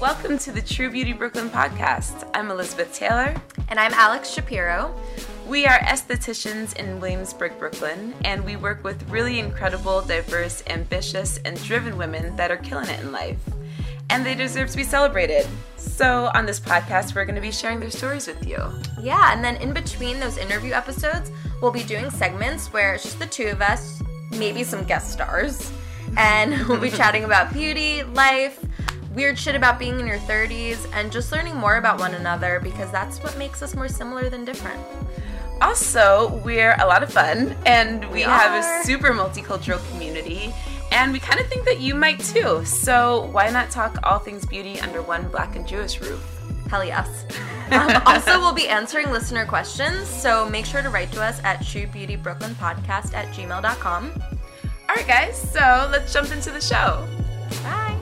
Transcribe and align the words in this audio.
Welcome 0.00 0.38
to 0.38 0.52
the 0.52 0.62
True 0.64 0.88
Beauty 0.88 1.12
Brooklyn 1.12 1.50
podcast. 1.50 2.30
I'm 2.32 2.48
Elizabeth 2.52 2.94
Taylor. 2.94 3.34
And 3.68 3.80
I'm 3.80 3.92
Alex 3.94 4.30
Shapiro. 4.30 4.94
We 5.48 5.66
are 5.66 5.80
estheticians 5.80 6.76
in 6.76 7.00
Williamsburg, 7.00 7.58
Brooklyn, 7.58 8.14
and 8.24 8.44
we 8.44 8.54
work 8.54 8.84
with 8.84 9.02
really 9.10 9.40
incredible, 9.40 10.00
diverse, 10.00 10.62
ambitious, 10.68 11.38
and 11.38 11.60
driven 11.64 11.98
women 11.98 12.36
that 12.36 12.52
are 12.52 12.56
killing 12.56 12.88
it 12.88 13.00
in 13.00 13.10
life. 13.10 13.40
And 14.10 14.24
they 14.24 14.36
deserve 14.36 14.70
to 14.70 14.76
be 14.76 14.84
celebrated. 14.84 15.48
So, 15.76 16.30
on 16.34 16.46
this 16.46 16.60
podcast, 16.60 17.16
we're 17.16 17.24
going 17.24 17.34
to 17.34 17.40
be 17.40 17.50
sharing 17.50 17.80
their 17.80 17.90
stories 17.90 18.28
with 18.28 18.46
you. 18.46 18.62
Yeah, 19.00 19.32
and 19.32 19.44
then 19.44 19.56
in 19.56 19.72
between 19.72 20.20
those 20.20 20.38
interview 20.38 20.72
episodes, 20.72 21.32
we'll 21.60 21.72
be 21.72 21.82
doing 21.82 22.10
segments 22.10 22.72
where 22.72 22.94
it's 22.94 23.02
just 23.02 23.18
the 23.18 23.26
two 23.26 23.48
of 23.48 23.60
us, 23.60 24.00
maybe 24.30 24.62
some 24.62 24.84
guest 24.84 25.10
stars, 25.10 25.72
and 26.16 26.66
we'll 26.68 26.80
be 26.80 26.90
chatting 27.02 27.24
about 27.24 27.52
beauty, 27.52 28.02
life, 28.02 28.64
weird 29.14 29.38
shit 29.38 29.54
about 29.54 29.78
being 29.78 29.98
in 29.98 30.06
your 30.06 30.18
30s, 30.18 30.86
and 30.92 31.10
just 31.10 31.32
learning 31.32 31.56
more 31.56 31.76
about 31.76 31.98
one 31.98 32.14
another 32.14 32.60
because 32.60 32.90
that's 32.92 33.22
what 33.22 33.36
makes 33.38 33.62
us 33.62 33.74
more 33.74 33.88
similar 33.88 34.28
than 34.28 34.44
different. 34.44 34.80
Also, 35.60 36.40
we're 36.44 36.76
a 36.80 36.86
lot 36.86 37.02
of 37.02 37.10
fun 37.10 37.56
and 37.64 38.04
we, 38.06 38.16
We 38.16 38.22
have 38.22 38.62
a 38.62 38.84
super 38.84 39.12
multicultural 39.12 39.80
community, 39.90 40.54
and 40.92 41.12
we 41.12 41.18
kind 41.18 41.40
of 41.40 41.46
think 41.48 41.64
that 41.64 41.80
you 41.80 41.94
might 41.94 42.20
too. 42.20 42.64
So, 42.64 43.30
why 43.32 43.48
not 43.48 43.70
talk 43.70 43.98
all 44.02 44.18
things 44.18 44.44
beauty 44.44 44.78
under 44.80 45.00
one 45.00 45.28
black 45.28 45.56
and 45.56 45.66
Jewish 45.66 45.98
roof? 46.00 46.22
Hell 46.68 46.84
yes. 46.84 47.24
um, 47.70 48.02
also, 48.04 48.38
we'll 48.38 48.52
be 48.52 48.68
answering 48.68 49.10
listener 49.10 49.46
questions, 49.46 50.06
so 50.06 50.48
make 50.48 50.66
sure 50.66 50.82
to 50.82 50.90
write 50.90 51.10
to 51.12 51.22
us 51.22 51.40
at 51.42 51.60
truebeautybrooklynpodcast 51.60 53.14
at 53.14 53.28
gmail.com. 53.28 54.12
All 54.88 54.94
right, 54.94 55.06
guys, 55.06 55.36
so 55.52 55.88
let's 55.90 56.12
jump 56.12 56.30
into 56.30 56.50
the 56.50 56.60
show. 56.60 57.06
Bye. 57.62 57.96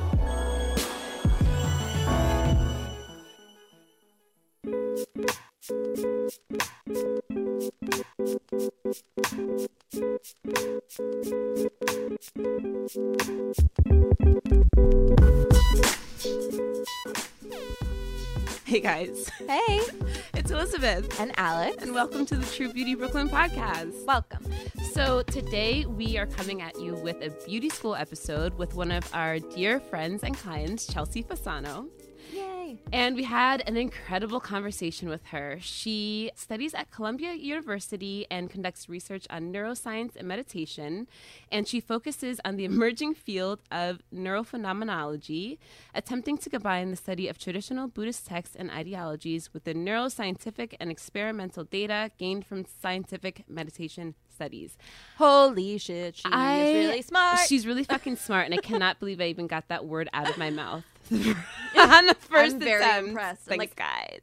Hey, 18.66 18.80
guys, 18.80 19.28
Hey. 19.46 19.80
it's 20.34 20.50
Elizabeth, 20.50 21.20
And 21.20 21.32
Alex. 21.36 21.82
and 21.82 21.92
welcome 21.94 22.24
to 22.26 22.36
the 22.36 22.46
True 22.46 22.72
Beauty 22.72 22.94
Brooklyn 22.94 23.28
podcast. 23.28 24.06
Welcome. 24.06 24.46
So, 24.92 25.22
today 25.22 25.84
we 25.84 26.16
are 26.16 26.26
coming 26.26 26.62
at 26.62 26.78
you 26.80 26.94
with 26.94 27.16
a 27.22 27.30
beauty 27.46 27.68
school 27.68 27.94
episode 27.94 28.54
with 28.54 28.74
one 28.74 28.90
of 28.90 29.08
our 29.14 29.38
dear 29.38 29.80
friends 29.80 30.22
and 30.22 30.34
clients, 30.36 30.86
Chelsea 30.86 31.22
Fasano. 31.22 31.88
Yay. 32.34 32.78
And 32.92 33.14
we 33.16 33.24
had 33.24 33.62
an 33.68 33.76
incredible 33.76 34.40
conversation 34.40 35.08
with 35.08 35.26
her. 35.26 35.58
She 35.60 36.30
studies 36.34 36.74
at 36.74 36.90
Columbia 36.90 37.34
University 37.34 38.26
and 38.30 38.50
conducts 38.50 38.88
research 38.88 39.26
on 39.30 39.52
neuroscience 39.52 40.16
and 40.16 40.26
meditation. 40.26 41.06
And 41.52 41.68
she 41.68 41.80
focuses 41.80 42.40
on 42.44 42.56
the 42.56 42.64
emerging 42.64 43.14
field 43.14 43.60
of 43.70 44.00
neurophenomenology, 44.12 45.58
attempting 45.94 46.38
to 46.38 46.50
combine 46.50 46.90
the 46.90 46.96
study 46.96 47.28
of 47.28 47.38
traditional 47.38 47.88
Buddhist 47.88 48.26
texts 48.26 48.56
and 48.56 48.70
ideologies 48.70 49.52
with 49.52 49.64
the 49.64 49.74
neuroscientific 49.74 50.74
and 50.80 50.90
experimental 50.90 51.64
data 51.64 52.10
gained 52.18 52.46
from 52.46 52.64
scientific 52.64 53.44
meditation 53.48 54.14
studies. 54.32 54.76
Holy 55.18 55.78
shit, 55.78 56.16
she 56.16 56.22
I- 56.26 56.58
is 56.60 56.86
really 56.86 57.02
smart. 57.02 57.38
She's 57.46 57.66
really 57.66 57.84
fucking 57.84 58.16
smart, 58.16 58.46
and 58.46 58.54
I 58.54 58.58
cannot 58.58 58.98
believe 58.98 59.20
I 59.20 59.24
even 59.26 59.46
got 59.46 59.68
that 59.68 59.84
word 59.86 60.08
out 60.12 60.28
of 60.28 60.38
my 60.38 60.50
mouth 60.50 60.84
on 61.12 62.06
the 62.06 62.14
1st 62.30 62.52
I'm 62.52 62.58
very 62.60 62.82
attempt. 62.82 63.08
impressed. 63.08 63.42
Thanks, 63.42 63.60
like- 63.62 63.76
guys. 63.76 64.20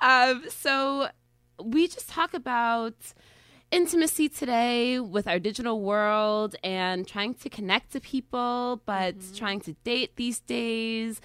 Um, 0.00 0.44
so 0.48 1.08
we 1.62 1.86
just 1.88 2.08
talk 2.08 2.34
about 2.34 2.94
intimacy 3.70 4.28
today 4.28 4.98
with 4.98 5.26
our 5.28 5.38
digital 5.38 5.80
world 5.80 6.56
and 6.64 7.06
trying 7.06 7.34
to 7.34 7.50
connect 7.50 7.92
to 7.92 8.00
people, 8.00 8.80
but 8.86 9.18
Mm-hmm. 9.18 9.34
trying 9.36 9.60
to 9.60 9.72
date 9.84 10.16
these 10.16 10.40
days. 10.40 11.20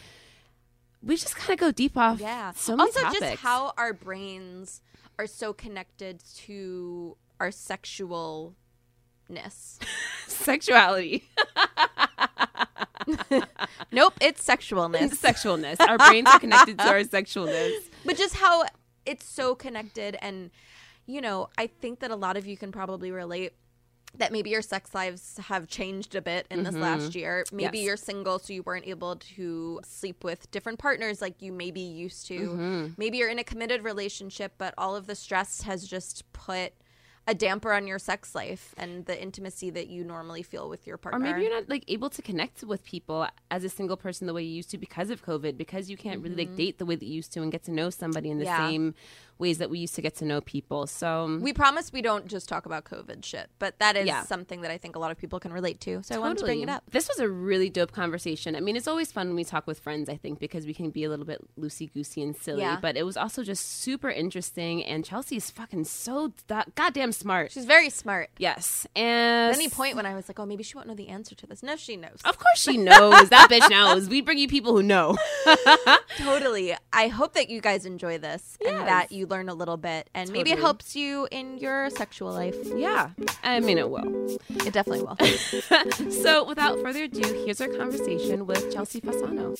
We 1.02 1.16
just 1.18 1.35
kind 1.35 1.52
of 1.52 1.59
go 1.59 1.72
deep 1.72 1.97
off 1.97 2.19
yeah. 2.19 2.52
so 2.52 2.78
also, 2.79 3.00
topics. 3.02 3.19
just 3.19 3.35
how 3.41 3.73
our 3.78 3.94
brains 3.94 4.81
are 5.19 5.28
so 5.28 5.53
connected 5.53 6.22
to 6.46 7.16
our 7.40 7.50
sexualness. 7.50 8.53
sexuality, 10.28 11.29
nope, 13.91 14.14
it's 14.22 14.46
sexualness. 14.46 15.16
sexualness. 15.16 15.80
Our 15.80 15.97
brains 15.97 16.28
are 16.28 16.40
connected 16.40 16.78
to 16.80 16.88
our 16.88 17.02
sexualness. 17.02 17.74
but 18.06 18.18
just 18.18 18.36
how 18.36 18.64
it's 19.06 19.25
so 19.25 19.56
connected 19.56 20.18
and 20.22 20.50
you 21.06 21.22
know 21.22 21.50
i 21.58 21.68
think 21.68 22.00
that 22.00 22.12
a 22.12 22.16
lot 22.16 22.38
of 22.38 22.46
you 22.46 22.58
can 22.58 22.72
probably 22.72 23.12
relate 23.12 23.53
that 24.16 24.31
maybe 24.31 24.52
your 24.52 24.62
sex 24.62 24.94
lives 24.94 25.40
have 25.47 25.68
changed 25.68 26.14
a 26.14 26.22
bit 26.22 26.46
in 26.52 26.64
this 26.64 26.75
last 26.75 27.09
mm-hmm. 27.09 27.19
year 27.19 27.46
maybe 27.52 27.80
Yes. 27.80 27.86
you're 27.86 27.97
single 27.97 28.40
so 28.40 28.53
you 28.53 28.62
weren't 28.64 28.88
able 28.88 29.16
to 29.16 29.80
sleep 29.84 30.24
with 30.24 30.50
different 30.52 30.80
partners 30.80 31.22
like 31.22 31.41
you 31.41 31.52
maybe 31.52 31.81
used 31.81 32.28
to 32.28 32.40
mm-hmm. 32.40 32.88
maybe 32.97 33.18
you're 33.18 33.30
in 33.30 33.40
a 33.40 33.44
committed 33.44 33.84
relationship 33.84 34.53
but 34.58 34.74
all 34.78 34.96
of 34.96 35.08
the 35.08 35.16
stress 35.16 35.62
has 35.64 35.88
just 35.88 36.31
put 36.31 36.74
a 37.25 37.34
damper 37.34 37.72
on 37.72 37.88
your 37.88 38.00
sex 38.00 38.35
life 38.35 38.75
and 38.78 39.06
the 39.06 39.22
intimacy 39.22 39.69
that 39.69 39.88
you 39.88 40.03
normally 40.03 40.44
feel 40.44 40.67
with 40.67 40.85
your 40.85 40.97
partner 40.97 41.19
Or 41.19 41.23
maybe 41.23 41.44
you're 41.44 41.53
not 41.53 41.69
like 41.69 41.85
able 41.88 42.09
to 42.09 42.22
connect 42.22 42.63
with 42.63 42.84
people 42.84 43.25
as 43.50 43.63
a 43.63 43.69
single 43.69 43.95
person 43.95 44.28
the 44.28 44.34
way 44.34 44.44
you 44.44 44.53
used 44.56 44.72
to 44.72 44.78
because 44.78 45.09
of 45.09 45.25
COVID, 45.25 45.56
because 45.57 45.89
you 45.89 45.95
can't 45.95 46.22
really 46.22 46.35
like 46.35 46.56
date 46.56 46.79
the 46.79 46.85
way 46.85 46.95
that 46.95 47.06
you 47.06 47.13
used 47.16 47.31
to 47.34 47.41
and 47.41 47.50
get 47.51 47.63
to 47.63 47.72
know 47.72 47.89
somebody 47.89 48.29
in 48.29 48.39
the 48.39 48.45
Mm-hmm. 48.45 48.61
Yeah. 48.61 48.67
same 48.69 48.95
ways 49.45 49.57
that 49.61 49.69
we 49.73 49.77
used 49.85 49.95
to 49.99 50.03
get 50.07 50.13
to 50.21 50.25
know 50.31 50.39
people. 50.55 50.81
So 50.87 51.09
we 51.47 51.53
promise 51.63 51.85
we 51.97 52.01
don't 52.09 52.25
just 52.35 52.45
talk 52.53 52.63
about 52.69 52.83
covid 52.93 53.19
shit 53.31 53.47
but 53.63 53.71
that 53.83 53.93
is 54.01 54.05
Yeah. 54.11 54.23
something 54.33 54.59
that 54.63 54.71
i 54.75 54.77
think 54.83 54.93
a 54.95 54.99
lot 55.03 55.11
of 55.13 55.17
people 55.23 55.37
can 55.45 55.51
relate 55.59 55.79
to 55.87 55.91
so 56.07 56.11
i 56.15 56.17
wanted 56.23 56.37
to 56.39 56.45
bring 56.49 56.61
it 56.65 56.69
up 56.75 56.81
This 56.97 57.07
was 57.11 57.19
a 57.19 57.29
really 57.51 57.69
dope 57.69 57.91
conversation. 58.01 58.49
I 58.55 58.61
mean, 58.65 58.75
it's 58.79 58.87
always 58.93 59.09
fun 59.17 59.25
when 59.29 59.35
we 59.41 59.43
talk 59.53 59.65
with 59.71 59.79
friends, 59.87 60.05
I 60.15 60.17
think, 60.23 60.39
because 60.45 60.63
we 60.65 60.73
can 60.79 60.89
be 60.97 61.03
a 61.07 61.09
little 61.13 61.25
bit 61.25 61.39
loosey 61.59 61.87
goosey 61.93 62.21
and 62.25 62.33
silly. 62.45 62.61
Yeah. 62.61 62.77
But 62.85 62.93
it 63.01 63.03
was 63.09 63.17
also 63.23 63.39
just 63.51 63.63
super 63.85 64.09
interesting. 64.23 64.75
And 64.91 65.03
Chelsea 65.09 65.35
is 65.41 65.49
fucking 65.59 65.83
so 65.85 66.15
da- 66.47 66.69
goddamn 66.75 67.11
smart. 67.23 67.51
She's 67.51 67.65
very 67.75 67.89
smart. 67.89 68.29
yes. 68.37 68.85
And 68.95 69.51
At 69.51 69.55
any 69.61 69.69
point 69.69 69.95
when 69.97 70.05
I 70.05 70.13
was 70.15 70.25
like, 70.29 70.39
oh, 70.39 70.45
maybe 70.45 70.63
she 70.63 70.75
won't 70.75 70.87
know 70.87 70.95
the 71.03 71.09
answer 71.17 71.35
to 71.41 71.45
this. 71.49 71.61
No, 71.63 71.75
she 71.75 71.95
knows. 71.97 72.19
Of 72.25 72.35
course 72.43 72.59
she 72.67 72.77
knows. 72.77 73.29
that 73.29 73.47
bitch 73.51 73.67
knows. 73.69 74.07
We 74.09 74.21
bring 74.21 74.37
you 74.43 74.47
people 74.47 74.71
who 74.77 74.83
know. 74.83 75.15
Totally. 76.17 76.75
I 76.91 77.07
hope 77.07 77.33
that 77.33 77.49
you 77.49 77.61
guys 77.61 77.85
enjoy 77.85 78.17
this 78.17 78.57
and 78.65 78.77
that 78.87 79.11
you 79.11 79.27
learn 79.33 79.49
a 79.49 79.53
little 79.55 79.77
bit 79.77 80.09
and 80.13 80.31
maybe 80.31 80.51
it 80.51 80.59
helps 80.59 80.95
you 80.95 81.27
in 81.31 81.57
your 81.57 81.89
sexual 81.89 82.31
life. 82.31 82.55
yeah. 82.75 83.09
I 83.44 83.59
mean, 83.59 83.79
it 83.79 83.89
will. 83.89 84.38
It 84.49 84.73
definitely 84.73 85.01
will. 85.01 85.17
So, 86.23 86.44
without 86.45 86.79
further 86.81 87.03
ado, 87.03 87.21
here's 87.45 87.59
our 87.59 87.67
conversation 87.67 88.46
with 88.46 88.72
Chelsea 88.72 89.02
Fasano. 89.02 89.58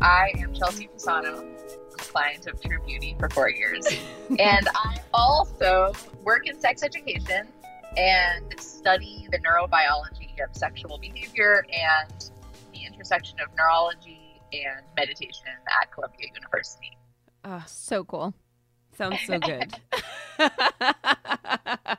I 0.00 0.32
am 0.38 0.52
Chelsea 0.52 0.88
Fasano, 0.88 1.44
a 1.92 1.96
client 1.96 2.46
of 2.46 2.60
True 2.60 2.78
Beauty 2.84 3.16
for 3.18 3.28
four 3.30 3.50
years. 3.50 3.86
and 4.28 4.68
I 4.74 4.98
also 5.12 5.92
work 6.22 6.46
in 6.46 6.58
sex 6.58 6.82
education 6.82 7.46
and 7.96 8.60
study 8.60 9.28
the 9.30 9.38
neurobiology 9.38 10.42
of 10.42 10.54
sexual 10.56 10.98
behavior 10.98 11.64
and 11.72 12.30
the 12.72 12.84
intersection 12.84 13.38
of 13.40 13.48
neurology 13.56 14.40
and 14.52 14.84
meditation 14.96 15.46
at 15.80 15.92
Columbia 15.92 16.26
University. 16.34 16.96
Oh, 17.44 17.62
so 17.66 18.04
cool. 18.04 18.34
sounds 18.96 19.18
so 19.26 19.38
good. 19.38 19.74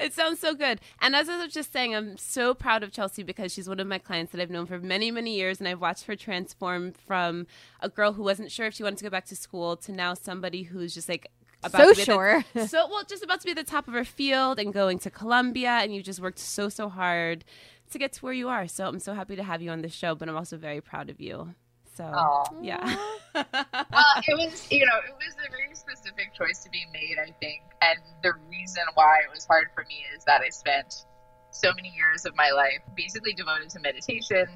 it 0.00 0.12
sounds 0.14 0.40
so 0.40 0.54
good. 0.54 0.80
And 1.00 1.14
as 1.14 1.28
I 1.28 1.42
was 1.42 1.52
just 1.52 1.72
saying, 1.72 1.94
I'm 1.94 2.16
so 2.16 2.54
proud 2.54 2.82
of 2.82 2.92
Chelsea 2.92 3.22
because 3.22 3.52
she's 3.52 3.68
one 3.68 3.80
of 3.80 3.86
my 3.86 3.98
clients 3.98 4.32
that 4.32 4.40
I've 4.40 4.50
known 4.50 4.66
for 4.66 4.78
many, 4.78 5.10
many 5.10 5.34
years. 5.36 5.58
And 5.60 5.68
I've 5.68 5.80
watched 5.80 6.04
her 6.06 6.16
transform 6.16 6.92
from 6.92 7.46
a 7.80 7.88
girl 7.88 8.12
who 8.14 8.22
wasn't 8.22 8.50
sure 8.50 8.66
if 8.66 8.74
she 8.74 8.82
wanted 8.82 8.98
to 8.98 9.04
go 9.04 9.10
back 9.10 9.26
to 9.26 9.36
school 9.36 9.76
to 9.78 9.92
now 9.92 10.14
somebody 10.14 10.64
who's 10.64 10.94
just 10.94 11.08
like, 11.08 11.30
about 11.62 11.80
So 11.82 11.88
to 11.90 11.94
be 11.94 12.00
at 12.02 12.06
the- 12.06 12.12
sure. 12.12 12.44
so 12.68 12.88
well, 12.88 13.04
just 13.04 13.22
about 13.22 13.40
to 13.40 13.44
be 13.44 13.50
at 13.50 13.56
the 13.58 13.64
top 13.64 13.86
of 13.86 13.94
her 13.94 14.04
field 14.04 14.58
and 14.58 14.72
going 14.72 14.98
to 15.00 15.10
Columbia, 15.10 15.80
and 15.82 15.94
you 15.94 16.02
just 16.02 16.18
worked 16.20 16.38
so 16.38 16.68
so 16.70 16.88
hard 16.88 17.44
to 17.90 17.98
get 17.98 18.12
to 18.14 18.20
where 18.24 18.32
you 18.32 18.48
are. 18.48 18.66
So 18.66 18.86
I'm 18.86 18.98
so 18.98 19.12
happy 19.14 19.36
to 19.36 19.42
have 19.42 19.60
you 19.60 19.70
on 19.70 19.82
the 19.82 19.88
show, 19.90 20.14
but 20.14 20.28
I'm 20.28 20.36
also 20.36 20.56
very 20.56 20.80
proud 20.80 21.10
of 21.10 21.20
you. 21.20 21.54
So 21.96 22.04
Aw. 22.04 22.44
yeah, 22.62 22.96
well, 23.34 24.14
it 24.26 24.38
was, 24.38 24.70
you 24.70 24.86
know, 24.86 24.98
it 25.06 25.14
was 25.14 25.34
a 25.44 25.50
very 25.50 25.74
specific 25.74 26.32
choice 26.34 26.62
to 26.64 26.70
be 26.70 26.84
made, 26.92 27.16
I 27.20 27.32
think. 27.40 27.62
And 27.82 27.98
the 28.22 28.32
reason 28.48 28.84
why 28.94 29.18
it 29.26 29.34
was 29.34 29.44
hard 29.44 29.68
for 29.74 29.84
me 29.84 30.04
is 30.16 30.24
that 30.24 30.40
I 30.40 30.48
spent 30.50 31.04
so 31.50 31.72
many 31.74 31.92
years 31.96 32.24
of 32.26 32.36
my 32.36 32.50
life 32.50 32.80
basically 32.96 33.32
devoted 33.32 33.70
to 33.70 33.80
meditation, 33.80 34.46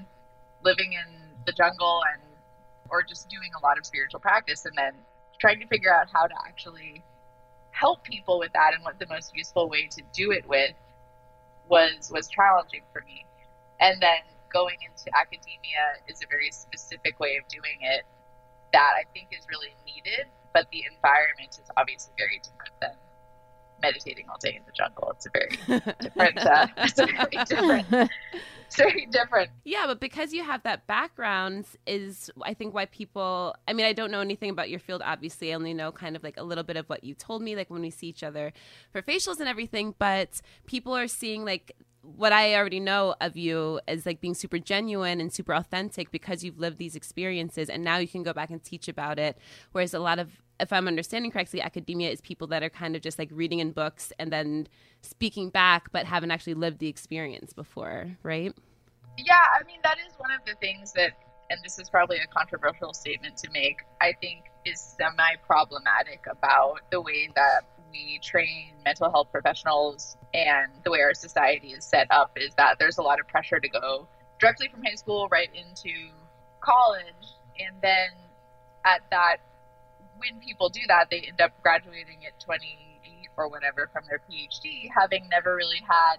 living 0.65 0.93
in 0.93 1.21
the 1.47 1.53
jungle, 1.53 2.03
and 2.13 2.23
or 2.91 3.03
just 3.03 3.29
doing 3.29 3.51
a 3.59 3.63
lot 3.67 3.79
of 3.79 3.85
spiritual 3.85 4.21
practice, 4.21 4.65
and 4.65 4.75
then 4.77 4.95
trying 5.41 5.61
to 5.61 5.67
figure 5.67 5.93
out 5.93 6.07
how 6.13 6.27
to 6.27 6.35
actually 6.47 7.03
help 7.71 8.05
people 8.05 8.39
with 8.39 8.53
that 8.53 8.73
and 8.75 8.85
what 8.85 8.99
the 9.01 9.07
most 9.09 9.37
useful 9.37 9.69
way 9.69 9.89
to 9.91 10.01
do 10.15 10.31
it 10.31 10.49
with 10.49 10.75
was 11.69 12.11
was 12.13 12.29
challenging 12.29 12.83
for 12.93 13.03
me. 13.07 13.25
And 13.81 14.01
then 14.01 14.21
going 14.55 14.79
into 14.81 15.11
academia 15.19 15.99
is 16.09 16.23
a 16.23 16.29
very 16.31 16.51
specific 16.51 17.19
way 17.19 17.37
of 17.37 17.47
doing 17.49 17.83
it 17.83 18.07
that 18.73 18.93
I 18.97 19.05
think 19.13 19.29
is 19.37 19.45
really 19.51 19.75
needed, 19.85 20.27
but 20.55 20.67
the 20.71 20.85
environment 20.95 21.51
is 21.51 21.69
obviously 21.77 22.15
very 22.17 22.41
different 22.43 22.75
than 22.81 22.95
meditating 23.83 24.27
all 24.29 24.39
day 24.41 24.57
in 24.57 24.63
the 24.65 24.73
jungle. 24.73 25.13
It's 25.15 25.27
a 25.27 25.31
very 25.31 26.01
different. 26.01 26.39
Uh, 26.39 26.67
it's 26.79 26.99
a 26.99 27.07
very 27.07 27.45
different. 27.45 28.11
Very 28.77 29.07
different. 29.07 29.51
yeah. 29.65 29.87
But 29.87 30.01
because 30.01 30.33
you 30.33 30.43
have 30.43 30.63
that 30.65 30.87
background, 30.87 31.67
is 31.87 32.31
I 32.43 32.55
think 32.55 32.75
why 32.75 32.87
people. 32.87 33.55
I 33.69 33.73
mean, 33.73 33.87
I 33.87 33.93
don't 33.93 34.11
know 34.11 34.21
anything 34.21 34.51
about 34.51 34.71
your 34.71 34.81
field. 34.81 35.03
Obviously, 35.05 35.53
I 35.53 35.55
only 35.55 35.75
know 35.75 35.93
kind 35.93 36.17
of 36.17 36.23
like 36.25 36.37
a 36.37 36.43
little 36.43 36.65
bit 36.65 36.77
of 36.77 36.89
what 36.89 37.05
you 37.05 37.15
told 37.15 37.43
me, 37.43 37.55
like 37.57 37.71
when 37.71 37.83
we 37.83 37.91
see 37.91 38.09
each 38.09 38.23
other 38.23 38.53
for 38.91 39.03
facials 39.03 39.39
and 39.39 39.49
everything. 39.49 39.95
But 39.99 40.41
people 40.67 40.97
are 40.97 41.09
seeing 41.09 41.45
like 41.45 41.77
what 42.17 42.33
I 42.33 42.55
already 42.55 42.81
know 42.81 43.15
of 43.21 43.37
you 43.37 43.81
is 43.89 44.07
like 44.07 44.21
being 44.21 44.35
super 44.35 44.59
genuine 44.59 45.21
and 45.21 45.33
super 45.33 45.55
authentic 45.55 46.11
because 46.11 46.45
you've 46.45 46.59
lived 46.59 46.79
these 46.79 46.97
experiences 46.97 47.69
and 47.69 47.83
now 47.83 47.97
you 47.97 48.09
can 48.09 48.23
go 48.23 48.33
back 48.33 48.51
and 48.51 48.63
teach 48.63 48.89
about 48.89 49.19
it. 49.19 49.39
Whereas 49.73 49.95
a 49.95 49.99
lot 49.99 50.19
of, 50.19 50.31
if 50.61 50.73
I'm 50.73 50.87
understanding 50.87 51.31
correctly, 51.31 51.61
academia 51.63 52.11
is 52.11 52.21
people 52.21 52.47
that 52.49 52.63
are 52.63 52.71
kind 52.71 52.95
of 52.95 53.03
just 53.03 53.19
like 53.19 53.31
reading 53.33 53.59
in 53.59 53.73
books 53.73 54.13
and 54.19 54.33
then 54.33 54.69
speaking 55.03 55.51
back, 55.51 55.91
but 55.93 56.07
haven't 56.07 56.31
actually 56.31 56.55
lived 56.55 56.79
the 56.79 56.89
experience 56.89 57.53
before, 57.53 58.17
right? 58.23 58.55
Yeah, 59.19 59.35
I 59.59 59.65
mean 59.65 59.81
that 59.83 59.97
is 60.07 60.15
one 60.19 60.31
of 60.31 60.45
the 60.47 60.55
things 60.61 60.93
that, 60.93 61.13
and 61.51 61.61
this 61.65 61.79
is 61.79 61.89
probably 61.89 62.19
a 62.19 62.27
controversial 62.27 62.93
statement 62.93 63.37
to 63.39 63.51
make. 63.51 63.79
I 64.01 64.13
think 64.21 64.45
is 64.65 64.81
semi-problematic 64.99 66.25
about 66.31 66.81
the 66.91 67.01
way 67.01 67.31
that 67.37 67.63
we 67.95 68.19
train 68.19 68.73
mental 68.85 69.11
health 69.11 69.29
professionals 69.31 70.17
and 70.35 70.71
the 70.85 70.91
way 70.91 71.01
our 71.01 71.15
society 71.15 71.69
is 71.69 71.85
set 71.85 72.09
up 72.11 72.33
is 72.37 72.53
that 72.57 72.77
there's 72.79 72.99
a 72.99 73.03
lot 73.03 73.21
of 73.21 73.29
pressure 73.29 73.61
to 73.61 73.69
go 73.69 74.09
directly 74.41 74.69
from 74.69 74.83
high 74.85 74.97
school 74.97 75.29
right 75.31 75.49
into 75.55 76.11
college. 76.61 77.39
And 77.59 77.77
then 77.81 78.09
at 78.85 79.03
that 79.11 79.37
when 80.19 80.41
people 80.41 80.69
do 80.69 80.81
that 80.89 81.09
they 81.11 81.21
end 81.21 81.41
up 81.41 81.53
graduating 81.63 82.27
at 82.27 82.39
28 82.41 83.29
or 83.37 83.49
whatever 83.49 83.89
from 83.93 84.05
their 84.09 84.21
phd 84.31 84.89
having 84.95 85.29
never 85.29 85.57
really 85.57 85.83
had 85.89 86.19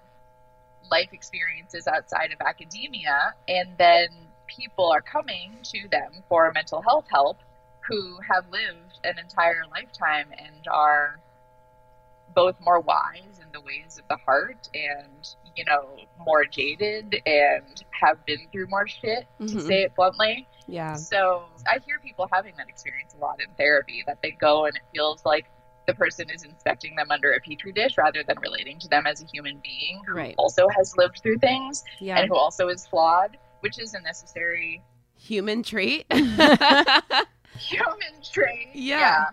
life 0.89 1.10
experiences 1.12 1.88
outside 1.88 2.31
of 2.31 2.39
academia. 2.45 3.33
And 3.48 3.69
then 3.77 4.07
people 4.48 4.86
are 4.86 5.01
coming 5.01 5.57
to 5.63 5.88
them 5.89 6.24
for 6.30 6.51
mental 6.54 6.81
health 6.81 7.06
help 7.10 7.38
who 7.88 8.18
have 8.31 8.45
lived 8.51 9.00
an 9.04 9.19
entire 9.19 9.63
lifetime 9.72 10.27
and 10.38 10.68
are 10.72 11.19
both 12.35 12.55
more 12.61 12.79
wise 12.81 13.39
in 13.41 13.47
the 13.53 13.61
ways 13.61 13.97
of 13.97 14.07
the 14.09 14.17
heart 14.25 14.69
and 14.73 15.35
you 15.55 15.63
know 15.65 15.95
more 16.25 16.45
jaded 16.45 17.15
and 17.25 17.83
have 17.91 18.23
been 18.25 18.39
through 18.51 18.67
more 18.67 18.87
shit 18.87 19.25
to 19.39 19.43
Mhm. 19.45 19.67
say 19.67 19.83
it 19.83 19.95
bluntly 19.95 20.47
Yeah. 20.67 20.93
so 20.95 21.45
i 21.67 21.79
hear 21.85 21.99
people 21.99 22.27
having 22.31 22.53
that 22.57 22.67
experience 22.67 23.13
a 23.13 23.17
lot 23.17 23.39
in 23.41 23.49
therapy 23.55 24.03
that 24.05 24.21
they 24.21 24.31
go 24.31 24.65
and 24.65 24.75
it 24.75 24.81
feels 24.93 25.23
like 25.25 25.45
the 25.87 25.93
person 25.93 26.29
is 26.29 26.43
inspecting 26.43 26.95
them 26.95 27.11
under 27.11 27.31
a 27.33 27.39
petri 27.39 27.71
dish 27.71 27.97
rather 27.97 28.23
than 28.23 28.38
relating 28.39 28.79
to 28.79 28.88
them 28.89 29.05
as 29.07 29.21
a 29.21 29.25
human 29.27 29.59
being 29.63 30.01
who 30.05 30.13
Right. 30.15 30.35
also 30.38 30.67
has 30.75 30.95
lived 30.97 31.19
through 31.21 31.38
things 31.38 31.83
Yeah. 31.99 32.17
and 32.19 32.27
who 32.27 32.35
also 32.35 32.67
is 32.67 32.85
flawed 32.85 33.38
which 33.61 33.79
is 33.79 33.93
a 33.93 34.01
necessary 34.01 34.83
Human 35.17 35.63
trait. 35.63 36.05
human 37.57 38.21
trait 38.21 38.69
Yeah. 38.73 39.25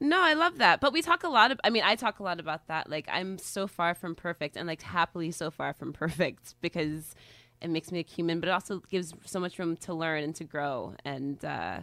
No, 0.00 0.20
I 0.20 0.34
love 0.34 0.58
that. 0.58 0.80
But 0.80 0.92
we 0.92 1.02
talk 1.02 1.22
a 1.22 1.28
lot 1.28 1.50
of 1.50 1.60
I 1.64 1.70
mean, 1.70 1.82
I 1.84 1.94
talk 1.96 2.18
a 2.18 2.22
lot 2.22 2.40
about 2.40 2.66
that. 2.68 2.90
Like 2.90 3.08
I'm 3.10 3.38
so 3.38 3.66
far 3.66 3.94
from 3.94 4.14
perfect 4.14 4.56
and 4.56 4.66
like 4.66 4.82
happily 4.82 5.30
so 5.30 5.50
far 5.50 5.72
from 5.72 5.92
perfect 6.04 6.54
because 6.60 7.14
it 7.60 7.70
makes 7.70 7.90
me 7.92 8.00
a 8.00 8.02
human, 8.02 8.40
but 8.40 8.48
it 8.48 8.52
also 8.52 8.80
gives 8.90 9.14
so 9.24 9.40
much 9.40 9.58
room 9.58 9.76
to 9.78 9.94
learn 9.94 10.22
and 10.24 10.34
to 10.36 10.44
grow. 10.44 10.94
And 11.04 11.42
uh 11.44 11.80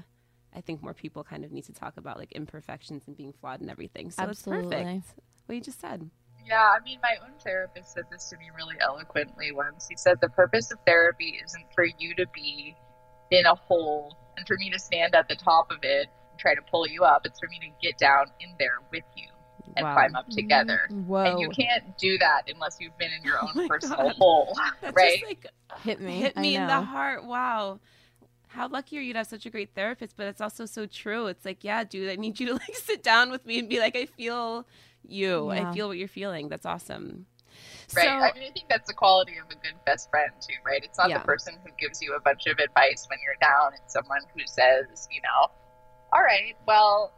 I 0.53 0.61
think 0.61 0.83
more 0.83 0.93
people 0.93 1.23
kind 1.23 1.45
of 1.45 1.51
need 1.51 1.65
to 1.65 1.73
talk 1.73 1.95
about 1.97 2.17
like 2.17 2.33
imperfections 2.33 3.03
and 3.07 3.15
being 3.15 3.33
flawed 3.33 3.61
and 3.61 3.69
everything. 3.69 4.11
So 4.11 4.23
Absolutely. 4.23 4.75
it's 4.75 4.85
perfect. 4.85 5.21
What 5.45 5.55
you 5.55 5.61
just 5.61 5.79
said. 5.79 6.09
Yeah, 6.45 6.73
I 6.75 6.83
mean, 6.83 6.99
my 7.01 7.15
own 7.23 7.33
therapist 7.43 7.93
said 7.93 8.05
this 8.11 8.29
to 8.29 8.37
me 8.37 8.49
really 8.55 8.75
eloquently 8.81 9.51
once. 9.51 9.87
He 9.89 9.95
said, 9.95 10.17
The 10.21 10.29
purpose 10.29 10.71
of 10.71 10.79
therapy 10.85 11.39
isn't 11.43 11.65
for 11.73 11.85
you 11.85 12.15
to 12.15 12.25
be 12.33 12.75
in 13.29 13.45
a 13.45 13.55
hole 13.55 14.17
and 14.37 14.45
for 14.47 14.57
me 14.57 14.69
to 14.71 14.79
stand 14.79 15.15
at 15.15 15.29
the 15.29 15.35
top 15.35 15.71
of 15.71 15.77
it 15.83 16.07
and 16.07 16.20
try 16.41 16.55
to 16.55 16.61
pull 16.69 16.87
you 16.87 17.03
up. 17.03 17.25
It's 17.25 17.39
for 17.39 17.47
me 17.47 17.59
to 17.59 17.67
get 17.87 17.97
down 17.97 18.25
in 18.39 18.49
there 18.59 18.79
with 18.91 19.03
you 19.15 19.27
and 19.77 19.85
Wow. 19.85 19.93
climb 19.93 20.15
up 20.15 20.27
together. 20.29 20.87
Whoa. 20.89 21.23
And 21.23 21.39
you 21.39 21.49
can't 21.49 21.97
do 21.97 22.17
that 22.17 22.43
unless 22.53 22.77
you've 22.81 22.97
been 22.97 23.11
in 23.11 23.23
your 23.23 23.37
oh 23.41 23.47
own 23.55 23.65
Oh 23.65 23.67
personal 23.67 23.97
God. 24.07 24.15
hole, 24.17 24.57
That 24.81 24.93
right? 24.95 25.11
just 25.19 25.23
like 25.25 25.45
hit 25.83 26.01
me. 26.01 26.13
hit 26.19 26.35
me 26.37 26.55
in 26.55 26.67
the 26.67 26.81
heart. 26.81 27.23
Wow. 27.25 27.79
How 28.47 28.67
lucky 28.67 28.97
are 28.97 29.01
you 29.01 29.13
to 29.13 29.19
have 29.19 29.27
such 29.27 29.45
a 29.45 29.49
great 29.49 29.73
therapist? 29.75 30.17
But 30.17 30.27
it's 30.27 30.41
also 30.41 30.65
so 30.65 30.85
true. 30.85 31.27
It's 31.27 31.45
like, 31.45 31.63
yeah, 31.63 31.85
dude, 31.85 32.09
I 32.09 32.15
need 32.15 32.39
you 32.39 32.47
to 32.47 32.53
like 32.65 32.75
sit 32.75 33.01
down 33.03 33.31
with 33.31 33.45
me 33.45 33.59
and 33.59 33.69
be 33.69 33.79
like, 33.79 33.95
I 33.95 34.07
feel 34.07 34.67
you. 35.07 35.51
Yeah. 35.53 35.69
I 35.69 35.73
feel 35.73 35.87
what 35.87 35.97
you're 35.97 36.07
feeling. 36.09 36.49
That's 36.49 36.65
awesome. 36.65 37.27
Right. 37.95 38.03
So, 38.05 38.09
I 38.09 38.31
mean, 38.33 38.43
I 38.49 38.51
think 38.51 38.67
that's 38.69 38.87
the 38.87 38.93
quality 38.93 39.33
of 39.37 39.45
a 39.45 39.55
good 39.55 39.75
best 39.85 40.09
friend, 40.09 40.31
too, 40.41 40.55
right? 40.65 40.81
It's 40.83 40.97
not 40.97 41.09
Yeah. 41.09 41.19
the 41.19 41.25
person 41.25 41.55
who 41.63 41.71
gives 41.77 42.01
you 42.01 42.15
a 42.15 42.19
bunch 42.21 42.47
of 42.47 42.57
advice 42.59 43.05
when 43.09 43.19
you're 43.23 43.35
down. 43.41 43.71
It's 43.83 43.93
someone 43.93 44.21
who 44.33 44.41
says, 44.45 45.07
you 45.11 45.21
know, 45.21 45.51
all 46.13 46.21
right, 46.21 46.55
well, 46.67 47.13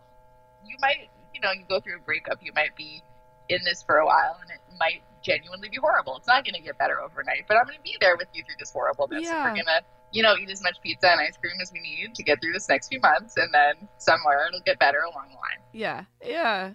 you 0.65 0.75
might, 0.81 1.09
you 1.33 1.41
know, 1.41 1.51
you 1.51 1.63
go 1.67 1.79
through 1.79 1.97
a 1.97 2.01
breakup, 2.01 2.39
you 2.41 2.51
might 2.55 2.75
be 2.75 3.01
in 3.49 3.59
this 3.65 3.83
for 3.83 3.97
a 3.97 4.05
while, 4.05 4.37
and 4.41 4.49
it 4.51 4.59
might 4.79 5.01
genuinely 5.23 5.69
be 5.69 5.77
horrible. 5.77 6.17
It's 6.17 6.27
not 6.27 6.43
going 6.45 6.55
to 6.55 6.61
get 6.61 6.77
better 6.77 7.01
overnight, 7.01 7.45
but 7.47 7.57
I'm 7.57 7.65
going 7.65 7.77
to 7.77 7.83
be 7.83 7.97
there 7.99 8.15
with 8.17 8.27
you 8.33 8.43
through 8.43 8.55
this 8.59 8.71
horribleness. 8.71 9.23
Yeah. 9.23 9.43
We're 9.43 9.55
going 9.55 9.65
to, 9.65 9.81
you 10.11 10.21
know, 10.21 10.35
eat 10.37 10.49
as 10.49 10.61
much 10.61 10.77
pizza 10.83 11.09
and 11.09 11.19
ice 11.19 11.37
cream 11.37 11.53
as 11.61 11.71
we 11.73 11.79
need 11.79 12.13
to 12.15 12.23
get 12.23 12.41
through 12.41 12.53
this 12.53 12.69
next 12.69 12.89
few 12.89 12.99
months, 12.99 13.35
and 13.37 13.53
then 13.53 13.87
somewhere 13.97 14.47
it'll 14.47 14.61
get 14.61 14.79
better 14.79 14.99
along 14.99 15.29
the 15.29 15.35
line. 15.35 15.65
yeah, 15.71 16.03
yeah. 16.23 16.73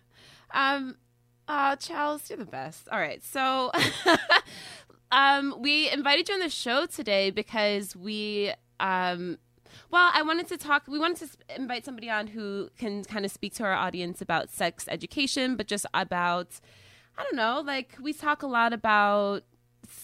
Um, 0.51 0.97
uh, 1.47 1.77
Charles, 1.77 2.29
you're 2.29 2.39
the 2.39 2.45
best. 2.45 2.89
All 2.91 2.99
right, 2.99 3.23
so, 3.23 3.71
um, 5.13 5.57
we 5.61 5.91
invited 5.91 6.29
you 6.29 6.35
on 6.35 6.41
the 6.41 6.49
show 6.49 6.87
today 6.87 7.31
because 7.31 7.95
we, 7.95 8.53
um, 8.81 9.39
well, 9.91 10.11
I 10.13 10.23
wanted 10.23 10.49
to 10.49 10.57
talk. 10.57 10.87
We 10.89 10.99
wanted 10.99 11.31
to 11.31 11.57
invite 11.57 11.85
somebody 11.85 12.11
on 12.11 12.29
who 12.29 12.71
can 12.79 13.05
kind 13.05 13.25
of 13.25 13.31
speak 13.31 13.55
to 13.55 13.65
our 13.65 13.75
audience 13.75 14.21
about 14.21 14.51
sex 14.51 14.87
education, 14.89 15.57
but 15.57 15.67
just 15.67 15.87
about, 15.95 16.61
I 17.17 17.23
don't 17.23 17.37
know, 17.37 17.63
like 17.65 17.97
we 18.01 18.13
talk 18.13 18.43
a 18.43 18.47
lot 18.47 18.73
about 18.73 19.45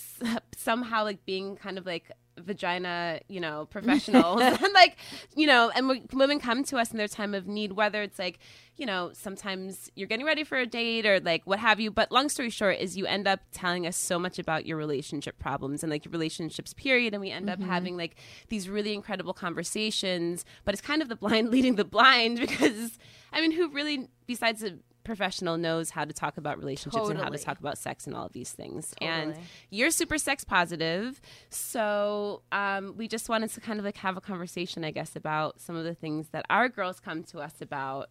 somehow 0.56 1.04
like 1.04 1.25
being 1.25 1.56
kind 1.56 1.78
of 1.78 1.87
like 1.87 2.11
vagina, 2.38 3.20
you 3.28 3.40
know, 3.40 3.66
professionals, 3.66 4.40
and 4.40 4.60
like, 4.74 4.96
you 5.36 5.46
know, 5.46 5.70
and 5.74 5.88
when 5.88 6.06
women 6.12 6.38
come 6.38 6.64
to 6.64 6.78
us 6.78 6.90
in 6.90 6.98
their 6.98 7.08
time 7.08 7.34
of 7.34 7.46
need, 7.46 7.72
whether 7.72 8.02
it's 8.02 8.18
like, 8.18 8.38
you 8.76 8.86
know, 8.86 9.10
sometimes 9.12 9.90
you're 9.94 10.08
getting 10.08 10.26
ready 10.26 10.42
for 10.42 10.58
a 10.58 10.66
date 10.66 11.06
or 11.06 11.20
like 11.20 11.42
what 11.44 11.60
have 11.60 11.78
you. 11.78 11.90
But 11.90 12.10
long 12.10 12.28
story 12.28 12.50
short 12.50 12.78
is 12.78 12.96
you 12.96 13.06
end 13.06 13.28
up 13.28 13.40
telling 13.52 13.86
us 13.86 13.96
so 13.96 14.18
much 14.18 14.38
about 14.38 14.66
your 14.66 14.76
relationship 14.76 15.38
problems 15.38 15.82
and 15.82 15.90
like 15.90 16.04
your 16.04 16.12
relationships 16.12 16.74
period. 16.74 17.14
And 17.14 17.20
we 17.20 17.30
end 17.30 17.48
up 17.48 17.60
mm-hmm. 17.60 17.70
having 17.70 17.96
like 17.96 18.16
these 18.48 18.68
really 18.68 18.94
incredible 18.94 19.32
conversations, 19.32 20.44
but 20.64 20.74
it's 20.74 20.82
kind 20.82 21.02
of 21.02 21.08
the 21.08 21.16
blind 21.16 21.48
leading 21.52 21.76
the 21.76 21.84
blind 21.84 22.40
because 22.40 22.98
I 23.32 23.40
mean, 23.40 23.52
who 23.52 23.68
really, 23.70 24.08
besides 24.26 24.62
a 24.62 24.78
professional 25.04 25.56
knows 25.56 25.90
how 25.90 26.04
to 26.04 26.12
talk 26.12 26.37
about 26.37 26.58
relationships 26.58 27.08
and 27.08 27.18
how 27.18 27.28
to 27.28 27.38
talk 27.38 27.58
about 27.61 27.78
sex 27.78 28.06
and 28.06 28.16
all 28.16 28.26
of 28.26 28.32
these 28.32 28.50
things. 28.52 28.94
And 29.00 29.37
you're 29.70 29.90
super 29.90 30.18
sex 30.18 30.44
positive. 30.44 31.20
So 31.50 32.42
um, 32.50 32.94
we 32.96 33.06
just 33.06 33.28
wanted 33.28 33.50
to 33.50 33.61
kind 33.61 33.78
of 33.78 33.84
like 33.84 33.99
have 33.99 34.16
a 34.16 34.20
conversation, 34.20 34.84
I 34.84 34.90
guess, 34.90 35.14
about 35.16 35.61
some 35.61 35.76
of 35.76 35.84
the 35.84 35.94
things 35.94 36.28
that 36.30 36.44
our 36.50 36.68
girls 36.68 37.00
come 37.00 37.23
to 37.25 37.38
us 37.38 37.54
about. 37.61 38.11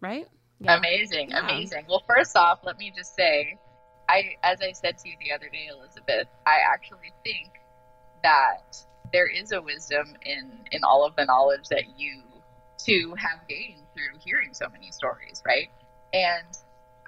Right? 0.00 0.26
Yeah. 0.60 0.78
Amazing, 0.78 1.30
Yeah. 1.30 1.44
amazing. 1.44 1.86
Well, 1.88 2.04
first 2.08 2.36
off, 2.36 2.60
let 2.64 2.78
me 2.78 2.92
just 2.96 3.14
say, 3.14 3.58
I, 4.08 4.36
as 4.42 4.60
I 4.60 4.72
said 4.72 4.98
to 4.98 5.08
you 5.08 5.16
the 5.20 5.32
other 5.32 5.48
day, 5.48 5.68
Elizabeth, 5.70 6.28
I 6.46 6.58
actually 6.72 7.12
think 7.24 7.48
that 8.22 8.76
there 9.12 9.26
is 9.26 9.52
a 9.52 9.60
wisdom 9.60 10.14
in 10.22 10.50
in 10.72 10.84
all 10.84 11.04
of 11.04 11.16
the 11.16 11.24
knowledge 11.24 11.68
that 11.68 11.98
you 11.98 12.22
two 12.78 13.14
have 13.16 13.46
gained 13.48 13.82
through 13.94 14.18
hearing 14.24 14.52
so 14.52 14.66
many 14.70 14.90
stories, 14.90 15.42
right? 15.46 15.70
And 16.12 16.46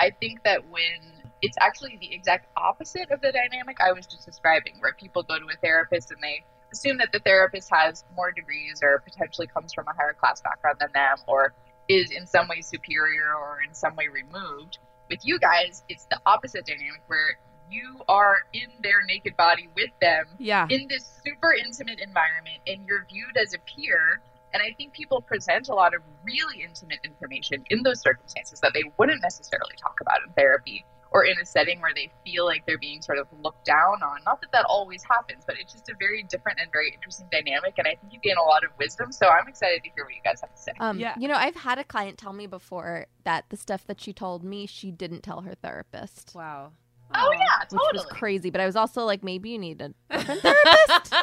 I 0.00 0.10
think 0.10 0.42
that 0.44 0.68
when 0.68 1.22
it's 1.42 1.56
actually 1.60 1.98
the 2.00 2.12
exact 2.14 2.46
opposite 2.56 3.10
of 3.10 3.20
the 3.20 3.32
dynamic 3.32 3.78
I 3.80 3.92
was 3.92 4.06
just 4.06 4.24
describing, 4.24 4.74
where 4.80 4.94
people 4.94 5.22
go 5.22 5.38
to 5.38 5.44
a 5.46 5.56
therapist 5.60 6.10
and 6.10 6.22
they 6.22 6.44
assume 6.72 6.98
that 6.98 7.12
the 7.12 7.18
therapist 7.18 7.68
has 7.72 8.04
more 8.16 8.32
degrees 8.32 8.80
or 8.82 9.00
potentially 9.00 9.46
comes 9.46 9.72
from 9.74 9.86
a 9.88 9.92
higher 9.94 10.14
class 10.14 10.40
background 10.40 10.78
than 10.80 10.90
them 10.94 11.18
or 11.26 11.52
is 11.88 12.10
in 12.10 12.26
some 12.26 12.48
way 12.48 12.60
superior 12.60 13.34
or 13.34 13.58
in 13.66 13.74
some 13.74 13.94
way 13.96 14.08
removed. 14.08 14.78
With 15.10 15.20
you 15.24 15.38
guys, 15.38 15.82
it's 15.88 16.06
the 16.06 16.18
opposite 16.24 16.64
dynamic 16.64 17.02
where 17.08 17.36
you 17.70 18.00
are 18.08 18.36
in 18.52 18.68
their 18.82 19.02
naked 19.06 19.36
body 19.36 19.68
with 19.74 19.90
them 20.00 20.24
Yeah. 20.38 20.66
in 20.70 20.88
this 20.88 21.20
super 21.24 21.52
intimate 21.52 22.00
environment 22.00 22.58
and 22.66 22.86
you're 22.86 23.04
viewed 23.10 23.36
as 23.36 23.54
a 23.54 23.58
peer. 23.58 24.20
And 24.52 24.62
I 24.62 24.74
think 24.76 24.92
people 24.92 25.20
present 25.20 25.68
a 25.68 25.74
lot 25.74 25.94
of 25.94 26.02
really 26.24 26.62
intimate 26.62 26.98
information 27.04 27.64
in 27.70 27.82
those 27.82 28.00
circumstances 28.00 28.60
that 28.60 28.72
they 28.74 28.84
wouldn't 28.98 29.22
necessarily 29.22 29.74
talk 29.80 29.98
about 30.00 30.18
in 30.26 30.32
therapy 30.34 30.84
or 31.12 31.24
in 31.24 31.38
a 31.40 31.44
setting 31.44 31.80
where 31.80 31.92
they 31.94 32.10
feel 32.24 32.46
like 32.46 32.64
they're 32.66 32.78
being 32.78 33.02
sort 33.02 33.18
of 33.18 33.26
looked 33.42 33.64
down 33.64 34.02
on. 34.02 34.20
Not 34.24 34.40
that 34.40 34.50
that 34.52 34.64
always 34.68 35.02
happens, 35.04 35.44
but 35.46 35.56
it's 35.60 35.72
just 35.72 35.88
a 35.88 35.94
very 35.98 36.22
different 36.22 36.58
and 36.60 36.70
very 36.72 36.92
interesting 36.92 37.26
dynamic. 37.30 37.74
And 37.78 37.86
I 37.86 37.96
think 37.96 38.12
you 38.12 38.20
gain 38.20 38.36
a 38.36 38.42
lot 38.42 38.64
of 38.64 38.70
wisdom. 38.78 39.12
So 39.12 39.28
I'm 39.28 39.46
excited 39.48 39.82
to 39.84 39.90
hear 39.94 40.04
what 40.04 40.14
you 40.14 40.22
guys 40.24 40.40
have 40.40 40.54
to 40.54 40.60
say. 40.60 40.72
Um, 40.80 40.98
Yeah. 40.98 41.14
You 41.18 41.28
know, 41.28 41.34
I've 41.34 41.56
had 41.56 41.78
a 41.78 41.84
client 41.84 42.18
tell 42.18 42.32
me 42.32 42.46
before 42.46 43.06
that 43.24 43.44
the 43.50 43.56
stuff 43.56 43.86
that 43.86 44.00
she 44.00 44.12
told 44.12 44.42
me, 44.42 44.66
she 44.66 44.90
didn't 44.90 45.22
tell 45.22 45.42
her 45.42 45.54
therapist. 45.54 46.32
Wow. 46.34 46.72
oh, 47.14 47.32
yeah, 47.32 47.64
totally. 47.64 47.88
Which 47.92 47.94
was 47.94 48.06
crazy, 48.06 48.50
but 48.50 48.60
I 48.60 48.66
was 48.66 48.76
also 48.76 49.04
like, 49.04 49.22
maybe 49.22 49.50
you 49.50 49.58
need 49.58 49.82
a 49.82 49.92
different 50.10 50.40
therapist. 50.40 51.14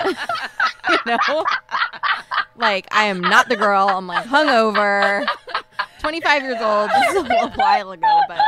you 0.88 0.98
know, 1.06 1.44
like 2.60 2.86
I 2.94 3.04
am 3.06 3.20
not 3.20 3.48
the 3.48 3.56
girl. 3.56 3.88
I'm 3.88 4.06
like 4.06 4.26
hungover, 4.26 5.26
25 6.00 6.42
years 6.42 6.60
old. 6.60 6.90
This 6.90 7.10
is 7.10 7.16
a 7.16 7.22
little 7.22 7.50
while 7.50 7.90
ago, 7.92 8.20
but 8.28 8.40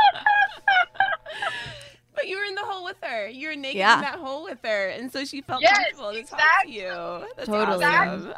But 2.15 2.27
you 2.27 2.37
were 2.37 2.43
in 2.45 2.53
the 2.55 2.61
hole 2.63 2.85
with 2.85 2.97
her. 3.01 3.27
You 3.27 3.49
were 3.49 3.55
naked 3.55 3.77
Yeah. 3.79 3.95
in 3.95 4.01
that 4.01 4.19
hole 4.19 4.43
with 4.43 4.59
her, 4.63 4.89
and 4.89 5.11
so 5.11 5.25
she 5.25 5.41
felt 5.41 5.61
Yes, 5.61 5.75
comfortable 5.75 6.13
to 6.13 6.23
talk 6.23 6.39
to 6.63 6.69
you. 6.71 7.25
That's 7.35 7.47
Totally. 7.49 7.83
awesome. 7.85 8.33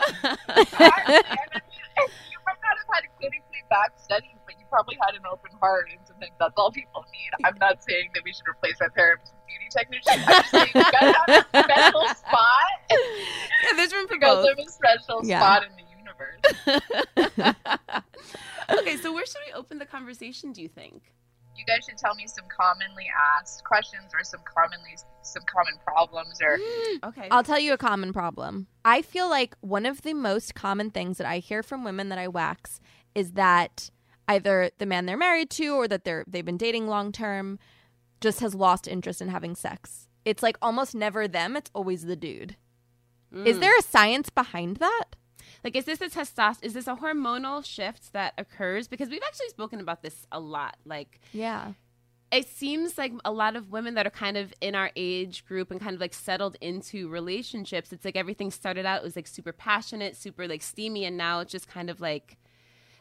Exactly. 0.58 1.16
And 1.16 1.26
I 1.36 1.48
mean, 1.54 2.10
you 2.32 2.40
might 2.46 2.58
not 2.64 2.78
have 2.78 2.88
had 2.94 3.04
a 3.04 3.12
clinically 3.22 3.70
backed 3.70 4.02
study, 4.02 4.28
but 4.32 4.34
you 4.34 4.35
probably 4.76 4.98
had 5.02 5.16
an 5.16 5.24
open 5.32 5.52
heart, 5.62 5.88
and 5.92 6.00
sometimes 6.06 6.34
that's 6.40 6.54
all 6.58 6.72
people 6.72 7.06
need. 7.12 7.32
I'm 7.48 7.58
not 7.60 7.82
saying 7.84 8.10
that 8.14 8.24
we 8.26 8.34
should 8.34 8.48
replace 8.50 8.76
our 8.82 8.90
therapists 8.92 9.32
with 9.32 9.48
beauty 9.48 9.70
technicians. 9.72 10.20
I'm 10.28 10.44
just 10.44 10.52
saying 10.52 10.72
you 10.76 10.84
gotta 10.92 11.14
have 11.16 11.46
a 11.54 11.64
special 11.64 12.04
spot 12.16 12.68
yeah, 12.92 13.74
there's 13.78 13.94
room 13.94 14.08
for 14.08 14.16
because 14.20 14.46
both. 14.46 14.52
of 14.52 14.60
a 14.60 14.70
special 14.70 15.22
Yeah. 15.24 15.40
spot 15.40 15.64
in 15.64 15.72
the 15.80 15.88
universe. 15.96 16.44
okay, 18.80 18.98
so 18.98 19.14
where 19.14 19.26
should 19.26 19.42
we 19.48 19.54
open 19.54 19.78
the 19.80 19.86
conversation? 19.86 20.52
Do 20.52 20.62
you 20.62 20.70
think? 20.70 21.14
You 21.58 21.64
guys 21.66 21.86
should 21.88 21.98
tell 21.98 22.14
me 22.16 22.28
some 22.28 22.46
commonly 22.56 23.06
asked 23.40 23.64
questions 23.64 24.12
or 24.14 24.24
some 24.24 24.42
commonly 24.44 24.92
some 25.22 25.44
common 25.52 25.74
problems 25.86 26.40
or 26.44 26.58
mm, 26.58 27.08
Okay. 27.10 27.28
I'll 27.32 27.44
tell 27.44 27.60
you 27.60 27.72
a 27.74 27.78
common 27.78 28.12
problem. 28.12 28.68
I 28.84 29.02
feel 29.02 29.30
like 29.30 29.56
one 29.62 29.86
of 29.86 30.02
the 30.02 30.14
most 30.14 30.54
common 30.54 30.92
things 30.92 31.18
that 31.18 31.26
I 31.28 31.40
hear 31.40 31.64
from 31.64 31.84
women 31.86 32.10
that 32.10 32.20
I 32.20 32.28
wax 32.28 32.82
is 33.16 33.32
that 33.34 33.90
either 34.28 34.72
the 34.78 34.86
man 34.86 35.06
they're 35.06 35.18
married 35.18 35.50
to 35.52 35.70
or 35.76 35.88
that 35.88 36.04
they're 36.04 36.24
they've 36.28 36.46
been 36.46 36.58
dating 36.58 36.88
long 36.88 37.12
term 37.12 37.60
just 38.22 38.40
has 38.40 38.56
lost 38.56 38.88
interest 38.88 39.22
in 39.22 39.28
having 39.30 39.56
sex. 39.56 40.08
It's 40.24 40.42
like 40.42 40.58
almost 40.62 40.96
never 40.96 41.28
them, 41.28 41.56
it's 41.56 41.70
always 41.76 42.06
the 42.06 42.16
dude. 42.16 42.56
Is 43.34 43.58
Mm. 43.58 43.60
there 43.60 43.78
a 43.78 43.82
science 43.82 44.30
behind 44.30 44.78
that? 44.78 45.16
like 45.64 45.76
is 45.76 45.86
this 45.86 46.02
a 46.02 46.10
testosterone? 46.10 46.64
Is 46.64 46.74
this 46.74 46.88
a 46.88 46.96
hormonal 46.96 47.64
shift 47.66 48.14
that 48.14 48.34
occurs? 48.38 48.88
Because 48.88 49.10
we've 49.10 49.22
actually 49.26 49.50
spoken 49.50 49.80
about 49.80 50.02
this 50.04 50.26
a 50.32 50.40
lot. 50.40 50.78
Like 50.86 51.20
Yeah. 51.34 51.74
it 52.32 52.48
seems 52.48 52.98
like 52.98 53.14
a 53.24 53.32
lot 53.32 53.56
of 53.56 53.70
women 53.72 53.94
that 53.96 54.06
are 54.08 54.12
kind 54.12 54.38
of 54.38 54.54
in 54.62 54.74
our 54.76 54.92
age 54.96 55.46
group 55.46 55.70
and 55.72 55.80
kind 55.80 55.94
of 55.94 56.02
like 56.02 56.14
settled 56.14 56.56
into 56.62 57.08
relationships 57.10 57.94
it's 57.94 58.04
like 58.04 58.16
everything 58.16 58.50
started 58.52 58.86
out 58.86 59.02
it 59.02 59.04
was 59.04 59.16
like 59.16 59.28
super 59.28 59.54
passionate 59.54 60.16
super 60.18 60.48
like 60.48 60.62
steamy 60.62 61.06
and 61.06 61.16
now 61.18 61.40
it's 61.40 61.52
just 61.52 61.68
kind 61.68 61.90
of 61.90 62.02
like 62.02 62.38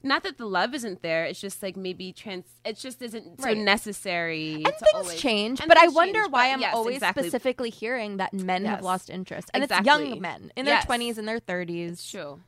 not 0.05 0.23
that 0.23 0.37
the 0.39 0.45
love 0.47 0.75
isn't 0.75 1.03
there 1.03 1.25
it's 1.25 1.41
just 1.41 1.63
like 1.63 1.77
maybe 1.77 2.13
trans 2.13 2.45
it 2.65 2.77
just 2.77 3.01
isn't 3.03 3.41
so 3.41 3.53
necessary 3.55 4.55
And 4.57 4.65
to 4.67 4.71
things 4.73 4.87
always- 4.95 5.21
change, 5.21 5.61
and 5.61 5.69
but 5.69 5.79
I 5.79 5.89
wonder 5.89 6.21
change, 6.23 6.33
why 6.33 6.51
I'm 6.53 6.61
yes, 6.61 6.75
always 6.75 6.97
exactly. 6.97 7.23
specifically 7.25 7.71
hearing 7.71 8.19
that 8.19 8.33
men 8.33 8.65
have 8.67 8.83
lost 8.83 9.11
interest. 9.11 9.51
And 9.55 9.65
it's 9.65 9.73
young 9.85 10.21
men 10.21 10.53
in 10.57 10.65
their 10.67 10.75
Yes. 10.77 10.87
20s 10.87 11.19
and 11.19 11.27
their 11.27 11.41
30s. 11.41 11.93
it's 11.95 12.11
true 12.11 12.41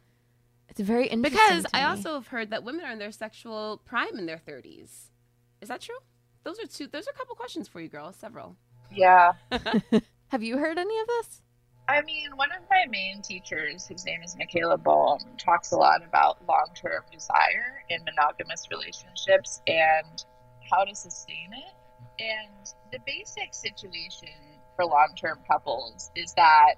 It's 0.68 0.80
very 0.80 1.06
interesting. 1.08 1.38
because 1.38 1.64
to 1.64 1.76
i 1.76 1.80
me. 1.80 1.86
also 1.86 2.14
have 2.14 2.28
heard 2.28 2.50
that 2.50 2.62
women 2.62 2.84
are 2.84 2.92
in 2.92 2.98
their 2.98 3.12
sexual 3.12 3.80
prime 3.84 4.18
in 4.18 4.26
their 4.26 4.38
30s 4.48 5.08
is 5.62 5.68
that 5.68 5.80
true 5.80 5.98
those 6.44 6.58
are 6.60 6.66
two 6.66 6.86
those 6.86 7.06
are 7.08 7.10
a 7.14 7.18
couple 7.18 7.34
questions 7.34 7.66
for 7.68 7.80
you 7.80 7.88
girls 7.88 8.14
several 8.16 8.56
yeah. 8.92 9.32
Have 10.28 10.42
you 10.42 10.58
heard 10.58 10.76
any 10.78 10.98
of 11.00 11.06
this? 11.06 11.42
I 11.88 12.02
mean, 12.02 12.30
one 12.36 12.50
of 12.50 12.62
my 12.68 12.84
main 12.90 13.22
teachers, 13.22 13.86
whose 13.86 14.04
name 14.04 14.20
is 14.24 14.36
Michaela 14.36 14.76
Boehm, 14.76 15.18
talks 15.38 15.70
a 15.72 15.76
lot 15.76 16.02
about 16.04 16.38
long 16.48 16.68
term 16.74 17.02
desire 17.12 17.84
in 17.88 18.00
monogamous 18.04 18.66
relationships 18.70 19.60
and 19.68 20.24
how 20.70 20.84
to 20.84 20.94
sustain 20.94 21.50
it. 21.52 21.74
And 22.18 22.66
the 22.92 22.98
basic 23.06 23.54
situation 23.54 24.28
for 24.74 24.84
long 24.84 25.12
term 25.16 25.38
couples 25.48 26.10
is 26.16 26.32
that 26.34 26.74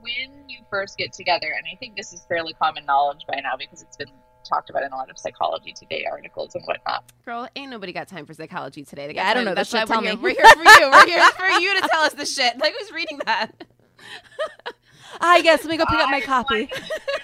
when 0.00 0.48
you 0.48 0.58
first 0.68 0.98
get 0.98 1.14
together, 1.14 1.46
and 1.56 1.64
I 1.72 1.76
think 1.76 1.96
this 1.96 2.12
is 2.12 2.22
fairly 2.28 2.52
common 2.54 2.84
knowledge 2.84 3.24
by 3.26 3.40
now 3.40 3.56
because 3.58 3.80
it's 3.82 3.96
been 3.96 4.08
talked 4.46 4.68
about 4.68 4.82
in 4.82 4.92
a 4.92 4.96
lot 4.96 5.08
of 5.08 5.18
psychology 5.18 5.72
today 5.72 6.04
articles 6.10 6.54
and 6.54 6.62
whatnot. 6.66 7.10
Girl, 7.24 7.48
ain't 7.56 7.70
nobody 7.70 7.94
got 7.94 8.08
time 8.08 8.26
for 8.26 8.34
psychology 8.34 8.84
today. 8.84 9.06
They 9.06 9.14
Yeah, 9.14 9.26
I 9.26 9.32
don't 9.32 9.44
time- 9.46 9.54
know 9.54 9.54
this 9.54 9.70
That's 9.70 9.88
shit. 9.88 9.88
why 9.88 10.02
Tell 10.04 10.16
we're 10.22 10.28
me. 10.28 10.34
here. 10.34 10.44
We're 10.44 10.54
here 10.54 10.64
for 10.74 10.80
you. 10.84 10.90
We're 10.90 11.06
here 11.06 11.30
for 11.30 11.60
you 11.62 11.80
to 11.80 11.88
tell 11.88 12.02
us 12.02 12.12
the 12.12 12.26
shit. 12.26 12.58
Like, 12.58 12.74
who's 12.78 12.92
reading 12.92 13.20
that? 13.24 13.52
I 15.20 15.42
guess 15.42 15.64
let 15.64 15.70
me 15.70 15.76
go 15.76 15.84
pick 15.86 15.98
up 15.98 16.10
my 16.10 16.20
copy. 16.20 16.68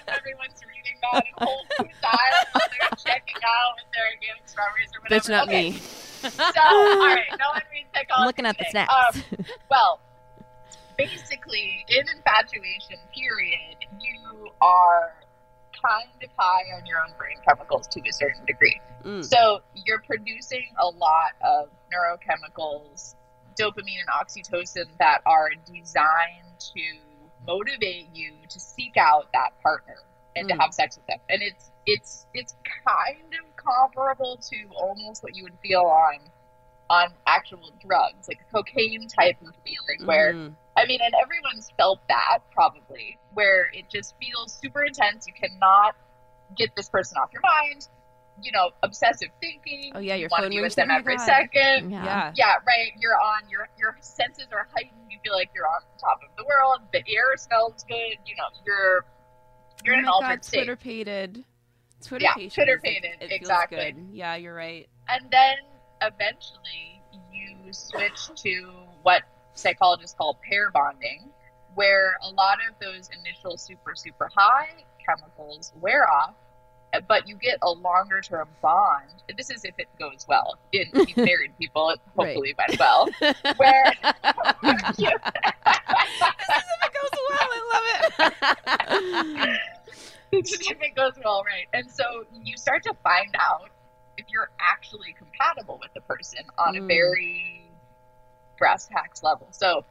Everyone's 0.07 0.61
reading 0.65 0.97
that 1.11 1.25
and 1.25 1.47
Whole 1.47 1.65
Foods 1.77 1.93
they're 2.01 2.89
checking 2.97 3.35
out 3.43 3.75
with 3.75 3.91
their 3.93 4.05
organic 4.15 4.47
strawberries 4.47 4.89
or 4.95 5.01
whatever. 5.01 5.21
Bitch, 5.21 5.29
not 5.29 5.47
Okay, 5.47 5.71
me. 5.71 5.79
So, 6.21 6.61
all 6.61 6.99
right, 6.99 7.25
no 7.31 7.49
one 7.53 7.61
reads 7.71 7.89
psychology. 7.93 8.13
I'm 8.15 8.25
looking 8.25 8.45
at 8.45 8.57
the 8.57 8.65
snacks. 8.69 8.93
Um, 8.93 9.45
well, 9.69 9.99
basically, 10.97 11.85
in 11.89 12.05
infatuation 12.15 12.97
period, 13.13 13.77
you 13.99 14.51
are 14.61 15.15
kind 15.83 16.09
of 16.23 16.29
high 16.37 16.77
on 16.77 16.85
your 16.85 16.99
own 16.99 17.13
brain 17.17 17.37
chemicals 17.47 17.87
to 17.87 17.99
a 18.01 18.13
certain 18.13 18.45
degree. 18.45 18.79
Mm. 19.03 19.25
So 19.25 19.61
you're 19.85 20.01
producing 20.01 20.67
a 20.79 20.85
lot 20.85 21.33
of 21.43 21.69
neurochemicals, 21.91 23.15
dopamine 23.59 23.97
and 23.99 24.09
oxytocin 24.13 24.85
that 24.99 25.21
are 25.25 25.49
designed 25.65 26.50
to 26.69 26.81
motivate 27.47 28.09
you 28.13 28.33
to 28.49 28.59
seek 28.59 28.97
out 28.97 29.31
that 29.33 29.49
partner 29.63 29.97
and 30.35 30.47
to 30.47 30.55
Mm. 30.55 30.61
have 30.61 30.73
sex 30.73 30.97
with 30.97 31.05
them. 31.07 31.19
And 31.29 31.41
it's 31.41 31.71
it's 31.87 32.27
it's 32.33 32.55
kind 32.85 33.33
of 33.33 33.55
comparable 33.55 34.37
to 34.37 34.57
almost 34.75 35.23
what 35.23 35.35
you 35.35 35.43
would 35.43 35.57
feel 35.63 35.81
on 35.81 36.19
on 36.89 37.07
actual 37.25 37.71
drugs, 37.85 38.27
like 38.27 38.39
a 38.41 38.53
cocaine 38.53 39.07
type 39.07 39.41
of 39.41 39.55
feeling 39.65 40.05
where 40.07 40.33
Mhm. 40.33 40.55
I 40.77 40.85
mean, 40.85 40.99
and 41.01 41.13
everyone's 41.21 41.69
felt 41.77 41.99
that 42.07 42.39
probably, 42.51 43.17
where 43.33 43.69
it 43.73 43.89
just 43.89 44.15
feels 44.21 44.53
super 44.53 44.83
intense. 44.85 45.27
You 45.27 45.33
cannot 45.33 45.95
get 46.55 46.75
this 46.75 46.87
person 46.89 47.17
off 47.17 47.31
your 47.33 47.41
mind. 47.41 47.87
You 48.41 48.51
know, 48.53 48.71
obsessive 48.81 49.29
thinking. 49.41 49.91
Oh, 49.95 49.99
yeah, 49.99 50.15
you 50.15 50.21
your 50.21 50.29
want 50.29 50.43
to 50.43 50.49
phone 50.49 50.55
rings 50.57 50.63
with 50.71 50.75
them 50.75 50.89
every 50.91 51.17
God. 51.17 51.25
second. 51.25 51.91
Yeah. 51.91 52.05
Yeah. 52.05 52.31
Yeah, 52.35 52.55
right. 52.65 52.93
You're 52.97 53.19
on 53.19 53.49
your 53.49 53.67
your 53.77 53.97
senses 54.01 54.47
are 54.53 54.67
heightened. 54.73 55.10
Feel 55.23 55.33
like 55.33 55.49
you're 55.55 55.67
on 55.67 55.81
top 55.99 56.19
of 56.27 56.35
the 56.37 56.43
world. 56.43 56.79
The 56.93 56.99
air 56.99 57.35
smells 57.37 57.83
good. 57.87 58.17
You 58.25 58.35
know, 58.37 58.45
you're 58.65 59.05
you're 59.83 59.95
oh 59.95 59.99
in 59.99 60.05
an 60.05 60.09
altered 60.09 60.27
God, 60.37 60.45
state. 60.45 60.57
Twitter 60.59 60.75
pated. 60.75 61.43
Twitter 62.03 62.23
Yeah, 62.23 62.33
patient. 62.33 62.53
Twitter 62.53 62.75
is 62.77 62.83
like- 62.83 62.93
pated, 63.03 63.11
it 63.21 63.29
feels 63.29 63.31
exactly. 63.31 63.95
Yeah, 64.11 64.35
you're 64.35 64.55
right. 64.55 64.89
And 65.07 65.29
then 65.31 65.57
eventually 66.01 67.01
you 67.31 67.71
switch 67.71 68.29
to 68.43 68.71
what 69.03 69.23
psychologists 69.53 70.15
call 70.17 70.39
pair 70.49 70.71
bonding, 70.71 71.29
where 71.75 72.17
a 72.23 72.29
lot 72.29 72.57
of 72.67 72.75
those 72.81 73.09
initial 73.19 73.57
super, 73.57 73.93
super 73.95 74.29
high 74.35 74.83
chemicals 75.05 75.73
wear 75.79 76.09
off, 76.11 76.33
but 77.07 77.27
you 77.27 77.35
get 77.35 77.57
a 77.61 77.69
longer 77.71 78.21
term 78.21 78.47
bond. 78.61 79.09
This 79.37 79.49
is 79.49 79.63
if 79.63 79.75
it 79.77 79.87
goes 79.99 80.25
well. 80.27 80.57
In 80.73 80.85
married 81.17 81.57
people, 81.59 81.89
it 81.91 81.99
hopefully 82.17 82.53
went 82.57 82.79
well. 82.79 83.07
Where 83.57 83.93
this 84.63 84.99
is 84.99 84.99
if 84.99 86.81
it 86.83 86.93
goes 86.93 87.15
well. 87.29 87.47
I 87.53 87.59
love 88.19 88.33
it. 89.43 89.59
if 90.33 90.81
it 90.81 90.95
goes 90.95 91.13
well, 91.23 91.43
right? 91.45 91.67
And 91.73 91.89
so 91.89 92.25
you 92.43 92.57
start 92.57 92.83
to 92.83 92.93
find 93.03 93.33
out 93.39 93.69
if 94.17 94.25
you're 94.29 94.51
actually 94.59 95.13
compatible 95.17 95.79
with 95.81 95.93
the 95.93 96.01
person 96.01 96.39
on 96.57 96.75
a 96.75 96.81
Mm. 96.81 96.87
very 96.87 97.65
brass 98.57 98.87
tacks 98.87 99.23
level. 99.23 99.47
So, 99.51 99.83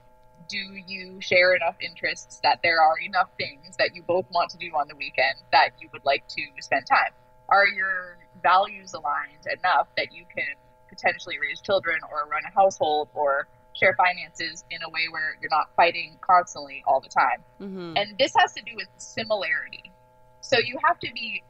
do 0.51 0.59
you 0.59 1.21
share 1.21 1.55
enough 1.55 1.77
interests 1.81 2.41
that 2.43 2.61
there 2.63 2.81
are 2.83 2.99
enough 2.99 3.31
things 3.39 3.77
that 3.79 3.95
you 3.95 4.03
both 4.03 4.27
want 4.31 4.51
to 4.51 4.59
do 4.59 4.67
on 4.75 4.89
the 4.89 4.97
weekend 4.97 5.37
that 5.53 5.71
you 5.81 5.89
would 5.93 6.05
like 6.05 6.27
to 6.29 6.43
spend 6.61 6.87
time? 6.87 7.13
Are 7.49 7.67
your 7.67 8.19
values 8.43 8.95
aligned 8.95 9.47
enough 9.47 9.89
that 9.97 10.13
you 10.13 10.25
can 10.35 10.55
potentially 10.89 11.39
raise 11.41 11.61
children 11.61 11.99
or 12.11 12.29
run 12.29 12.43
a 12.47 12.55
household 12.55 13.09
or 13.15 13.47
share 13.75 13.95
finances 13.97 14.65
in 14.71 14.79
a 14.83 14.91
way 14.91 15.07
where 15.11 15.37
you're 15.41 15.51
not 15.51 15.71
fighting 15.77 16.19
constantly 16.21 16.83
all 16.87 17.01
the 17.01 17.09
time? 17.09 17.45
Mm-hmm. 17.61 17.97
And 17.97 18.19
this 18.19 18.33
has 18.39 18.53
to 18.55 18.63
do 18.63 18.73
with 18.75 18.89
similarity. 18.99 19.93
So 20.41 20.59
you 20.59 20.79
have 20.85 20.99
to 21.01 21.09
be 21.15 21.43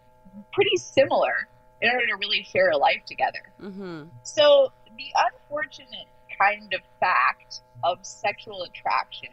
pretty 0.52 0.76
similar 0.76 1.49
in 1.80 1.90
order 1.90 2.07
to 2.07 2.16
really 2.16 2.42
share 2.42 2.71
a 2.71 2.76
life 2.76 3.02
together. 3.07 3.50
Mm-hmm. 3.62 4.04
So 4.23 4.73
the 4.97 5.09
unfortunate 5.16 6.09
kind 6.40 6.73
of 6.75 6.80
fact 6.99 7.61
of 7.85 7.99
sexual 8.02 8.62
attraction 8.62 9.30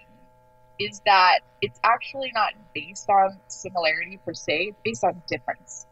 is 0.79 1.01
that 1.05 1.39
it's 1.61 1.79
actually 1.83 2.31
not 2.33 2.53
based 2.73 3.09
on 3.09 3.39
similarity 3.47 4.19
per 4.23 4.33
se, 4.33 4.67
it's 4.69 4.79
based 4.83 5.03
on 5.03 5.21
difference. 5.27 5.87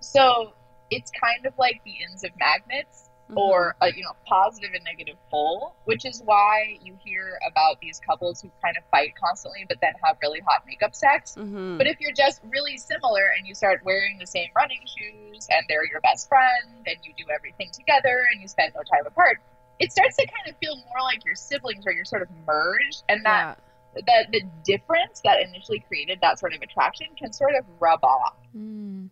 So 0.00 0.52
it's 0.90 1.10
kind 1.10 1.46
of 1.46 1.54
like 1.58 1.80
the 1.84 1.94
ends 2.08 2.24
of 2.24 2.30
magnets 2.38 3.08
or 3.36 3.76
a 3.82 3.92
you 3.94 4.02
know 4.02 4.12
positive 4.26 4.70
and 4.72 4.82
negative 4.84 5.16
pole, 5.30 5.74
which 5.84 6.06
is 6.06 6.22
why 6.24 6.78
you 6.82 6.96
hear 7.04 7.38
about 7.46 7.78
these 7.80 8.00
couples 8.00 8.40
who 8.40 8.50
kind 8.62 8.76
of 8.76 8.84
fight 8.90 9.12
constantly 9.22 9.66
but 9.68 9.78
then 9.82 9.92
have 10.02 10.16
really 10.22 10.40
hot 10.40 10.62
makeup 10.66 10.94
sex. 10.94 11.34
Mm-hmm. 11.38 11.76
But 11.76 11.86
if 11.86 12.00
you're 12.00 12.12
just 12.12 12.40
really 12.50 12.78
similar 12.78 13.30
and 13.36 13.46
you 13.46 13.54
start 13.54 13.82
wearing 13.84 14.18
the 14.18 14.26
same 14.26 14.48
running 14.56 14.80
shoes 14.86 15.46
and 15.50 15.66
they're 15.68 15.86
your 15.86 16.00
best 16.00 16.28
friend 16.28 16.86
and 16.86 16.96
you 17.02 17.12
do 17.18 17.30
everything 17.30 17.70
together 17.72 18.26
and 18.32 18.40
you 18.40 18.48
spend 18.48 18.72
no 18.74 18.82
time 18.82 19.06
apart, 19.06 19.40
it 19.80 19.92
starts 19.92 20.16
to 20.16 20.26
kind 20.26 20.48
of 20.48 20.56
feel 20.58 20.76
more 20.76 21.02
like 21.04 21.24
your 21.24 21.34
siblings 21.34 21.84
or 21.86 21.92
you're 21.92 22.04
sort 22.04 22.22
of 22.22 22.28
merged 22.46 23.02
and 23.08 23.24
that 23.24 23.58
that 24.06 24.30
the 24.32 24.42
difference 24.64 25.20
that 25.24 25.40
initially 25.40 25.80
created 25.88 26.18
that 26.22 26.38
sort 26.38 26.54
of 26.54 26.62
attraction 26.62 27.06
can 27.18 27.32
sort 27.32 27.54
of 27.58 27.64
rub 27.80 28.02
off. 28.04 28.36
Mm. 28.56 29.08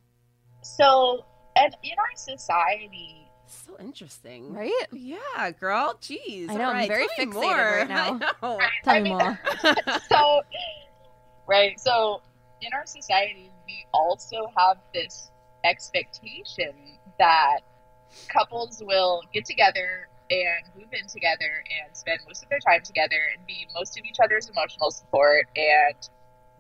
So 0.63 1.25
and 1.57 1.75
in 1.83 1.93
our 1.99 2.17
society 2.17 3.29
So 3.47 3.77
interesting. 3.81 4.53
Right? 4.53 4.73
Yeah, 4.93 5.51
girl. 5.59 5.97
Jeez. 6.03 6.51
I 6.51 6.55
know, 6.57 6.65
All 6.65 6.71
I'm 6.75 6.89
very 6.89 7.07
tell 7.17 7.27
me 7.27 7.33
fixated 7.33 7.35
more. 7.35 7.57
right 7.57 7.89
now. 7.89 8.07
I 8.07 8.19
know. 8.19 8.59
Tell 8.85 8.95
I 8.95 9.01
me 9.01 9.11
mean, 9.11 9.19
more. 9.19 9.39
so 10.09 10.41
right 11.49 11.79
so 11.79 12.21
in 12.61 12.71
our 12.75 12.87
society 12.87 13.51
we 13.67 13.87
also 13.93 14.47
have 14.57 14.79
this 14.93 15.31
expectation 15.65 16.73
that 17.19 17.61
couples 18.29 18.83
will 18.85 19.23
get 19.33 19.45
together 19.45 20.09
and 20.31 20.75
move 20.77 20.89
in 20.93 21.07
together 21.09 21.63
and 21.85 21.97
spend 21.97 22.21
most 22.27 22.43
of 22.43 22.49
their 22.49 22.59
time 22.61 22.83
together 22.83 23.17
and 23.37 23.47
be 23.47 23.67
most 23.75 23.97
of 23.99 24.05
each 24.05 24.17
other's 24.23 24.49
emotional 24.49 24.91
support 24.91 25.47
and 25.57 26.09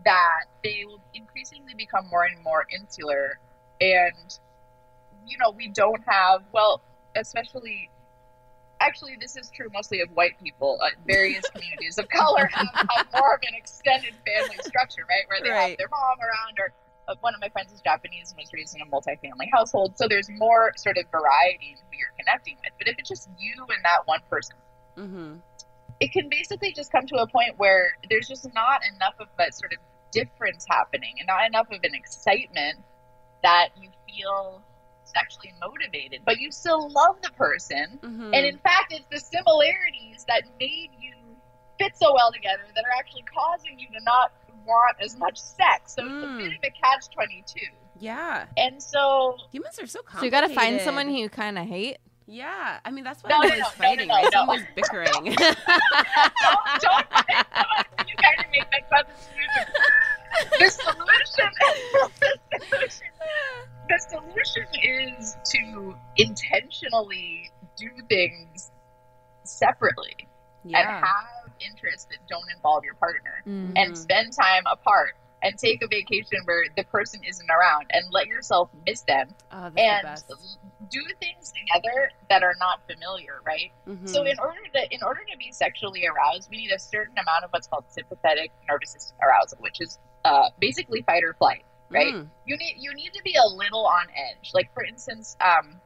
that 0.05 0.45
they 0.63 0.85
will 0.87 1.01
increasingly 1.15 1.75
become 1.77 2.07
more 2.11 2.25
and 2.25 2.43
more 2.45 2.67
insular. 2.73 3.39
And 3.81 4.39
you 5.27 5.37
know 5.39 5.51
we 5.51 5.69
don't 5.69 6.03
have 6.07 6.43
well 6.53 6.81
especially 7.17 7.91
actually 8.81 9.17
this 9.21 9.37
is 9.37 9.51
true 9.51 9.69
mostly 9.73 10.01
of 10.01 10.11
white 10.11 10.39
people. 10.43 10.79
Uh, 10.83 10.91
various 11.07 11.49
communities 11.55 11.99
of 11.99 12.09
color 12.09 12.47
have, 12.53 12.67
have 12.91 13.07
more 13.15 13.35
of 13.35 13.41
an 13.43 13.55
extended 13.57 14.15
family 14.27 14.61
structure 14.61 15.03
right? 15.09 15.25
Where 15.29 15.41
they 15.43 15.51
Right. 15.51 15.71
have 15.71 15.79
their 15.79 15.89
mom 15.89 16.19
around 16.21 16.59
or 16.59 16.73
one 17.21 17.35
of 17.35 17.41
my 17.41 17.49
friends 17.49 17.73
is 17.73 17.81
japanese 17.81 18.31
and 18.31 18.39
was 18.39 18.53
raised 18.53 18.75
in 18.75 18.83
a 18.83 18.87
multi-family 18.87 19.49
household 19.53 19.97
so 19.97 20.07
there's 20.09 20.29
more 20.39 20.73
sort 20.77 20.97
of 20.99 21.05
variety 21.11 21.71
in 21.71 21.77
who 21.77 21.97
you're 21.99 22.15
connecting 22.19 22.57
with 22.65 22.73
but 22.79 22.89
if 22.89 22.99
it's 22.99 23.09
just 23.09 23.29
you 23.39 23.55
and 23.61 23.85
that 23.85 24.07
one 24.07 24.21
person 24.31 24.57
Mm-hmm. 24.97 25.35
it 26.01 26.11
can 26.11 26.31
basically 26.31 26.73
just 26.73 26.91
come 26.91 27.07
to 27.09 27.17
a 27.17 27.27
point 27.27 27.59
where 27.59 27.99
there's 28.09 28.29
just 28.29 28.49
not 28.55 28.81
enough 28.95 29.13
of 29.21 29.29
that 29.37 29.55
sort 29.55 29.75
of 29.75 29.79
difference 30.11 30.65
happening 30.67 31.17
and 31.19 31.27
not 31.27 31.47
enough 31.47 31.67
of 31.71 31.81
an 31.85 31.95
excitement 31.95 32.79
that 33.43 33.69
you 33.79 33.91
feel 34.09 34.63
sexually 35.05 35.55
motivated, 35.61 36.23
but 36.25 36.39
you 36.39 36.51
still 36.51 36.89
love 36.91 37.17
the 37.23 37.31
person. 37.33 37.99
Mm-hmm. 38.03 38.35
And 38.35 38.47
in 38.47 38.59
fact, 38.59 38.93
it's 38.93 39.07
the 39.11 39.21
similarities 39.21 40.25
that 40.29 40.43
made 40.59 40.91
you 40.99 41.15
fit 41.79 41.97
so 41.97 42.15
well 42.15 42.33
together 42.33 42.63
that 42.75 42.85
are 42.85 42.99
actually 42.99 43.25
causing 43.33 43.79
you 43.79 43.87
to 43.89 44.05
not 44.05 44.33
want 44.67 44.97
as 45.03 45.17
much 45.17 45.39
sex. 45.39 45.95
So 45.95 46.03
it's 46.05 46.13
a 46.13 46.27
Mm. 46.27 46.39
bit 46.39 46.47
of 46.53 46.59
a 46.65 46.71
catch 46.71 47.09
22. 47.15 47.61
yeah. 47.99 48.47
And 48.57 48.83
so, 48.83 49.37
Humans 49.53 49.79
are 49.79 49.87
so 49.87 50.01
complicated. 50.03 50.19
So 50.21 50.25
you 50.25 50.31
got 50.31 50.49
to 50.49 50.55
find 50.55 50.81
someone 50.81 51.09
who 51.09 51.15
you 51.15 51.29
kind 51.29 51.59
of 51.59 51.67
hate. 51.67 51.99
Yeah. 52.29 52.81
I 52.85 52.91
mean, 52.91 53.05
that's 53.05 53.23
why 53.23 53.31
No, 53.31 53.37
I'm 53.37 53.43
no, 53.43 53.49
always 53.49 53.61
no, 53.61 53.65
no, 53.67 53.71
fighting. 53.71 54.09
no, 54.09 54.15
right? 54.15 54.25
no. 54.25 54.31
Someone's 54.31 54.67
bickering. 54.75 55.13
don't, 55.25 55.37
don't 56.83 58.09
you 58.09 58.17
kind 58.17 58.39
of 58.41 58.47
make 58.51 58.67
my 58.73 58.81
cousin's 58.91 59.29
music. 59.37 59.69
The 60.59 60.69
solution, 60.69 61.51
the 62.51 62.61
solution, 62.69 63.07
the 63.89 63.99
solution 64.11 64.67
is 64.83 65.37
to 65.53 65.95
intentionally 66.17 67.51
do 67.79 67.89
things 68.09 68.71
separately 69.45 70.15
and 70.65 70.75
have 70.77 71.46
interests 71.61 72.07
that 72.11 72.19
don't 72.29 72.51
involve 72.55 72.85
your 72.85 72.95
partner 72.95 73.43
Mm. 73.47 73.73
and 73.77 73.97
spend 73.99 74.33
time 74.33 74.63
apart 74.71 75.17
and 75.43 75.57
take 75.59 75.83
a 75.83 75.87
vacation 75.87 76.39
where 76.45 76.65
the 76.77 76.85
person 76.85 77.21
isn't 77.23 77.51
around 77.51 77.87
and 77.91 78.05
let 78.11 78.27
yourself 78.27 78.71
miss 78.87 79.03
them 79.03 79.29
Oh, 79.53 79.71
that's 79.75 80.23
the 80.23 80.35
and 80.35 80.91
do 80.91 81.03
things 81.21 81.53
together 81.53 82.11
that 82.31 82.43
are 82.43 82.55
not 82.59 82.81
familiar 82.87 83.41
right 83.45 83.71
Mhm. 83.87 84.09
so 84.09 84.23
in 84.25 84.39
order 84.39 84.61
to 84.75 84.95
in 84.95 85.03
order 85.03 85.21
to 85.31 85.37
be 85.37 85.53
sexually 85.53 86.07
aroused, 86.07 86.49
we 86.51 86.57
need 86.59 86.71
a 86.73 86.79
certain 86.79 87.17
amount 87.19 87.45
of 87.45 87.51
what's 87.53 87.67
called 87.67 87.85
sympathetic 87.91 88.51
nervous 88.69 88.91
system 88.93 89.17
arousal, 89.23 89.59
which 89.61 89.81
is 89.81 89.99
uh, 90.25 90.51
basically 90.59 91.03
fight 91.03 91.23
or 91.23 91.35
flight. 91.35 91.65
Right? 91.89 92.15
Mm. 92.15 92.29
You 92.47 92.57
need 92.57 92.77
you 92.79 92.93
need 92.95 93.13
to 93.15 93.23
be 93.23 93.35
a 93.37 93.47
little 93.47 93.87
on 93.87 94.07
edge. 94.11 94.51
Like 94.55 94.73
for 94.75 94.83
instance, 94.85 95.37
um, 95.41 95.81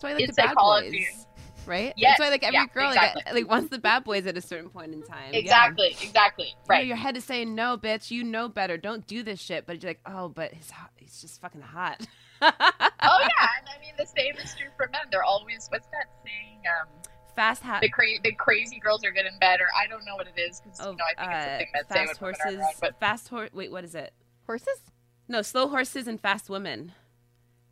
why 0.00 0.10
I 0.10 0.12
like 0.14 0.22
in 0.22 0.26
the 0.28 0.32
bad 0.34 0.48
psychology- 0.50 1.06
boys. 1.10 1.26
Right? 1.66 1.92
Yes, 1.96 2.18
That's 2.18 2.20
why 2.20 2.28
like 2.30 2.42
every 2.42 2.54
yeah, 2.54 2.66
girl 2.72 2.88
exactly. 2.88 3.22
like, 3.26 3.34
like 3.34 3.48
wants 3.48 3.70
the 3.70 3.78
bad 3.78 4.04
boys 4.04 4.26
at 4.26 4.36
a 4.36 4.40
certain 4.40 4.68
point 4.70 4.92
in 4.92 5.02
time. 5.02 5.32
Yeah. 5.32 5.38
exactly, 5.40 5.96
exactly, 6.02 6.46
You 6.46 6.52
know, 6.54 6.60
right? 6.68 6.86
your 6.86 6.96
head 6.96 7.16
is 7.16 7.24
saying 7.24 7.54
no, 7.54 7.76
bitch. 7.78 8.10
You 8.10 8.24
know 8.24 8.48
better. 8.48 8.76
Don't 8.76 9.06
do 9.06 9.22
this 9.22 9.40
shit. 9.40 9.66
But 9.66 9.82
you're 9.82 9.90
like, 9.90 10.00
oh, 10.06 10.28
but 10.28 10.52
he's 10.52 10.70
hot. 10.70 10.90
He's 10.96 11.20
just 11.20 11.40
fucking 11.40 11.60
hot. 11.60 12.06
oh 12.42 12.50
yeah, 12.50 12.58
and 13.00 13.68
I 13.68 13.80
mean 13.80 13.94
the 13.98 14.06
same 14.06 14.34
is 14.42 14.54
true 14.54 14.68
for 14.76 14.88
men. 14.92 15.02
They're 15.10 15.22
always 15.24 15.66
what's 15.70 15.86
that 15.88 16.06
saying? 16.24 16.60
Um, 16.80 16.88
Fast 17.36 17.62
hat. 17.62 17.80
the 17.80 17.88
cra- 17.88 18.20
the 18.22 18.32
crazy 18.34 18.78
girls 18.78 19.04
are 19.04 19.10
good 19.12 19.24
in 19.26 19.38
bed, 19.38 19.60
or 19.60 19.66
I 19.80 19.86
don't 19.86 20.04
know 20.04 20.16
what 20.16 20.26
it 20.26 20.38
is 20.38 20.60
because 20.60 20.80
Oh, 20.80 20.90
you 20.90 20.96
know 20.96 21.04
I 21.16 21.24
think 21.24 21.32
it's 21.32 21.46
uh, 21.46 21.54
a 21.54 21.58
thing 21.58 21.68
that 21.72 21.88
fast 22.08 22.18
horses. 22.18 22.58
around, 22.58 22.74
but 22.80 23.00
Fast 23.00 23.28
horse. 23.28 23.50
Wait, 23.54 23.70
what 23.72 23.84
is 23.84 23.94
it? 23.94 24.12
Horses? 24.46 24.80
No, 25.28 25.40
slow 25.40 25.68
horses 25.68 26.06
and 26.08 26.20
fast 26.20 26.50
women. 26.50 26.92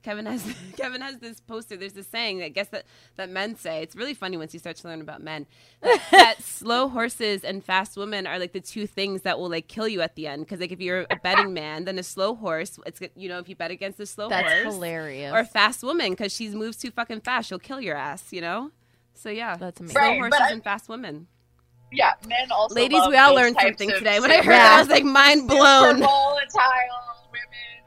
Kevin 0.02 0.24
has 0.26 0.42
Kevin 0.76 1.00
has 1.02 1.18
this 1.18 1.40
poster. 1.40 1.76
There's 1.76 1.92
this 1.92 2.06
saying 2.06 2.38
that 2.38 2.46
I 2.46 2.48
guess 2.48 2.68
that 2.68 2.84
that 3.16 3.28
men 3.28 3.54
say. 3.56 3.82
It's 3.82 3.94
really 3.94 4.14
funny 4.14 4.36
once 4.36 4.54
you 4.54 4.58
start 4.60 4.76
to 4.76 4.88
learn 4.88 5.00
about 5.00 5.22
men. 5.22 5.46
That, 5.82 6.00
that 6.10 6.42
slow 6.42 6.88
horses 6.88 7.44
and 7.44 7.62
fast 7.64 7.96
women 7.96 8.26
are 8.26 8.38
like 8.38 8.52
the 8.52 8.60
two 8.60 8.86
things 8.86 9.22
that 9.22 9.38
will 9.38 9.50
like 9.50 9.68
kill 9.68 9.86
you 9.88 10.00
at 10.00 10.14
the 10.16 10.26
end. 10.26 10.44
Because 10.46 10.60
like 10.60 10.72
if 10.72 10.80
you're 10.80 11.06
a 11.10 11.16
betting 11.16 11.52
man, 11.52 11.84
then 11.84 11.98
a 11.98 12.02
slow 12.02 12.34
horse, 12.34 12.78
it's 12.86 13.00
you 13.14 13.28
know 13.28 13.38
if 13.38 13.48
you 13.48 13.56
bet 13.56 13.70
against 13.70 14.00
a 14.00 14.06
slow 14.06 14.28
horse, 14.30 14.42
That's 14.42 14.62
horse 14.62 14.74
hilarious. 14.74 15.32
or 15.32 15.38
a 15.40 15.44
fast 15.44 15.82
woman 15.82 16.10
because 16.12 16.32
she 16.32 16.48
moves 16.50 16.76
too 16.78 16.90
fucking 16.90 17.20
fast, 17.20 17.48
she'll 17.48 17.58
kill 17.58 17.80
your 17.80 17.96
ass. 17.96 18.24
You 18.32 18.40
know. 18.40 18.70
So 19.14 19.28
yeah, 19.28 19.56
That's 19.56 19.80
amazing. 19.80 19.96
slow 20.00 20.14
horses 20.14 20.40
I- 20.40 20.52
and 20.52 20.64
fast 20.64 20.88
women. 20.88 21.26
yeah, 21.92 22.12
men 22.26 22.50
also. 22.50 22.74
Ladies, 22.74 23.00
love 23.00 23.10
we 23.10 23.18
all 23.18 23.30
those 23.34 23.36
learned 23.42 23.56
something 23.60 23.90
today. 23.90 24.18
When 24.18 24.30
I 24.30 24.36
heard 24.36 24.44
super- 24.44 24.52
that, 24.52 24.76
I 24.76 24.80
was 24.80 24.88
like 24.88 25.04
mind 25.04 25.46
blown. 25.46 25.96
super 25.96 26.06
volatile 26.06 27.28
women 27.30 27.50
who, 27.52 27.58
you 27.76 27.79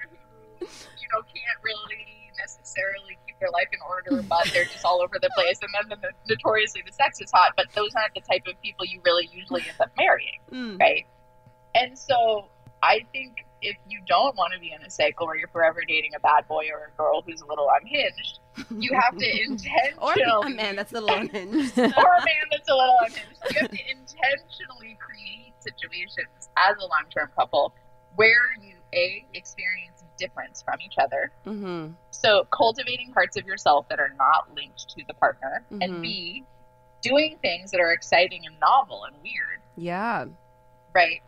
know, 1.14 1.22
can't 1.22 1.60
really 1.64 2.34
necessarily 2.40 3.18
keep 3.26 3.38
their 3.40 3.52
life 3.52 3.70
in 3.72 3.80
order, 3.88 4.22
but 4.30 4.50
they're 4.54 4.66
just 4.66 4.84
all 4.84 5.02
over 5.02 5.18
the 5.22 5.30
place. 5.36 5.60
And 5.62 5.70
then 5.90 6.00
the, 6.02 6.10
notoriously 6.28 6.82
the 6.86 6.92
sex 6.94 7.22
is 7.22 7.32
hot, 7.32 7.54
but 7.56 7.68
those 7.76 7.94
aren't 7.96 8.14
the 8.16 8.22
type 8.22 8.44
of 8.48 8.60
people 8.62 8.86
you 8.86 9.00
really 9.06 9.30
usually 9.32 9.62
end 9.62 9.78
up 9.80 9.92
marrying, 9.98 10.40
Mm. 10.52 10.80
right? 10.80 11.06
And 11.76 11.98
so 11.98 12.50
I 12.82 13.06
think 13.12 13.46
if 13.62 13.78
you 13.88 14.02
don't 14.08 14.36
want 14.36 14.52
to 14.54 14.60
be 14.60 14.74
in 14.78 14.82
a 14.86 14.90
cycle 14.90 15.26
where 15.26 15.38
you're 15.38 15.48
forever 15.48 15.80
dating 15.88 16.12
a 16.18 16.20
bad 16.20 16.46
boy 16.50 16.66
or 16.72 16.92
a 16.94 16.98
girl 16.98 17.22
who's 17.26 17.40
a 17.42 17.46
little 17.46 17.68
unhinged, 17.80 18.40
you 18.78 18.92
have 19.00 19.18
to 19.18 19.26
intentionally 19.44 20.24
Or 20.26 20.46
a 20.48 20.50
man 20.50 20.76
that's 20.76 20.92
a 20.92 21.00
little 21.00 21.16
unhinged. 21.16 21.78
or 21.80 21.86
a 21.86 22.26
man 22.26 22.46
that's 22.52 22.70
a 22.70 22.76
little 22.76 22.98
unhinged. 23.06 23.40
You 23.52 23.60
have 23.62 23.72
to 23.72 23.80
intentionally 23.90 24.98
create 25.00 25.54
situations 25.60 26.50
as 26.58 26.76
a 26.78 26.82
long 26.82 27.06
term 27.10 27.30
couple 27.38 27.74
where 28.16 28.52
you 28.62 28.76
a 28.94 29.26
difference 30.18 30.62
from 30.64 30.80
each 30.82 30.96
other. 30.98 31.32
hmm 31.44 31.92
So 32.12 32.46
cultivating 32.52 33.12
parts 33.14 33.38
of 33.38 33.46
yourself 33.46 33.88
that 33.90 34.00
are 34.00 34.14
not 34.18 34.54
linked 34.56 34.90
to 34.90 35.04
the 35.08 35.14
partner, 35.16 35.66
Mhm. 35.72 35.84
and 35.84 36.02
B 36.02 36.46
doing 37.02 37.38
things 37.42 37.72
that 37.72 37.82
are 37.82 37.92
exciting 37.92 38.46
and 38.46 38.58
novel 38.60 39.04
and 39.04 39.16
weird, 39.22 39.62
Yeah. 39.76 40.26
right? 40.94 41.22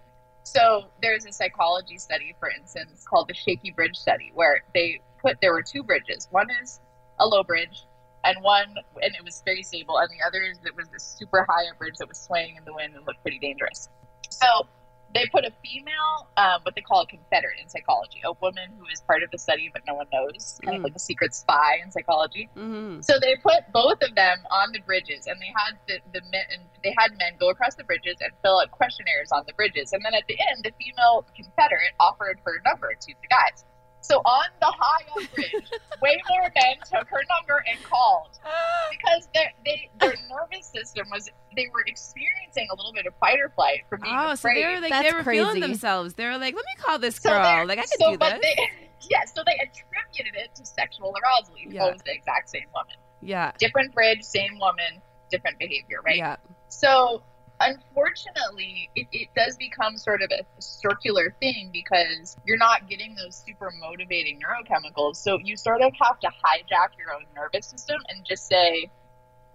So 0.44 0.90
there's 1.02 1.26
a 1.26 1.32
psychology 1.34 1.98
study, 1.98 2.34
for 2.40 2.50
instance, 2.50 3.06
called 3.08 3.28
the 3.28 3.34
Shaky 3.34 3.72
Bridge 3.72 3.98
Study, 3.98 4.32
where 4.34 4.64
they 4.74 5.02
put 5.22 5.42
there 5.42 5.52
were 5.54 5.64
two 5.64 5.84
bridges. 5.84 6.28
One 6.32 6.48
is 6.62 6.80
a 7.20 7.26
low 7.26 7.44
bridge, 7.44 7.84
and 8.24 8.42
one 8.44 8.76
and 9.02 9.16
it 9.16 9.24
was 9.24 9.42
very 9.44 9.64
stable, 9.64 9.98
and 9.98 10.10
the 10.10 10.26
other 10.26 10.44
is 10.44 10.60
it 10.64 10.76
was 10.76 10.88
this 10.90 11.04
super 11.04 11.46
high 11.50 11.66
bridge 11.78 11.98
that 11.98 12.08
was 12.08 12.20
swaying 12.20 12.56
in 12.56 12.64
the 12.64 12.74
wind 12.74 12.96
and 12.96 13.06
looked 13.06 13.22
pretty 13.24 13.40
dangerous. 13.40 13.90
So 14.30 14.68
they 15.16 15.26
put 15.32 15.46
a 15.46 15.52
female, 15.64 16.28
um, 16.38 16.60
what 16.64 16.76
they 16.76 16.82
call 16.82 17.02
a 17.02 17.08
confederate 17.08 17.58
in 17.62 17.68
psychology, 17.70 18.22
a 18.26 18.34
woman 18.42 18.70
who 18.78 18.86
is 18.94 19.02
part 19.02 19.24
of 19.24 19.32
the 19.32 19.40
study 19.40 19.72
but 19.74 19.82
no 19.88 19.96
one 19.96 20.06
knows, 20.14 20.60
kind 20.64 20.76
Mm. 20.76 20.80
of 20.80 20.84
like 20.84 20.96
a 20.96 21.00
secret 21.00 21.34
spy 21.34 21.80
in 21.84 21.90
psychology. 21.90 22.50
Mm-hmm. 22.56 23.02
So 23.02 23.18
they 23.20 23.36
put 23.38 23.72
both 23.74 24.04
of 24.04 24.14
them 24.14 24.38
on 24.52 24.74
the 24.74 24.82
bridges, 24.82 25.26
and 25.26 25.42
they 25.42 25.52
had 25.56 25.80
the, 25.88 25.98
the 26.14 26.22
men 26.30 26.68
they 26.84 26.94
had 27.00 27.18
men 27.18 27.34
go 27.40 27.50
across 27.50 27.74
the 27.76 27.84
bridges 27.84 28.18
and 28.22 28.32
fill 28.44 28.60
out 28.60 28.70
questionnaires 28.72 29.32
on 29.32 29.44
the 29.48 29.54
bridges. 29.54 29.92
And 29.94 30.04
then 30.06 30.14
at 30.14 30.28
the 30.28 30.38
end, 30.52 30.64
the 30.64 30.72
female 30.78 31.26
Confederate 31.36 31.94
offered 32.00 32.38
her 32.46 32.62
number 32.64 32.94
to 32.94 33.08
the 33.08 33.28
guys. 33.28 33.66
So 34.06 34.18
on 34.20 34.46
the 34.60 34.68
high 34.68 35.06
up 35.24 35.34
bridge, 35.34 35.52
way 36.02 36.22
more 36.30 36.42
men 36.44 36.78
took 36.90 37.08
her 37.10 37.22
number 37.38 37.64
and 37.72 37.82
called 37.84 38.30
because 38.92 39.28
their 39.34 39.52
they, 39.66 39.90
their 40.00 40.14
nervous 40.30 40.68
system 40.68 41.08
was 41.12 41.30
they 41.56 41.68
were 41.74 41.84
experiencing 41.88 42.68
a 42.72 42.76
little 42.76 42.94
bit 42.94 43.06
of 43.08 43.14
fight 43.20 43.40
or 43.40 43.50
flight 43.56 43.82
from 43.90 44.02
being 44.02 44.14
Oh, 44.16 44.28
so 44.28 44.32
afraid. 44.34 44.58
they 44.64 44.68
were 44.74 44.80
like 44.82 44.92
That's 44.92 45.10
they 45.12 45.16
were 45.18 45.24
feeling 45.24 45.60
themselves. 45.60 46.14
They 46.14 46.26
were 46.26 46.38
like, 46.38 46.56
"Let 46.56 46.66
me 46.66 46.76
call 46.84 47.00
this 47.00 47.18
girl. 47.20 47.42
they're- 47.42 47.66
Like 47.66 47.80
I 47.80 47.84
could 47.84 48.00
so, 48.00 48.12
do 48.12 48.18
but 48.18 48.42
this." 48.42 48.56
They, 48.56 48.70
yeah, 49.10 49.26
so 49.26 49.42
they 49.46 49.54
attributed 49.54 50.36
it 50.40 50.54
to 50.56 50.66
sexual 50.66 51.14
arousal, 51.22 51.56
even 51.58 51.74
though 51.74 51.86
Yeah. 51.86 51.90
it 51.90 51.94
was 51.94 52.02
the 52.04 52.14
exact 52.14 52.50
same 52.50 52.66
woman. 52.74 52.96
yeah, 53.22 53.52
Different 53.58 53.94
bridge, 53.94 54.24
same 54.24 54.60
woman, 54.60 55.02
different 55.32 55.58
behavior, 55.60 56.00
right? 56.06 56.18
yeah, 56.18 56.36
So 56.68 57.24
unfortunately, 57.60 58.90
it, 58.96 59.08
it 59.12 59.30
does 59.36 59.58
become 59.58 59.98
sort 59.98 60.22
of 60.22 60.32
a 60.32 60.46
circular 60.62 61.36
thing 61.40 61.70
because 61.72 62.38
you're 62.46 62.58
not 62.58 62.90
getting 62.90 63.16
those 63.16 63.36
super 63.46 63.72
motivating 63.80 64.40
neurochemicals. 64.40 65.18
So 65.18 65.40
you 65.44 65.58
sort 65.58 65.82
of 65.82 65.94
have 66.02 66.20
to 66.22 66.28
hijack 66.28 66.98
your 66.98 67.14
own 67.14 67.26
nervous 67.36 67.68
system 67.68 67.98
and 68.10 68.26
just 68.26 68.48
say, 68.48 68.90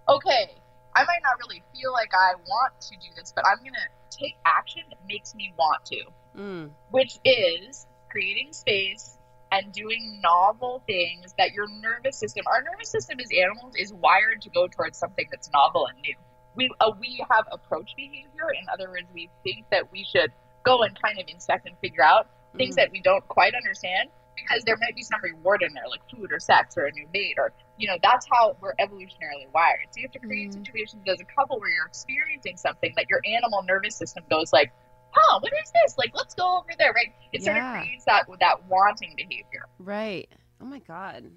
okay, 0.07 0.55
I 0.95 1.03
might 1.05 1.21
not 1.23 1.37
really 1.39 1.63
feel 1.73 1.93
like 1.93 2.11
I 2.13 2.35
want 2.35 2.79
to 2.81 2.95
do 2.95 3.07
this, 3.15 3.31
but 3.35 3.45
I'm 3.47 3.59
going 3.59 3.73
to 3.73 4.17
take 4.17 4.35
action 4.45 4.83
that 4.89 4.99
makes 5.07 5.33
me 5.35 5.53
want 5.57 5.85
to, 5.85 6.03
mm. 6.37 6.69
which 6.89 7.17
is 7.23 7.87
creating 8.09 8.51
space 8.51 9.17
and 9.51 9.71
doing 9.71 10.19
novel 10.23 10.81
things 10.85 11.33
that 11.37 11.51
your 11.51 11.67
nervous 11.81 12.17
system, 12.17 12.45
our 12.47 12.61
nervous 12.61 12.89
system 12.89 13.19
as 13.19 13.27
animals 13.37 13.73
is 13.77 13.93
wired 13.93 14.41
to 14.41 14.49
go 14.49 14.67
towards 14.67 14.97
something 14.97 15.25
that's 15.29 15.49
novel 15.51 15.87
and 15.87 16.01
new. 16.01 16.15
We, 16.55 16.69
uh, 16.79 16.91
we 16.99 17.23
have 17.31 17.45
approach 17.51 17.91
behavior. 17.95 18.51
In 18.59 18.67
other 18.71 18.89
words, 18.89 19.07
we 19.13 19.29
think 19.43 19.65
that 19.71 19.91
we 19.91 20.03
should 20.03 20.31
go 20.65 20.83
and 20.83 20.99
kind 21.01 21.17
of 21.19 21.25
inspect 21.27 21.65
and 21.67 21.77
figure 21.79 22.03
out 22.03 22.27
things 22.57 22.75
Mhm. 22.75 22.77
that 22.77 22.91
we 22.91 23.01
don't 23.01 23.25
quite 23.27 23.53
understand 23.55 24.09
because 24.35 24.63
there 24.63 24.77
might 24.77 24.95
be 24.95 25.03
some 25.03 25.19
reward 25.23 25.61
in 25.61 25.73
there, 25.73 25.87
like 25.89 26.01
food 26.09 26.31
or 26.31 26.39
sex 26.39 26.75
or 26.77 26.85
a 26.85 26.91
new 26.91 27.07
mate, 27.13 27.35
or, 27.37 27.53
you 27.77 27.87
know, 27.87 27.97
that's 28.01 28.25
how 28.31 28.55
we're 28.59 28.73
evolutionarily 28.75 29.49
wired. 29.53 29.85
So 29.91 29.99
you 29.99 30.03
have 30.03 30.11
to 30.13 30.19
create 30.19 30.49
Mhm. 30.51 30.53
situations 30.65 31.03
as 31.07 31.19
a 31.21 31.25
couple 31.25 31.59
where 31.59 31.69
you're 31.69 31.85
experiencing 31.85 32.57
something 32.57 32.91
that 32.95 33.09
your 33.09 33.21
animal 33.25 33.63
nervous 33.63 33.95
system 33.95 34.23
goes 34.29 34.51
like, 34.51 34.71
huh, 35.11 35.39
what 35.39 35.51
is 35.53 35.71
this? 35.83 35.97
Like, 35.97 36.11
let's 36.13 36.33
go 36.33 36.57
over 36.59 36.71
there, 36.77 36.93
right? 36.93 37.13
It 37.33 37.43
sort 37.43 37.57
of 37.57 37.63
creates 37.71 38.05
that 38.05 38.25
that 38.39 38.63
wanting 38.65 39.13
behavior. 39.15 39.65
right. 39.79 40.29
Oh 40.59 40.65
my 40.65 40.79
god. 40.79 41.29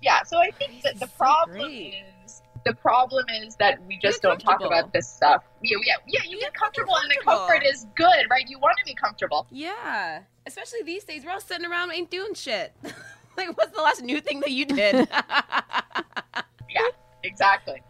Yeah. 0.00 0.22
So 0.24 0.38
I 0.38 0.50
think 0.58 0.82
that 0.82 0.98
the 1.00 1.06
is 1.06 1.10
so 1.10 1.16
problem 1.16 1.60
is 2.24 2.42
the 2.68 2.74
problem 2.74 3.24
is 3.42 3.56
that 3.56 3.82
we 3.86 3.98
just 3.98 4.20
don't 4.20 4.38
talk 4.38 4.60
about 4.60 4.92
this 4.92 5.08
stuff. 5.08 5.42
Yeah, 5.62 5.78
yeah, 5.84 5.94
yeah. 6.06 6.20
You 6.28 6.38
get 6.38 6.52
comfortable, 6.54 6.94
and 6.96 7.10
the 7.10 7.16
comfort 7.24 7.62
is 7.64 7.86
good, 7.96 8.26
right? 8.30 8.44
You 8.46 8.58
want 8.58 8.76
to 8.78 8.84
be 8.84 8.94
comfortable. 8.94 9.46
Yeah, 9.50 10.20
especially 10.46 10.82
these 10.82 11.04
days, 11.04 11.24
we're 11.24 11.32
all 11.32 11.40
sitting 11.40 11.66
around 11.66 11.92
ain't 11.92 12.10
doing 12.10 12.34
shit. 12.34 12.74
like, 13.36 13.56
what's 13.56 13.74
the 13.74 13.82
last 13.82 14.02
new 14.02 14.20
thing 14.20 14.40
that 14.40 14.50
you 14.50 14.64
did? 14.66 15.08
Yeah, 16.70 16.84
exactly, 17.24 17.80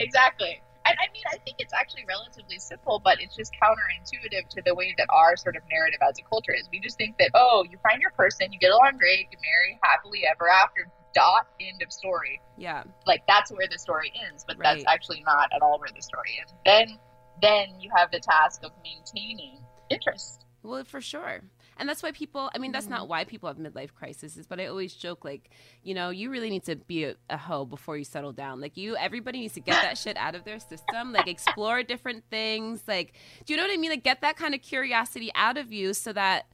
exactly. 0.00 0.60
And 0.84 0.96
I 0.98 1.06
mean, 1.12 1.22
I 1.32 1.38
think 1.38 1.58
it's 1.60 1.72
actually 1.72 2.04
relatively 2.08 2.58
simple, 2.58 3.00
but 3.02 3.20
it's 3.20 3.36
just 3.36 3.52
counterintuitive 3.62 4.48
to 4.50 4.62
the 4.66 4.74
way 4.74 4.96
that 4.98 5.06
our 5.10 5.36
sort 5.36 5.54
of 5.54 5.62
narrative 5.70 6.00
as 6.02 6.18
a 6.18 6.28
culture 6.28 6.52
is. 6.52 6.68
We 6.72 6.80
just 6.80 6.98
think 6.98 7.18
that, 7.18 7.30
oh, 7.34 7.64
you 7.70 7.78
find 7.88 8.02
your 8.02 8.10
person, 8.10 8.52
you 8.52 8.58
get 8.58 8.72
along 8.72 8.98
great, 8.98 9.28
you 9.30 9.38
marry 9.38 9.78
happily 9.82 10.24
ever 10.28 10.48
after, 10.48 10.90
dot, 11.16 11.48
end 11.60 11.82
of 11.82 11.92
story. 11.92 12.40
yeah, 12.58 12.84
Like 13.06 13.22
that's 13.26 13.50
where 13.50 13.66
the 13.70 13.78
story 13.78 14.12
ends, 14.28 14.44
but 14.46 14.56
that's 14.62 14.84
actually 14.86 15.22
not 15.26 15.48
at 15.54 15.62
all 15.62 15.80
where 15.80 15.90
the 15.94 16.02
story 16.02 16.38
ends. 16.38 16.52
Then, 16.64 16.98
then 17.40 17.80
you 17.80 17.90
have 17.96 18.10
the 18.10 18.20
task 18.20 18.62
of 18.62 18.70
maintaining 18.84 19.58
interest. 19.90 20.44
well, 20.62 20.84
for 20.84 21.00
sure. 21.00 21.40
And 21.78 21.88
that's 21.88 22.02
why 22.02 22.12
people, 22.12 22.50
I 22.54 22.58
mean, 22.58 22.72
that's 22.72 22.88
not 22.88 23.00
mm-hmm. 23.00 23.10
why 23.10 23.24
people 23.24 23.48
have 23.48 23.58
midlife 23.58 23.92
crises, 23.92 24.46
but 24.48 24.58
I 24.58 24.66
always 24.66 24.94
joke, 24.94 25.24
like, 25.24 25.50
you 25.82 25.92
know, 25.92 26.08
you 26.08 26.30
really 26.30 26.48
need 26.48 26.64
to 26.64 26.76
be 26.76 27.04
a, 27.04 27.16
a 27.28 27.36
hoe 27.36 27.66
before 27.66 27.98
you 27.98 28.04
settle 28.04 28.32
down. 28.32 28.62
Like, 28.62 28.78
you, 28.78 28.96
everybody 28.96 29.40
needs 29.40 29.54
to 29.54 29.60
get 29.60 29.82
that 29.82 29.98
shit 29.98 30.16
out 30.16 30.34
of 30.34 30.44
their 30.44 30.58
system, 30.58 31.12
like, 31.12 31.28
explore 31.28 31.82
different 31.82 32.24
things. 32.30 32.82
Like, 32.88 33.12
do 33.44 33.52
you 33.52 33.58
know 33.58 33.64
what 33.64 33.72
I 33.72 33.76
mean? 33.76 33.90
Like, 33.90 34.04
get 34.04 34.22
that 34.22 34.36
kind 34.36 34.54
of 34.54 34.62
curiosity 34.62 35.30
out 35.34 35.58
of 35.58 35.70
you 35.70 35.92
so 35.92 36.14
that 36.14 36.46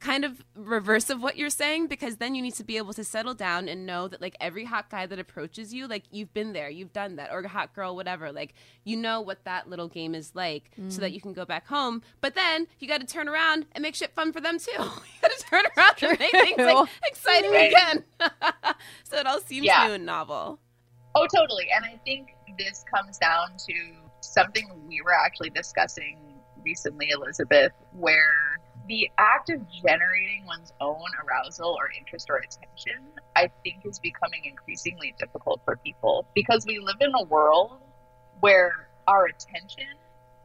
kind 0.00 0.24
of 0.24 0.44
reverse 0.54 1.10
of 1.10 1.22
what 1.22 1.36
you're 1.36 1.50
saying 1.50 1.86
because 1.86 2.16
then 2.16 2.34
you 2.34 2.42
need 2.42 2.54
to 2.54 2.64
be 2.64 2.76
able 2.76 2.92
to 2.92 3.02
settle 3.02 3.34
down 3.34 3.68
and 3.68 3.84
know 3.84 4.06
that 4.06 4.20
like 4.20 4.36
every 4.40 4.64
hot 4.64 4.88
guy 4.90 5.06
that 5.06 5.18
approaches 5.18 5.74
you 5.74 5.86
like 5.88 6.04
you've 6.10 6.32
been 6.32 6.52
there 6.52 6.68
you've 6.68 6.92
done 6.92 7.16
that 7.16 7.30
or 7.32 7.40
a 7.40 7.48
hot 7.48 7.74
girl 7.74 7.96
whatever 7.96 8.30
like 8.30 8.54
you 8.84 8.96
know 8.96 9.20
what 9.20 9.44
that 9.44 9.68
little 9.68 9.88
game 9.88 10.14
is 10.14 10.34
like 10.34 10.70
so 10.88 11.00
that 11.00 11.10
mm. 11.10 11.14
you 11.14 11.20
can 11.20 11.32
go 11.32 11.44
back 11.44 11.66
home 11.66 12.02
but 12.20 12.34
then 12.34 12.66
you 12.78 12.86
got 12.86 13.00
to 13.00 13.06
turn 13.06 13.28
around 13.28 13.66
and 13.72 13.82
make 13.82 13.94
shit 13.94 14.14
fun 14.14 14.32
for 14.32 14.40
them 14.40 14.58
too 14.58 14.70
you 14.78 15.20
got 15.20 15.30
to 15.32 15.44
turn 15.44 15.64
around 15.76 15.94
and 16.02 16.18
make 16.18 16.30
things 16.30 16.58
like 16.58 16.88
exciting 17.06 17.50
Right. 17.50 17.72
again 17.72 18.04
so 19.04 19.16
it 19.16 19.26
all 19.26 19.40
seems 19.40 19.66
Yeah. 19.66 19.88
new 19.88 19.94
and 19.94 20.06
novel 20.06 20.60
Oh, 21.14 21.26
totally. 21.34 21.66
And 21.74 21.84
I 21.84 21.98
think 22.04 22.28
this 22.58 22.84
comes 22.94 23.18
down 23.18 23.56
to 23.66 23.74
something 24.20 24.68
we 24.86 25.00
were 25.02 25.12
actually 25.14 25.50
discussing 25.50 26.16
recently, 26.64 27.10
Elizabeth, 27.10 27.72
where 27.92 28.47
the 28.88 29.10
act 29.18 29.50
of 29.50 29.60
generating 29.70 30.46
one's 30.46 30.72
own 30.80 31.04
arousal 31.24 31.76
or 31.78 31.90
interest 31.96 32.28
or 32.30 32.36
attention, 32.36 33.06
I 33.36 33.50
think, 33.62 33.84
is 33.84 33.98
becoming 33.98 34.44
increasingly 34.44 35.14
difficult 35.18 35.60
for 35.64 35.76
people 35.76 36.26
because 36.34 36.64
we 36.66 36.78
live 36.78 36.96
in 37.00 37.12
a 37.14 37.24
world 37.24 37.80
where 38.40 38.88
our 39.06 39.26
attention, 39.26 39.86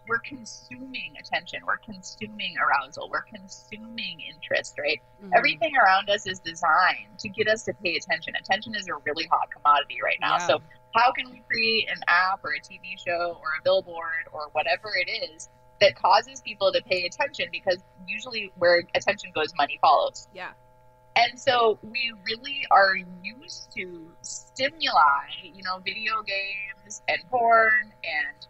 we're 0.09 0.19
consuming 0.19 1.13
attention, 1.17 1.61
we're 1.65 1.77
consuming 1.77 2.55
arousal, 2.57 3.09
we're 3.09 3.21
consuming 3.21 4.19
interest, 4.21 4.77
right? 4.77 5.01
Mhm. 5.23 5.31
Everything 5.33 5.75
around 5.77 6.09
us 6.09 6.27
is 6.27 6.39
designed 6.39 7.17
to 7.19 7.29
get 7.29 7.47
us 7.47 7.63
to 7.63 7.73
pay 7.75 7.95
attention. 7.95 8.35
Attention 8.35 8.75
is 8.75 8.89
a 8.89 8.95
really 9.05 9.25
hot 9.27 9.49
commodity 9.51 9.99
right 10.03 10.19
now. 10.19 10.33
Yeah. 10.33 10.47
So, 10.47 10.61
how 10.95 11.11
can 11.13 11.31
we 11.31 11.41
create 11.49 11.89
an 11.89 12.01
app 12.07 12.43
or 12.43 12.53
a 12.53 12.59
TV 12.59 12.97
show 12.97 13.39
or 13.41 13.47
a 13.57 13.61
billboard 13.63 14.27
or 14.33 14.49
whatever 14.51 14.91
it 14.95 15.09
is 15.09 15.49
that 15.81 15.95
causes 15.95 16.41
people 16.41 16.71
to 16.71 16.81
pay 16.81 17.05
attention? 17.05 17.47
Because 17.51 17.77
usually, 18.07 18.51
where 18.57 18.83
attention 18.95 19.31
goes, 19.33 19.53
money 19.57 19.79
follows. 19.81 20.27
yeah 20.33 20.51
And 21.15 21.39
so, 21.39 21.79
we 21.81 22.13
really 22.25 22.65
are 22.71 22.95
used 23.23 23.71
to 23.75 24.11
stimuli, 24.21 25.29
you 25.43 25.63
know, 25.63 25.79
video 25.79 26.23
games 26.23 27.01
and 27.07 27.19
porn 27.29 27.91
and 28.03 28.47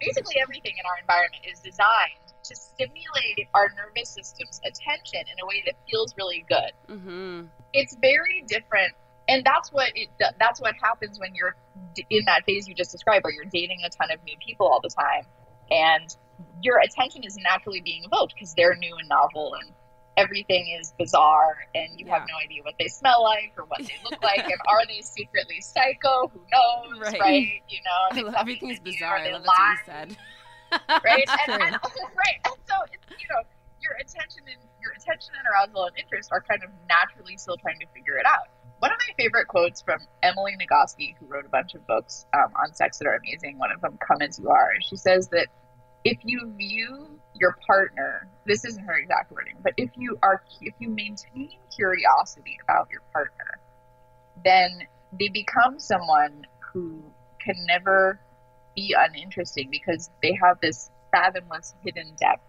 basically 0.00 0.36
everything 0.42 0.72
in 0.72 0.84
our 0.84 0.98
environment 1.00 1.44
is 1.50 1.60
designed 1.60 2.18
to 2.44 2.56
stimulate 2.56 3.48
our 3.54 3.68
nervous 3.76 4.10
system's 4.10 4.60
attention 4.64 5.20
in 5.20 5.36
a 5.42 5.46
way 5.46 5.62
that 5.64 5.76
feels 5.88 6.14
really 6.16 6.44
good. 6.48 6.72
mm-hmm. 6.90 7.46
It's 7.72 7.96
very 8.00 8.44
different, 8.46 8.92
and 9.28 9.44
that's 9.44 9.70
what 9.72 9.92
it. 9.94 10.08
That's 10.38 10.60
what 10.60 10.74
happens 10.82 11.18
when 11.18 11.34
you're 11.34 11.54
in 12.10 12.24
that 12.26 12.44
phase 12.44 12.68
you 12.68 12.74
just 12.74 12.90
described, 12.92 13.24
where 13.24 13.32
you're 13.32 13.44
dating 13.44 13.78
a 13.86 13.90
ton 13.90 14.10
of 14.10 14.22
new 14.24 14.36
people 14.44 14.66
all 14.66 14.80
the 14.80 14.90
time, 14.90 15.24
and 15.72 16.14
your 16.62 16.78
attention 16.78 17.24
is 17.24 17.36
naturally 17.38 17.80
being 17.80 18.04
evoked 18.04 18.34
because 18.34 18.52
they're 18.54 18.76
new 18.76 18.94
and 18.96 19.08
novel, 19.08 19.54
and 19.60 19.72
everything 20.16 20.76
is 20.80 20.92
bizarre, 20.98 21.56
and 21.74 21.88
you 21.98 22.06
have 22.06 22.22
no 22.28 22.36
idea 22.44 22.62
what 22.62 22.74
they 22.78 22.88
smell 22.88 23.22
like 23.22 23.52
or 23.56 23.64
what 23.64 23.78
they 23.80 23.96
look 24.04 24.22
like, 24.30 24.44
and 24.44 24.60
are 24.68 24.84
they 24.86 25.00
secretly 25.00 25.60
psycho? 25.60 26.28
Who 26.28 26.40
knows, 26.52 27.00
Right. 27.00 27.20
right? 27.20 27.48
You 27.68 27.80
know, 27.86 28.22
love, 28.26 28.34
everything's 28.38 28.80
bizarre 28.80 29.16
i 29.16 29.30
love 29.32 29.42
that's 29.42 29.86
what 29.88 30.08
you 30.08 30.14
said 30.14 30.16
right? 31.04 31.28
And, 31.48 31.62
and, 31.62 31.72
right. 31.72 32.38
And 32.46 32.54
so 32.68 32.74
it's, 32.92 33.20
you 33.20 33.28
know, 33.28 33.42
your 33.80 33.92
attention 34.00 34.42
and 34.46 34.56
your 34.80 34.92
attention 34.92 35.32
and 35.36 35.44
arousal 35.52 35.84
and 35.86 35.96
interest 35.98 36.30
are 36.32 36.40
kind 36.40 36.62
of 36.64 36.70
naturally 36.88 37.36
still 37.36 37.56
trying 37.58 37.78
to 37.80 37.86
figure 37.94 38.16
it 38.16 38.24
out. 38.26 38.48
One 38.78 38.90
of 38.90 38.96
my 39.06 39.12
favorite 39.22 39.48
quotes 39.48 39.82
from 39.82 40.00
Emily 40.22 40.56
Nagoski, 40.56 41.14
who 41.18 41.26
wrote 41.26 41.44
a 41.44 41.48
bunch 41.50 41.74
of 41.74 41.86
books 41.86 42.24
um, 42.34 42.52
on 42.56 42.74
sex 42.74 42.98
that 42.98 43.06
are 43.06 43.14
amazing. 43.16 43.58
One 43.58 43.70
of 43.70 43.80
them, 43.80 43.98
"Come 44.06 44.22
as 44.22 44.38
You 44.38 44.48
Are." 44.48 44.72
She 44.80 44.96
says 44.96 45.28
that 45.28 45.48
if 46.04 46.18
you 46.22 46.52
view 46.56 47.18
your 47.34 47.56
partner, 47.66 48.28
this 48.46 48.64
isn't 48.64 48.84
her 48.84 48.94
exact 48.94 49.30
wording, 49.32 49.54
but 49.62 49.72
if 49.76 49.90
you 49.96 50.18
are, 50.22 50.42
if 50.60 50.74
you 50.78 50.88
maintain 50.88 51.50
curiosity 51.74 52.58
about 52.62 52.88
your 52.90 53.02
partner, 53.12 53.58
then 54.44 54.82
they 55.18 55.28
become 55.28 55.78
someone 55.78 56.46
who 56.72 57.02
can 57.40 57.54
never 57.66 58.18
be 58.74 58.94
uninteresting 58.98 59.68
because 59.70 60.10
they 60.22 60.38
have 60.42 60.60
this 60.60 60.90
fathomless 61.14 61.74
hidden 61.84 62.14
depth. 62.18 62.42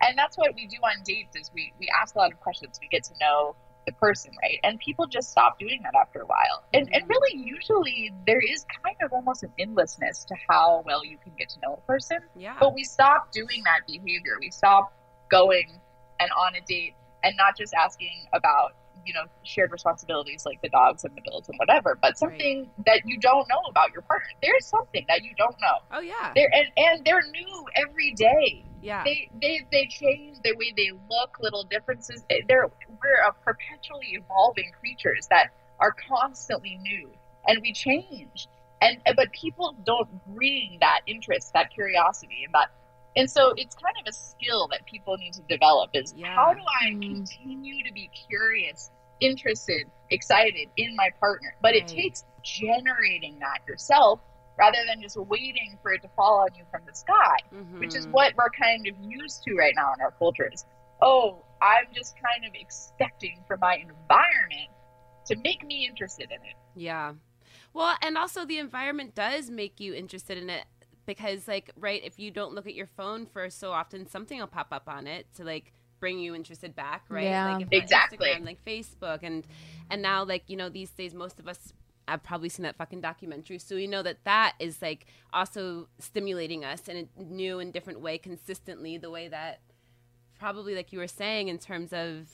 And 0.00 0.16
that's 0.16 0.38
what 0.38 0.54
we 0.54 0.66
do 0.66 0.76
on 0.78 1.02
dates 1.04 1.36
is 1.36 1.50
we, 1.54 1.72
we 1.78 1.88
ask 2.00 2.14
a 2.14 2.18
lot 2.18 2.32
of 2.32 2.40
questions. 2.40 2.78
We 2.80 2.88
get 2.88 3.04
to 3.04 3.12
know 3.20 3.56
the 3.86 3.92
person, 3.92 4.32
right? 4.42 4.58
And 4.62 4.78
people 4.78 5.06
just 5.06 5.30
stop 5.30 5.58
doing 5.58 5.80
that 5.84 5.94
after 6.00 6.20
a 6.20 6.26
while. 6.26 6.64
And, 6.74 6.88
and 6.92 7.08
really, 7.08 7.38
usually, 7.38 8.12
there 8.26 8.40
is 8.40 8.64
kind 8.82 8.96
of 9.02 9.12
almost 9.12 9.42
an 9.42 9.52
endlessness 9.58 10.24
to 10.24 10.34
how 10.48 10.82
well 10.86 11.04
you 11.04 11.18
can 11.22 11.32
get 11.38 11.48
to 11.50 11.60
know 11.60 11.74
a 11.74 11.86
person. 11.86 12.18
Yeah. 12.36 12.56
But 12.60 12.74
we 12.74 12.84
stop 12.84 13.32
doing 13.32 13.62
that 13.64 13.86
behavior. 13.86 14.38
We 14.40 14.50
stop 14.50 14.92
going 15.30 15.80
and 16.18 16.30
on 16.38 16.54
a 16.54 16.60
date 16.66 16.94
and 17.22 17.36
not 17.36 17.56
just 17.56 17.74
asking 17.74 18.26
about, 18.32 18.72
you 19.06 19.14
know, 19.14 19.24
shared 19.42 19.72
responsibilities 19.72 20.44
like 20.44 20.60
the 20.62 20.68
dogs 20.68 21.04
and 21.04 21.16
the 21.16 21.22
bills 21.22 21.48
and 21.48 21.56
whatever, 21.58 21.98
but 22.00 22.18
something 22.18 22.68
that 22.84 23.00
you 23.06 23.18
don't 23.18 23.48
know 23.48 23.62
about 23.68 23.92
your 23.92 24.02
partner. 24.02 24.28
There's 24.42 24.66
something 24.66 25.04
that 25.08 25.24
you 25.24 25.30
don't 25.38 25.56
know. 25.60 25.78
Oh 25.92 26.00
yeah. 26.00 26.32
They're, 26.34 26.50
and, 26.52 26.66
and 26.76 27.04
they're 27.04 27.22
new 27.22 27.64
every 27.76 28.12
day. 28.12 28.64
Yeah. 28.80 29.04
They, 29.04 29.30
they 29.40 29.60
they 29.70 29.86
change 29.86 30.38
the 30.42 30.54
way 30.56 30.72
they 30.76 30.90
look, 31.08 31.38
little 31.40 31.64
differences. 31.64 32.24
They're 32.48 32.68
we're 32.88 33.28
a 33.28 33.32
perpetually 33.44 34.08
evolving 34.12 34.70
creatures 34.78 35.26
that 35.30 35.48
are 35.78 35.94
constantly 36.08 36.78
new, 36.82 37.10
and 37.46 37.60
we 37.62 37.72
change. 37.72 38.48
And 38.82 38.98
but 39.16 39.30
people 39.32 39.74
don't 39.84 40.08
bring 40.34 40.78
that 40.80 41.00
interest, 41.06 41.52
that 41.54 41.70
curiosity, 41.72 42.42
and 42.44 42.54
that. 42.54 42.68
And 43.16 43.28
so 43.30 43.52
it's 43.56 43.74
kind 43.74 43.94
of 44.00 44.06
a 44.08 44.12
skill 44.12 44.68
that 44.70 44.86
people 44.86 45.16
need 45.18 45.34
to 45.34 45.42
develop. 45.42 45.90
Is 45.94 46.14
Yeah. 46.16 46.34
how 46.34 46.54
do 46.54 46.60
I 46.80 46.90
Mm. 46.92 47.08
continue 47.08 47.84
to 47.84 47.92
be 47.92 48.08
curious, 48.08 48.90
interested, 49.20 49.90
excited 50.10 50.70
in 50.76 50.94
my 50.96 51.10
partner? 51.18 51.54
But 51.60 51.74
it 51.74 51.88
takes 51.88 52.24
generating 52.42 53.38
that 53.40 53.60
yourself 53.66 54.20
rather 54.60 54.78
than 54.88 55.00
just 55.00 55.16
waiting 55.16 55.70
for 55.82 55.92
it 55.94 56.02
to 56.02 56.08
fall 56.16 56.40
on 56.44 56.48
you 56.58 56.64
from 56.70 56.82
the 56.86 56.94
sky 56.94 57.36
which 57.78 57.94
is 57.96 58.06
Mhm. 58.06 58.12
what 58.12 58.34
we're 58.36 58.50
kind 58.50 58.86
of 58.86 58.94
used 59.18 59.42
to 59.44 59.54
right 59.56 59.74
now 59.74 59.88
in 59.94 60.00
our 60.02 60.12
cultures. 60.22 60.64
oh 61.02 61.42
i'm 61.62 61.86
just 61.94 62.14
kind 62.26 62.44
of 62.48 62.52
expecting 62.54 63.36
for 63.46 63.56
my 63.56 63.74
environment 63.76 64.70
to 65.26 65.36
make 65.36 65.64
me 65.66 65.86
interested 65.90 66.28
in 66.30 66.40
it 66.50 66.56
Yeah. 66.74 67.14
Well, 67.72 67.96
and 68.02 68.16
also 68.18 68.44
the 68.44 68.58
environment 68.58 69.14
does 69.14 69.50
make 69.50 69.80
you 69.80 69.94
interested 69.94 70.36
in 70.38 70.48
it 70.50 70.64
because 71.06 71.46
like 71.48 71.70
right, 71.76 72.02
if 72.04 72.18
you 72.18 72.30
don't 72.30 72.54
look 72.54 72.66
at 72.66 72.74
your 72.74 72.86
phone 72.86 73.26
for 73.26 73.48
so 73.50 73.72
often, 73.72 74.06
something 74.06 74.38
will 74.38 74.46
pop 74.58 74.68
up 74.72 74.88
on 74.88 75.06
it 75.06 75.26
to 75.36 75.44
like 75.44 75.72
bring 76.00 76.18
you 76.18 76.34
interested 76.34 76.74
back, 76.74 77.04
right? 77.08 77.24
Yeah. 77.24 77.46
Like 77.50 77.62
if 77.62 77.68
Exactly. 77.72 78.28
Instagram, 78.28 78.44
like 78.44 78.64
Facebook 78.64 79.20
and 79.22 79.46
and 79.90 80.00
now 80.02 80.24
like, 80.24 80.44
you 80.48 80.56
know, 80.56 80.68
these 80.68 80.90
days 80.90 81.12
most 81.14 81.38
of 81.40 81.46
us 81.48 81.72
I've 82.10 82.22
probably 82.22 82.48
seen 82.48 82.64
that 82.64 82.76
fucking 82.76 83.00
documentary, 83.00 83.58
so 83.58 83.76
we 83.76 83.86
know 83.86 84.02
that 84.02 84.24
that 84.24 84.54
is 84.58 84.82
like 84.82 85.06
also 85.32 85.88
stimulating 85.98 86.64
us 86.64 86.88
in 86.88 87.08
a 87.18 87.22
new 87.22 87.58
and 87.60 87.72
different 87.72 88.00
way 88.00 88.18
consistently, 88.18 88.98
the 88.98 89.10
way 89.10 89.28
that 89.28 89.60
probably 90.38 90.74
like 90.74 90.92
you 90.92 90.98
were 90.98 91.06
saying 91.06 91.48
in 91.48 91.58
terms 91.58 91.92
of 91.92 92.28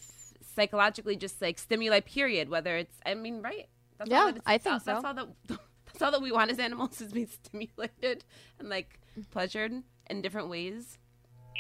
psychologically 0.55 1.17
just 1.17 1.43
like 1.43 1.59
stimuli 1.59 2.01
period 2.01 2.49
whether 2.49 2.77
it's 2.77 2.97
i 3.05 3.13
mean 3.15 3.43
right. 3.43 3.69
That's 3.99 4.11
Yeah, 4.11 4.19
all 4.21 4.27
that 4.27 4.37
it's, 4.37 4.45
I 4.47 4.59
think 4.59 4.85
that's 4.85 5.03
so. 5.03 5.07
all 5.09 5.15
that 5.15 5.29
that's 5.87 6.03
all 6.03 6.11
that 6.13 6.23
we 6.23 6.31
want 6.33 6.51
as 6.51 6.59
animals 6.59 7.01
is 7.01 7.13
be 7.13 7.27
stimulated 7.27 8.25
and 8.59 8.69
like 8.69 9.01
pleasured 9.31 9.83
in 10.09 10.23
different 10.23 10.49
ways 10.49 10.99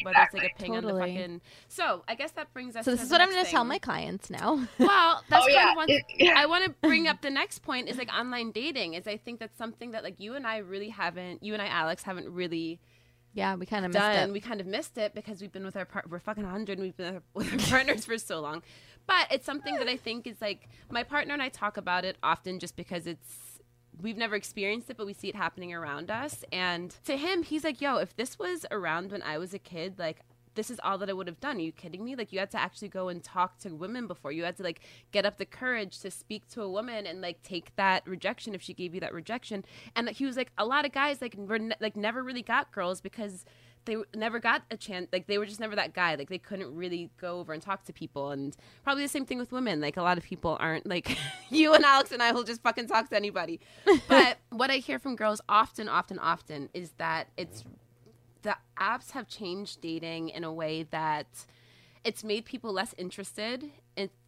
whether 0.02 0.18
it's 0.22 0.34
like 0.34 0.52
a 0.58 0.62
ping 0.62 0.76
on 0.76 0.84
the 0.84 0.94
fucking 0.94 1.40
so 1.68 2.02
i 2.08 2.14
guess 2.14 2.30
that 2.32 2.52
brings 2.52 2.76
us 2.76 2.84
So 2.84 2.90
to 2.92 2.96
this 2.96 3.02
is 3.04 3.08
the 3.08 3.14
what 3.14 3.20
I'm 3.22 3.30
going 3.30 3.44
to 3.44 3.50
tell 3.50 3.64
my 3.64 3.78
clients 3.78 4.30
now. 4.30 4.66
well 4.78 5.22
that's 5.28 5.44
oh 5.44 5.48
kind 5.48 5.52
yeah, 5.52 5.70
of 5.70 5.76
one 5.76 5.90
it- 5.90 6.04
yeah. 6.18 6.34
I 6.36 6.46
want 6.46 6.64
to 6.64 6.70
bring 6.82 7.06
up 7.08 7.22
the 7.22 7.30
next 7.30 7.60
point 7.60 7.88
is 7.88 7.96
like 7.98 8.12
online 8.12 8.52
dating 8.52 8.94
is 8.94 9.06
I 9.06 9.16
think 9.16 9.40
that's 9.40 9.56
something 9.58 9.92
that 9.92 10.04
like 10.04 10.20
you 10.20 10.34
and 10.34 10.46
I 10.46 10.58
really 10.58 10.88
haven't 10.90 11.42
you 11.42 11.52
and 11.52 11.62
I 11.62 11.66
Alex 11.66 12.02
haven't 12.02 12.28
really 12.28 12.80
yeah, 13.34 13.54
we 13.54 13.66
kind 13.66 13.84
of 13.84 13.92
missed 13.92 14.00
done. 14.02 14.30
it. 14.30 14.32
We 14.32 14.40
kind 14.40 14.62
of 14.62 14.66
missed 14.66 14.96
it 14.96 15.14
because 15.14 15.42
we've 15.42 15.52
been 15.52 15.66
with 15.66 15.76
our 15.76 15.84
part. 15.84 16.08
We're 16.08 16.20
fucking 16.20 16.42
hundred. 16.44 16.80
We've 16.80 16.96
been 16.96 17.20
with 17.34 17.52
our 17.52 17.58
partners 17.68 18.06
for 18.06 18.16
so 18.16 18.40
long, 18.40 18.62
but 19.06 19.26
it's 19.30 19.44
something 19.44 19.74
that 19.74 19.88
I 19.88 19.98
think 19.98 20.26
is 20.26 20.40
like 20.40 20.70
my 20.90 21.02
partner 21.02 21.34
and 21.34 21.42
I 21.42 21.50
talk 21.50 21.76
about 21.76 22.06
it 22.06 22.16
often, 22.22 22.58
just 22.58 22.76
because 22.76 23.06
it's 23.06 23.28
we've 24.00 24.16
never 24.16 24.34
experienced 24.34 24.90
it, 24.90 24.96
but 24.96 25.06
we 25.06 25.12
see 25.12 25.28
it 25.28 25.36
happening 25.36 25.72
around 25.72 26.10
us. 26.10 26.44
And 26.52 26.94
to 27.04 27.16
him, 27.16 27.42
he's 27.42 27.64
like, 27.64 27.80
"Yo, 27.80 27.96
if 27.96 28.14
this 28.16 28.38
was 28.38 28.66
around 28.70 29.12
when 29.12 29.22
I 29.22 29.38
was 29.38 29.54
a 29.54 29.58
kid, 29.58 29.98
like." 29.98 30.20
This 30.54 30.70
is 30.70 30.80
all 30.82 30.96
that 30.96 31.10
I 31.10 31.12
would 31.12 31.26
have 31.26 31.38
done. 31.38 31.58
Are 31.58 31.60
you 31.60 31.70
kidding 31.70 32.02
me? 32.02 32.16
Like 32.16 32.32
you 32.32 32.38
had 32.38 32.50
to 32.52 32.58
actually 32.58 32.88
go 32.88 33.08
and 33.08 33.22
talk 33.22 33.58
to 33.58 33.68
women 33.74 34.06
before. 34.06 34.32
You 34.32 34.44
had 34.44 34.56
to 34.56 34.62
like 34.62 34.80
get 35.12 35.26
up 35.26 35.36
the 35.36 35.44
courage 35.44 36.00
to 36.00 36.10
speak 36.10 36.48
to 36.52 36.62
a 36.62 36.70
woman 36.70 37.06
and 37.06 37.20
like 37.20 37.42
take 37.42 37.76
that 37.76 38.08
rejection 38.08 38.54
if 38.54 38.62
she 38.62 38.72
gave 38.72 38.94
you 38.94 39.00
that 39.00 39.12
rejection. 39.12 39.66
And 39.94 40.08
he 40.08 40.24
was 40.24 40.34
like, 40.34 40.52
a 40.56 40.64
lot 40.64 40.86
of 40.86 40.92
guys 40.92 41.20
like 41.20 41.34
were 41.36 41.58
ne- 41.58 41.76
like 41.78 41.94
never 41.94 42.22
really 42.22 42.40
got 42.40 42.72
girls 42.72 43.02
because 43.02 43.44
they 43.86 43.96
never 44.14 44.38
got 44.38 44.62
a 44.70 44.76
chance 44.76 45.08
like 45.12 45.26
they 45.26 45.38
were 45.38 45.46
just 45.46 45.60
never 45.60 45.74
that 45.74 45.94
guy. 45.94 46.14
Like 46.14 46.28
they 46.28 46.38
couldn't 46.38 46.74
really 46.76 47.10
go 47.18 47.38
over 47.38 47.52
and 47.52 47.62
talk 47.62 47.84
to 47.84 47.92
people. 47.92 48.30
And 48.30 48.54
probably 48.84 49.04
the 49.04 49.08
same 49.08 49.24
thing 49.24 49.38
with 49.38 49.52
women. 49.52 49.80
Like 49.80 49.96
a 49.96 50.02
lot 50.02 50.18
of 50.18 50.24
people 50.24 50.56
aren't 50.60 50.86
like 50.86 51.16
you 51.50 51.72
and 51.72 51.84
alex 51.84 52.12
and 52.12 52.22
i 52.22 52.32
will 52.32 52.44
just 52.44 52.62
fucking 52.62 52.88
talk 52.88 53.08
to 53.10 53.16
anybody. 53.16 53.60
But 54.08 54.38
what 54.50 54.70
i 54.70 54.76
hear 54.76 54.98
from 54.98 55.16
girls 55.16 55.40
often 55.48 55.88
often 55.88 56.18
often 56.18 56.68
is 56.74 56.92
that 56.98 57.28
it's 57.36 57.64
the 58.42 58.56
apps 58.78 59.12
have 59.12 59.26
changed 59.26 59.80
dating 59.80 60.28
in 60.28 60.44
a 60.44 60.52
way 60.52 60.84
that 60.90 61.26
it's 62.04 62.22
made 62.22 62.44
people 62.44 62.72
less 62.72 62.94
interested 62.98 63.70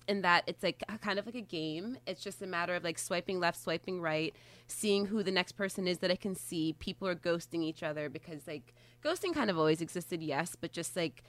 in, 0.09 0.23
that 0.23 0.45
it's 0.47 0.63
like 0.63 0.83
kind 1.01 1.19
of 1.19 1.27
like 1.27 1.35
a 1.35 1.41
game. 1.41 1.99
It's 2.07 2.23
just 2.23 2.43
a 2.43 2.47
matter 2.47 2.75
of 2.75 2.85
like 2.85 2.99
swiping 2.99 3.39
left, 3.39 3.61
swiping 3.63 4.01
right, 4.01 4.35
seeing 4.67 5.07
who 5.07 5.23
the 5.23 5.31
next 5.31 5.53
person 5.53 5.87
is 5.87 5.99
that 5.99 6.11
I 6.11 6.17
can 6.17 6.35
see. 6.35 6.75
People 6.79 7.07
are 7.07 7.15
ghosting 7.15 7.63
each 7.63 7.83
other 7.83 8.09
because 8.09 8.47
like 8.47 8.75
ghosting 9.05 9.35
kind 9.35 9.51
of 9.51 9.59
always 9.59 9.81
existed, 9.81 10.23
yes, 10.23 10.57
but 10.61 10.73
just 10.73 10.97
like 10.97 11.23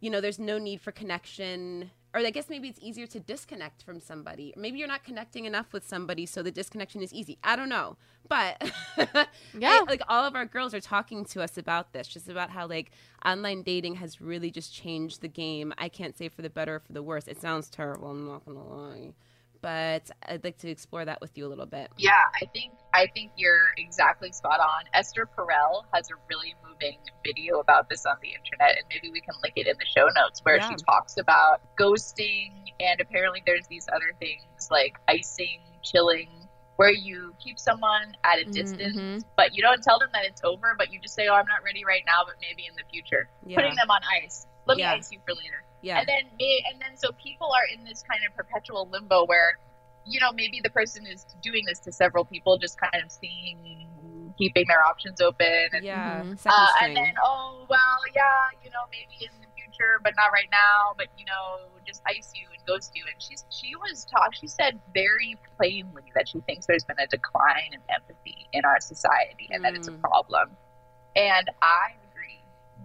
you 0.00 0.08
know, 0.10 0.20
there's 0.20 0.38
no 0.38 0.58
need 0.58 0.80
for 0.80 0.92
connection. 0.92 1.90
Or 2.12 2.20
I 2.20 2.30
guess 2.30 2.48
maybe 2.50 2.66
it's 2.68 2.80
easier 2.82 3.06
to 3.06 3.20
disconnect 3.20 3.84
from 3.84 4.00
somebody. 4.00 4.52
Maybe 4.56 4.78
you're 4.80 4.88
not 4.88 5.04
connecting 5.04 5.44
enough 5.44 5.72
with 5.72 5.86
somebody, 5.86 6.26
so 6.26 6.42
the 6.42 6.50
disconnection 6.50 7.02
is 7.02 7.12
easy. 7.12 7.38
I 7.44 7.54
don't 7.54 7.68
know, 7.68 7.96
but 8.28 8.60
Yeah. 9.56 9.78
I- 9.80 9.84
like 9.88 10.02
all 10.08 10.24
of 10.24 10.34
our 10.34 10.44
girls 10.46 10.74
are 10.74 10.80
talking 10.80 11.24
to 11.26 11.40
us 11.42 11.56
about 11.56 11.92
this, 11.92 12.08
just 12.08 12.28
about 12.28 12.50
how 12.50 12.66
like 12.66 12.90
online 13.24 13.62
dating 13.62 13.94
has 13.96 14.20
really 14.20 14.50
just 14.50 14.74
changed 14.74 15.20
the 15.20 15.28
game. 15.28 15.72
I 15.78 15.88
can't 15.88 16.16
say 16.18 16.28
for 16.28 16.42
the 16.42 16.50
better 16.50 16.76
or 16.76 16.80
for 16.80 16.92
the 16.92 17.02
worse. 17.02 17.28
It 17.28 17.40
sounds 17.40 17.70
terrible. 17.70 18.10
I'm 18.10 18.26
not 18.26 18.44
gonna 18.44 18.64
lie, 18.66 19.12
but 19.62 20.10
I'd 20.26 20.44
like 20.44 20.58
to 20.58 20.68
explore 20.70 21.04
that 21.04 21.20
with 21.20 21.36
you 21.36 21.46
a 21.46 21.48
little 21.48 21.66
bit. 21.66 21.90
Yeah, 21.96 22.12
I 22.42 22.46
think 22.46 22.74
I 22.92 23.06
think 23.14 23.32
you're 23.36 23.72
exactly 23.76 24.32
spot 24.32 24.60
on. 24.60 24.84
Esther 24.94 25.26
Perel 25.26 25.84
has 25.94 26.10
a 26.10 26.14
really 26.28 26.54
moving 26.66 26.98
video 27.24 27.60
about 27.60 27.88
this 27.88 28.04
on 28.06 28.16
the 28.22 28.28
internet, 28.30 28.76
and 28.78 28.84
maybe 28.92 29.10
we 29.12 29.20
can 29.20 29.34
link 29.42 29.54
it 29.56 29.66
in 29.66 29.76
the 29.78 29.86
show 29.86 30.08
notes 30.16 30.40
where 30.42 30.56
Yeah. 30.56 30.68
she 30.68 30.76
talks 30.88 31.16
about 31.18 31.60
ghosting, 31.78 32.52
and 32.80 33.00
apparently 33.00 33.42
there's 33.46 33.66
these 33.68 33.86
other 33.92 34.12
things 34.18 34.68
like 34.70 34.98
icing, 35.08 35.60
chilling, 35.82 36.28
where 36.76 36.90
you 36.92 37.34
keep 37.38 37.58
someone 37.58 38.14
at 38.24 38.38
a 38.40 38.44
Mhm, 38.46 38.52
distance, 38.52 38.96
mhm. 38.96 39.24
but 39.36 39.54
you 39.54 39.62
don't 39.62 39.82
tell 39.82 39.98
them 39.98 40.10
that 40.12 40.24
it's 40.24 40.40
over, 40.44 40.74
but 40.78 40.90
you 40.90 40.98
just 41.00 41.14
say, 41.14 41.28
"Oh, 41.28 41.34
I'm 41.34 41.46
not 41.46 41.62
ready 41.62 41.84
right 41.84 42.02
now, 42.06 42.24
but 42.24 42.34
maybe 42.40 42.66
in 42.66 42.74
the 42.74 42.84
future." 42.90 43.28
Yeah, 43.44 43.56
Putting 43.56 43.74
them 43.76 43.90
on 43.90 44.00
ice. 44.04 44.46
Let 44.66 44.78
Yeah. 44.78 44.92
me 44.92 44.98
ice 44.98 45.12
you 45.12 45.20
for 45.26 45.34
later. 45.34 45.62
Yeah, 45.82 45.98
And 46.00 46.08
then 46.08 46.24
and 46.70 46.80
then 46.80 46.96
so 46.96 47.10
people 47.12 47.50
are 47.52 47.64
in 47.74 47.84
this 47.84 48.02
kind 48.02 48.20
of 48.28 48.34
perpetual 48.36 48.88
limbo 48.92 49.24
where, 49.26 49.58
you 50.06 50.20
know, 50.20 50.32
maybe 50.32 50.60
the 50.62 50.70
person 50.70 51.06
is 51.06 51.24
doing 51.42 51.64
this 51.66 51.78
to 51.80 51.92
several 51.92 52.24
people, 52.24 52.58
just 52.58 52.78
kind 52.80 53.02
of 53.04 53.10
seeing, 53.10 53.88
keeping 54.38 54.64
their 54.68 54.82
options 54.84 55.20
open, 55.20 55.68
and, 55.72 55.84
yeah. 55.84 56.22
Mhm. 56.24 56.38
Uh, 56.46 56.66
and 56.82 56.96
then 56.96 57.14
oh 57.22 57.66
well, 57.68 57.98
yeah, 58.14 58.22
you 58.64 58.70
know, 58.70 58.84
maybe 58.90 59.24
in 59.24 59.30
the 59.40 59.46
future, 59.54 60.00
but 60.02 60.12
not 60.16 60.32
right 60.32 60.48
now. 60.50 60.94
But 60.96 61.08
you 61.18 61.24
know, 61.24 61.60
just 61.86 62.02
ice 62.06 62.32
you 62.34 62.46
and 62.56 62.64
ghost 62.66 62.92
you. 62.94 63.04
And 63.10 63.20
she's 63.22 63.44
she 63.50 63.74
was 63.76 64.04
talk. 64.04 64.34
She 64.34 64.46
said 64.46 64.78
very 64.94 65.38
plainly 65.56 66.04
that 66.14 66.28
she 66.28 66.40
thinks 66.40 66.66
there's 66.66 66.84
been 66.84 66.98
a 66.98 67.06
decline 67.06 67.70
in 67.72 67.80
empathy 67.94 68.46
in 68.52 68.64
our 68.64 68.80
society, 68.80 69.48
and 69.50 69.64
that 69.64 69.74
it's 69.74 69.88
a 69.88 69.92
Mm. 69.92 70.00
problem. 70.00 70.56
And 71.16 71.50
I 71.62 71.94
agree. 72.10 72.40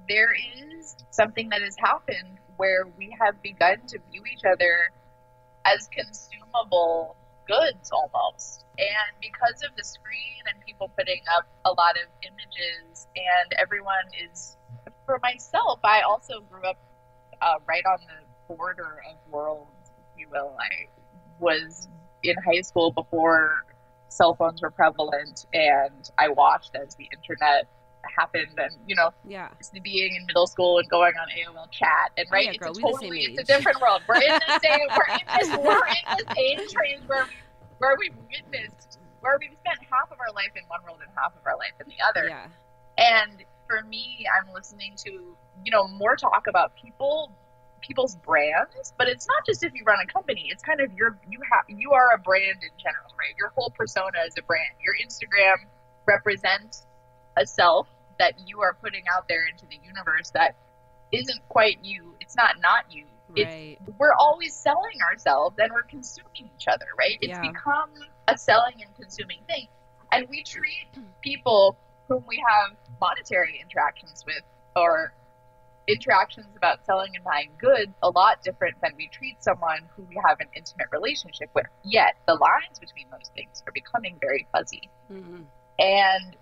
There 0.09 0.33
is 0.33 0.95
something 1.11 1.49
that 1.49 1.61
has 1.61 1.75
happened 1.77 2.39
where 2.57 2.85
we 2.97 3.15
have 3.19 3.41
begun 3.41 3.77
to 3.87 3.99
view 4.11 4.23
each 4.31 4.43
other 4.45 4.91
as 5.65 5.87
consumable 5.91 7.15
goods 7.47 7.91
almost. 7.91 8.65
And 8.77 9.15
because 9.21 9.63
of 9.63 9.75
the 9.77 9.83
screen 9.83 10.43
and 10.51 10.63
people 10.65 10.91
putting 10.97 11.21
up 11.37 11.45
a 11.65 11.69
lot 11.69 11.95
of 11.95 12.07
images, 12.23 13.07
and 13.15 13.53
everyone 13.57 14.05
is, 14.31 14.57
for 15.05 15.19
myself, 15.21 15.79
I 15.83 16.01
also 16.01 16.41
grew 16.49 16.63
up 16.63 16.77
uh, 17.41 17.55
right 17.67 17.83
on 17.85 17.99
the 18.07 18.55
border 18.55 19.01
of 19.09 19.17
worlds, 19.31 19.91
if 19.99 20.19
you 20.19 20.27
will. 20.31 20.55
I 20.59 20.87
was 21.39 21.87
in 22.23 22.35
high 22.45 22.61
school 22.61 22.91
before 22.91 23.65
cell 24.09 24.35
phones 24.35 24.61
were 24.61 24.71
prevalent, 24.71 25.45
and 25.53 26.09
I 26.17 26.29
watched 26.29 26.75
as 26.75 26.95
the 26.95 27.09
internet 27.13 27.67
happened, 28.17 28.57
and 28.57 28.71
you 28.87 28.95
know, 28.95 29.11
yeah, 29.27 29.49
being 29.83 30.15
in 30.15 30.25
middle 30.25 30.47
school 30.47 30.79
and 30.79 30.89
going 30.89 31.13
on 31.15 31.27
AOL 31.29 31.71
chat, 31.71 32.11
and 32.17 32.27
Oh, 32.29 32.33
right, 32.33 32.45
yeah, 32.45 32.51
it's 32.51 32.59
girl, 32.59 32.69
a 32.69 32.73
we 32.73 32.81
the 32.81 32.87
same 32.87 32.99
totally, 32.99 33.19
it's 33.21 33.41
a 33.41 33.43
different 33.43 33.81
world. 33.81 34.01
We're 34.07 34.15
in 34.21 34.39
the 34.47 34.59
same, 34.59 34.87
we're 34.97 35.13
in 35.15 35.25
this, 35.39 35.57
we're 35.57 35.87
in 35.87 36.17
this 36.17 36.37
age 36.37 36.75
range 36.75 37.03
where 37.07 37.27
where 37.79 37.95
we've 37.99 38.15
witnessed, 38.31 38.99
where 39.21 39.37
we've 39.39 39.55
spent 39.59 39.79
half 39.91 40.11
of 40.11 40.17
our 40.19 40.33
life 40.33 40.51
in 40.55 40.63
one 40.67 40.81
world 40.83 40.99
and 41.01 41.11
half 41.15 41.35
of 41.35 41.45
our 41.45 41.57
life 41.57 41.73
in 41.79 41.87
the 41.87 41.99
other. 42.07 42.27
yeah, 42.27 42.47
And 42.97 43.43
for 43.67 43.81
me, 43.83 44.25
I'm 44.31 44.53
listening 44.53 44.93
to, 45.05 45.11
you 45.11 45.71
know, 45.71 45.87
more 45.87 46.15
talk 46.15 46.47
about 46.47 46.75
people 46.75 47.31
people's 47.81 48.15
brands, 48.15 48.93
but 48.97 49.07
it's 49.07 49.27
not 49.27 49.45
just 49.45 49.63
if 49.63 49.71
you 49.75 49.83
run 49.85 49.99
a 50.01 50.11
company. 50.11 50.47
It's 50.51 50.63
kind 50.63 50.81
of 50.81 50.91
your 50.93 51.17
you 51.29 51.39
have 51.51 51.65
you 51.67 51.91
are 51.91 52.13
a 52.13 52.17
brand 52.17 52.63
in 52.63 52.73
general, 52.81 53.13
right? 53.19 53.35
Your 53.37 53.49
whole 53.55 53.69
persona 53.71 54.17
is 54.27 54.33
a 54.37 54.43
brand. 54.43 54.73
Your 54.83 54.95
Instagram 55.05 55.57
represents 56.07 56.85
a 57.37 57.45
self 57.45 57.87
that 58.19 58.33
you 58.45 58.61
are 58.61 58.73
putting 58.81 59.03
out 59.13 59.27
there 59.27 59.45
into 59.47 59.65
the 59.67 59.77
universe 59.83 60.31
that 60.31 60.55
isn't 61.11 61.47
quite 61.49 61.79
you. 61.83 62.15
It's 62.19 62.35
not 62.35 62.55
not 62.61 62.85
you. 62.91 63.05
Right. 63.29 63.77
It's, 63.87 63.97
we're 63.99 64.13
always 64.13 64.53
selling 64.55 65.01
ourselves 65.09 65.55
and 65.59 65.71
we're 65.73 65.83
consuming 65.83 66.49
each 66.55 66.67
other, 66.67 66.85
right? 66.97 67.17
It's 67.21 67.29
Yeah. 67.29 67.41
become 67.51 67.89
a 68.27 68.37
selling 68.37 68.81
and 68.81 68.95
consuming 68.95 69.39
thing. 69.47 69.67
And 70.11 70.27
we 70.29 70.43
treat 70.43 70.87
people 71.21 71.77
whom 72.07 72.23
we 72.27 72.43
have 72.47 72.77
monetary 73.01 73.59
interactions 73.61 74.23
with 74.25 74.43
or 74.75 75.13
interactions 75.87 76.47
about 76.55 76.85
selling 76.85 77.11
and 77.15 77.23
buying 77.23 77.51
goods 77.59 77.91
a 78.01 78.09
lot 78.09 78.41
different 78.43 78.75
than 78.81 78.91
we 78.97 79.07
treat 79.07 79.41
someone 79.43 79.79
who 79.95 80.03
we 80.03 80.19
have 80.25 80.39
an 80.39 80.47
intimate 80.55 80.87
relationship 80.91 81.49
with. 81.53 81.65
Yet 81.83 82.15
the 82.27 82.35
lines 82.35 82.79
between 82.79 83.07
those 83.11 83.29
things 83.35 83.63
are 83.67 83.71
becoming 83.71 84.17
very 84.19 84.47
fuzzy. 84.51 84.89
Mhm. 85.11 85.45
And 85.79 86.37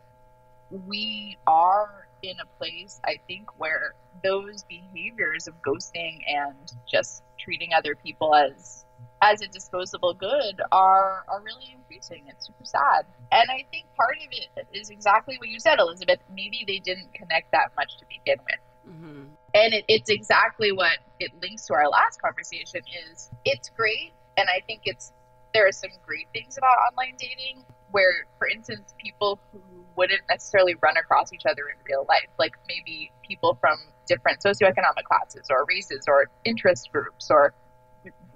we 0.70 1.38
are 1.48 2.08
in 2.22 2.36
a 2.42 2.58
place, 2.58 3.00
I 3.06 3.18
think, 3.28 3.50
where 3.58 3.96
those 4.24 4.64
behaviors 4.64 5.48
of 5.48 5.56
ghosting 5.62 6.20
and 6.28 6.72
just 6.90 7.24
treating 7.40 7.74
other 7.74 7.96
people 7.96 8.36
as 8.36 8.86
as 9.22 9.42
a 9.42 9.48
disposable 9.48 10.14
good 10.14 10.62
are 10.72 11.24
are 11.28 11.42
really 11.44 11.74
increasing. 11.76 12.24
It's 12.28 12.48
super 12.48 12.66
sad. 12.66 13.06
And 13.32 13.50
I 13.50 13.66
think 13.72 13.86
part 13.98 14.18
of 14.18 14.28
it 14.32 14.68
is 14.74 14.90
exactly 14.90 15.38
what 15.38 15.50
you 15.50 15.60
said, 15.60 15.80
Elizabeth. 15.80 16.20
Maybe 16.34 16.64
they 16.66 16.80
didn't 16.80 17.14
connect 17.14 17.52
that 17.52 17.72
much 17.76 17.98
to 17.98 18.06
begin 18.10 18.40
with 18.46 18.60
Mm-hmm. 18.88 19.24
and 19.54 19.74
it, 19.74 19.86
it's 19.88 20.10
exactly 20.10 20.74
what 20.74 20.98
it 21.18 21.32
links 21.42 21.66
to 21.68 21.74
our 21.74 21.88
last 21.88 22.22
conversation 22.22 22.82
is 23.10 23.32
it's 23.46 23.70
great 23.70 24.12
and 24.36 24.50
i 24.50 24.60
think 24.68 24.82
it's 24.84 25.14
there 25.54 25.66
are 25.66 25.72
some 25.72 25.92
great 26.06 26.28
things 26.34 26.58
about 26.58 26.76
online 26.92 27.16
dating 27.18 27.64
where 27.92 28.26
for 28.38 28.46
instance 28.50 28.94
people 28.98 29.40
who 29.54 29.83
wouldn't 29.96 30.22
necessarily 30.30 30.76
run 30.82 30.98
across 30.98 31.34
each 31.34 31.46
other 31.46 31.64
in 31.70 31.76
real 31.88 32.06
life. 32.08 32.30
Like 32.40 32.54
maybe 32.68 33.12
people 33.28 33.58
from 33.60 33.78
different 34.08 34.42
socioeconomic 34.42 35.04
classes 35.06 35.48
or 35.50 35.66
races 35.66 36.06
or 36.08 36.30
interest 36.44 36.92
groups 36.92 37.30
or 37.32 37.54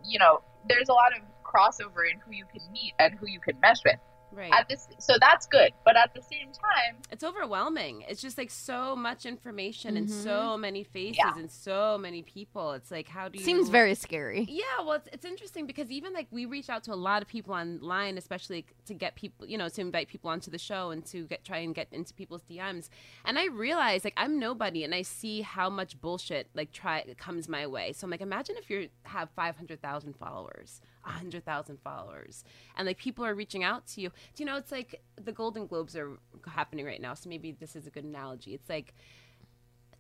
you 0.04 0.17
know 0.17 0.41
there's 0.70 0.89
a 0.89 0.93
lot 0.93 1.12
of 1.15 1.24
crossover 1.43 2.10
in 2.12 2.20
who 2.20 2.32
you 2.32 2.46
can 2.46 2.62
meet 2.72 2.93
and 3.00 3.13
who 3.15 3.28
you 3.28 3.39
can 3.39 3.60
mesh 3.60 3.84
with 3.84 4.00
Right. 4.32 4.52
at 4.54 4.68
this 4.70 4.88
so 5.00 5.13
that's 5.20 5.48
good 5.48 5.72
but 5.86 5.96
at 5.96 6.13
the 6.13 6.22
same 6.22 6.48
time 6.52 6.98
it's 7.12 7.24
overwhelming. 7.24 8.04
It's 8.08 8.22
just 8.22 8.38
like 8.38 8.52
so 8.52 8.96
much 8.96 9.26
information 9.26 9.96
and 9.98 10.08
Mhm. 10.08 10.24
so 10.24 10.58
many 10.58 10.84
faces 10.84 11.18
Yeah. 11.18 11.38
and 11.38 11.50
so 11.50 11.98
many 11.98 12.22
people. 12.22 12.74
It's 12.74 12.92
like 12.92 13.08
how 13.08 13.30
do 13.30 13.40
you 13.40 13.46
Seems 13.46 13.70
very 13.70 13.96
scary. 13.96 14.46
Yeah, 14.50 14.63
well, 14.82 14.94
it's, 14.94 15.08
it's 15.13 15.26
interesting 15.26 15.66
because 15.66 15.90
even 15.90 16.13
like 16.13 16.28
we 16.32 16.46
reach 16.46 16.70
out 16.70 16.84
to 16.84 16.94
a 16.94 16.96
lot 16.96 17.22
of 17.22 17.28
people 17.28 17.54
online, 17.54 18.18
especially 18.18 18.66
to 18.86 18.94
get 18.94 19.16
people, 19.16 19.48
you 19.48 19.58
know, 19.58 19.70
to 19.70 19.82
invite 19.82 20.10
people 20.10 20.30
onto 20.30 20.52
the 20.52 20.58
show 20.58 20.92
and 20.92 21.06
to 21.08 21.24
get 21.26 21.44
try 21.46 21.60
and 21.60 21.74
get 21.74 21.88
into 21.92 22.13
people's 22.13 22.44
DMs. 22.44 22.90
And 23.26 23.40
I 23.40 23.46
realize 23.46 24.04
like 24.04 24.13
I'm 24.18 24.38
nobody, 24.38 24.84
and 24.84 24.94
I 24.94 25.02
see 25.04 25.42
how 25.42 25.70
much 25.70 26.00
bullshit 26.02 26.50
like 26.54 26.72
try 26.74 27.04
comes 27.18 27.48
my 27.48 27.66
way. 27.68 27.94
So 27.94 28.06
I'm 28.06 28.12
like, 28.12 28.22
imagine 28.22 28.56
if 28.58 28.70
you 28.70 28.90
have 29.04 29.30
five 29.32 29.56
hundred 29.56 29.82
thousand 29.82 30.16
followers, 30.18 30.82
hundred 31.10 31.46
thousand 31.46 31.80
followers, 31.82 32.43
and 32.76 32.86
like 32.86 32.98
people 32.98 33.26
are 33.26 33.36
reaching 33.36 33.63
out 33.63 33.88
to 33.88 34.02
you. 34.02 34.10
Do 34.36 34.43
you 34.43 34.46
know? 34.46 34.58
It's 34.58 34.72
like 34.72 35.02
the 35.22 35.32
Golden 35.32 35.67
Globes 35.67 35.96
are 35.96 36.17
happening 36.46 36.86
right 36.86 37.02
now, 37.02 37.13
so 37.13 37.30
maybe 37.30 37.52
this 37.52 37.76
is 37.76 37.88
a 37.88 37.89
good 37.89 38.04
analogy. 38.04 38.54
It's 38.54 38.70
like 38.70 38.93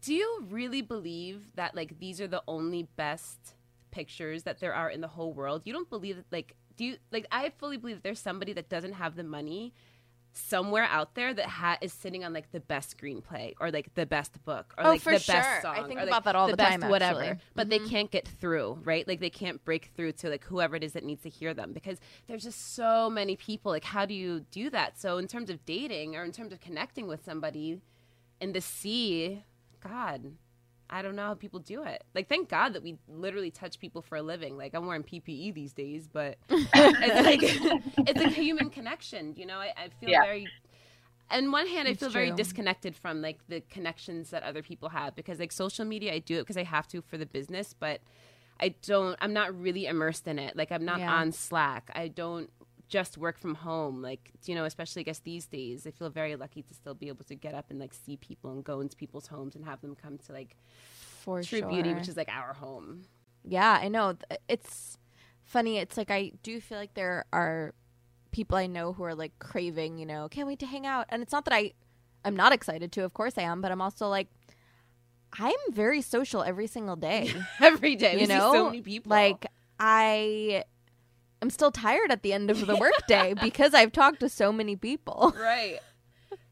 do 0.01 0.13
you 0.13 0.45
really 0.49 0.81
believe 0.81 1.47
that 1.55 1.75
like 1.75 1.99
these 1.99 2.21
are 2.21 2.27
the 2.27 2.43
only 2.47 2.83
best 2.95 3.55
pictures 3.91 4.43
that 4.43 4.59
there 4.59 4.73
are 4.73 4.89
in 4.89 5.01
the 5.01 5.07
whole 5.07 5.33
world? 5.33 5.63
You 5.65 5.73
don't 5.73 5.89
believe 5.89 6.17
that 6.17 6.25
like 6.31 6.55
do 6.75 6.85
you 6.85 6.97
like 7.11 7.25
I 7.31 7.51
fully 7.57 7.77
believe 7.77 7.97
that 7.97 8.03
there's 8.03 8.19
somebody 8.19 8.53
that 8.53 8.69
doesn't 8.69 8.93
have 8.93 9.15
the 9.15 9.23
money 9.23 9.73
somewhere 10.33 10.83
out 10.83 11.15
there 11.15 11.33
that 11.33 11.45
ha- 11.47 11.77
is 11.81 11.91
sitting 11.91 12.23
on 12.23 12.31
like 12.31 12.51
the 12.51 12.59
best 12.59 12.95
screenplay 12.95 13.53
or 13.59 13.71
like 13.71 13.93
the 13.95 14.05
best 14.05 14.43
book 14.45 14.73
or 14.77 14.85
Oh, 14.85 14.89
like 14.89 15.01
the 15.01 15.17
sure. 15.17 15.35
best 15.35 15.61
song 15.63 15.75
I 15.75 15.87
think 15.87 15.99
or, 15.99 16.03
like, 16.03 16.07
about 16.09 16.23
that 16.25 16.35
all 16.35 16.47
the 16.47 16.55
best 16.55 16.79
time, 16.81 16.89
whatever 16.91 17.23
actually. 17.23 17.41
but 17.55 17.67
Mhm. 17.67 17.69
they 17.71 17.79
can't 17.79 18.11
get 18.11 18.27
through 18.27 18.79
right 18.83 19.07
like 19.07 19.19
they 19.19 19.31
can't 19.31 19.63
break 19.65 19.91
through 19.95 20.11
to 20.13 20.29
like 20.29 20.43
whoever 20.43 20.75
it 20.75 20.83
is 20.83 20.93
that 20.93 21.03
needs 21.03 21.23
to 21.23 21.29
hear 21.29 21.53
them 21.55 21.73
because 21.73 21.99
there's 22.27 22.43
just 22.43 22.75
so 22.75 23.09
many 23.09 23.35
people 23.35 23.71
like 23.71 23.83
how 23.85 24.05
do 24.05 24.13
you 24.13 24.41
do 24.51 24.69
that 24.69 24.99
so 24.99 25.17
in 25.17 25.27
terms 25.27 25.49
of 25.49 25.65
dating 25.65 26.15
or 26.15 26.23
in 26.23 26.31
terms 26.31 26.53
of 26.53 26.59
connecting 26.61 27.07
with 27.07 27.23
somebody 27.25 27.81
in 28.39 28.53
the 28.53 28.61
sea 28.61 29.43
god 29.81 30.33
i 30.89 31.01
don't 31.01 31.15
know 31.15 31.23
how 31.27 31.33
people 31.33 31.59
do 31.59 31.83
it. 31.83 32.03
Like 32.15 32.29
thank 32.29 32.49
god 32.49 32.73
that 32.73 32.83
we 32.83 32.97
literally 33.07 33.51
touch 33.51 33.79
people 33.79 34.01
for 34.01 34.15
a 34.17 34.21
living. 34.21 34.57
Like 34.57 34.73
i'm 34.73 34.85
wearing 34.85 35.03
ppe 35.03 35.53
these 35.53 35.73
days 35.73 36.07
but 36.07 36.37
it's 37.01 37.21
like 37.21 37.41
it's 38.05 38.19
like 38.19 38.31
a 38.31 38.41
human 38.41 38.69
connection 38.69 39.33
you 39.37 39.45
know? 39.45 39.57
I, 39.59 39.73
I 39.77 39.89
feel 39.99 40.09
Yeah. 40.11 40.19
very 40.19 40.51
on 41.29 41.51
one 41.51 41.67
hand 41.67 41.87
i 41.87 41.91
It's 41.91 41.99
feel 41.99 42.09
very 42.09 42.31
disconnected 42.31 42.95
from 42.95 43.21
like 43.21 43.39
the 43.47 43.61
connections 43.69 44.29
that 44.29 44.43
other 44.43 44.61
people 44.61 44.89
have 44.89 45.15
because 45.15 45.39
like 45.39 45.51
social 45.51 45.85
media 45.85 46.13
i 46.13 46.19
do 46.19 46.37
it 46.37 46.41
because 46.41 46.57
i 46.57 46.63
have 46.63 46.87
to 46.87 47.01
for 47.01 47.17
the 47.17 47.25
business 47.25 47.73
but 47.77 47.99
i 48.59 48.69
don't 48.83 49.17
i'm 49.21 49.33
not 49.33 49.59
really 49.59 49.85
immersed 49.85 50.27
in 50.27 50.39
it. 50.39 50.55
Like 50.55 50.71
i'm 50.71 50.85
not 50.85 51.01
Yeah. 51.01 51.07
on 51.07 51.31
slack. 51.31 51.91
I 51.93 52.07
don't 52.07 52.49
just 52.87 53.17
work 53.17 53.37
from 53.37 53.55
home 53.55 54.01
like 54.01 54.31
you 54.45 54.55
know 54.55 54.63
especially 54.65 55.01
i 55.01 55.03
guess 55.03 55.19
these 55.19 55.45
days 55.45 55.85
i 55.85 55.91
feel 55.91 56.09
very 56.09 56.35
lucky 56.35 56.61
to 56.61 56.73
still 56.73 56.93
be 56.93 57.07
able 57.09 57.25
to 57.25 57.35
get 57.35 57.53
up 57.53 57.65
and 57.69 57.79
like 57.79 57.93
see 57.93 58.15
people 58.17 58.51
and 58.51 58.63
go 58.63 58.79
into 58.79 58.95
people's 58.95 59.27
homes 59.27 59.55
and 59.55 59.65
have 59.65 59.81
them 59.81 59.95
come 59.95 60.17
to 60.17 60.31
like 60.31 60.55
For 61.25 61.41
true 61.43 61.59
sure. 61.59 61.69
beauty 61.69 61.93
which 61.93 62.07
is 62.07 62.15
like 62.17 62.29
our 62.29 62.53
home 62.53 63.03
Yeah, 63.43 63.79
I 63.81 63.87
know. 63.87 64.17
It's 64.49 64.97
funny. 65.45 65.77
It's 65.77 65.95
like 65.97 66.11
I 66.11 66.31
do 66.43 66.59
feel 66.59 66.77
like 66.77 66.93
there 66.95 67.25
are 67.31 67.73
people 68.31 68.57
I 68.57 68.67
know 68.67 68.93
who 68.93 69.03
are 69.03 69.15
like 69.15 69.31
craving, 69.39 69.97
you 69.97 70.05
know, 70.05 70.27
can't 70.29 70.47
wait 70.47 70.59
to 70.59 70.65
hang 70.65 70.85
out. 70.85 71.05
And 71.09 71.21
it's 71.21 71.31
not 71.31 71.45
that 71.45 71.53
I 71.53 71.73
I'm 72.25 72.35
not 72.35 72.51
excited 72.51 72.91
to, 72.93 73.03
of 73.05 73.13
course 73.13 73.37
I 73.37 73.43
am, 73.43 73.61
but 73.61 73.71
I'm 73.71 73.81
also 73.81 74.09
like 74.09 74.27
I'm 75.39 75.53
very 75.71 76.01
social 76.01 76.43
every 76.43 76.67
single 76.67 76.95
day. 76.95 77.33
every 77.61 77.95
day 77.95 78.19
you 78.19 78.27
know, 78.27 78.51
so 78.51 78.65
many 78.65 78.81
people 78.81 79.11
like 79.11 79.45
I 79.79 80.63
am 81.41 81.49
still 81.49 81.71
tired 81.71 82.11
at 82.11 82.23
the 82.23 82.33
end 82.33 82.49
of 82.49 82.65
the 82.65 82.75
workday 82.79 83.33
because 83.41 83.73
I've 83.73 83.91
talked 83.91 84.19
to 84.21 84.29
so 84.29 84.51
many 84.51 84.75
people. 84.75 85.33
right 85.39 85.79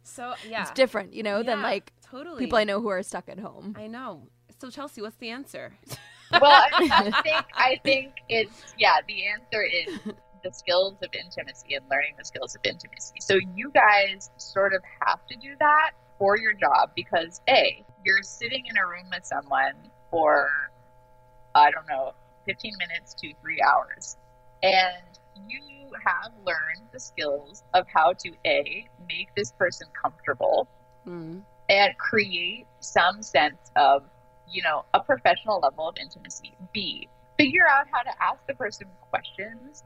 so 0.03 0.33
yeah 0.47 0.61
It's 0.61 0.71
different, 0.71 1.13
you 1.13 1.23
know, 1.23 1.41
than 1.43 1.61
like 1.61 1.91
totally 2.03 2.39
people 2.39 2.57
I 2.57 2.63
know 2.63 2.79
who 2.81 2.89
are 2.89 3.01
stuck 3.03 3.27
at 3.27 3.39
home. 3.39 3.75
I 3.77 3.87
know. 3.87 4.27
So 4.61 4.69
Chelsea, 4.69 5.01
what's 5.01 5.17
the 5.17 5.29
answer? 5.29 5.73
well, 6.31 6.43
I, 6.43 7.11
I 7.13 7.21
think 7.23 7.45
I 7.53 7.79
think 7.83 8.13
it's 8.29 8.73
yeah. 8.77 8.97
The 9.07 9.27
answer 9.27 9.63
is 9.63 9.99
the 10.43 10.51
skills 10.53 10.93
of 11.03 11.09
intimacy 11.13 11.73
and 11.73 11.83
learning 11.89 12.13
the 12.17 12.23
skills 12.23 12.55
of 12.55 12.61
intimacy. 12.63 13.15
So 13.19 13.35
you 13.55 13.71
guys 13.73 14.29
sort 14.37 14.73
of 14.73 14.81
have 15.05 15.25
to 15.27 15.35
do 15.37 15.55
that 15.59 15.91
for 16.19 16.37
your 16.37 16.53
job 16.53 16.91
because 16.95 17.41
a 17.49 17.83
you're 18.05 18.21
sitting 18.21 18.63
in 18.67 18.77
a 18.77 18.85
room 18.87 19.07
with 19.11 19.25
someone 19.25 19.73
for 20.11 20.49
I 21.55 21.71
don't 21.71 21.87
know, 21.87 22.13
15 22.47 22.73
minutes 22.77 23.13
to 23.15 23.33
three 23.41 23.59
hours, 23.61 24.17
and 24.63 25.19
you 25.47 25.89
have 26.05 26.31
learned 26.45 26.87
the 26.91 26.99
skills 26.99 27.63
of 27.73 27.85
how 27.93 28.13
to 28.13 28.31
a 28.45 28.87
make 29.07 29.29
this 29.35 29.51
person 29.53 29.87
comfortable 30.01 30.67
Mm. 31.05 31.43
and 31.69 31.97
create 31.99 32.65
some 32.79 33.21
sense 33.21 33.71
of, 33.75 34.03
you 34.47 34.63
know, 34.63 34.85
a 34.93 34.99
professional 34.99 35.59
level 35.59 35.87
of 35.87 35.95
intimacy. 36.01 36.55
B, 36.73 37.07
figure 37.37 37.67
out 37.69 37.85
how 37.91 38.01
to 38.01 38.23
ask 38.23 38.39
the 38.47 38.55
person 38.55 38.87
questions 39.11 39.83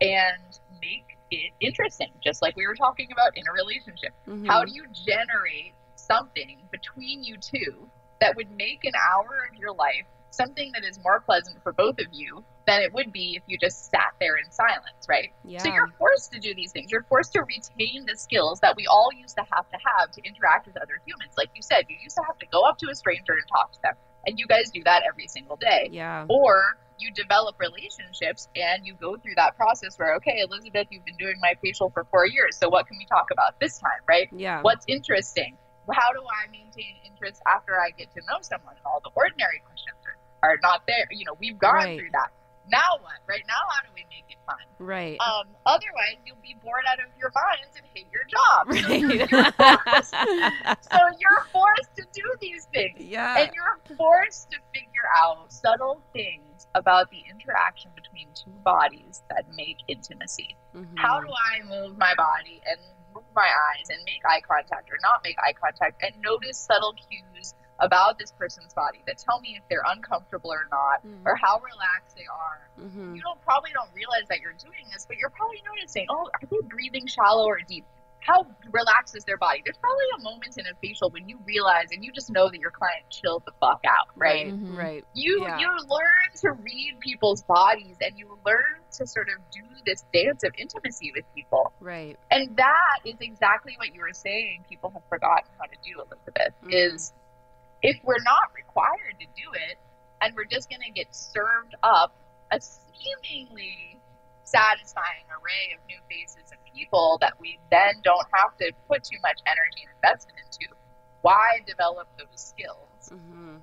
and 0.00 0.58
make 0.80 1.18
it 1.30 1.52
interesting, 1.60 2.10
just 2.22 2.40
like 2.40 2.56
we 2.56 2.66
were 2.66 2.74
talking 2.74 3.12
about 3.12 3.36
in 3.36 3.44
a 3.46 3.52
relationship. 3.52 4.12
Mhm. 4.26 4.46
How 4.46 4.64
do 4.64 4.72
you 4.72 4.86
generate 4.88 5.74
something 5.96 6.66
between 6.70 7.22
you 7.22 7.36
two 7.36 7.90
that 8.20 8.36
would 8.36 8.50
make 8.50 8.84
an 8.84 8.92
hour 9.10 9.48
of 9.50 9.54
your 9.56 9.74
life 9.74 10.06
something 10.34 10.70
that 10.74 10.84
is 10.84 10.98
more 11.02 11.20
pleasant 11.20 11.62
for 11.62 11.72
both 11.72 11.98
of 11.98 12.06
you 12.12 12.44
than 12.66 12.82
it 12.82 12.92
would 12.92 13.12
be 13.12 13.34
if 13.36 13.42
you 13.46 13.58
just 13.58 13.90
sat 13.90 14.14
there 14.20 14.36
in 14.36 14.50
silence, 14.50 15.06
right? 15.08 15.32
yeah. 15.44 15.62
So 15.62 15.72
you're 15.72 15.92
forced 15.98 16.32
to 16.32 16.40
do 16.40 16.54
these 16.54 16.72
things. 16.72 16.90
You're 16.90 17.06
forced 17.08 17.32
to 17.34 17.42
retain 17.42 18.06
the 18.06 18.16
skills 18.16 18.60
that 18.60 18.76
we 18.76 18.86
all 18.86 19.10
used 19.18 19.36
to 19.36 19.44
have 19.52 19.68
to 19.70 19.78
have 19.98 20.10
to 20.12 20.22
interact 20.24 20.66
with 20.66 20.76
other 20.76 21.00
humans. 21.06 21.34
Like 21.36 21.50
you 21.54 21.62
said, 21.62 21.84
you 21.88 21.96
used 22.02 22.16
to 22.16 22.22
have 22.26 22.38
to 22.38 22.46
go 22.50 22.62
up 22.62 22.78
to 22.78 22.90
a 22.90 22.94
stranger 22.94 23.32
and 23.32 23.42
talk 23.48 23.72
to 23.72 23.78
them. 23.82 23.94
And 24.26 24.38
you 24.38 24.46
guys 24.46 24.70
do 24.72 24.82
that 24.84 25.02
every 25.06 25.28
single 25.28 25.56
day. 25.56 25.88
yeah. 25.92 26.24
Or 26.28 26.78
you 26.98 27.10
develop 27.12 27.56
relationships 27.58 28.48
and 28.54 28.86
you 28.86 28.94
go 28.94 29.16
through 29.16 29.34
that 29.36 29.56
process 29.56 29.98
where, 29.98 30.14
okay, 30.16 30.40
Elizabeth, 30.48 30.86
you've 30.90 31.04
been 31.04 31.16
doing 31.16 31.34
my 31.42 31.54
facial 31.60 31.90
for 31.90 32.04
four 32.10 32.26
years. 32.26 32.56
So 32.56 32.68
what 32.68 32.86
can 32.86 32.96
we 32.98 33.06
talk 33.06 33.28
about 33.32 33.58
this 33.60 33.78
time, 33.78 34.00
right? 34.08 34.28
Yeah. 34.32 34.62
What's 34.62 34.84
interesting? 34.88 35.56
How 35.90 36.12
do 36.12 36.22
I 36.24 36.50
maintain 36.50 36.96
interest 37.04 37.42
after 37.46 37.78
I 37.78 37.90
get 37.90 38.14
to 38.14 38.20
know 38.30 38.38
someone? 38.40 38.74
All 38.86 39.00
the 39.04 39.10
ordinary 39.14 39.60
questions 39.66 39.98
are, 40.44 40.58
not 40.62 40.82
there. 40.86 41.06
You 41.10 41.24
know, 41.24 41.36
we've 41.40 41.58
gone 41.58 41.74
Right. 41.74 41.98
through 41.98 42.10
that. 42.12 42.30
Now 42.68 42.96
what? 43.02 43.12
Right 43.28 43.42
now, 43.46 43.60
how 43.70 43.82
do 43.82 43.88
we 43.94 44.04
make 44.08 44.24
it 44.30 44.38
fun? 44.46 44.56
Right. 44.78 45.18
Um, 45.20 45.48
otherwise, 45.66 46.16
you'll 46.24 46.40
be 46.42 46.56
bored 46.62 46.84
out 46.88 46.98
of 46.98 47.06
your 47.18 47.30
minds 47.34 47.76
and 47.76 47.84
hate 47.94 48.06
your 48.12 48.24
job. 48.24 48.72
So 48.72 48.88
Right. 48.88 49.02
you're 49.30 49.52
forced- 49.52 50.14
so 50.92 50.98
you're 51.20 51.44
forced 51.52 51.94
to 51.96 52.04
do 52.12 52.24
these 52.40 52.64
things. 52.72 53.00
yeah. 53.00 53.38
And 53.38 53.50
you're 53.54 53.96
forced 53.96 54.50
to 54.52 54.58
figure 54.72 55.08
out 55.16 55.52
subtle 55.52 56.00
things 56.14 56.66
about 56.74 57.10
the 57.10 57.22
interaction 57.30 57.90
between 57.94 58.28
two 58.34 58.50
bodies 58.64 59.22
that 59.28 59.44
make 59.54 59.76
intimacy. 59.86 60.56
Mhm. 60.74 60.98
How 60.98 61.20
do 61.20 61.28
I 61.28 61.62
move 61.64 61.98
my 61.98 62.14
body 62.14 62.62
and 62.66 62.78
move 63.14 63.24
my 63.36 63.46
eyes 63.76 63.90
and 63.90 64.02
make 64.06 64.22
eye 64.26 64.40
contact 64.40 64.90
or 64.90 64.98
not 65.02 65.22
make 65.22 65.36
eye 65.38 65.52
contact 65.52 66.02
and 66.02 66.18
notice 66.22 66.58
subtle 66.58 66.94
cues 66.94 67.54
about 67.80 68.18
this 68.18 68.32
person's 68.32 68.72
body 68.74 69.02
that 69.06 69.18
tell 69.18 69.40
me 69.40 69.56
if 69.56 69.62
they're 69.68 69.82
uncomfortable 69.86 70.52
or 70.52 70.66
not 70.70 71.04
Mhm. 71.04 71.22
or 71.26 71.36
how 71.36 71.58
relaxed 71.58 72.16
they 72.16 72.26
are. 72.26 72.68
Mhm. 72.78 73.16
You 73.16 73.22
don't 73.22 73.40
probably 73.42 73.72
don't 73.72 73.92
realize 73.94 74.28
that 74.28 74.40
you're 74.40 74.52
doing 74.52 74.88
this, 74.92 75.06
but 75.06 75.16
you're 75.16 75.30
probably 75.30 75.62
noticing, 75.66 76.06
oh, 76.08 76.28
are 76.32 76.46
they 76.46 76.60
breathing 76.68 77.06
shallow 77.06 77.46
or 77.46 77.58
deep? 77.66 77.84
How 78.20 78.46
relaxed 78.70 79.14
is 79.16 79.24
their 79.24 79.36
body? 79.36 79.60
There's 79.62 79.76
probably 79.76 80.06
a 80.16 80.22
moment 80.22 80.56
in 80.56 80.66
a 80.66 80.74
facial 80.80 81.10
when 81.10 81.28
you 81.28 81.38
realize 81.44 81.88
and 81.92 82.02
you 82.02 82.10
just 82.10 82.30
know 82.30 82.48
that 82.48 82.58
your 82.58 82.70
client 82.70 83.04
chilled 83.10 83.42
the 83.44 83.52
fuck 83.60 83.84
out, 83.86 84.08
right? 84.16 84.46
Mhm. 84.46 84.78
Right. 84.78 85.04
You 85.12 85.42
Yeah. 85.42 85.58
you 85.58 85.68
learn 85.86 86.30
to 86.36 86.52
read 86.52 87.00
people's 87.00 87.42
bodies 87.42 87.98
and 88.00 88.18
you 88.18 88.38
learn 88.46 88.80
to 88.92 89.06
sort 89.06 89.28
of 89.28 89.50
do 89.50 89.60
this 89.84 90.06
dance 90.14 90.42
of 90.42 90.54
intimacy 90.56 91.12
with 91.14 91.26
people. 91.34 91.74
Right. 91.80 92.18
And 92.30 92.56
that 92.56 93.00
is 93.04 93.16
exactly 93.20 93.74
what 93.76 93.94
you 93.94 94.00
were 94.00 94.14
saying 94.14 94.64
people 94.70 94.88
have 94.90 95.04
forgotten 95.10 95.50
how 95.58 95.66
to 95.66 95.76
do, 95.84 96.00
Elizabeth, 96.00 96.54
is 96.70 97.12
if 97.84 97.96
we're 98.02 98.22
not 98.24 98.48
required 98.56 99.14
to 99.20 99.26
do 99.36 99.52
it 99.68 99.76
and 100.22 100.34
we're 100.34 100.46
just 100.46 100.70
going 100.70 100.80
to 100.80 100.90
get 100.90 101.14
served 101.14 101.74
up 101.82 102.16
a 102.50 102.58
seemingly 102.60 104.00
satisfying 104.44 105.24
array 105.36 105.74
of 105.76 105.80
new 105.86 105.98
faces 106.08 106.50
and 106.50 106.60
people 106.74 107.18
that 107.20 107.34
we 107.40 107.58
then 107.70 107.94
don't 108.02 108.26
have 108.32 108.56
to 108.56 108.72
put 108.88 109.04
too 109.04 109.18
much 109.22 109.38
energy 109.46 109.84
and 109.84 109.92
investment 110.02 110.38
into, 110.46 110.72
why 111.20 111.60
develop 111.66 112.08
those 112.18 112.40
skills? 112.40 113.10
Mhm. 113.12 113.60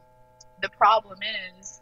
the 0.62 0.70
problem 0.70 1.18
is 1.58 1.82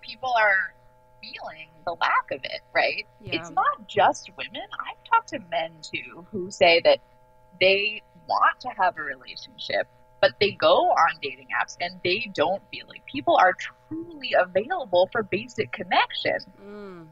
people 0.00 0.32
are 0.38 0.72
feeling 1.20 1.68
the 1.84 1.94
lack 2.00 2.30
of 2.30 2.38
it, 2.44 2.60
right? 2.72 3.06
Yeah. 3.20 3.40
It's 3.40 3.50
not 3.50 3.88
just 3.88 4.30
women. 4.36 4.62
I've 4.78 5.02
talked 5.10 5.30
to 5.30 5.40
men 5.50 5.72
too 5.82 6.24
who 6.30 6.48
say 6.52 6.80
that 6.84 7.00
they 7.60 8.02
want 8.28 8.60
to 8.60 8.68
have 8.68 8.96
a 8.98 9.02
relationship, 9.02 9.88
but 10.22 10.32
they 10.40 10.52
go 10.52 10.74
on 10.90 11.10
dating 11.22 11.48
apps 11.60 11.76
and 11.82 12.00
they 12.04 12.30
don't 12.34 12.62
feel 12.72 12.86
like 12.88 13.04
people 13.06 13.36
are 13.36 13.54
truly 13.54 14.34
available 14.40 15.10
for 15.12 15.24
basic 15.24 15.72
connection. 15.72 16.38
Mm. 16.64 17.08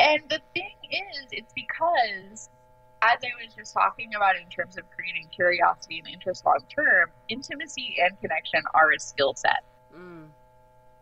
And 0.00 0.22
the 0.30 0.40
thing 0.54 0.76
is, 0.90 1.28
it's 1.32 1.52
because, 1.54 2.50
as 3.02 3.18
I 3.22 3.30
was 3.44 3.54
just 3.54 3.74
talking 3.74 4.14
about 4.16 4.36
in 4.36 4.48
terms 4.48 4.78
of 4.78 4.84
creating 4.96 5.28
curiosity 5.34 6.00
and 6.00 6.08
interest 6.08 6.44
long 6.46 6.60
term, 6.74 7.10
intimacy 7.28 7.96
and 8.02 8.18
connection 8.20 8.62
are 8.74 8.92
a 8.92 9.00
skill 9.00 9.34
set 9.36 9.64
Mm. 9.94 10.30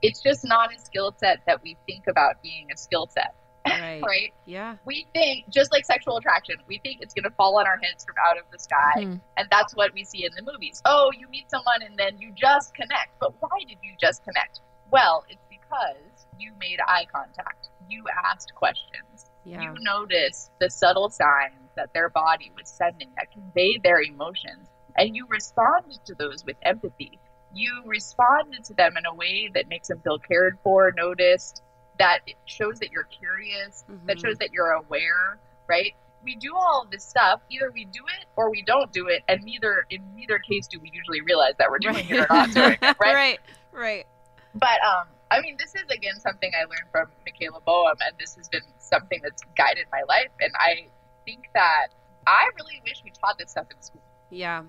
it's 0.03 0.23
just 0.23 0.45
not 0.45 0.75
a 0.75 0.79
skill 0.81 1.15
set 1.19 1.41
that 1.47 1.63
we 1.63 1.77
think 1.87 2.07
about 2.09 2.43
being 2.43 2.69
a 2.73 2.77
skill 2.77 3.09
set, 3.09 3.35
Right. 3.67 4.01
right? 4.05 4.33
Yeah. 4.47 4.77
We 4.85 5.07
think, 5.13 5.49
just 5.51 5.71
like 5.73 5.85
sexual 5.85 6.17
attraction, 6.17 6.57
we 6.67 6.79
think 6.79 6.99
it's 7.03 7.15
going 7.15 7.25
to 7.25 7.31
fall 7.37 7.59
on 7.59 7.67
our 7.67 7.77
heads 7.79 8.05
from 8.05 8.15
out 8.27 8.39
of 8.39 8.45
the 8.51 8.59
sky. 8.59 8.95
Mhm. 9.05 9.21
And 9.37 9.49
that's 9.51 9.75
what 9.77 9.93
we 9.93 10.05
see 10.05 10.25
in 10.25 10.33
the 10.35 10.43
movies. 10.51 10.81
Oh, 10.85 11.11
you 11.17 11.29
meet 11.29 11.51
someone 11.51 11.83
and 11.83 11.97
then 11.97 12.19
you 12.19 12.33
just 12.33 12.75
connect. 12.75 13.19
But 13.21 13.33
why 13.41 13.59
did 13.69 13.79
you 13.83 13.95
just 14.01 14.25
connect? 14.25 14.61
Well, 14.91 15.25
it's 15.29 15.45
because 15.51 16.27
you 16.39 16.53
made 16.59 16.81
eye 16.87 17.07
contact, 17.13 17.69
you 17.89 18.05
asked 18.25 18.55
questions, 18.55 19.31
Yeah. 19.45 19.61
you 19.63 19.75
noticed 19.81 20.51
the 20.59 20.71
subtle 20.71 21.11
signs 21.11 21.71
that 21.77 21.93
their 21.93 22.09
body 22.09 22.51
was 22.57 22.69
sending 22.69 23.13
that 23.17 23.31
conveyed 23.31 23.83
their 23.83 24.01
emotions, 24.03 24.69
and 24.97 25.15
you 25.15 25.27
responded 25.29 26.05
to 26.07 26.15
those 26.15 26.45
with 26.45 26.57
empathy. 26.63 27.19
You 27.55 27.83
responded 27.85 28.65
to 28.65 28.75
them 28.75 28.97
in 28.97 29.07
a 29.07 29.15
way 29.15 29.49
that 29.55 29.69
makes 29.69 29.89
them 29.89 30.01
feel 30.01 30.19
cared 30.19 30.59
for, 30.63 30.93
noticed, 30.97 31.63
that 32.01 32.21
it 32.27 32.37
shows 32.47 32.79
that 32.81 32.91
you're 32.91 33.05
curious, 33.05 33.85
that 34.07 34.17
Mhm. 34.17 34.21
shows 34.25 34.39
that 34.39 34.51
you're 34.53 34.71
aware, 34.73 35.39
right? 35.69 35.95
We 36.25 36.35
do 36.37 36.55
all 36.57 36.87
this 36.91 37.05
stuff. 37.05 37.41
Either 37.51 37.71
we 37.71 37.85
do 37.85 38.01
it 38.21 38.27
or 38.37 38.51
we 38.51 38.63
don't 38.63 38.91
do 38.93 39.09
it, 39.09 39.23
and 39.29 39.43
neither 39.43 39.87
in 39.91 40.15
neither 40.15 40.39
case 40.39 40.67
do 40.67 40.81
we 40.81 40.91
usually 40.93 41.21
realize 41.21 41.55
that 41.59 41.71
we're 41.71 41.79
doing 41.79 42.05
it 42.09 42.19
or 42.21 42.27
not 42.29 42.51
doing 42.53 42.73
it, 42.81 42.97
right? 43.01 43.15
right. 43.15 43.41
Right. 43.73 44.07
But 44.55 44.83
um, 44.83 45.07
I 45.31 45.41
mean, 45.41 45.57
this 45.59 45.75
is 45.75 45.85
again 45.91 46.19
something 46.21 46.51
I 46.59 46.65
learned 46.65 46.91
from 46.91 47.07
Michaela 47.25 47.61
Boehm, 47.61 47.97
and 48.07 48.17
this 48.19 48.35
has 48.37 48.49
been 48.49 48.65
something 48.79 49.21
that's 49.23 49.43
guided 49.57 49.87
my 49.93 50.03
life. 50.09 50.31
And 50.41 50.53
I 50.59 50.89
think 51.25 51.49
that 51.55 51.89
I 52.27 52.51
really 52.57 52.83
wish 52.85 53.03
we 53.05 53.13
taught 53.13 53.39
this 53.39 53.51
stuff 53.53 53.67
in 53.71 53.81
school. 53.83 54.03
Yeah. 54.31 54.65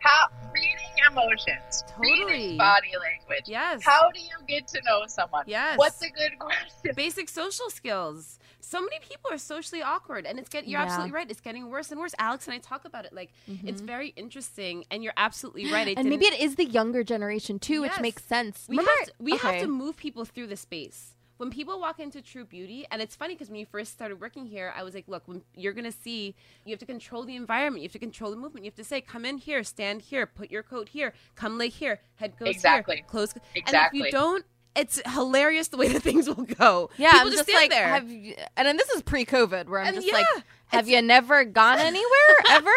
How 0.00 0.26
reading 0.54 0.76
emotions, 1.10 1.84
Totally. 1.88 2.24
reading 2.26 2.56
body 2.58 2.88
language. 3.00 3.44
Yes. 3.46 3.82
How 3.84 4.10
do 4.10 4.20
you 4.20 4.36
get 4.48 4.66
to 4.68 4.80
know 4.84 5.02
someone? 5.06 5.44
Yes. 5.46 5.78
What's 5.78 6.02
a 6.02 6.10
good 6.10 6.38
question? 6.38 6.92
basic 6.96 7.28
social 7.28 7.68
skills. 7.70 8.38
So 8.60 8.80
many 8.80 8.98
people 9.00 9.30
are 9.32 9.38
socially 9.38 9.82
awkward, 9.82 10.26
and 10.26 10.38
it's 10.38 10.48
getting. 10.48 10.70
You're 10.70 10.80
Yeah. 10.80 10.86
absolutely 10.86 11.12
right. 11.12 11.30
It's 11.30 11.40
getting 11.40 11.68
worse 11.70 11.90
and 11.90 12.00
worse. 12.00 12.14
Alex 12.18 12.46
and 12.46 12.54
I 12.54 12.58
talk 12.58 12.84
about 12.84 13.04
it. 13.04 13.12
Like 13.12 13.32
it's 13.64 13.82
Mhm. 13.82 13.86
very 13.86 14.08
interesting, 14.16 14.84
and 14.90 15.02
you're 15.02 15.12
absolutely 15.16 15.70
right. 15.72 15.88
I 15.88 15.94
and 16.00 16.08
maybe 16.08 16.26
it 16.26 16.40
is 16.40 16.56
the 16.56 16.64
younger 16.66 17.02
generation 17.04 17.58
too, 17.58 17.82
Yes. 17.82 17.92
which 17.96 18.00
makes 18.00 18.24
sense. 18.24 18.66
we 18.68 18.76
Remember, 18.78 18.90
have 18.98 19.08
to, 19.08 19.14
we 19.18 19.36
have 19.36 19.60
to 19.60 19.66
move 19.66 19.96
people 19.96 20.24
through 20.24 20.46
the 20.48 20.56
space. 20.56 21.14
When 21.40 21.48
people 21.48 21.80
walk 21.80 22.00
into 22.00 22.20
True 22.20 22.44
Beauty, 22.44 22.86
and 22.90 23.00
it's 23.00 23.16
funny 23.16 23.32
because 23.34 23.48
when 23.48 23.58
you 23.58 23.64
first 23.64 23.92
started 23.92 24.20
working 24.20 24.44
here, 24.44 24.74
I 24.76 24.82
was 24.82 24.92
like, 24.92 25.08
"Look, 25.08 25.26
when 25.26 25.42
you're 25.54 25.72
gonna 25.72 25.90
see, 25.90 26.34
you 26.66 26.70
have 26.72 26.78
to 26.80 26.84
control 26.84 27.24
the 27.24 27.34
environment. 27.34 27.80
You 27.80 27.86
have 27.86 27.92
to 27.92 27.98
control 27.98 28.30
the 28.30 28.36
movement. 28.36 28.66
You 28.66 28.70
have 28.70 28.76
to 28.76 28.84
say, 28.84 29.00
come 29.00 29.24
in 29.24 29.38
here, 29.38 29.64
stand 29.64 30.02
here, 30.02 30.26
put 30.26 30.50
your 30.50 30.62
coat 30.62 30.90
here, 30.90 31.14
come 31.36 31.56
lay 31.56 31.70
here, 31.70 32.02
head 32.16 32.36
goes 32.38 32.50
Exactly. 32.50 32.96
here, 32.96 33.04
close." 33.06 33.32
And 33.56 33.74
if 33.74 33.94
you 33.94 34.10
don't, 34.10 34.44
it's 34.76 35.00
hilarious 35.14 35.68
the 35.68 35.76
way 35.76 35.88
that 35.88 36.02
things 36.02 36.28
will 36.28 36.44
go. 36.44 36.90
Yeah, 36.96 37.10
people 37.12 37.26
I'm 37.28 37.32
just, 37.32 37.44
stand 37.44 37.56
like, 37.62 37.70
there. 37.70 37.88
have 37.88 38.10
you, 38.10 38.34
and 38.56 38.66
then 38.68 38.76
this 38.76 38.88
is 38.90 39.02
pre-COVID, 39.02 39.66
where 39.68 39.80
I'm 39.80 39.88
And 39.88 39.96
just 39.96 40.12
like, 40.12 40.26
have 40.68 40.88
you 40.88 41.02
never 41.02 41.44
gone 41.44 41.78
anywhere 41.78 42.08
ever, 42.50 42.70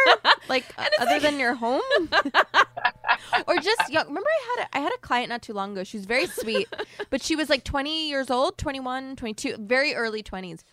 like 0.50 0.66
other 0.78 1.12
like- 1.12 1.22
than 1.22 1.40
your 1.40 1.54
home, 1.54 1.82
or 3.48 3.56
just 3.58 3.90
young? 3.92 4.08
Remember, 4.08 4.28
I 4.30 4.56
had 4.58 4.66
a, 4.66 4.78
I 4.78 4.80
had 4.82 4.94
a 4.94 4.98
client 5.00 5.30
not 5.30 5.42
too 5.42 5.54
long 5.54 5.74
ago. 5.74 5.84
She 5.84 5.98
was 5.98 6.06
very 6.06 6.26
sweet, 6.28 6.68
but 7.10 7.22
she 7.22 7.36
was 7.36 7.50
like 7.50 7.64
20 7.64 8.10
years 8.10 8.30
old, 8.30 8.58
21, 8.58 9.16
22, 9.16 9.58
very 9.60 9.94
early 9.96 10.24
20s. 10.24 10.64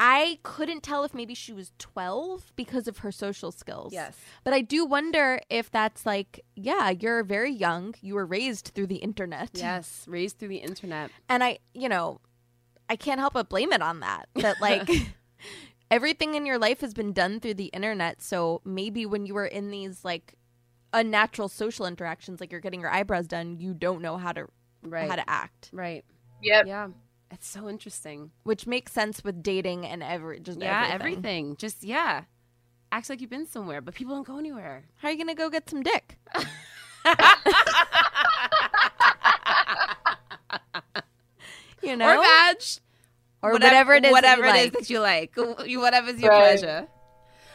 I 0.00 0.38
couldn't 0.44 0.84
tell 0.84 1.02
if 1.02 1.12
maybe 1.12 1.34
she 1.34 1.52
was 1.52 1.72
12 1.78 2.52
because 2.54 2.86
of 2.86 2.98
her 2.98 3.10
social 3.10 3.50
skills. 3.50 3.92
Yes. 3.92 4.16
But 4.44 4.54
I 4.54 4.60
do 4.60 4.86
wonder 4.86 5.40
if 5.50 5.72
that's 5.72 6.06
like, 6.06 6.44
yeah, 6.54 6.90
you're 6.90 7.24
very 7.24 7.50
young. 7.52 7.96
You 8.00 8.14
were 8.14 8.24
raised 8.24 8.70
through 8.76 8.86
the 8.86 8.96
internet. 8.96 9.50
Yes, 9.54 10.04
raised 10.06 10.38
through 10.38 10.48
the 10.48 10.58
internet. 10.58 11.10
And 11.28 11.42
I, 11.42 11.58
you 11.74 11.88
know, 11.88 12.20
I 12.88 12.94
can't 12.94 13.18
help 13.18 13.32
but 13.34 13.48
blame 13.48 13.72
it 13.72 13.82
on 13.82 13.98
that. 14.00 14.28
That 14.36 14.60
like 14.60 14.88
everything 15.90 16.34
in 16.34 16.46
your 16.46 16.58
life 16.58 16.80
has 16.80 16.94
been 16.94 17.12
done 17.12 17.40
through 17.40 17.54
the 17.54 17.66
internet. 17.66 18.22
So 18.22 18.60
maybe 18.64 19.04
when 19.04 19.26
you 19.26 19.34
were 19.34 19.46
in 19.46 19.70
these 19.72 20.04
like 20.04 20.34
unnatural 20.92 21.48
social 21.48 21.86
interactions, 21.86 22.40
like 22.40 22.52
you're 22.52 22.60
getting 22.60 22.80
your 22.80 22.90
eyebrows 22.90 23.26
done, 23.26 23.56
you 23.58 23.74
don't 23.74 24.00
know 24.00 24.16
how 24.16 24.30
to 24.32 24.46
Right. 24.80 25.10
how 25.10 25.16
to 25.16 25.28
act, 25.28 25.70
Right. 25.72 26.04
Yep. 26.40 26.66
Yeah. 26.66 26.88
It's 27.30 27.46
so 27.46 27.68
interesting. 27.68 28.30
which 28.44 28.66
makes 28.66 28.92
sense 28.92 29.22
with 29.22 29.42
dating 29.42 29.84
and 29.86 30.02
every 30.02 30.40
just 30.40 30.60
Yeah, 30.60 30.88
everything. 30.90 31.12
everything. 31.18 31.56
Just 31.56 31.84
yeah. 31.84 32.24
Acts 32.90 33.10
like 33.10 33.20
you've 33.20 33.28
been 33.30 33.46
somewhere, 33.46 33.80
but 33.82 33.94
people 33.94 34.14
don't 34.14 34.26
go 34.26 34.38
anywhere. 34.38 34.84
How 34.96 35.08
are 35.08 35.10
you 35.12 35.18
gonna 35.18 35.34
go 35.34 35.50
get 35.50 35.68
some 35.68 35.82
dick? 35.82 36.16
you 41.82 41.96
know, 41.96 42.18
Or 42.18 42.22
vag. 42.22 42.56
or 43.42 43.52
whatever, 43.52 43.94
it 43.94 43.98
is, 43.98 44.02
that 44.02 44.08
you 44.08 44.12
Whatever 44.12 44.44
it 44.46 44.56
is 44.56 44.64
like. 44.64 44.72
that 44.72 44.90
you 44.90 45.00
like. 45.00 45.36
You- 45.68 45.80
Whatever's 45.80 46.20
your 46.20 46.30
Right. 46.30 46.58
pleasure. 46.58 46.88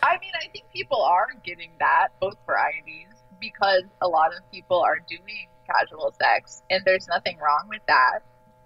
I 0.01 0.17
mean, 0.19 0.31
I 0.41 0.47
think 0.49 0.65
people 0.73 1.01
are 1.01 1.27
getting 1.45 1.71
that 1.79 2.09
both 2.19 2.35
varieties 2.45 3.07
because 3.39 3.83
a 4.01 4.07
lot 4.07 4.33
of 4.35 4.39
people 4.51 4.81
are 4.81 4.99
doing 5.07 5.47
casual 5.65 6.13
sex, 6.21 6.61
and 6.69 6.83
there's 6.85 7.07
nothing 7.07 7.37
wrong 7.39 7.67
with 7.69 7.81
that. 7.87 8.19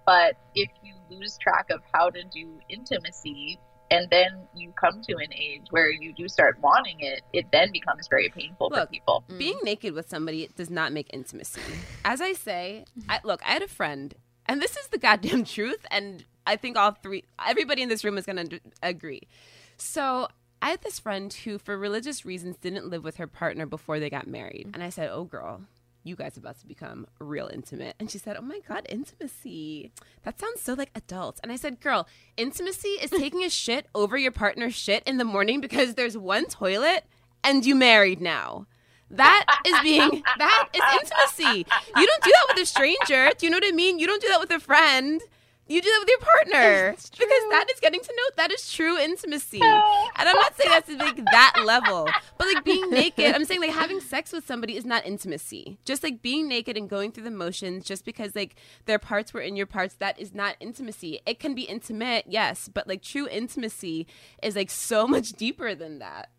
But 0.08 0.36
if 0.54 0.70
you 0.82 0.94
lose 1.10 1.36
track 1.36 1.66
of 1.70 1.82
how 1.92 2.08
to 2.08 2.22
do 2.32 2.58
intimacy, 2.70 3.58
and 3.90 4.08
then 4.08 4.48
you 4.54 4.72
come 4.72 5.02
to 5.02 5.16
an 5.16 5.34
age 5.34 5.66
where 5.68 5.90
you 5.90 6.14
do 6.14 6.28
start 6.28 6.56
wanting 6.62 7.00
it, 7.00 7.20
it 7.34 7.44
then 7.52 7.72
becomes 7.72 8.08
very 8.08 8.30
painful 8.30 8.70
for 8.70 8.86
people. 8.86 9.22
Being 9.36 9.56
mm-hmm. 9.56 9.66
naked 9.66 9.92
with 9.92 10.08
somebody 10.08 10.48
does 10.56 10.70
not 10.70 10.94
make 10.94 11.10
intimacy. 11.12 11.60
As 12.06 12.22
I 12.22 12.32
say, 12.32 12.86
I, 13.06 13.18
mm-hmm. 13.18 13.28
look, 13.28 13.42
I 13.44 13.52
had 13.52 13.62
a 13.62 13.68
friend, 13.68 14.14
and 14.46 14.62
this 14.62 14.78
is 14.78 14.86
the 14.88 14.98
goddamn 14.98 15.44
truth, 15.56 15.84
and 15.90 16.24
I 16.46 16.56
think 16.56 16.78
all 16.78 16.92
three, 16.92 17.24
everybody 17.46 17.82
in 17.82 17.90
this 17.90 18.02
room 18.02 18.16
is 18.16 18.24
going 18.24 18.48
to 18.48 18.60
agree. 18.82 19.28
So 19.76 20.28
I 20.62 20.70
had 20.70 20.80
this 20.80 20.98
friend 20.98 21.30
who, 21.30 21.58
for 21.58 21.76
religious 21.76 22.24
reasons, 22.24 22.56
didn't 22.56 22.88
live 22.88 23.04
with 23.04 23.16
her 23.16 23.26
partner 23.26 23.66
before 23.66 24.00
they 24.00 24.08
got 24.08 24.26
married. 24.26 24.68
Mm-hmm. 24.68 24.74
And 24.74 24.82
I 24.82 24.88
said, 24.88 25.10
Oh, 25.12 25.24
girl, 25.24 25.60
you 26.08 26.16
guys 26.16 26.36
about 26.36 26.58
to 26.60 26.66
become 26.66 27.06
real 27.20 27.48
intimate. 27.52 27.94
And 28.00 28.10
she 28.10 28.18
said, 28.18 28.36
Oh 28.36 28.42
my 28.42 28.60
God, 28.66 28.86
intimacy. 28.88 29.92
That 30.24 30.40
sounds 30.40 30.62
so 30.62 30.74
like 30.74 30.90
adults. 30.94 31.40
And 31.42 31.52
I 31.52 31.56
said, 31.56 31.80
Girl, 31.80 32.08
intimacy 32.36 32.88
is 32.88 33.10
taking 33.10 33.44
a 33.44 33.50
shit 33.50 33.86
over 33.94 34.16
your 34.16 34.32
partner's 34.32 34.74
shit 34.74 35.02
in 35.06 35.18
the 35.18 35.24
morning 35.24 35.60
because 35.60 35.94
there's 35.94 36.16
one 36.16 36.46
toilet 36.46 37.04
and 37.44 37.64
you 37.64 37.74
married 37.74 38.20
now. 38.20 38.66
That 39.10 39.46
is 39.66 39.78
being 39.80 40.22
that 40.38 40.68
is 40.74 40.82
intimacy. 41.00 41.66
You 41.96 42.06
don't 42.06 42.22
do 42.22 42.30
that 42.30 42.54
with 42.54 42.62
a 42.62 42.66
stranger. 42.66 43.30
Do 43.38 43.46
you 43.46 43.50
know 43.50 43.56
what 43.56 43.64
I 43.66 43.72
mean? 43.72 43.98
You 43.98 44.06
don't 44.06 44.20
do 44.20 44.28
that 44.28 44.40
with 44.40 44.50
a 44.50 44.60
friend. 44.60 45.20
You 45.68 45.82
do 45.82 45.88
that 45.88 46.00
with 46.00 46.08
your 46.08 46.18
partner 46.18 46.90
because 46.92 47.42
that 47.50 47.66
is 47.72 47.78
getting 47.80 48.00
to 48.00 48.12
know. 48.16 48.22
That 48.36 48.50
is 48.50 48.72
true 48.72 48.98
intimacy. 48.98 49.60
And 49.60 50.28
I'm 50.28 50.36
not 50.36 50.56
saying 50.56 50.70
that's 50.70 50.88
like 50.88 51.16
that 51.16 51.62
level, 51.64 52.08
but 52.38 52.46
like 52.54 52.64
being 52.64 52.90
naked. 52.90 53.34
I'm 53.34 53.44
saying 53.44 53.60
like 53.60 53.70
having 53.70 54.00
sex 54.00 54.32
with 54.32 54.46
somebody 54.46 54.76
is 54.76 54.86
not 54.86 55.04
intimacy. 55.04 55.78
Just 55.84 56.02
like 56.02 56.22
being 56.22 56.48
naked 56.48 56.76
and 56.76 56.88
going 56.88 57.12
through 57.12 57.24
the 57.24 57.30
motions, 57.30 57.84
just 57.84 58.04
because 58.06 58.34
like 58.34 58.56
their 58.86 58.98
parts 58.98 59.34
were 59.34 59.42
in 59.42 59.56
your 59.56 59.66
parts, 59.66 59.94
that 59.96 60.18
is 60.18 60.34
not 60.34 60.56
intimacy. 60.58 61.20
It 61.26 61.38
can 61.38 61.54
be 61.54 61.62
intimate, 61.62 62.24
yes, 62.26 62.70
but 62.72 62.88
like 62.88 63.02
true 63.02 63.28
intimacy 63.28 64.06
is 64.42 64.56
like 64.56 64.70
so 64.70 65.06
much 65.06 65.32
deeper 65.32 65.74
than 65.74 65.98
that. 65.98 66.30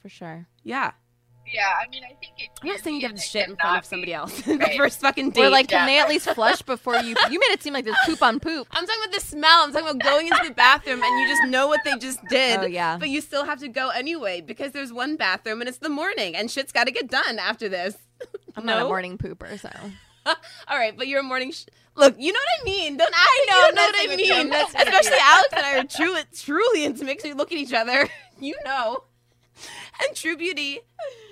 For 0.00 0.08
sure. 0.08 0.46
Yeah. 0.62 0.92
Yeah, 1.52 1.68
I 1.82 1.88
mean, 1.88 2.02
I 2.04 2.14
think 2.14 2.32
it. 2.38 2.48
I'm 2.62 2.68
not 2.68 2.80
saying 2.80 2.96
you 2.96 3.02
have 3.02 3.10
and 3.12 3.18
to 3.20 3.26
shit 3.26 3.48
in 3.48 3.56
front 3.56 3.78
of 3.78 3.84
somebody 3.84 4.12
be. 4.12 4.14
else 4.14 4.40
the 4.42 4.72
first 4.76 5.00
fucking 5.00 5.30
date. 5.30 5.44
Or 5.46 5.50
like, 5.50 5.68
can 5.68 5.80
Yeah. 5.80 5.86
they 5.86 5.98
at 6.00 6.08
least 6.14 6.28
flush 6.30 6.62
before 6.62 6.96
you? 6.96 7.14
You 7.30 7.38
made 7.40 7.50
it 7.52 7.62
seem 7.62 7.72
like 7.74 7.84
there's 7.84 7.96
poop 8.06 8.22
on 8.22 8.38
poop. 8.40 8.68
I'm 8.70 8.86
talking 8.86 9.02
about 9.04 9.14
the 9.14 9.20
smell. 9.26 9.64
I'm 9.64 9.72
talking 9.72 9.88
about 9.88 9.98
going 10.02 10.26
into 10.28 10.44
the 10.48 10.54
bathroom 10.54 11.02
and 11.02 11.20
you 11.20 11.28
just 11.28 11.44
know 11.48 11.66
what 11.68 11.80
they 11.84 11.96
just 11.96 12.20
did. 12.28 12.60
Oh, 12.60 12.66
yeah. 12.66 12.96
But 12.98 13.08
you 13.08 13.20
still 13.20 13.44
have 13.44 13.58
to 13.60 13.68
go 13.68 13.88
anyway 13.90 14.40
because 14.40 14.72
there's 14.72 14.92
one 14.92 15.16
bathroom 15.16 15.60
and 15.60 15.68
it's 15.68 15.78
the 15.78 15.88
morning 15.88 16.36
and 16.36 16.50
shit's 16.50 16.72
got 16.72 16.84
to 16.84 16.92
get 16.92 17.08
done 17.10 17.38
after 17.38 17.68
this. 17.68 17.96
I'm 18.56 18.64
no? 18.66 18.74
not 18.74 18.82
a 18.82 18.88
morning 18.88 19.18
pooper, 19.18 19.58
so 19.58 19.70
All 20.26 20.78
right, 20.78 20.96
but 20.96 21.08
you're 21.08 21.20
a 21.20 21.24
morning. 21.24 21.52
Sh- 21.52 21.64
Look, 21.96 22.14
you 22.18 22.32
know 22.32 22.38
what 22.38 22.60
I 22.62 22.64
mean. 22.64 22.96
Don't 22.96 23.12
I 23.14 23.46
know, 23.50 23.66
You 23.66 23.74
know 23.74 23.82
what 23.82 23.94
I 23.96 24.06
with 24.16 24.20
you. 24.26 24.32
I'm 24.34 24.48
mean. 24.48 24.54
Especially. 24.60 25.18
Alex 25.20 25.48
and 25.52 25.66
I 25.66 25.78
are 25.78 25.84
true, 25.84 26.16
truly 26.34 26.84
intimate 26.84 27.16
because 27.16 27.24
we 27.24 27.32
look 27.32 27.50
at 27.50 27.58
each 27.58 27.72
other. 27.72 28.08
You 28.40 28.56
know. 28.64 29.02
And 30.02 30.16
True 30.16 30.36
Beauty, 30.36 30.80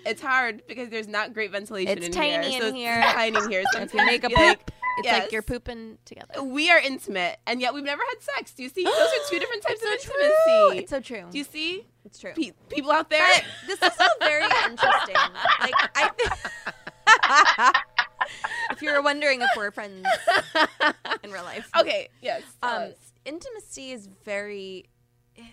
it's 0.04 0.20
hard 0.20 0.62
because 0.66 0.88
there's 0.90 1.08
not 1.08 1.32
great 1.34 1.50
ventilation 1.52 1.96
It's 1.98 2.06
in 2.06 2.12
tiny 2.12 2.50
here. 2.50 2.62
in 2.62 2.68
so 2.70 2.72
here. 2.74 3.00
It's 3.02 3.12
tiny 3.12 3.36
in 3.36 3.50
here. 3.50 3.64
So 3.72 3.80
if 3.80 3.94
you 3.94 4.04
make 4.04 4.24
a 4.24 4.28
poop, 4.28 4.38
like, 4.38 4.72
it's 4.98 5.04
yes. 5.06 5.22
like 5.22 5.32
you're 5.32 5.42
pooping 5.42 5.98
together. 6.04 6.42
we 6.42 6.70
are 6.70 6.78
intimate, 6.78 7.38
and 7.46 7.60
yet 7.60 7.72
we've 7.72 7.84
never 7.84 8.02
had 8.02 8.22
sex. 8.36 8.52
Do 8.52 8.62
you 8.64 8.68
see? 8.68 8.84
Those 8.84 8.94
are 8.94 9.30
two 9.30 9.38
different 9.38 9.62
types 9.66 9.80
of 9.82 9.88
intimacy. 9.88 10.10
true. 10.44 10.70
It's 10.72 10.90
so 10.90 11.00
true. 11.00 11.24
Do 11.30 11.38
you 11.38 11.44
see? 11.44 11.86
It's 12.04 12.18
true. 12.18 12.32
Pe- 12.34 12.52
people 12.68 12.90
out 12.90 13.08
there. 13.10 13.26
But 13.32 13.44
this 13.66 13.82
is 13.92 13.98
all 14.00 14.08
very 14.20 14.44
interesting. 14.44 15.14
Like 15.60 15.74
I, 15.94 17.72
if 18.70 18.82
you 18.82 18.92
were 18.92 19.02
wondering 19.02 19.40
if 19.42 19.48
we're 19.56 19.70
friends 19.70 20.06
in 21.22 21.30
real 21.30 21.44
life, 21.44 21.68
okay. 21.78 22.08
Yes. 22.20 22.42
Um, 22.62 22.92
intimacy 23.24 23.92
is 23.92 24.08
very, 24.24 24.86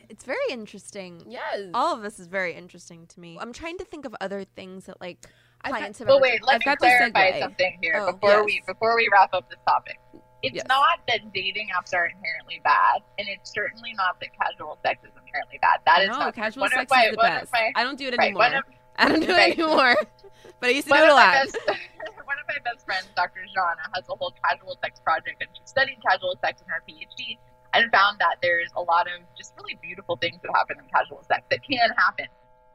it's 0.10 0.24
very 0.26 0.38
interesting. 0.50 1.24
yes. 1.28 1.70
All 1.74 1.96
of 1.96 2.02
this 2.02 2.20
is 2.20 2.28
very 2.28 2.54
interesting 2.54 3.08
to 3.08 3.20
me. 3.20 3.38
I'm 3.40 3.54
trying 3.54 3.78
to 3.78 3.86
think 3.86 4.06
of 4.06 4.16
other 4.22 4.44
things 4.44 4.86
that 4.86 5.00
like 5.02 5.26
I've 5.62 5.94
play. 5.96 6.06
Well, 6.06 6.18
oh, 6.18 6.22
wait. 6.22 6.44
Let 6.46 6.56
I've 6.56 6.66
me 6.68 6.76
clarify 6.76 7.40
something 7.40 7.78
here 7.82 7.96
Oh, 8.00 8.14
before 8.14 8.30
yes. 8.30 8.46
we 8.46 8.62
before 8.68 8.96
we 8.96 9.10
wrap 9.12 9.34
up 9.34 9.50
this 9.50 9.60
topic. 9.68 10.00
It's 10.44 10.56
Yes. 10.58 10.66
not 10.68 11.00
that 11.08 11.34
dating 11.34 11.70
apps 11.76 11.94
are 11.96 12.06
inherently 12.06 12.62
bad, 12.64 13.02
and 13.18 13.28
it's 13.28 13.52
certainly 13.52 13.94
not 13.96 14.20
that 14.20 14.30
casual 14.40 14.78
sex 14.86 15.00
is 15.04 15.10
inherently 15.20 15.58
bad. 15.60 15.80
That 15.88 16.04
is 16.04 16.10
no, 16.10 16.20
not 16.20 16.36
casual 16.36 16.62
one 16.62 16.72
sex 16.72 16.92
my, 16.92 17.06
is 17.06 17.12
the 17.12 17.18
best. 17.18 17.52
My, 17.52 17.72
I 17.76 17.84
don't 17.84 17.98
do 17.98 18.08
it 18.10 18.14
anymore. 18.14 18.46
of, 18.46 18.64
I 18.98 19.08
don't 19.10 19.22
do 19.22 19.32
it 19.32 19.58
anymore. 19.60 19.96
But 20.62 20.70
I 20.70 20.74
used 20.74 20.88
to 20.88 20.92
one 20.92 21.00
do 21.02 21.06
it 21.08 21.12
a 21.12 21.16
lot. 21.16 21.34
best, 21.34 21.58
one 21.68 22.38
of 22.40 22.46
my 22.48 22.60
best 22.64 22.86
friends, 22.86 23.08
Dr. 23.16 23.42
Zhana, 23.58 23.90
has 23.96 24.06
a 24.08 24.16
whole 24.16 24.34
casual 24.46 24.78
sex 24.82 25.00
project, 25.04 25.42
and 25.42 25.50
she 25.54 25.62
studied 25.66 25.98
casual 26.08 26.36
sex 26.44 26.62
in 26.62 26.68
her 26.70 26.82
PhD, 26.88 27.38
and 27.76 27.92
found 27.92 28.20
that 28.20 28.38
there's 28.42 28.72
a 28.76 28.82
lot 28.82 29.08
of 29.08 29.22
just 29.38 29.54
really 29.58 29.78
beautiful 29.82 30.18
things 30.18 30.40
that 30.42 30.52
happen 30.56 30.78
in 30.80 30.86
casual 30.90 31.24
sex 31.28 31.44
that 31.50 31.64
can 31.64 31.90
happen. 31.98 32.26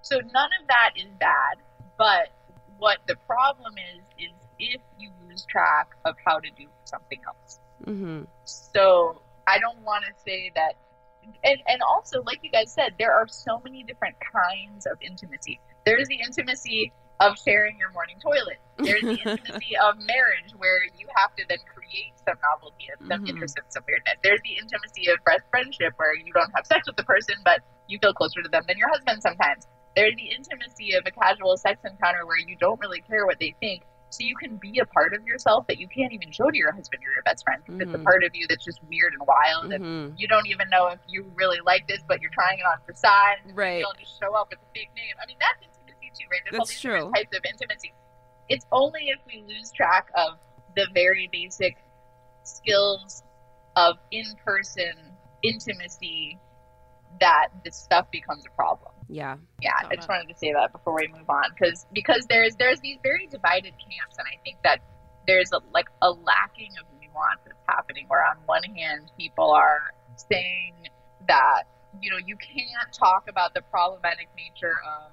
So 0.02 0.16
none 0.16 0.50
of 0.60 0.68
that 0.68 0.90
is 0.96 1.08
bad, 1.18 1.56
but 1.98 2.32
what 2.78 2.98
the 3.06 3.16
problem 3.26 3.74
is 3.94 4.02
is 4.18 4.32
if 4.58 4.80
you 4.98 5.10
lose 5.28 5.44
track 5.44 5.90
of 6.04 6.14
how 6.24 6.38
to 6.38 6.48
do 6.56 6.66
something 6.84 7.20
else. 7.26 7.60
Mm-hmm. 7.86 8.24
So 8.44 9.20
I 9.46 9.58
don't 9.58 9.80
want 9.82 10.04
to 10.04 10.22
say 10.22 10.52
that. 10.54 10.74
And, 11.44 11.60
and 11.66 11.82
also, 11.82 12.22
like 12.22 12.40
you 12.42 12.50
guys 12.50 12.72
said, 12.72 12.94
there 12.98 13.12
are 13.12 13.28
so 13.28 13.60
many 13.62 13.82
different 13.82 14.16
kinds 14.32 14.86
of 14.86 14.96
intimacy. 15.00 15.60
There's 15.84 16.08
the 16.08 16.18
intimacy 16.24 16.92
of 17.20 17.38
sharing 17.38 17.78
your 17.78 17.92
morning 17.92 18.16
toilet. 18.20 18.58
There's 18.78 19.02
the 19.02 19.20
intimacy 19.30 19.76
of 19.76 19.96
marriage, 19.98 20.52
where 20.56 20.82
you 20.96 21.06
have 21.14 21.36
to 21.36 21.44
then 21.48 21.58
some 22.26 22.38
novelty 22.42 22.88
and 22.90 23.06
some 23.08 23.24
Mhm. 23.24 23.28
interest 23.30 23.58
and 23.58 23.66
some 23.72 23.84
weirdness. 23.86 24.14
There's 24.22 24.40
the 24.42 24.56
intimacy 24.58 25.08
of 25.10 25.18
best 25.24 25.44
friendship, 25.50 25.92
where 25.96 26.14
you 26.14 26.32
don't 26.32 26.50
have 26.54 26.66
sex 26.66 26.86
with 26.86 26.96
the 26.96 27.04
person, 27.04 27.36
but 27.44 27.60
you 27.88 27.98
feel 27.98 28.14
closer 28.14 28.42
to 28.42 28.48
them 28.48 28.64
than 28.68 28.78
your 28.78 28.88
husband 28.88 29.22
sometimes. 29.22 29.66
There's 29.96 30.14
the 30.16 30.30
intimacy 30.30 30.94
of 30.94 31.04
a 31.06 31.10
casual 31.10 31.56
sex 31.56 31.80
encounter 31.84 32.24
where 32.26 32.38
you 32.38 32.56
don't 32.56 32.78
really 32.80 33.00
care 33.02 33.26
what 33.26 33.38
they 33.40 33.54
think, 33.60 33.82
so 34.10 34.22
you 34.24 34.36
can 34.36 34.56
be 34.56 34.78
a 34.78 34.86
part 34.86 35.14
of 35.14 35.24
yourself 35.24 35.66
that 35.66 35.78
you 35.78 35.88
can't 35.88 36.12
even 36.12 36.30
show 36.30 36.50
to 36.50 36.56
your 36.56 36.72
husband 36.72 37.02
or 37.06 37.12
your 37.12 37.22
best 37.24 37.44
friend. 37.44 37.62
because 37.64 37.80
It's 37.80 37.92
Mhm. 37.92 38.00
a 38.00 38.04
part 38.04 38.22
of 38.24 38.30
you 38.34 38.46
that's 38.48 38.64
just 38.64 38.82
weird 38.84 39.12
and 39.14 39.22
wild, 39.26 39.72
and 39.72 39.82
Mm-hmm. 39.84 40.14
you 40.16 40.28
don't 40.28 40.46
even 40.46 40.68
know 40.70 40.86
if 40.88 41.00
you 41.08 41.24
really 41.34 41.60
like 41.60 41.86
this, 41.88 42.02
but 42.06 42.20
you're 42.20 42.30
trying 42.30 42.58
it 42.60 42.64
on 42.66 42.78
for 42.86 42.94
size. 42.94 43.38
and 43.44 43.56
Right. 43.56 43.80
You'll 43.80 43.92
just 43.94 44.18
show 44.20 44.34
up 44.34 44.50
with 44.50 44.60
a 44.60 44.70
big 44.72 44.88
name. 44.94 45.14
I 45.22 45.26
mean, 45.26 45.36
that's 45.40 45.62
intimacy 45.62 46.10
too, 46.18 46.26
right? 46.30 46.40
There's 46.44 46.54
all 46.54 46.64
That's 46.66 46.70
these 46.70 46.80
true. 46.80 46.92
different 46.94 47.14
types 47.16 47.36
of 47.36 47.44
intimacy. 47.44 47.92
It's 48.48 48.66
only 48.72 49.08
if 49.10 49.20
we 49.26 49.42
lose 49.42 49.70
track 49.72 50.10
of 50.14 50.38
the 50.76 50.86
very 50.94 51.28
basic 51.32 51.76
skills 52.44 53.22
of 53.76 53.96
in-person 54.10 54.92
intimacy 55.42 56.38
that 57.20 57.48
this 57.64 57.76
stuff 57.76 58.10
becomes 58.10 58.44
a 58.46 58.50
problem. 58.56 58.92
Yeah. 59.08 59.36
Yeah, 59.60 59.72
I 59.90 59.96
just 59.96 60.08
wanted 60.08 60.28
to 60.28 60.38
say 60.38 60.52
that 60.52 60.72
before 60.72 60.94
we 60.94 61.08
move 61.08 61.28
on, 61.28 61.44
because 61.52 61.84
because 61.92 62.26
there's 62.28 62.54
there's 62.56 62.80
these 62.80 62.98
very 63.02 63.26
divided 63.26 63.72
camps, 63.72 64.16
and 64.18 64.26
I 64.26 64.38
think 64.44 64.58
that 64.62 64.80
there's 65.26 65.50
a, 65.52 65.60
like 65.74 65.88
a 66.00 66.10
lacking 66.10 66.70
of 66.80 66.86
nuance 67.00 67.40
that's 67.44 67.58
happening. 67.66 68.04
Where 68.08 68.24
on 68.24 68.36
one 68.46 68.62
hand, 68.62 69.10
people 69.18 69.50
are 69.50 69.92
saying 70.30 70.74
that 71.26 71.64
you 72.00 72.10
know 72.10 72.18
you 72.24 72.36
can't 72.36 72.92
talk 72.92 73.28
about 73.28 73.54
the 73.54 73.62
problematic 73.62 74.28
nature 74.36 74.76
of 74.86 75.12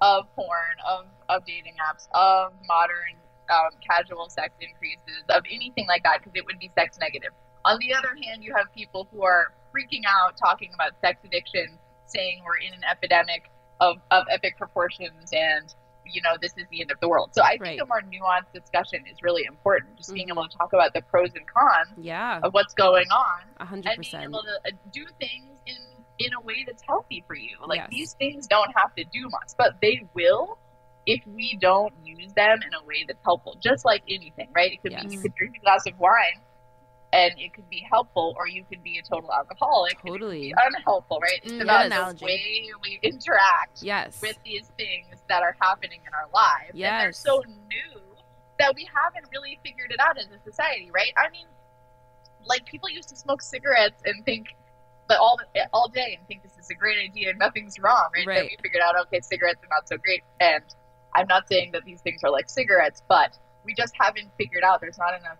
of 0.00 0.34
porn, 0.34 0.76
of 0.86 1.06
of 1.28 1.46
dating 1.46 1.76
apps, 1.78 2.08
of 2.12 2.52
modern 2.66 3.14
um, 3.50 3.70
casual 3.88 4.28
sex 4.28 4.54
increases, 4.60 5.24
of 5.30 5.42
anything 5.50 5.86
like 5.88 6.02
that, 6.04 6.18
because 6.20 6.32
it 6.34 6.44
would 6.46 6.58
be 6.58 6.70
sex 6.78 6.98
negative. 6.98 7.30
On 7.64 7.78
the 7.80 7.94
other 7.94 8.14
hand, 8.22 8.44
you 8.44 8.54
have 8.56 8.66
people 8.72 9.08
who 9.10 9.22
are 9.24 9.52
freaking 9.74 10.02
out 10.06 10.36
talking 10.36 10.70
about 10.74 10.92
sex 11.00 11.18
addiction, 11.24 11.78
saying 12.06 12.42
we're 12.44 12.58
in 12.58 12.72
an 12.74 12.84
epidemic 12.88 13.50
of, 13.80 13.96
of 14.10 14.24
epic 14.30 14.56
proportions 14.56 15.28
and 15.32 15.74
you 16.08 16.22
know 16.22 16.36
this 16.40 16.52
is 16.56 16.64
the 16.70 16.80
end 16.80 16.92
of 16.92 16.98
the 17.00 17.08
world. 17.08 17.30
So 17.34 17.42
I 17.42 17.50
think 17.58 17.62
Right. 17.62 17.80
a 17.80 17.84
more 17.86 18.00
nuanced 18.00 18.52
discussion 18.54 19.04
is 19.10 19.18
really 19.22 19.44
important. 19.44 19.96
Just 19.96 20.14
being 20.14 20.28
Mhm. 20.28 20.32
able 20.38 20.48
to 20.48 20.56
talk 20.56 20.72
about 20.72 20.94
the 20.94 21.02
pros 21.02 21.34
and 21.34 21.44
cons 21.48 21.98
Yeah. 21.98 22.38
of 22.44 22.54
what's 22.54 22.74
going 22.74 23.10
on 23.10 23.40
A 23.56 23.64
hundred 23.66 23.90
and 23.90 24.00
being 24.00 24.22
able 24.22 24.40
to 24.42 24.60
uh, 24.66 24.70
do 24.92 25.04
things 25.18 25.58
in 25.66 25.76
in 26.20 26.32
a 26.32 26.40
way 26.42 26.62
that's 26.64 26.82
healthy 26.86 27.24
for 27.26 27.34
you. 27.34 27.58
Like 27.66 27.80
Yes. 27.80 27.88
these 27.90 28.14
things 28.14 28.46
don't 28.46 28.70
have 28.76 28.94
to 28.94 29.04
do 29.04 29.28
much, 29.28 29.50
but 29.58 29.80
they 29.82 30.08
will 30.14 30.58
if 31.06 31.22
we 31.26 31.56
don't 31.60 31.94
use 32.02 32.32
them 32.34 32.58
in 32.66 32.74
a 32.74 32.84
way 32.84 33.04
that's 33.06 33.22
helpful. 33.24 33.56
Just 33.62 33.84
like 33.84 34.02
anything, 34.08 34.48
right? 34.54 34.72
It 34.72 34.82
could 34.82 34.92
Yes. 34.92 35.04
be 35.04 35.10
you 35.14 35.20
could 35.20 35.34
drink 35.34 35.56
a 35.56 35.60
glass 35.60 35.86
of 35.86 35.96
wine 35.98 36.42
and 37.12 37.32
it 37.38 37.54
could 37.54 37.70
be 37.70 37.86
helpful, 37.90 38.34
or 38.36 38.48
you 38.48 38.64
could 38.64 38.82
be 38.82 38.98
a 38.98 39.02
total 39.02 39.32
alcoholic. 39.32 39.92
and 39.92 40.00
it 40.00 40.02
could 40.02 40.20
Totally. 40.20 40.54
unhelpful, 40.66 41.20
right? 41.22 41.38
It's 41.42 41.52
Mm, 41.54 41.62
about 41.62 42.18
the 42.18 42.24
way 42.24 42.68
we 42.82 42.98
interact 43.02 43.80
Yes. 43.82 44.20
with 44.20 44.36
these 44.44 44.68
things 44.76 45.22
that 45.28 45.42
are 45.42 45.56
happening 45.60 46.00
in 46.06 46.12
our 46.12 46.28
lives. 46.34 46.72
And 46.74 47.00
they're 47.00 47.12
so 47.12 47.42
new 47.46 48.16
that 48.58 48.74
we 48.74 48.88
haven't 48.92 49.30
really 49.32 49.60
figured 49.64 49.92
it 49.92 50.00
out 50.00 50.18
as 50.18 50.30
a 50.30 50.40
society, 50.40 50.90
right? 50.90 51.12
I 51.16 51.30
mean, 51.30 51.46
like 52.44 52.64
people 52.66 52.88
used 52.90 53.08
to 53.10 53.16
smoke 53.16 53.40
cigarettes 53.42 54.02
and 54.04 54.24
think 54.24 54.46
but 55.08 55.18
all 55.18 55.38
all 55.72 55.88
day 55.88 56.16
and 56.18 56.26
think 56.26 56.42
this 56.42 56.58
is 56.58 56.68
a 56.68 56.74
great 56.74 56.98
idea 56.98 57.30
and 57.30 57.38
nothing's 57.38 57.78
wrong, 57.78 58.08
right? 58.14 58.26
Then 58.26 58.36
Right. 58.42 58.50
we 58.50 58.56
figured 58.60 58.82
out, 58.82 58.96
okay, 59.06 59.20
cigarettes 59.20 59.62
are 59.62 59.68
not 59.70 59.86
so 59.86 59.96
great. 59.98 60.24
And 60.40 60.64
I'm 61.16 61.26
not 61.28 61.48
saying 61.48 61.72
that 61.72 61.84
these 61.84 62.00
things 62.02 62.22
are 62.24 62.30
like 62.30 62.48
cigarettes, 62.48 63.02
but 63.08 63.36
we 63.64 63.74
just 63.74 63.94
haven't 63.98 64.28
figured 64.38 64.62
out 64.64 64.80
there's 64.80 64.98
not 64.98 65.18
enough 65.18 65.38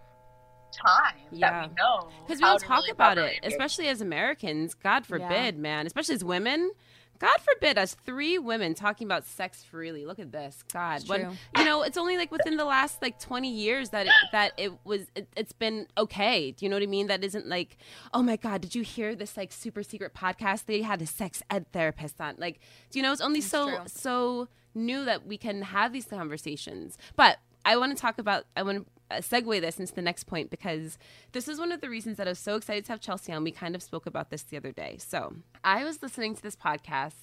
time 0.73 1.15
Yeah. 1.31 1.51
that 1.63 1.69
we 1.71 1.75
know 1.77 2.09
Because 2.27 2.39
we 2.39 2.45
how 2.45 2.51
don't 2.53 2.59
to 2.61 2.67
talk 2.67 2.77
really 2.79 2.91
about 2.91 3.19
it, 3.19 3.35
engage. 3.37 3.41
especially 3.53 3.89
as 3.89 4.01
Americans. 4.01 4.75
God 4.75 5.07
forbid, 5.07 5.57
man. 5.59 5.87
Especially 5.87 6.15
as 6.17 6.25
women. 6.25 6.73
God 7.19 7.37
forbid 7.41 7.79
us 7.79 7.95
three 8.05 8.39
women 8.39 8.75
talking 8.75 9.07
about 9.07 9.25
sex 9.27 9.63
freely. 9.65 10.05
Look 10.07 10.19
at 10.19 10.33
this, 10.33 10.63
God. 10.73 11.09
When- 11.09 11.37
you 11.57 11.65
know, 11.65 11.83
it's 11.83 11.97
only 11.97 12.17
like 12.17 12.31
within 12.31 12.57
the 12.57 12.65
last 12.65 13.03
like 13.03 13.19
twenty 13.19 13.51
years 13.51 13.91
that 13.91 14.07
it, 14.07 14.13
that 14.33 14.53
it 14.57 14.73
was 14.85 15.03
it, 15.15 15.29
it's 15.37 15.53
been 15.53 15.87
okay. 15.97 16.51
Do 16.53 16.65
you 16.65 16.69
know 16.69 16.77
what 16.77 16.83
I 16.83 16.87
mean? 16.87 17.07
That 17.07 17.25
isn't 17.25 17.47
like, 17.47 17.77
oh 18.15 18.23
my 18.23 18.37
God, 18.37 18.61
did 18.61 18.75
you 18.75 18.83
hear 18.83 19.15
this 19.15 19.37
like 19.37 19.53
super 19.53 19.83
secret 19.83 20.15
podcast? 20.15 20.67
They 20.67 20.83
had 20.83 21.03
a 21.03 21.07
sex 21.07 21.43
ed 21.51 21.67
therapist 21.73 22.21
on. 22.21 22.37
Like, 22.39 22.61
do 22.91 22.99
you 22.99 23.03
know? 23.03 23.13
It's 23.13 23.21
only 23.23 23.41
so 23.41 23.69
true. 23.69 23.79
so 23.87 24.49
new 24.75 25.05
that 25.05 25.27
we 25.27 25.39
can 25.39 25.63
have 25.63 25.93
these 25.93 26.05
conversations. 26.07 26.99
But 27.17 27.39
I 27.65 27.77
want 27.77 27.97
to 27.97 28.01
talk 28.01 28.19
about, 28.19 28.45
I 28.57 28.63
want 28.63 28.79
to 28.79 28.87
Uh, 29.11 29.17
segue 29.17 29.61
this 29.61 29.79
into 29.79 29.95
the 29.95 30.03
next 30.03 30.25
point 30.25 30.51
because 30.51 30.99
this 31.33 31.47
is 31.47 31.59
one 31.61 31.71
of 31.71 31.81
the 31.81 31.89
reasons 31.89 32.17
that 32.17 32.27
I 32.27 32.31
was 32.31 32.41
so 32.41 32.57
excited 32.57 32.85
to 32.87 32.93
have 32.93 33.01
Chelsea 33.01 33.33
on. 33.33 33.45
We 33.45 33.53
kind 33.53 33.75
of 33.77 33.83
spoke 33.83 34.07
about 34.07 34.31
this 34.31 34.43
the 34.43 34.57
other 34.57 34.73
day. 34.73 34.97
So 34.99 35.35
I 35.63 35.85
was 35.85 36.03
listening 36.03 36.35
to 36.35 36.43
this 36.43 36.57
podcast 36.57 37.15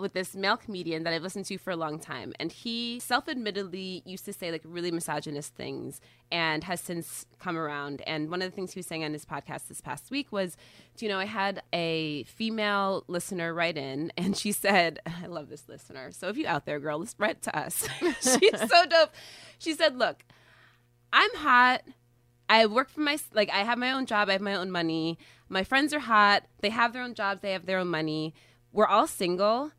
with 0.00 0.12
this 0.12 0.34
male 0.34 0.56
comedian 0.56 1.02
that 1.04 1.12
I've 1.12 1.22
listened 1.22 1.46
to 1.46 1.58
for 1.58 1.70
a 1.70 1.76
long 1.76 1.98
time. 1.98 2.32
And 2.38 2.52
he 2.52 3.00
self 3.00 3.28
admittedly 3.28 4.02
used 4.04 4.24
to 4.26 4.32
say 4.32 4.50
like 4.50 4.62
really 4.64 4.90
misogynist 4.90 5.54
things 5.54 6.00
and 6.30 6.64
has 6.64 6.80
since 6.80 7.26
come 7.38 7.56
around. 7.56 8.02
And 8.06 8.30
one 8.30 8.42
of 8.42 8.50
the 8.50 8.54
things 8.54 8.72
he 8.72 8.78
was 8.78 8.86
saying 8.86 9.04
on 9.04 9.12
his 9.12 9.24
podcast 9.24 9.68
this 9.68 9.80
past 9.80 10.10
week 10.10 10.30
was, 10.30 10.56
do 10.96 11.06
you 11.06 11.10
know, 11.10 11.18
I 11.18 11.26
had 11.26 11.62
a 11.72 12.24
female 12.24 13.04
listener 13.08 13.52
write 13.52 13.76
in 13.76 14.12
and 14.16 14.36
she 14.36 14.52
said, 14.52 15.00
I 15.06 15.26
love 15.26 15.48
this 15.48 15.68
listener. 15.68 16.10
So 16.12 16.28
if 16.28 16.36
you 16.36 16.46
out 16.46 16.64
there, 16.66 16.80
girl, 16.80 16.98
let's 16.98 17.14
write 17.18 17.42
to 17.42 17.56
us. 17.56 17.88
She's 18.20 18.68
so 18.68 18.86
dope. 18.86 19.10
She 19.58 19.74
said, 19.74 19.96
look, 19.96 20.24
I'm 21.12 21.34
hot. 21.36 21.82
I 22.48 22.66
work 22.66 22.88
for 22.88 23.00
my 23.00 23.18
like 23.32 23.50
I 23.50 23.58
have 23.58 23.78
my 23.78 23.92
own 23.92 24.06
job, 24.06 24.28
I 24.28 24.32
have 24.32 24.40
my 24.40 24.54
own 24.54 24.70
money. 24.70 25.18
My 25.48 25.64
friends 25.64 25.92
are 25.92 26.00
hot. 26.00 26.44
They 26.60 26.70
have 26.70 26.92
their 26.92 27.02
own 27.02 27.14
jobs, 27.14 27.40
they 27.40 27.52
have 27.52 27.66
their 27.66 27.78
own 27.78 27.88
money. 27.88 28.34
We're 28.72 28.86
all 28.86 29.06
single 29.06 29.72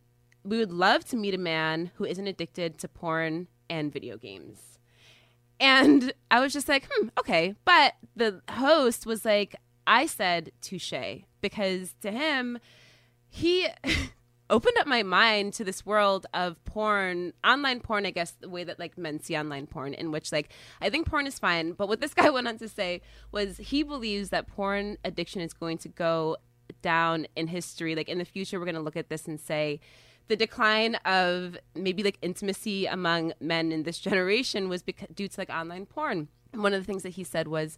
we 0.43 0.57
would 0.57 0.71
love 0.71 1.05
to 1.05 1.15
meet 1.15 1.33
a 1.33 1.39
man 1.39 1.91
who 1.95 2.05
isn't 2.05 2.27
addicted 2.27 2.77
to 2.79 2.87
porn 2.87 3.47
and 3.69 3.91
video 3.91 4.17
games. 4.17 4.79
And 5.59 6.13
I 6.31 6.39
was 6.39 6.53
just 6.53 6.69
like, 6.69 6.87
hmm, 6.89 7.09
okay. 7.19 7.55
But 7.65 7.93
the 8.15 8.41
host 8.49 9.05
was 9.05 9.25
like, 9.25 9.55
I 9.85 10.05
said 10.05 10.51
touche 10.61 10.93
because 11.41 11.93
to 12.01 12.11
him, 12.11 12.59
he 13.27 13.67
opened 14.49 14.77
up 14.77 14.87
my 14.87 15.03
mind 15.03 15.53
to 15.53 15.63
this 15.63 15.85
world 15.85 16.25
of 16.33 16.63
porn, 16.65 17.33
online 17.43 17.79
porn, 17.79 18.05
I 18.05 18.11
guess, 18.11 18.31
the 18.31 18.49
way 18.49 18.63
that 18.63 18.79
like 18.79 18.97
men 18.97 19.19
see 19.19 19.37
online 19.37 19.67
porn, 19.67 19.93
in 19.93 20.11
which 20.11 20.31
like 20.31 20.51
I 20.81 20.89
think 20.89 21.07
porn 21.07 21.27
is 21.27 21.39
fine. 21.39 21.73
But 21.73 21.87
what 21.87 22.01
this 22.01 22.13
guy 22.15 22.29
went 22.29 22.47
on 22.47 22.57
to 22.59 22.69
say 22.69 23.01
was 23.31 23.57
he 23.57 23.83
believes 23.83 24.29
that 24.29 24.47
porn 24.47 24.97
addiction 25.03 25.41
is 25.41 25.53
going 25.53 25.77
to 25.79 25.89
go 25.89 26.37
down 26.81 27.27
in 27.35 27.47
history. 27.47 27.95
Like 27.95 28.09
in 28.09 28.17
the 28.17 28.25
future, 28.25 28.59
we're 28.59 28.65
going 28.65 28.75
to 28.75 28.81
look 28.81 28.97
at 28.97 29.09
this 29.09 29.27
and 29.27 29.39
say, 29.39 29.79
the 30.27 30.35
decline 30.35 30.95
of 31.05 31.57
maybe 31.75 32.03
like 32.03 32.17
intimacy 32.21 32.85
among 32.85 33.33
men 33.39 33.71
in 33.71 33.83
this 33.83 33.99
generation 34.07 34.69
was 34.69 34.83
because, 34.83 35.09
due 35.13 35.27
to 35.27 35.41
like 35.41 35.49
online 35.49 35.85
porn. 35.85 36.29
One 36.53 36.73
of 36.73 36.81
the 36.81 36.85
things 36.85 37.03
that 37.03 37.09
he 37.09 37.23
said 37.23 37.47
was, 37.47 37.77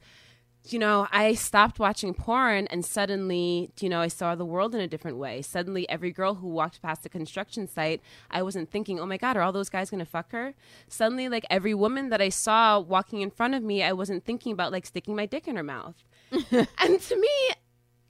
you 0.69 0.77
know, 0.77 1.07
I 1.11 1.33
stopped 1.33 1.79
watching 1.79 2.13
porn 2.13 2.67
and 2.67 2.85
suddenly, 2.85 3.71
you 3.79 3.89
know, 3.89 3.99
I 3.99 4.07
saw 4.07 4.35
the 4.35 4.45
world 4.45 4.75
in 4.75 4.81
a 4.81 4.87
different 4.87 5.17
way. 5.17 5.41
Suddenly, 5.41 5.89
every 5.89 6.11
girl 6.11 6.35
who 6.35 6.47
walked 6.47 6.81
past 6.81 7.05
a 7.05 7.09
construction 7.09 7.67
site, 7.67 8.01
I 8.29 8.43
wasn't 8.43 8.69
thinking, 8.69 8.99
oh 8.99 9.05
my 9.05 9.17
God, 9.17 9.35
are 9.37 9.41
all 9.41 9.51
those 9.51 9.69
guys 9.69 9.89
going 9.89 9.99
to 9.99 10.05
fuck 10.05 10.31
her? 10.31 10.53
Suddenly, 10.87 11.29
like 11.29 11.45
every 11.49 11.73
woman 11.73 12.09
that 12.09 12.21
I 12.21 12.29
saw 12.29 12.79
walking 12.79 13.21
in 13.21 13.31
front 13.31 13.55
of 13.55 13.63
me, 13.63 13.81
I 13.81 13.93
wasn't 13.93 14.23
thinking 14.23 14.51
about 14.51 14.71
like 14.71 14.85
sticking 14.85 15.15
my 15.15 15.25
dick 15.25 15.47
in 15.47 15.55
her 15.55 15.63
mouth. 15.63 15.95
and 16.31 17.01
to 17.01 17.19
me, 17.19 17.55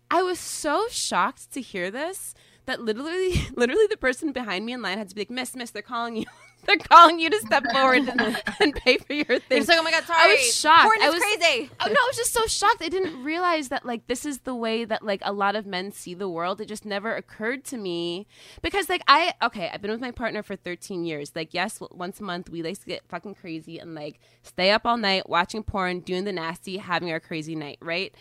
I 0.09 0.21
was 0.21 0.39
so 0.39 0.87
shocked 0.89 1.51
to 1.53 1.61
hear 1.61 1.89
this 1.89 2.35
that 2.65 2.81
literally, 2.81 3.33
literally 3.55 3.87
the 3.87 3.97
person 3.97 4.31
behind 4.31 4.65
me 4.65 4.73
in 4.73 4.81
line 4.81 4.97
had 4.97 5.09
to 5.09 5.15
be 5.15 5.21
like, 5.21 5.31
Miss, 5.31 5.55
Miss, 5.55 5.71
they're 5.71 5.81
calling 5.81 6.17
you. 6.17 6.25
they're 6.65 6.77
calling 6.77 7.19
you 7.19 7.29
to 7.29 7.39
step 7.39 7.63
forward 7.71 8.07
and, 8.07 8.41
and 8.59 8.75
pay 8.75 8.97
for 8.97 9.13
your 9.13 9.39
thing. 9.39 9.57
You're 9.57 9.65
like, 9.65 9.79
oh 9.79 9.83
my 9.83 9.91
god, 9.91 10.03
sorry. 10.03 10.19
I 10.19 10.27
was 10.27 10.55
shocked. 10.55 10.83
Porn 10.83 10.97
is 10.97 11.03
I 11.03 11.09
was, 11.09 11.23
crazy. 11.23 11.69
Oh, 11.79 11.87
no, 11.87 11.93
I 11.93 12.07
was 12.07 12.17
just 12.17 12.33
so 12.33 12.45
shocked. 12.47 12.81
I 12.81 12.89
didn't 12.89 13.23
realize 13.23 13.69
that 13.69 13.85
like 13.85 14.07
this 14.07 14.25
is 14.25 14.39
the 14.39 14.55
way 14.55 14.85
that 14.85 15.03
like 15.03 15.21
a 15.23 15.33
lot 15.33 15.55
of 15.55 15.65
men 15.65 15.91
see 15.91 16.13
the 16.13 16.29
world. 16.29 16.61
It 16.61 16.67
just 16.67 16.85
never 16.85 17.15
occurred 17.15 17.63
to 17.65 17.77
me 17.77 18.27
because 18.61 18.89
like 18.89 19.03
I 19.07 19.33
okay, 19.41 19.69
I've 19.73 19.81
been 19.81 19.91
with 19.91 20.01
my 20.01 20.11
partner 20.11 20.43
for 20.43 20.55
13 20.55 21.03
years. 21.03 21.31
Like 21.35 21.53
yes, 21.53 21.79
once 21.91 22.19
a 22.19 22.23
month 22.23 22.49
we 22.49 22.61
like 22.61 22.79
to 22.79 22.85
get 22.85 23.07
fucking 23.07 23.35
crazy 23.35 23.79
and 23.79 23.95
like 23.95 24.19
stay 24.43 24.71
up 24.71 24.85
all 24.85 24.97
night 24.97 25.29
watching 25.29 25.63
porn, 25.63 26.01
doing 26.01 26.25
the 26.25 26.31
nasty, 26.31 26.77
having 26.77 27.11
our 27.11 27.19
crazy 27.19 27.55
night, 27.55 27.77
right? 27.81 28.13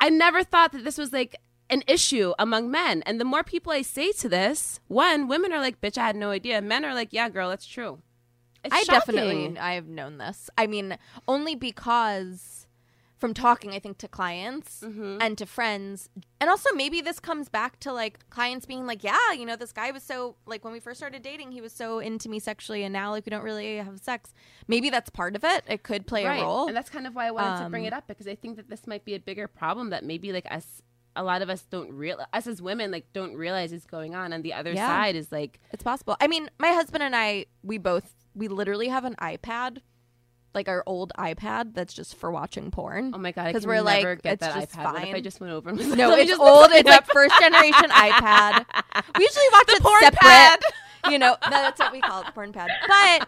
I 0.00 0.08
never 0.08 0.42
thought 0.42 0.72
that 0.72 0.84
this 0.84 0.98
was 0.98 1.12
like 1.12 1.36
an 1.72 1.82
issue 1.88 2.32
among 2.38 2.70
men. 2.70 3.02
And 3.06 3.20
the 3.20 3.24
more 3.24 3.42
people 3.42 3.72
I 3.72 3.82
say 3.82 4.12
to 4.12 4.28
this, 4.28 4.78
one, 4.86 5.26
women 5.26 5.52
are 5.52 5.58
like, 5.60 5.80
bitch, 5.80 5.98
I 5.98 6.06
had 6.06 6.16
no 6.16 6.30
idea. 6.30 6.60
Men 6.62 6.84
are 6.84 6.94
like, 6.94 7.12
yeah, 7.12 7.28
girl, 7.28 7.48
that's 7.48 7.66
true. 7.66 7.98
It's 8.64 8.72
I 8.74 8.82
shocking. 8.82 9.14
definitely 9.16 9.58
I 9.58 9.72
have 9.74 9.88
known 9.88 10.18
this. 10.18 10.48
I 10.56 10.66
mean, 10.68 10.96
only 11.26 11.56
because 11.56 12.68
from 13.18 13.34
talking, 13.34 13.70
I 13.70 13.78
think 13.78 13.98
to 13.98 14.08
clients 14.08 14.80
Mm-hmm. 14.84 15.18
and 15.20 15.38
to 15.38 15.46
friends, 15.46 16.08
and 16.40 16.50
also 16.50 16.68
maybe 16.74 17.00
this 17.00 17.20
comes 17.20 17.48
back 17.48 17.78
to 17.80 17.92
like 17.92 18.28
clients 18.30 18.66
being 18.66 18.84
like, 18.84 19.02
"Yeah, 19.04 19.32
you 19.32 19.46
know, 19.46 19.54
this 19.56 19.72
guy 19.72 19.92
was 19.92 20.02
so 20.02 20.34
like 20.44 20.64
when 20.64 20.72
we 20.72 20.80
first 20.80 20.98
started 20.98 21.22
dating, 21.22 21.52
he 21.52 21.60
was 21.60 21.72
so 21.72 22.00
into 22.00 22.28
me 22.28 22.40
sexually, 22.40 22.82
and 22.84 22.92
now 22.92 23.10
like 23.12 23.24
we 23.26 23.30
don't 23.30 23.44
really 23.44 23.76
have 23.76 24.00
sex." 24.00 24.34
Maybe 24.66 24.90
that's 24.90 25.08
part 25.10 25.36
of 25.36 25.44
it. 25.44 25.62
It 25.68 25.84
could 25.84 26.06
play 26.06 26.24
right. 26.24 26.40
a 26.40 26.44
role. 26.44 26.66
And 26.66 26.76
that's 26.76 26.90
kind 26.90 27.06
of 27.06 27.14
why 27.14 27.26
I 27.26 27.30
wanted 27.30 27.62
to 27.64 27.70
bring 27.70 27.84
Um, 27.84 27.88
it 27.88 27.92
up 27.92 28.06
because 28.08 28.26
I 28.26 28.34
think 28.34 28.56
that 28.56 28.68
this 28.68 28.86
might 28.88 29.04
be 29.04 29.14
a 29.14 29.20
bigger 29.20 29.46
problem 29.46 29.90
that 29.90 30.04
maybe 30.04 30.32
like 30.32 30.46
us 30.50 30.82
a 31.14 31.22
lot 31.22 31.42
of 31.42 31.50
us 31.50 31.62
don't 31.70 31.92
real 31.92 32.18
us 32.32 32.46
as 32.46 32.62
women 32.62 32.90
like 32.90 33.04
don't 33.12 33.34
realize 33.34 33.72
is 33.72 33.84
going 33.84 34.14
on 34.14 34.32
and 34.32 34.42
the 34.44 34.54
other 34.54 34.72
Yeah. 34.72 34.86
side 34.86 35.14
is 35.16 35.30
like 35.30 35.60
It's 35.72 35.82
possible. 35.82 36.16
I 36.20 36.26
mean, 36.26 36.48
my 36.58 36.68
husband 36.72 37.02
and 37.02 37.14
I, 37.14 37.46
we 37.62 37.78
both, 37.78 38.14
we 38.34 38.48
literally 38.48 38.88
have 38.88 39.04
an 39.04 39.14
iPad, 39.16 39.78
like 40.54 40.68
our 40.68 40.82
old 40.86 41.12
iPad 41.18 41.74
that's 41.74 41.92
just 41.94 42.14
for 42.16 42.30
watching 42.30 42.70
porn. 42.70 43.12
oh 43.14 43.18
my 43.18 43.32
god 43.32 43.46
because 43.46 43.66
we're 43.66 43.82
like, 43.82 44.04
it's 44.24 44.40
that 44.40 44.54
just 44.54 44.72
iPad 44.72 45.08
if 45.08 45.14
I 45.14 45.20
just 45.20 45.40
went 45.40 45.52
over 45.52 45.68
and 45.70 45.78
was 45.78 45.86
No, 45.96 46.12
it's 46.14 46.28
just 46.30 46.40
old. 46.40 46.70
It's 46.72 46.88
like 46.88 47.06
first 47.08 47.34
generation 47.40 47.90
iPad. 47.90 48.64
We 49.18 49.24
usually 49.24 49.46
watch 49.52 49.64
it 49.68 49.82
porn 49.82 50.00
separate. 50.00 50.20
pad. 50.20 50.60
You 51.10 51.18
know, 51.18 51.36
that's 51.50 51.80
what 51.80 51.90
we 51.92 52.00
call 52.00 52.20
it, 52.22 52.28
porn 52.32 52.52
pad. 52.52 52.70
But 52.86 53.26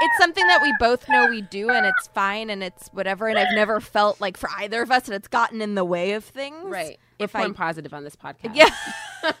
it's 0.00 0.18
something 0.18 0.46
that 0.46 0.60
we 0.62 0.74
both 0.78 1.08
know 1.08 1.28
we 1.28 1.42
do, 1.42 1.70
and 1.70 1.86
it's 1.86 2.08
fine, 2.08 2.50
and 2.50 2.62
it's 2.62 2.88
whatever. 2.88 3.28
And 3.28 3.38
I've 3.38 3.54
never 3.54 3.80
felt 3.80 4.20
like 4.20 4.36
for 4.36 4.48
either 4.58 4.82
of 4.82 4.90
us 4.90 5.04
that 5.04 5.14
it's 5.14 5.28
gotten 5.28 5.62
in 5.62 5.74
the 5.74 5.84
way 5.84 6.12
of 6.12 6.24
things. 6.24 6.64
right 6.70 6.98
If 7.18 7.30
if 7.30 7.36
I 7.36 7.42
I'm 7.44 7.54
positive 7.54 7.94
on 7.94 8.04
this 8.04 8.16
podcast 8.16 8.54
Yeah. 8.54 8.68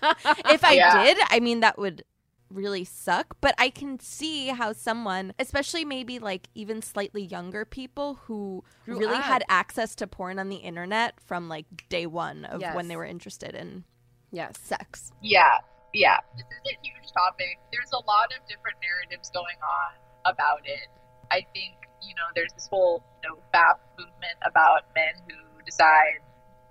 if 0.50 0.64
I 0.64 0.72
Yeah. 0.72 1.04
did, 1.04 1.18
I 1.30 1.40
mean, 1.40 1.60
that 1.60 1.78
would 1.78 2.04
really 2.50 2.84
suck. 2.84 3.36
But 3.40 3.54
I 3.58 3.70
can 3.70 3.98
see 4.00 4.48
how 4.48 4.72
someone, 4.72 5.32
especially 5.38 5.84
maybe 5.84 6.18
like 6.18 6.48
even 6.54 6.80
slightly 6.80 7.22
younger 7.24 7.64
people 7.64 8.20
who 8.24 8.64
Grew 8.84 8.98
really 8.98 9.16
up. 9.16 9.22
had 9.24 9.44
access 9.48 9.94
to 9.96 10.06
porn 10.06 10.38
on 10.38 10.48
the 10.48 10.56
internet 10.56 11.20
from 11.20 11.48
like 11.48 11.66
day 11.88 12.06
one 12.06 12.44
of 12.44 12.60
Yes. 12.60 12.74
when 12.76 12.88
they 12.88 12.96
were 12.96 13.04
interested 13.04 13.54
in 13.54 13.84
yes 14.30 14.54
sex. 14.62 15.12
Yeah, 15.20 15.58
yeah. 15.92 16.18
This 16.36 16.44
is 16.46 16.72
a 16.72 16.78
huge 16.86 17.12
topic. 17.12 17.58
There's 17.72 17.90
a 17.92 18.04
lot 18.06 18.32
of 18.38 18.46
different 18.48 18.76
narratives 18.80 19.28
going 19.30 19.56
on 19.62 19.92
about 20.28 20.60
it. 20.64 20.88
I 21.30 21.46
think, 21.54 21.74
you 22.02 22.14
know, 22.14 22.28
there's 22.34 22.52
this 22.52 22.68
whole, 22.68 23.02
you 23.22 23.30
know, 23.30 23.36
FAP 23.52 23.80
movement 23.98 24.38
about 24.44 24.84
men 24.94 25.14
who 25.28 25.62
decide 25.64 26.20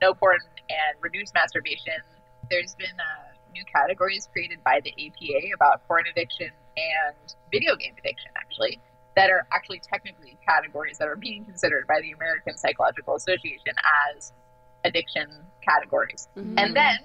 no 0.01 0.13
porn 0.13 0.39
and 0.69 1.01
reduce 1.01 1.33
masturbation. 1.33 1.93
There's 2.49 2.75
been 2.75 2.95
uh, 2.99 3.35
new 3.53 3.63
categories 3.73 4.29
created 4.31 4.63
by 4.63 4.81
the 4.83 4.91
APA 4.91 5.55
about 5.55 5.87
porn 5.87 6.03
addiction 6.09 6.51
and 6.77 7.35
video 7.51 7.75
game 7.75 7.95
addiction, 7.97 8.31
actually, 8.35 8.79
that 9.15 9.29
are 9.29 9.47
actually 9.51 9.79
technically 9.79 10.37
categories 10.47 10.97
that 10.97 11.07
are 11.07 11.15
being 11.15 11.45
considered 11.45 11.87
by 11.87 12.01
the 12.01 12.11
American 12.11 12.57
Psychological 12.57 13.15
Association 13.15 13.73
as 14.15 14.33
addiction 14.83 15.27
categories. 15.61 16.27
Mhm. 16.35 16.59
And 16.59 16.75
then 16.75 16.99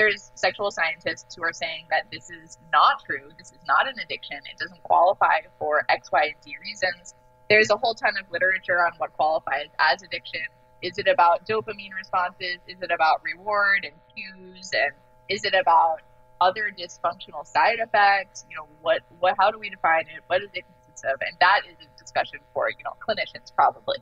there's 0.00 0.32
sexual 0.34 0.70
scientists 0.70 1.34
who 1.34 1.44
are 1.44 1.52
saying 1.52 1.84
that 1.90 2.06
this 2.10 2.30
is 2.30 2.56
not 2.72 3.04
true. 3.04 3.28
This 3.36 3.48
is 3.48 3.58
not 3.68 3.86
an 3.86 3.98
addiction. 4.02 4.38
It 4.50 4.58
doesn't 4.58 4.82
qualify 4.82 5.44
for 5.58 5.84
X, 5.90 6.10
Y, 6.10 6.32
and 6.32 6.42
Z 6.42 6.56
reasons. 6.64 7.14
There's 7.50 7.68
a 7.68 7.76
whole 7.76 7.94
ton 7.94 8.14
of 8.18 8.24
literature 8.32 8.80
on 8.80 8.92
what 8.96 9.12
qualifies 9.12 9.66
as 9.78 10.02
addiction. 10.02 10.40
Is 10.80 10.96
it 10.96 11.06
about 11.06 11.46
dopamine 11.46 11.92
responses? 11.94 12.56
Is 12.66 12.80
it 12.80 12.90
about 12.90 13.20
reward 13.22 13.84
and 13.84 13.92
cues? 14.16 14.70
And 14.72 14.92
is 15.28 15.44
it 15.44 15.52
about 15.52 16.00
other 16.40 16.72
dysfunctional 16.72 17.46
side 17.46 17.76
effects? 17.78 18.46
You 18.48 18.56
know, 18.56 18.68
what, 18.80 19.02
what, 19.18 19.34
how 19.38 19.50
do 19.50 19.58
we 19.58 19.68
define 19.68 20.06
it? 20.08 20.24
What 20.28 20.40
does 20.40 20.50
it 20.54 20.64
consist 20.64 21.04
of? 21.04 21.20
And 21.20 21.36
that 21.40 21.60
is 21.68 21.76
a 21.76 22.00
discussion 22.00 22.38
for, 22.54 22.70
you 22.70 22.84
know, 22.84 22.96
clinicians 23.06 23.54
probably 23.54 23.98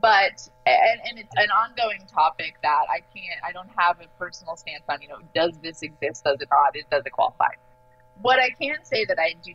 but 0.00 0.48
and, 0.66 1.00
and 1.04 1.18
it's 1.18 1.34
an 1.36 1.50
ongoing 1.50 2.00
topic 2.12 2.56
that 2.62 2.84
I 2.90 3.00
can't 3.00 3.40
I 3.46 3.52
don't 3.52 3.70
have 3.76 4.00
a 4.00 4.06
personal 4.18 4.56
stance 4.56 4.84
on 4.88 5.00
you 5.00 5.08
know 5.08 5.18
does 5.34 5.56
this 5.62 5.82
exist 5.82 6.24
does 6.24 6.40
it 6.40 6.48
not 6.50 6.74
does 6.90 7.02
it 7.06 7.10
qualify 7.10 7.48
what 8.20 8.38
I 8.38 8.50
can 8.50 8.84
say 8.84 9.04
that 9.06 9.18
I 9.18 9.34
do 9.42 9.52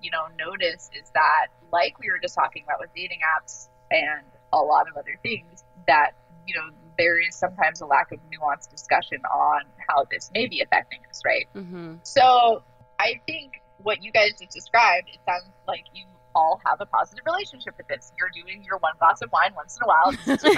you 0.00 0.10
know 0.10 0.26
notice 0.38 0.90
is 0.98 1.10
that 1.14 1.48
like 1.72 1.98
we 1.98 2.10
were 2.10 2.18
just 2.20 2.34
talking 2.34 2.62
about 2.64 2.80
with 2.80 2.90
dating 2.94 3.18
apps 3.38 3.68
and 3.90 4.24
a 4.52 4.58
lot 4.58 4.88
of 4.88 4.96
other 4.96 5.18
things 5.22 5.64
that 5.86 6.12
you 6.46 6.54
know 6.54 6.68
there 6.98 7.20
is 7.20 7.34
sometimes 7.36 7.82
a 7.82 7.86
lack 7.86 8.12
of 8.12 8.18
nuanced 8.32 8.70
discussion 8.70 9.20
on 9.26 9.62
how 9.88 10.04
this 10.10 10.30
may 10.32 10.46
be 10.46 10.62
affecting 10.62 11.00
us 11.10 11.20
right 11.26 11.46
Mhm. 11.54 11.98
so 12.02 12.62
I 12.98 13.20
think 13.26 13.60
what 13.82 14.02
you 14.02 14.10
guys 14.10 14.30
just 14.40 14.52
described, 14.52 15.08
it 15.12 15.20
sounds 15.28 15.52
like 15.68 15.84
you 15.92 16.06
all 16.36 16.60
have 16.68 16.80
a 16.80 16.86
positive 16.86 17.24
relationship 17.24 17.74
with 17.80 17.88
this. 17.88 18.12
You're 18.20 18.28
doing 18.28 18.62
your 18.62 18.76
one 18.78 18.92
glass 19.00 19.22
of 19.22 19.32
wine 19.32 19.56
once 19.56 19.78
in 19.80 19.82
a 19.84 19.88
while. 19.88 20.12
This 20.28 20.44
is 20.44 20.52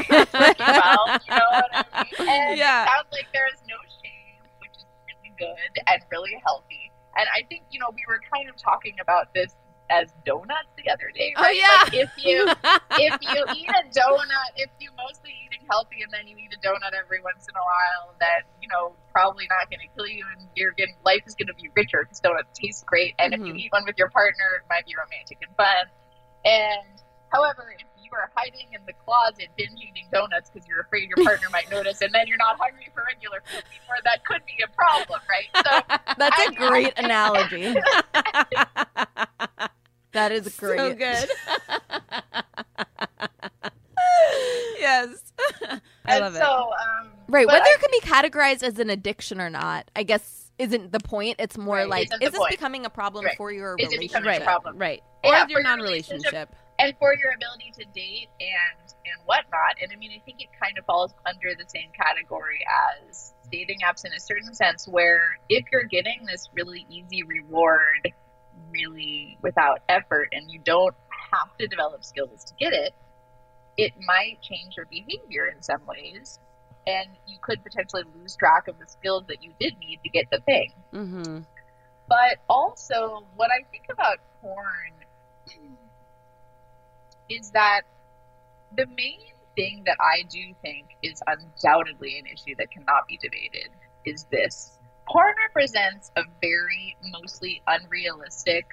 about, 0.58 1.22
you 1.22 1.34
know 1.38 1.50
what 1.54 1.70
I 1.72 2.04
mean? 2.18 2.28
And 2.28 2.58
Yeah. 2.58 2.82
it 2.82 2.88
sounds 2.90 3.10
like 3.14 3.28
there 3.32 3.46
is 3.54 3.62
no 3.70 3.78
shame, 4.02 4.42
which 4.58 4.74
is 4.74 4.84
really 5.06 5.32
good 5.38 5.72
and 5.86 6.02
really 6.10 6.34
healthy. 6.44 6.90
And 7.16 7.28
I 7.30 7.46
think, 7.48 7.62
you 7.70 7.78
know, 7.78 7.90
we 7.94 8.02
were 8.08 8.20
kind 8.32 8.50
of 8.50 8.56
talking 8.56 8.94
about 9.00 9.32
this 9.34 9.54
as 9.90 10.12
donuts 10.26 10.68
the 10.76 10.90
other 10.92 11.10
day. 11.14 11.32
Oh, 11.36 11.42
Right? 11.42 11.56
yeah. 11.56 11.78
Like 11.82 11.94
if 11.94 12.10
you 12.16 12.48
if 12.98 13.14
you 13.20 13.40
eat 13.56 13.70
a 13.70 13.84
donut, 13.96 14.50
if 14.56 14.70
you're 14.80 14.92
mostly 14.96 15.32
eating 15.46 15.66
healthy 15.70 16.02
and 16.02 16.12
then 16.12 16.26
you 16.28 16.36
eat 16.36 16.52
a 16.52 16.60
donut 16.66 16.92
every 16.92 17.20
once 17.22 17.46
in 17.48 17.54
a 17.56 17.64
while, 17.64 18.14
then 18.20 18.42
you 18.60 18.68
know 18.68 18.94
probably 19.12 19.46
not 19.48 19.70
going 19.70 19.80
to 19.80 19.88
kill 19.96 20.06
you, 20.06 20.24
and 20.36 20.46
you're 20.54 20.72
getting 20.72 20.94
life 21.04 21.22
is 21.26 21.34
going 21.34 21.48
to 21.48 21.54
be 21.54 21.68
richer 21.74 22.04
because 22.04 22.20
donuts 22.20 22.52
taste 22.58 22.84
great. 22.86 23.14
And 23.18 23.32
if 23.34 23.40
you 23.40 23.52
Mhm. 23.54 23.58
eat 23.58 23.72
one 23.72 23.84
with 23.86 23.96
your 23.98 24.10
partner, 24.10 24.60
it 24.60 24.66
might 24.70 24.84
be 24.86 24.94
romantic 24.96 25.38
and 25.42 25.54
fun. 25.56 25.86
And 26.44 27.00
however, 27.32 27.74
if 27.78 27.86
you 28.02 28.10
are 28.12 28.30
hiding 28.36 28.72
in 28.72 28.80
the 28.86 28.92
closet 29.04 29.48
binge 29.56 29.80
eating 29.80 30.08
donuts 30.12 30.48
because 30.50 30.66
you're 30.68 30.80
afraid 30.80 31.08
your 31.10 31.18
partner 31.24 31.48
might 31.50 31.68
notice, 31.70 32.00
and 32.00 32.12
then 32.14 32.26
you're 32.26 32.38
not 32.38 32.56
hungry 32.60 32.88
for 32.94 33.04
regular 33.06 33.42
food 33.50 33.60
anymore, 33.68 33.96
that 34.04 34.24
could 34.24 34.40
be 34.46 34.56
a 34.64 34.68
problem, 34.76 35.20
right? 35.28 35.50
So 35.64 35.72
That's 36.18 36.38
a 36.38 36.50
I- 36.52 36.68
great 36.68 36.92
analogy. 36.98 37.74
That 40.12 40.32
is 40.32 40.48
great. 40.58 40.78
So 40.78 40.94
good. 40.94 41.28
yes. 44.78 45.32
I 45.70 45.80
and 46.16 46.20
love 46.24 46.34
it. 46.36 46.42
um, 46.42 47.10
Right. 47.28 47.46
Whether 47.46 47.60
I 47.64 47.76
it 47.76 47.80
can 47.80 47.90
be 47.92 48.00
categorized 48.00 48.62
as 48.62 48.78
an 48.78 48.88
addiction 48.90 49.40
or 49.40 49.50
not, 49.50 49.90
I 49.94 50.02
guess 50.02 50.50
isn't 50.58 50.90
the 50.92 50.98
point. 51.00 51.36
It's 51.38 51.56
more 51.58 51.76
Right, 51.76 51.88
like, 51.88 52.12
is 52.14 52.18
this 52.20 52.36
point. 52.38 52.50
becoming 52.50 52.84
a 52.86 52.90
problem 52.90 53.24
Right. 53.26 53.36
for 53.36 53.52
your 53.52 53.76
Is 53.78 53.90
relationship? 53.92 54.42
problem? 54.42 54.78
Right. 54.78 55.02
Or 55.22 55.30
for 55.32 55.36
your 55.40 55.48
your 55.50 55.62
non-relationship. 55.62 56.54
and 56.80 56.94
for 56.98 57.14
your 57.14 57.32
ability 57.32 57.72
to 57.78 57.84
date 57.94 58.28
and 58.40 58.88
and 59.04 59.26
whatnot. 59.26 59.76
And 59.82 59.92
I 59.92 59.96
mean, 59.96 60.10
I 60.16 60.20
think 60.24 60.40
it 60.40 60.48
kind 60.60 60.76
of 60.78 60.84
falls 60.86 61.12
under 61.26 61.54
the 61.54 61.64
same 61.68 61.90
category 61.94 62.64
as 63.08 63.34
dating 63.52 63.78
apps 63.84 64.04
in 64.04 64.12
a 64.12 64.20
certain 64.20 64.52
sense, 64.54 64.88
where 64.88 65.36
if 65.48 65.64
you're 65.70 65.84
getting 65.84 66.24
this 66.26 66.48
really 66.54 66.86
easy 66.90 67.22
reward, 67.24 68.12
really 68.70 69.38
without 69.42 69.80
effort, 69.88 70.28
and 70.32 70.50
you 70.50 70.60
don't 70.60 70.94
have 71.32 71.56
to 71.58 71.66
develop 71.66 72.04
skills 72.04 72.44
to 72.44 72.54
get 72.58 72.72
it, 72.72 72.94
it 73.76 73.92
might 74.06 74.40
change 74.42 74.76
your 74.76 74.86
behavior 74.86 75.46
in 75.46 75.62
some 75.62 75.84
ways. 75.86 76.38
And 76.86 77.08
you 77.26 77.36
could 77.42 77.62
potentially 77.62 78.04
lose 78.18 78.34
track 78.36 78.66
of 78.66 78.78
the 78.78 78.86
skills 78.86 79.24
that 79.28 79.42
you 79.42 79.52
did 79.60 79.78
need 79.78 80.00
to 80.04 80.08
get 80.08 80.26
the 80.32 80.40
thing. 80.40 80.72
Mm-hmm. 80.94 81.40
But 82.08 82.38
also, 82.48 83.26
what 83.36 83.50
I 83.50 83.64
think 83.70 83.84
about 83.90 84.18
porn 84.40 84.94
is 87.28 87.50
that 87.50 87.82
the 88.74 88.86
main 88.86 89.20
thing 89.56 89.82
that 89.86 89.96
I 90.00 90.22
do 90.30 90.54
think 90.62 90.86
is 91.02 91.20
undoubtedly 91.26 92.18
an 92.18 92.26
issue 92.26 92.54
that 92.58 92.70
cannot 92.70 93.06
be 93.06 93.18
debated 93.18 93.70
is 94.04 94.24
this. 94.30 94.77
Porn 95.08 95.34
represents 95.48 96.10
a 96.16 96.22
very 96.40 96.96
mostly 97.10 97.62
unrealistic 97.66 98.66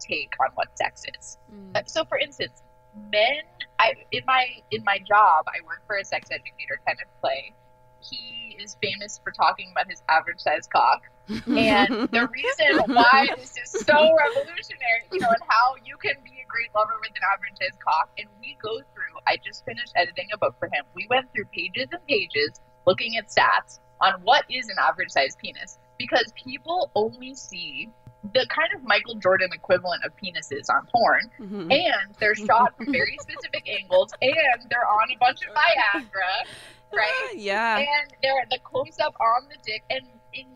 take 0.00 0.32
on 0.40 0.48
what 0.54 0.68
sex 0.76 1.04
is. 1.18 1.38
Mm. 1.52 1.88
So, 1.88 2.04
for 2.04 2.18
instance, 2.18 2.62
men. 3.10 3.42
I 3.78 3.94
in 4.12 4.22
my 4.26 4.46
in 4.70 4.84
my 4.84 4.98
job, 4.98 5.46
I 5.48 5.64
work 5.66 5.82
for 5.86 5.96
a 5.96 6.04
sex 6.04 6.28
educator, 6.30 6.78
Kenneth 6.86 7.12
Play. 7.20 7.54
He 8.00 8.56
is 8.60 8.76
famous 8.82 9.20
for 9.22 9.30
talking 9.30 9.70
about 9.70 9.88
his 9.88 10.02
average 10.08 10.40
size 10.40 10.66
cock, 10.66 11.02
and 11.28 12.10
the 12.10 12.28
reason 12.34 12.94
why 12.94 13.28
this 13.36 13.56
is 13.56 13.70
so 13.70 13.94
revolutionary, 13.94 15.06
you 15.12 15.20
know, 15.20 15.28
and 15.28 15.42
how 15.48 15.74
you 15.84 15.96
can 15.96 16.14
be 16.24 16.30
a 16.30 16.46
great 16.48 16.70
lover 16.74 16.98
with 17.00 17.10
an 17.10 17.22
average 17.32 17.58
size 17.58 17.78
cock. 17.82 18.10
And 18.18 18.26
we 18.40 18.58
go 18.62 18.78
through. 18.94 19.18
I 19.26 19.38
just 19.44 19.64
finished 19.64 19.92
editing 19.96 20.28
a 20.34 20.38
book 20.38 20.56
for 20.58 20.66
him. 20.66 20.84
We 20.94 21.06
went 21.08 21.32
through 21.32 21.46
pages 21.54 21.88
and 21.92 22.04
pages 22.06 22.60
looking 22.86 23.16
at 23.16 23.28
stats 23.28 23.78
on 24.02 24.14
what 24.22 24.44
is 24.50 24.68
an 24.68 24.76
average 24.78 25.10
size 25.10 25.34
penis 25.42 25.78
because 25.98 26.32
people 26.44 26.90
only 26.94 27.34
see 27.34 27.88
the 28.34 28.46
kind 28.54 28.68
of 28.76 28.84
Michael 28.84 29.14
Jordan 29.16 29.48
equivalent 29.52 30.04
of 30.04 30.12
penises 30.16 30.66
on 30.70 30.86
porn 30.92 31.30
Mhm. 31.40 31.72
and 31.72 32.14
they're 32.20 32.34
shot 32.36 32.76
from 32.76 32.92
very 32.92 33.16
specific 33.20 33.68
angles, 33.68 34.12
and 34.20 34.34
they're 34.70 34.86
on 34.86 35.10
a 35.12 35.18
bunch 35.18 35.40
of 35.46 35.52
Viagra, 35.54 36.46
right? 36.92 37.32
yeah. 37.36 37.78
And 37.78 38.12
they're 38.22 38.46
the 38.50 38.58
close 38.62 38.96
up 39.00 39.14
on 39.20 39.48
the 39.48 39.56
dick, 39.64 39.82
and, 39.90 40.06
and 40.34 40.46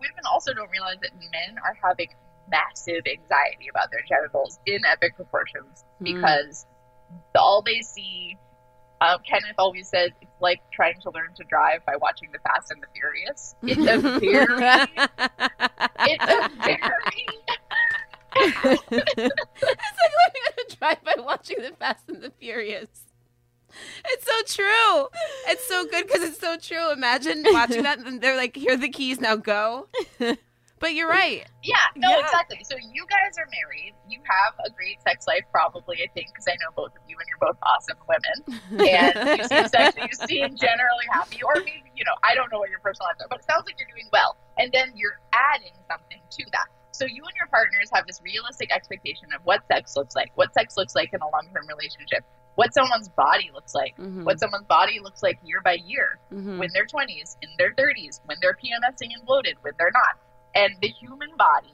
women 0.00 0.24
also 0.32 0.52
don't 0.52 0.70
realize 0.70 0.96
that 1.02 1.10
men 1.14 1.58
are 1.64 1.76
having 1.82 2.08
massive 2.50 3.02
anxiety 3.06 3.68
about 3.70 3.90
their 3.92 4.02
genitals 4.08 4.58
in 4.66 4.80
epic 4.84 5.14
proportions 5.14 5.84
Hmm. 5.98 6.04
because 6.04 6.66
all 7.36 7.62
they 7.62 7.82
see. 7.82 8.36
Um, 9.02 9.18
Kenneth 9.28 9.54
always 9.58 9.88
says 9.88 10.10
it's 10.20 10.40
like 10.40 10.60
trying 10.72 11.00
to 11.02 11.10
learn 11.10 11.34
to 11.36 11.44
drive 11.44 11.84
by 11.84 11.96
watching 11.96 12.30
The 12.32 12.38
Fast 12.38 12.70
and 12.70 12.82
the 12.82 12.86
Furious. 12.94 13.54
It's 13.62 13.80
a 13.80 13.98
very, 13.98 14.88
it's 16.00 16.24
a 16.24 16.50
very 16.64 17.28
it's 18.34 18.62
like 18.62 18.90
learning 18.90 20.42
how 20.44 20.52
to 20.56 20.76
drive 20.78 21.04
by 21.04 21.16
watching 21.18 21.58
The 21.58 21.72
Fast 21.78 22.08
and 22.08 22.22
the 22.22 22.30
Furious. 22.38 22.88
It's 24.04 24.26
so 24.26 24.62
true. 24.62 25.08
It's 25.48 25.66
so 25.66 25.86
good 25.86 26.06
because 26.06 26.22
it's 26.22 26.38
so 26.38 26.56
true. 26.58 26.92
Imagine 26.92 27.44
watching 27.46 27.82
that 27.84 27.98
and 27.98 28.20
they're 28.20 28.36
like, 28.36 28.54
here 28.56 28.74
are 28.74 28.76
the 28.76 28.88
keys, 28.88 29.20
now 29.20 29.36
go. 29.36 29.88
But 30.82 30.98
you're 30.98 31.06
right. 31.08 31.46
Yeah, 31.62 31.78
no, 31.94 32.10
Yeah. 32.10 32.18
exactly. 32.26 32.58
So 32.66 32.74
you 32.74 33.06
guys 33.06 33.38
are 33.38 33.46
married. 33.54 33.94
You 34.10 34.18
have 34.26 34.54
a 34.66 34.70
great 34.74 35.00
sex 35.06 35.28
life, 35.30 35.46
probably. 35.54 36.02
I 36.02 36.10
think 36.10 36.34
because 36.34 36.48
I 36.50 36.58
know 36.58 36.74
both 36.74 36.90
of 36.90 37.02
you, 37.06 37.14
and 37.14 37.26
you're 37.30 37.38
both 37.38 37.54
awesome 37.62 37.98
women, 38.10 38.36
and 38.82 39.38
you 39.38 39.44
seem 39.46 39.68
sex, 39.70 39.94
you 39.94 40.10
seem 40.26 40.56
generally 40.58 41.06
happy. 41.14 41.38
Or 41.46 41.54
maybe 41.62 41.86
you 41.94 42.02
know, 42.02 42.18
I 42.26 42.34
don't 42.34 42.50
know 42.50 42.58
what 42.58 42.68
your 42.68 42.80
personal 42.82 43.06
life 43.14 43.22
is, 43.22 43.26
but 43.30 43.38
it 43.38 43.46
sounds 43.46 43.62
like 43.64 43.78
you're 43.78 43.94
doing 43.94 44.10
well. 44.12 44.34
And 44.58 44.72
then 44.74 44.90
you're 44.98 45.20
adding 45.32 45.70
something 45.86 46.18
to 46.18 46.44
that. 46.50 46.66
So 46.90 47.06
you 47.06 47.22
and 47.22 47.34
your 47.38 47.46
partners 47.46 47.88
have 47.94 48.08
this 48.10 48.20
realistic 48.20 48.72
expectation 48.74 49.30
of 49.30 49.40
what 49.46 49.62
sex 49.70 49.94
looks 49.94 50.16
like, 50.16 50.32
what 50.34 50.52
sex 50.52 50.74
looks 50.76 50.96
like 50.98 51.14
in 51.14 51.20
a 51.22 51.30
long-term 51.30 51.64
relationship, 51.70 52.24
what 52.56 52.74
someone's 52.74 53.08
body 53.10 53.50
looks 53.54 53.72
like, 53.72 53.96
Mhm. 53.96 54.24
what 54.24 54.40
someone's 54.40 54.66
body 54.66 54.98
looks 54.98 55.22
like 55.22 55.38
year 55.44 55.60
by 55.62 55.74
year 55.74 56.18
Mhm. 56.32 56.58
when 56.58 56.68
they're 56.74 56.86
20s, 56.90 57.38
in 57.40 57.48
their 57.56 57.72
30s, 57.74 58.20
when 58.26 58.36
they're 58.42 58.58
PMSing 58.58 59.14
and 59.14 59.24
bloated, 59.24 59.56
when 59.62 59.72
they're 59.78 59.94
not. 59.94 60.18
And 60.54 60.74
the 60.82 60.88
human 60.88 61.30
body 61.36 61.72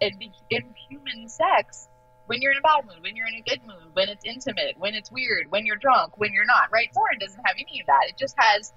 and 0.00 0.18
the, 0.18 0.30
in 0.50 0.74
human 0.88 1.28
sex, 1.28 1.88
when 2.26 2.40
you're 2.40 2.52
in 2.52 2.58
a 2.58 2.62
bad 2.62 2.86
mood, 2.86 3.02
when 3.02 3.16
you're 3.16 3.26
in 3.26 3.34
a 3.34 3.42
good 3.42 3.60
mood, 3.66 3.92
when 3.92 4.08
it's 4.08 4.24
intimate, 4.24 4.76
when 4.78 4.94
it's 4.94 5.10
weird, 5.12 5.50
when 5.50 5.66
you're 5.66 5.76
drunk, 5.76 6.16
when 6.18 6.32
you're 6.32 6.46
not, 6.46 6.70
right? 6.72 6.88
Porn 6.94 7.18
doesn't 7.20 7.40
have 7.44 7.56
any 7.58 7.80
of 7.80 7.86
that. 7.86 8.08
It 8.08 8.16
just 8.18 8.34
has 8.38 8.72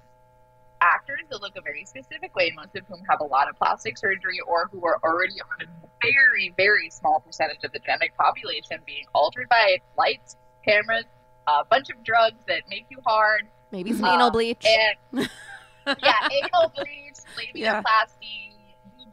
actors 0.80 1.20
that 1.30 1.40
look 1.40 1.56
a 1.56 1.60
very 1.62 1.84
specific 1.86 2.34
way, 2.36 2.52
most 2.54 2.76
of 2.76 2.86
whom 2.86 3.00
have 3.08 3.20
a 3.20 3.24
lot 3.24 3.48
of 3.48 3.56
plastic 3.56 3.96
surgery 3.98 4.38
or 4.46 4.68
who 4.70 4.84
are 4.86 4.98
already 5.02 5.40
on 5.40 5.66
a 5.66 5.88
very, 6.02 6.52
very 6.56 6.90
small 6.90 7.20
percentage 7.20 7.64
of 7.64 7.72
the 7.72 7.78
genetic 7.80 8.16
population 8.16 8.78
being 8.86 9.04
altered 9.14 9.48
by 9.48 9.78
lights, 9.96 10.36
cameras, 10.64 11.04
a 11.48 11.64
bunch 11.70 11.88
of 11.90 12.04
drugs 12.04 12.38
that 12.46 12.62
make 12.68 12.84
you 12.90 12.98
hard, 13.06 13.48
Maybe 13.72 13.92
some 13.92 14.04
Uh, 14.04 14.14
anal 14.14 14.30
bleach. 14.30 14.64
and 14.64 14.96
yeah, 16.02 16.28
anal 16.30 16.72
bleach, 16.76 17.16
Yeah. 17.54 17.82
labiaplasty, 17.82 17.82
boob 17.82 18.47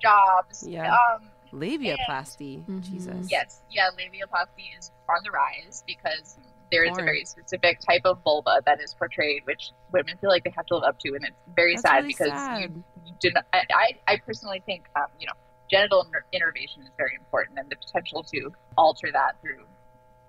jobs. 0.01 0.65
Yeah. 0.67 0.93
Um, 0.93 1.29
Labiaplasty. 1.53 2.65
Mhm. 2.65 2.81
Jesus. 2.81 3.27
yes, 3.31 3.61
yeah, 3.71 3.89
labiaplasty 3.91 4.77
is 4.77 4.91
on 5.09 5.17
the 5.23 5.31
rise 5.31 5.83
because 5.87 6.37
there 6.71 6.83
is 6.83 6.97
a 6.97 7.01
very 7.01 7.23
specific 7.23 7.79
type 7.79 8.01
of 8.05 8.21
vulva 8.23 8.61
that 8.65 8.81
is 8.81 8.93
portrayed, 8.95 9.43
which 9.45 9.71
women 9.93 10.17
feel 10.17 10.29
like 10.29 10.43
they 10.43 10.49
have 10.55 10.65
to 10.65 10.75
live 10.75 10.83
up 10.83 10.99
to, 10.99 11.09
and 11.13 11.23
it's 11.23 11.37
very 11.55 11.75
That's 11.75 11.83
sad 11.83 11.95
really 11.97 12.07
because 12.07 12.27
sad. 12.27 12.61
you, 12.61 12.83
you 13.05 13.13
do 13.21 13.31
not. 13.31 13.45
I, 13.53 13.61
I, 13.73 14.13
I 14.13 14.17
personally 14.17 14.61
think, 14.65 14.85
um, 14.95 15.05
you 15.19 15.27
know, 15.27 15.33
genital 15.69 16.05
innervation 16.33 16.81
is 16.81 16.89
very 16.97 17.15
important, 17.15 17.59
and 17.59 17.69
the 17.69 17.75
potential 17.77 18.23
to 18.23 18.49
alter 18.77 19.09
that 19.13 19.39
through 19.41 19.63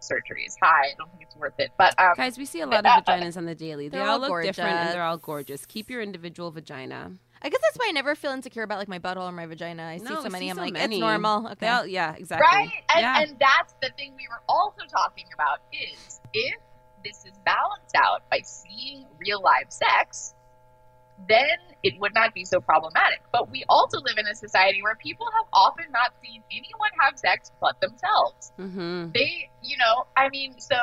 surgery 0.01 0.45
is 0.45 0.57
high. 0.62 0.89
I 0.93 0.95
don't 0.99 1.11
think 1.11 1.23
it's 1.23 1.37
worth 1.37 1.59
it, 1.59 1.73
but 1.79 1.99
um, 1.99 2.12
Guys, 2.17 2.39
we 2.39 2.45
see 2.45 2.61
a 2.61 2.67
lot 2.67 2.85
of 2.85 3.05
vaginas 3.05 3.37
on 3.37 3.47
the 3.47 3.55
daily. 3.55 3.89
They 3.89 3.99
all 3.99 4.23
all 4.23 4.29
look 4.31 4.43
different 4.43 4.71
and 4.77 4.95
they're 4.95 5.03
all 5.03 5.19
gorgeous. 5.19 5.67
Keep 5.67 5.91
your 5.91 6.03
individual 6.03 6.51
vagina. 6.51 7.12
I 7.43 7.49
guess 7.49 7.61
that's 7.62 7.76
why 7.76 7.87
I 7.89 7.93
never 7.93 8.14
feel 8.14 8.32
insecure 8.32 8.62
about 8.62 8.78
like 8.78 8.89
my 8.89 8.99
butthole 8.99 9.28
or 9.28 9.32
my 9.32 9.47
vagina. 9.47 9.84
I 9.84 9.99
see 9.99 10.05
No, 10.05 10.20
so 10.20 10.26
I 10.26 10.28
many. 10.30 10.47
see 10.47 10.51
I'm 10.51 10.57
so 10.57 10.62
like, 10.62 10.72
many. 10.72 10.97
it's 10.97 11.01
normal. 11.01 11.47
Okay. 11.47 11.55
They 11.61 11.68
all, 11.68 11.87
yeah, 11.87 12.14
exactly. 12.16 12.47
Right? 12.47 12.70
And, 12.95 13.01
yeah. 13.03 13.20
and 13.22 13.37
that's 13.39 13.74
the 13.82 13.91
thing 13.97 14.14
we 14.16 14.26
were 14.30 14.43
also 14.49 14.82
talking 14.91 15.26
about 15.34 15.61
is 15.72 16.20
if 16.32 16.55
this 17.05 17.24
is 17.26 17.32
balanced 17.45 17.95
out 17.97 18.22
by 18.30 18.41
seeing 18.45 19.07
real 19.20 19.41
live 19.43 19.70
sex, 19.70 20.34
then 21.29 21.59
it 21.83 21.95
would 22.01 22.14
not 22.14 22.35
be 22.35 22.45
so 22.45 22.61
problematic. 22.61 23.21
But 23.33 23.51
we 23.51 23.64
also 23.69 23.99
live 24.01 24.19
in 24.19 24.27
a 24.27 24.35
society 24.35 24.83
where 24.83 24.95
people 24.97 25.27
have 25.37 25.47
often 25.53 25.87
not 25.91 26.12
seen 26.23 26.43
anyone 26.51 26.91
have 27.01 27.19
sex 27.19 27.51
but 27.61 27.81
themselves. 27.81 28.53
mm-hmm. 28.59 29.11
They, 29.14 29.51
you 29.62 29.77
know, 29.79 30.07
I 30.17 30.29
mean, 30.29 30.59
so 30.59 30.77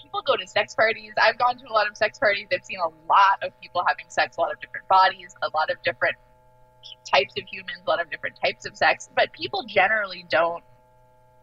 people 0.00 0.22
go 0.26 0.36
to 0.36 0.46
sex 0.46 0.74
parties. 0.74 1.12
I've 1.20 1.38
gone 1.38 1.58
to 1.58 1.66
a 1.66 1.72
lot 1.72 1.88
of 1.88 1.96
sex 1.96 2.18
parties. 2.18 2.46
I've 2.52 2.64
seen 2.64 2.78
a 2.78 2.88
lot 3.08 3.42
of 3.42 3.58
people 3.60 3.82
having 3.86 4.06
sex, 4.08 4.36
a 4.36 4.40
lot 4.40 4.52
of 4.52 4.60
different 4.60 4.88
bodies, 4.88 5.34
a 5.42 5.50
lot 5.54 5.70
of 5.70 5.82
different 5.82 6.16
types 7.10 7.34
of 7.36 7.44
humans, 7.50 7.82
a 7.86 7.90
lot 7.90 8.00
of 8.00 8.10
different 8.10 8.36
types 8.42 8.66
of 8.66 8.76
sex. 8.76 9.08
But 9.14 9.32
people 9.32 9.64
generally 9.66 10.24
don't 10.28 10.62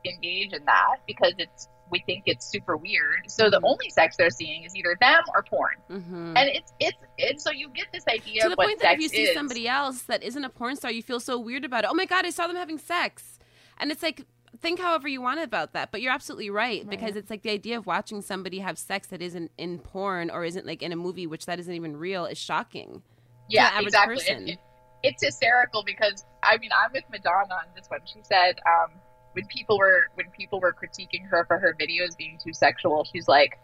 engage 0.05 0.53
in 0.53 0.65
that 0.65 0.97
because 1.05 1.33
it's 1.37 1.67
we 1.89 1.99
think 2.05 2.23
it's 2.25 2.45
super 2.45 2.75
weird. 2.77 3.29
So 3.29 3.49
the 3.49 3.59
Mhm. 3.59 3.69
only 3.69 3.89
sex 3.89 4.15
they're 4.17 4.29
seeing 4.29 4.63
is 4.63 4.75
either 4.75 4.95
them 4.99 5.23
or 5.33 5.43
porn, 5.43 5.75
Mm-hmm. 5.89 6.37
and 6.37 6.49
it's 6.49 6.73
it's 6.79 6.97
and 7.19 7.41
so 7.41 7.51
you 7.51 7.69
get 7.69 7.87
this 7.93 8.03
idea 8.07 8.43
to 8.43 8.49
the 8.49 8.55
point 8.55 8.79
that 8.81 8.95
if 8.95 8.99
you 9.01 9.09
see 9.09 9.23
is. 9.23 9.33
somebody 9.33 9.67
else 9.67 10.03
that 10.03 10.23
isn't 10.23 10.43
a 10.43 10.49
porn 10.49 10.75
star, 10.75 10.91
you 10.91 11.01
feel 11.03 11.19
so 11.19 11.37
weird 11.39 11.63
about 11.65 11.83
it. 11.83 11.89
Oh 11.89 11.93
my 11.93 12.05
god, 12.05 12.25
I 12.25 12.29
saw 12.31 12.47
them 12.47 12.55
having 12.55 12.77
sex, 12.77 13.39
and 13.77 13.91
it's 13.91 14.03
like 14.03 14.25
think 14.59 14.79
however 14.79 15.07
you 15.07 15.21
want 15.21 15.39
about 15.39 15.73
that, 15.73 15.91
but 15.91 16.01
you're 16.01 16.11
absolutely 16.13 16.49
right, 16.49 16.89
because 16.89 17.15
it's 17.15 17.29
like 17.29 17.43
the 17.43 17.51
idea 17.51 17.77
of 17.77 17.85
watching 17.85 18.21
somebody 18.21 18.59
have 18.59 18.77
sex 18.77 19.07
that 19.07 19.21
isn't 19.21 19.51
in 19.57 19.77
porn 19.77 20.29
or 20.31 20.43
isn't 20.45 20.65
like 20.65 20.81
in 20.81 20.91
a 20.91 20.95
movie, 20.95 21.27
which 21.27 21.45
that 21.45 21.59
isn't 21.59 21.73
even 21.73 21.95
real, 21.97 22.25
is 22.25 22.37
shocking. 22.37 23.03
yeah, 23.49 23.79
exactly. 23.79 24.15
It- 24.27 24.49
it- 24.49 24.59
it's 25.03 25.23
hysterical 25.23 25.83
because 25.83 26.25
I 26.41 26.57
mean 26.57 26.71
I'm 26.75 26.91
with 26.91 27.03
Madonna 27.11 27.53
on 27.53 27.65
this 27.75 27.85
one. 27.87 27.99
She 28.05 28.19
said 28.23 28.59
um, 28.65 28.91
when 29.37 29.45
people 29.45 29.77
were 29.77 30.09
when 30.15 30.25
people 30.31 30.59
were 30.59 30.73
critiquing 30.73 31.23
her 31.29 31.45
for 31.45 31.59
her 31.59 31.75
videos 31.79 32.17
being 32.17 32.39
too 32.43 32.53
sexual, 32.53 33.03
she's 33.03 33.27
like, 33.27 33.59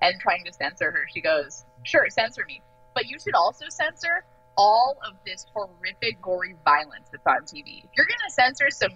and 0.00 0.14
trying 0.20 0.44
to 0.44 0.52
censor 0.52 0.92
her, 0.92 1.06
she 1.12 1.20
goes, 1.20 1.64
"Sure, 1.82 2.06
censor 2.08 2.44
me, 2.46 2.62
but 2.94 3.06
you 3.06 3.18
should 3.18 3.34
also 3.34 3.64
censor." 3.68 4.24
All 4.56 4.96
of 5.06 5.14
this 5.26 5.44
horrific, 5.52 6.20
gory 6.22 6.54
violence 6.64 7.08
that's 7.10 7.26
on 7.26 7.42
TV. 7.44 7.82
If 7.84 7.90
you're 7.96 8.06
gonna 8.06 8.30
censor 8.30 8.70
some 8.70 8.92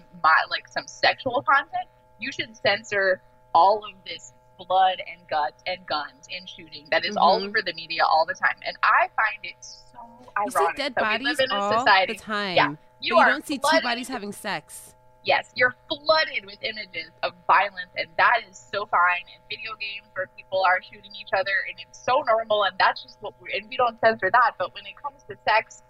like 0.49 0.67
some 0.69 0.87
sexual 0.87 1.41
content, 1.41 1.87
you 2.19 2.31
should 2.31 2.55
censor 2.55 3.21
all 3.53 3.83
of 3.85 3.91
this 4.05 4.31
blood 4.57 5.01
and 5.11 5.27
guts 5.29 5.61
and 5.67 5.85
guns 5.85 6.27
and 6.31 6.47
shooting 6.47 6.87
that 6.91 7.03
is 7.05 7.17
all 7.17 7.39
Mhm. 7.41 7.47
over 7.49 7.61
the 7.61 7.73
media 7.73 8.03
all 8.05 8.25
the 8.25 8.33
time. 8.33 8.55
And 8.65 8.77
I 8.83 9.09
find 9.15 9.43
it 9.43 9.55
so 9.59 9.99
You 10.45 10.51
see 10.51 10.57
ironic 10.59 10.75
dead 10.77 10.95
that 10.95 11.01
we 11.01 11.25
bodies 11.25 11.39
live 11.39 11.39
in 11.49 11.51
a 11.51 11.59
all 11.59 11.79
society. 11.79 12.13
the 12.13 12.19
time. 12.19 12.55
Yeah, 12.55 12.69
You 12.99 13.17
you 13.17 13.25
don't 13.25 13.45
see 13.45 13.57
two 13.57 13.81
bodies 13.81 14.07
having 14.07 14.31
sex. 14.31 14.92
Yes, 15.25 15.51
you're 15.55 15.75
flooded 15.87 16.45
with 16.45 16.57
images 16.61 17.11
of 17.23 17.31
violence, 17.47 17.91
and 17.95 18.07
that 18.17 18.41
is 18.49 18.57
so 18.57 18.85
fine. 18.85 19.23
And 19.33 19.41
video 19.49 19.71
games 19.79 20.07
where 20.13 20.27
people 20.35 20.63
are 20.67 20.81
shooting 20.81 21.11
each 21.15 21.31
other, 21.33 21.55
and 21.69 21.79
it's 21.79 22.03
so 22.03 22.23
normal, 22.27 22.63
and 22.63 22.75
that's 22.77 23.03
just 23.03 23.17
what 23.21 23.33
we're 23.41 23.55
and 23.55 23.69
we 23.69 23.77
don't 23.77 23.99
censor 24.01 24.29
that. 24.31 24.55
But 24.59 24.73
when 24.75 24.85
it 24.85 24.95
comes 25.01 25.23
to 25.29 25.35
sex, 25.47 25.81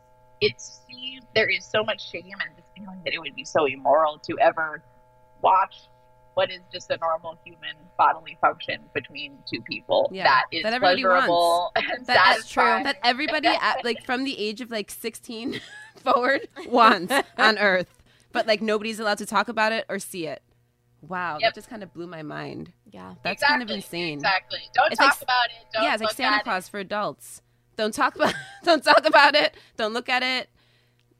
it 0.42 0.60
seems 0.60 1.26
there 1.36 1.50
is 1.50 1.66
so 1.66 1.84
much 1.84 2.12
shame 2.12 2.36
and 2.46 2.56
this 2.58 2.66
feeling 2.76 3.00
that 3.06 3.14
it 3.14 3.20
would 3.20 3.36
be 3.36 3.46
so 3.46 3.66
immoral 3.66 4.20
to 4.28 4.38
ever 4.40 4.84
watch 5.42 5.76
what 6.34 6.52
is 6.52 6.62
just 6.72 6.90
a 6.90 6.98
normal 6.98 7.38
human 7.46 7.76
bodily 7.98 8.38
function 8.42 8.82
between 8.94 9.38
two 9.52 9.62
people 9.62 10.10
Yeah, 10.12 10.24
that 10.24 10.46
is 10.52 10.64
that 10.64 10.74
everybody 10.74 11.04
pleasurable 11.04 11.72
and 11.76 12.06
That 12.08 12.38
is 12.40 12.50
true. 12.50 12.64
That 12.64 12.98
everybody, 13.04 13.48
at, 13.48 13.84
like 13.84 14.04
from 14.04 14.24
the 14.24 14.38
age 14.38 14.62
of 14.62 14.72
like 14.72 14.90
16 14.92 15.62
forward, 15.98 16.48
wants 16.68 17.14
on 17.38 17.58
Earth, 17.58 18.03
but 18.34 18.46
like 18.48 18.62
nobody's 18.62 19.00
allowed 19.00 19.20
to 19.20 19.26
talk 19.26 19.48
about 19.48 19.72
it 19.72 19.86
or 19.88 19.98
see 20.00 20.28
it. 20.28 20.42
Wow, 21.02 21.38
Yep. 21.40 21.50
that 21.50 21.56
just 21.56 21.70
kind 21.70 21.84
of 21.84 21.94
blew 21.94 22.08
my 22.08 22.22
mind. 22.24 22.72
Yeah. 22.92 23.16
That's 23.24 23.34
exactly, 23.42 23.54
kind 23.60 23.70
of 23.70 23.76
insane. 23.76 24.14
Exactly. 24.20 24.60
Don't 24.74 24.92
It's 24.92 25.00
talk 25.00 25.12
like- 25.16 25.22
about 25.22 25.46
it. 25.48 25.66
Don't 25.74 25.84
yeah, 25.84 25.94
it's 25.96 26.04
like 26.04 26.14
Santa 26.16 26.36
at 26.36 26.42
it. 26.42 26.44
Claus 26.44 26.68
for 26.70 26.80
adults. 26.80 27.42
Don't 27.78 27.94
talk 27.94 28.16
about. 28.18 28.34
Don't 28.64 28.84
talk 28.84 29.06
about 29.06 29.36
it. 29.36 29.56
Don't 29.78 29.94
look 29.94 30.08
at 30.10 30.24
it. 30.24 30.50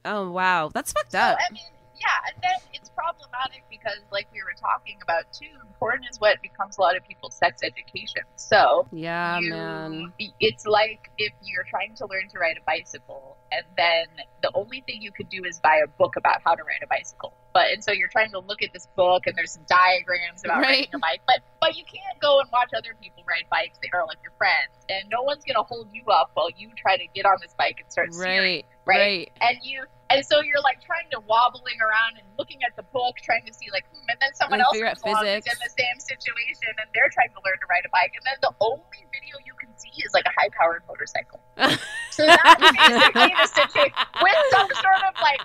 Oh 0.04 0.30
wow, 0.30 0.68
that's 0.72 0.92
fucked 0.92 1.12
So, 1.12 1.18
up. 1.18 1.38
I 1.38 1.52
mean, 1.52 1.62
yeah, 2.04 2.28
and 2.28 2.36
then 2.42 2.58
it's 2.72 2.90
problematic 2.90 3.64
because, 3.70 3.98
like 4.12 4.26
we 4.32 4.40
were 4.42 4.54
talking 4.60 4.98
about 5.02 5.24
too, 5.32 5.50
porn 5.78 6.00
is 6.10 6.18
what 6.20 6.40
becomes 6.42 6.76
a 6.78 6.80
lot 6.80 6.96
of 6.96 7.04
people's 7.06 7.34
sex 7.34 7.62
education. 7.62 8.22
So, 8.36 8.86
Yeah, 8.92 9.38
you- 9.40 9.50
man. 9.50 10.12
it's 10.40 10.66
like 10.66 11.10
if 11.18 11.32
you're 11.42 11.64
trying 11.64 11.94
to 11.96 12.06
learn 12.06 12.28
to 12.30 12.38
ride 12.38 12.56
a 12.58 12.64
bicycle, 12.66 13.36
and 13.52 13.64
then 13.76 14.06
the 14.42 14.50
only 14.54 14.82
thing 14.82 15.00
you 15.00 15.12
could 15.12 15.28
do 15.28 15.42
is 15.44 15.60
buy 15.60 15.80
a 15.84 15.86
book 15.86 16.16
about 16.16 16.42
how 16.44 16.54
to 16.54 16.62
ride 16.62 16.82
a 16.82 16.86
bicycle. 16.86 17.32
But 17.54 17.70
and 17.70 17.84
so 17.84 17.92
you're 17.92 18.08
trying 18.08 18.32
to 18.32 18.40
look 18.40 18.62
at 18.62 18.72
this 18.72 18.86
book, 18.96 19.26
and 19.26 19.36
there's 19.36 19.52
some 19.52 19.64
diagrams 19.68 20.44
about 20.44 20.60
Right. 20.60 20.84
riding 20.90 20.94
a 20.94 20.98
bike, 20.98 21.20
but 21.26 21.40
but 21.60 21.76
you 21.76 21.84
can't 21.84 22.18
go 22.20 22.40
and 22.40 22.50
watch 22.52 22.70
other 22.76 22.94
people 23.00 23.22
ride 23.26 23.46
bikes 23.50 23.78
They 23.82 23.88
are 23.94 24.04
like 24.06 24.18
your 24.22 24.32
friends, 24.36 24.74
and 24.88 25.08
no 25.08 25.22
one's 25.22 25.44
gonna 25.44 25.62
hold 25.62 25.88
you 25.92 26.04
up 26.10 26.30
while 26.34 26.50
you 26.56 26.70
try 26.76 26.96
to 26.96 27.06
get 27.14 27.24
on 27.26 27.36
this 27.40 27.54
bike 27.56 27.78
and 27.80 27.90
start 27.90 28.12
steering 28.12 28.36
Right, 28.36 28.66
right? 28.86 28.98
right. 28.98 29.32
and 29.40 29.58
you 29.62 29.84
and 30.10 30.20
so 30.24 30.42
you're 30.42 30.60
like 30.62 30.80
trying 30.84 31.08
to 31.10 31.18
wobbling 31.26 31.78
around 31.80 32.18
and 32.20 32.26
looking 32.38 32.60
at 32.66 32.76
the 32.76 32.82
book 32.92 33.16
trying 33.22 33.44
to 33.46 33.52
see 33.54 33.66
like 33.72 33.84
hmm, 33.92 34.04
and 34.08 34.18
then 34.20 34.32
someone 34.34 34.60
else 34.60 34.72
figure 34.76 34.86
out 34.86 35.00
comes 35.00 35.16
along 35.16 35.26
in 35.26 35.58
the 35.64 35.72
same 35.72 35.98
situation 35.98 36.70
and 36.76 36.86
they're 36.94 37.08
trying 37.12 37.30
to 37.32 37.40
learn 37.44 37.56
to 37.60 37.66
ride 37.70 37.84
a 37.86 37.92
bike 37.92 38.12
and 38.16 38.24
then 38.28 38.36
the 38.44 38.52
only 38.60 39.02
video 39.12 39.36
you 39.46 39.54
can 39.60 39.72
see 39.80 39.90
is 40.04 40.12
like 40.12 40.24
a 40.28 40.34
high 40.36 40.50
powered 40.58 40.82
motorcycle 40.86 41.40
so 42.12 42.26
that's 42.26 42.60
basically 42.60 43.32
the 43.32 43.48
situation 43.48 44.04
with 44.22 44.38
some 44.52 44.68
sort 44.76 45.02
of 45.08 45.14
like 45.22 45.40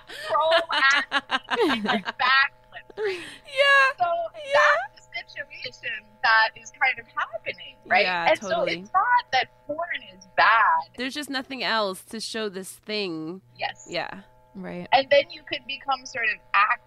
athlete 1.10 1.84
like 1.84 2.06
backflip? 2.18 2.86
Yeah. 2.98 3.86
so 3.98 4.06
that's 4.52 5.08
the 5.08 5.22
situation 5.32 6.04
that 6.22 6.50
is 6.60 6.72
kind 6.80 6.98
of 6.98 7.06
happening 7.16 7.76
right 7.86 8.04
Yeah, 8.04 8.30
and 8.30 8.40
totally. 8.40 8.74
so 8.74 8.80
it's 8.82 8.92
not 8.92 9.24
that 9.32 9.46
porn 9.66 9.88
is 10.14 10.26
bad 10.36 10.90
There's 10.96 11.14
just 11.14 11.30
nothing 11.30 11.64
else 11.64 12.02
to 12.10 12.20
show 12.20 12.48
this 12.48 12.70
thing. 12.72 13.40
yes 13.58 13.86
Yeah. 13.88 14.20
Right. 14.54 14.88
and 14.92 15.08
then 15.10 15.30
you 15.30 15.42
could 15.42 15.64
become 15.66 16.04
sort 16.04 16.26
of 16.34 16.40
act 16.54 16.82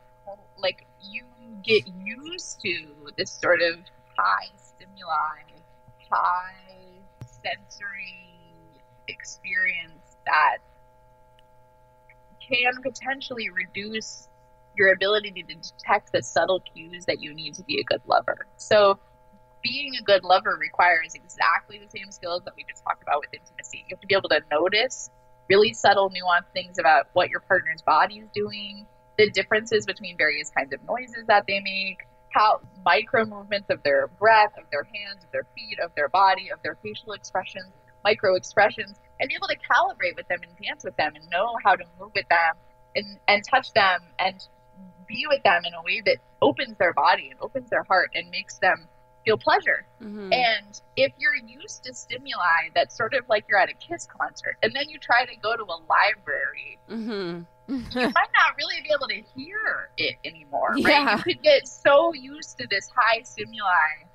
like 0.57 0.85
you 1.01 1.23
get 1.63 1.83
used 1.87 2.59
to 2.61 2.85
this 3.17 3.31
sort 3.31 3.61
of 3.61 3.79
high 4.17 4.49
stimuli, 4.57 5.61
high 6.11 7.01
sensory 7.21 8.33
experience 9.07 10.17
that 10.25 10.57
can 12.47 12.81
potentially 12.81 13.49
reduce 13.49 14.27
your 14.75 14.91
ability 14.91 15.31
to 15.31 15.43
detect 15.43 16.11
the 16.11 16.21
subtle 16.21 16.61
cues 16.73 17.05
that 17.05 17.21
you 17.21 17.33
need 17.33 17.53
to 17.53 17.63
be 17.63 17.79
a 17.79 17.83
good 17.83 18.01
lover. 18.05 18.47
So 18.57 18.99
being 19.61 19.93
a 19.99 20.03
good 20.03 20.23
lover 20.23 20.57
requires 20.59 21.13
exactly 21.15 21.79
the 21.79 21.89
same 21.89 22.11
skills 22.11 22.41
that 22.45 22.53
we 22.55 22.65
just 22.69 22.83
talked 22.83 23.01
about 23.03 23.21
with 23.21 23.33
intimacy. 23.33 23.85
You 23.87 23.95
have 23.95 24.01
to 24.01 24.07
be 24.07 24.15
able 24.15 24.29
to 24.29 24.41
notice 24.51 25.09
really 25.49 25.73
subtle, 25.73 26.09
nuanced 26.09 26.51
things 26.53 26.77
about 26.79 27.07
what 27.13 27.29
your 27.29 27.41
partner's 27.41 27.81
body 27.81 28.19
is 28.19 28.29
doing, 28.33 28.85
the 29.17 29.29
differences 29.31 29.85
between 29.85 30.17
various 30.17 30.49
kinds 30.49 30.73
of 30.73 30.79
noises 30.87 31.25
that 31.27 31.45
they 31.47 31.59
make, 31.59 31.99
how 32.31 32.59
micro 32.83 33.25
movements 33.25 33.69
of 33.69 33.81
their 33.83 34.07
breath, 34.19 34.51
of 34.57 34.63
their 34.71 34.83
hands, 34.83 35.23
of 35.23 35.31
their 35.31 35.45
feet, 35.55 35.79
of 35.79 35.91
their 35.95 36.09
body, 36.09 36.49
of 36.51 36.59
their 36.63 36.77
facial 36.81 37.13
expressions, 37.13 37.71
micro 38.03 38.35
expressions, 38.35 38.97
and 39.19 39.29
be 39.29 39.35
able 39.35 39.47
to 39.47 39.57
calibrate 39.57 40.15
with 40.15 40.27
them 40.27 40.39
and 40.41 40.51
dance 40.65 40.83
with 40.83 40.95
them 40.97 41.13
and 41.15 41.29
know 41.29 41.55
how 41.63 41.75
to 41.75 41.83
move 41.99 42.11
with 42.15 42.27
them 42.29 42.55
and, 42.95 43.19
and 43.27 43.43
touch 43.47 43.71
them 43.73 44.01
and 44.19 44.47
be 45.07 45.25
with 45.29 45.43
them 45.43 45.61
in 45.65 45.73
a 45.73 45.81
way 45.83 46.01
that 46.05 46.17
opens 46.41 46.75
their 46.77 46.93
body 46.93 47.29
and 47.29 47.39
opens 47.41 47.69
their 47.69 47.83
heart 47.83 48.09
and 48.15 48.29
makes 48.29 48.57
them 48.57 48.87
feel 49.25 49.37
pleasure. 49.37 49.85
Mhm. 50.01 50.33
And 50.33 50.81
if 50.97 51.13
you're 51.17 51.35
used 51.35 51.83
to 51.85 51.93
stimuli 51.93 52.69
that's 52.75 52.95
sort 52.95 53.13
of 53.13 53.27
like 53.29 53.45
you're 53.47 53.57
at 53.59 53.69
a 53.69 53.73
Kiss 53.73 54.05
concert, 54.05 54.57
and 54.63 54.75
then 54.75 54.89
you 54.89 54.99
try 54.99 55.25
to 55.25 55.35
go 55.37 55.55
to 55.55 55.63
a 55.63 55.79
library, 55.89 56.77
Mhm. 56.89 57.45
you 57.67 58.09
might 58.09 58.13
not 58.33 58.57
really 58.57 58.81
be 58.81 58.91
able 58.93 59.07
to 59.07 59.21
hear 59.35 59.89
it 59.97 60.15
anymore, 60.25 60.71
right? 60.73 60.79
Yeah. 60.87 61.17
You 61.17 61.23
could 61.23 61.41
get 61.41 61.67
so 61.67 62.13
used 62.13 62.57
to 62.59 62.67
this 62.67 62.89
high 62.95 63.21
stimuli, 63.23 64.05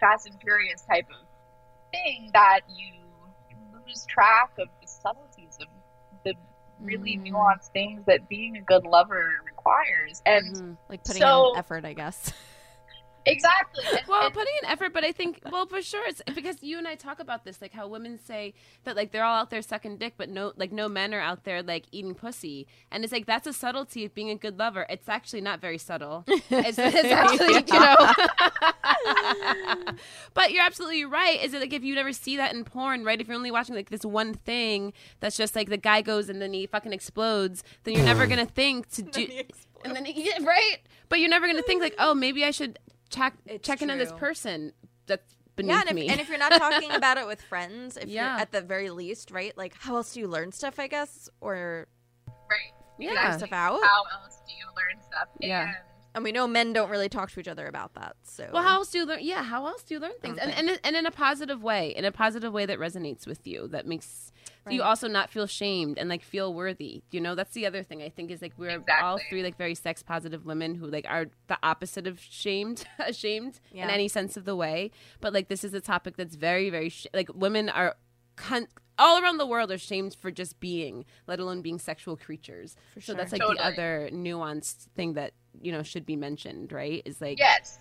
fast 0.00 0.26
and 0.28 0.40
furious 0.40 0.82
type 0.82 1.08
of 1.10 1.26
thing 1.92 2.30
that 2.34 2.60
you 2.68 2.92
lose 3.86 4.04
track 4.06 4.50
of 4.58 4.68
the 4.82 4.86
subtleties 4.86 5.56
of 5.60 5.68
the 6.24 6.34
really 6.80 7.16
Mm. 7.16 7.30
nuanced 7.32 7.70
things 7.72 8.04
that 8.04 8.28
being 8.28 8.56
a 8.58 8.60
good 8.60 8.84
lover 8.84 9.32
requires. 9.44 10.22
And 10.26 10.54
Mhm. 10.54 10.76
Like 10.88 11.02
putting 11.02 11.22
So- 11.22 11.52
in 11.54 11.58
effort, 11.58 11.84
I 11.86 11.94
guess. 11.94 12.32
Exactly. 13.26 13.84
And, 13.90 14.00
Well, 14.08 14.26
and- 14.26 14.34
putting 14.34 14.54
in 14.62 14.68
effort, 14.68 14.92
but 14.92 15.04
I 15.04 15.12
think, 15.12 15.40
well, 15.50 15.66
for 15.66 15.82
sure, 15.82 16.06
it's 16.06 16.22
because 16.34 16.62
you 16.62 16.78
and 16.78 16.86
I 16.88 16.94
talk 16.94 17.20
about 17.20 17.44
this, 17.44 17.60
like 17.60 17.72
how 17.72 17.86
women 17.88 18.18
say 18.18 18.54
that, 18.84 18.96
like 18.96 19.12
they're 19.12 19.24
all 19.24 19.36
out 19.40 19.50
there 19.50 19.62
sucking 19.62 19.98
dick, 19.98 20.14
but 20.16 20.28
no, 20.28 20.52
like 20.56 20.72
no 20.72 20.88
men 20.88 21.12
are 21.14 21.20
out 21.20 21.44
there 21.44 21.62
like 21.62 21.86
eating 21.92 22.14
pussy, 22.14 22.66
and 22.90 23.04
it's 23.04 23.12
like 23.12 23.26
that's 23.26 23.46
a 23.46 23.52
subtlety 23.52 24.04
of 24.04 24.14
being 24.14 24.30
a 24.30 24.34
good 24.36 24.58
lover. 24.58 24.86
It's 24.88 25.08
actually 25.08 25.40
not 25.42 25.60
very 25.60 25.78
subtle. 25.78 26.24
It's, 26.50 26.78
it's 26.78 26.96
actually, 27.04 27.54
you 27.54 27.80
know. 27.80 28.12
but 30.34 30.52
you're 30.52 30.64
absolutely 30.64 31.04
right. 31.04 31.42
Is 31.42 31.54
it 31.54 31.60
like 31.60 31.72
if 31.72 31.82
you 31.84 31.94
never 31.94 32.12
see 32.12 32.36
that 32.36 32.54
in 32.54 32.64
porn, 32.64 33.04
right? 33.04 33.20
If 33.20 33.28
you're 33.28 33.36
only 33.36 33.50
watching 33.50 33.74
like 33.74 33.90
this 33.90 34.04
one 34.04 34.34
thing 34.34 34.92
that's 35.20 35.36
just 35.36 35.54
like 35.56 35.68
the 35.68 35.76
guy 35.76 36.02
goes 36.02 36.28
and 36.28 36.40
then 36.40 36.52
he 36.52 36.66
fucking 36.66 36.92
explodes, 36.92 37.62
then 37.84 37.94
you're 37.94 38.04
never 38.04 38.26
gonna 38.30 38.46
think 38.46 38.88
to 38.92 39.02
do. 39.02 39.26
And 39.84 39.94
then 39.94 40.04
he, 40.04 40.26
yeah, 40.28 40.42
right, 40.44 40.78
but 41.08 41.20
you're 41.20 41.28
never 41.30 41.46
gonna 41.46 41.62
think 41.62 41.82
like, 41.82 41.94
oh, 41.98 42.14
maybe 42.14 42.44
I 42.44 42.50
should 42.50 42.78
check 43.10 43.34
It's 43.46 43.66
check 43.66 43.82
in 43.82 43.90
on 43.90 43.98
this 43.98 44.12
person 44.12 44.72
that's 45.06 45.34
beneath 45.56 45.70
yeah, 45.72 45.80
and 45.80 45.88
if, 45.90 45.94
me. 45.94 46.08
and 46.08 46.20
if 46.20 46.28
you're 46.28 46.38
not 46.38 46.52
talking 46.52 46.90
about 46.92 47.18
it 47.18 47.26
with 47.26 47.40
friends, 47.42 47.96
if 47.96 48.08
Yeah. 48.08 48.32
you're 48.32 48.40
at 48.42 48.52
the 48.52 48.60
very 48.60 48.90
least, 48.90 49.30
right? 49.30 49.56
Like, 49.56 49.74
how 49.78 49.96
else 49.96 50.12
do 50.14 50.20
you 50.20 50.28
learn 50.28 50.52
stuff? 50.52 50.78
I 50.78 50.86
guess, 50.86 51.28
or 51.40 51.86
right. 52.50 52.72
yeah, 52.98 53.36
stuff 53.36 53.52
out. 53.52 53.80
How 53.82 54.02
else 54.22 54.40
do 54.46 54.52
you 54.52 54.66
learn 54.76 55.02
stuff? 55.02 55.28
Yeah. 55.40 55.62
And 55.68 55.76
And 56.14 56.24
we 56.24 56.32
know 56.32 56.46
men 56.46 56.72
don't 56.72 56.90
really 56.90 57.08
talk 57.08 57.30
to 57.32 57.40
each 57.40 57.48
other 57.48 57.66
about 57.66 57.94
that. 57.94 58.16
So, 58.24 58.48
well, 58.52 58.62
how 58.62 58.76
else 58.78 58.90
do 58.90 58.98
you 58.98 59.04
learn? 59.06 59.18
Yeah, 59.22 59.42
how 59.42 59.66
else 59.66 59.82
do 59.82 59.94
you 59.94 60.00
learn 60.00 60.18
things? 60.22 60.38
And, 60.38 60.50
and 60.52 60.78
and 60.82 60.96
in 60.96 61.06
a 61.06 61.10
positive 61.10 61.62
way, 61.62 61.90
in 61.94 62.04
a 62.04 62.12
positive 62.12 62.52
way 62.52 62.64
that 62.66 62.78
resonates 62.78 63.26
with 63.26 63.46
you, 63.46 63.68
that 63.68 63.86
makes 63.86 64.32
you 64.70 64.82
also 64.82 65.08
not 65.08 65.30
feel 65.30 65.46
shamed 65.46 65.98
and 65.98 66.08
like 66.08 66.22
feel 66.22 66.52
worthy. 66.52 67.02
You 67.10 67.20
know, 67.20 67.34
that's 67.34 67.54
the 67.54 67.66
other 67.66 67.82
thing 67.82 68.02
I 68.02 68.08
think 68.08 68.30
is 68.30 68.42
like 68.42 68.52
we're 68.56 68.82
all 69.02 69.18
three 69.28 69.42
like 69.42 69.56
very 69.56 69.74
sex 69.74 70.02
positive 70.02 70.44
women 70.44 70.74
who 70.74 70.86
like 70.86 71.06
are 71.08 71.26
the 71.46 71.58
opposite 71.62 72.06
of 72.06 72.20
shamed, 72.20 72.84
ashamed 72.98 73.60
in 73.72 73.90
any 73.90 74.08
sense 74.08 74.36
of 74.36 74.44
the 74.44 74.56
way. 74.56 74.90
But 75.20 75.32
like 75.32 75.48
this 75.48 75.64
is 75.64 75.74
a 75.74 75.80
topic 75.80 76.16
that's 76.16 76.34
very 76.36 76.70
very 76.70 76.88
sh- 76.88 77.06
like 77.14 77.30
women 77.34 77.68
are. 77.68 77.96
Con- 78.36 78.68
all 79.00 79.20
around 79.22 79.38
the 79.38 79.46
world 79.46 79.70
are 79.72 79.78
shamed 79.78 80.14
for 80.14 80.30
just 80.30 80.58
being, 80.60 81.04
let 81.26 81.38
alone 81.40 81.60
being 81.62 81.78
sexual 81.78 82.16
creatures. 82.16 82.76
So 82.94 83.00
sure. 83.00 83.14
that's 83.14 83.32
like 83.32 83.40
Totally. 83.40 83.58
the 83.58 83.64
other 83.64 84.10
nuanced 84.12 84.88
thing 84.96 85.14
that 85.14 85.32
you 85.60 85.72
know 85.72 85.82
should 85.82 86.06
be 86.06 86.16
mentioned, 86.16 86.72
right? 86.72 87.02
Is 87.04 87.20
like 87.20 87.38
Yes. 87.38 87.78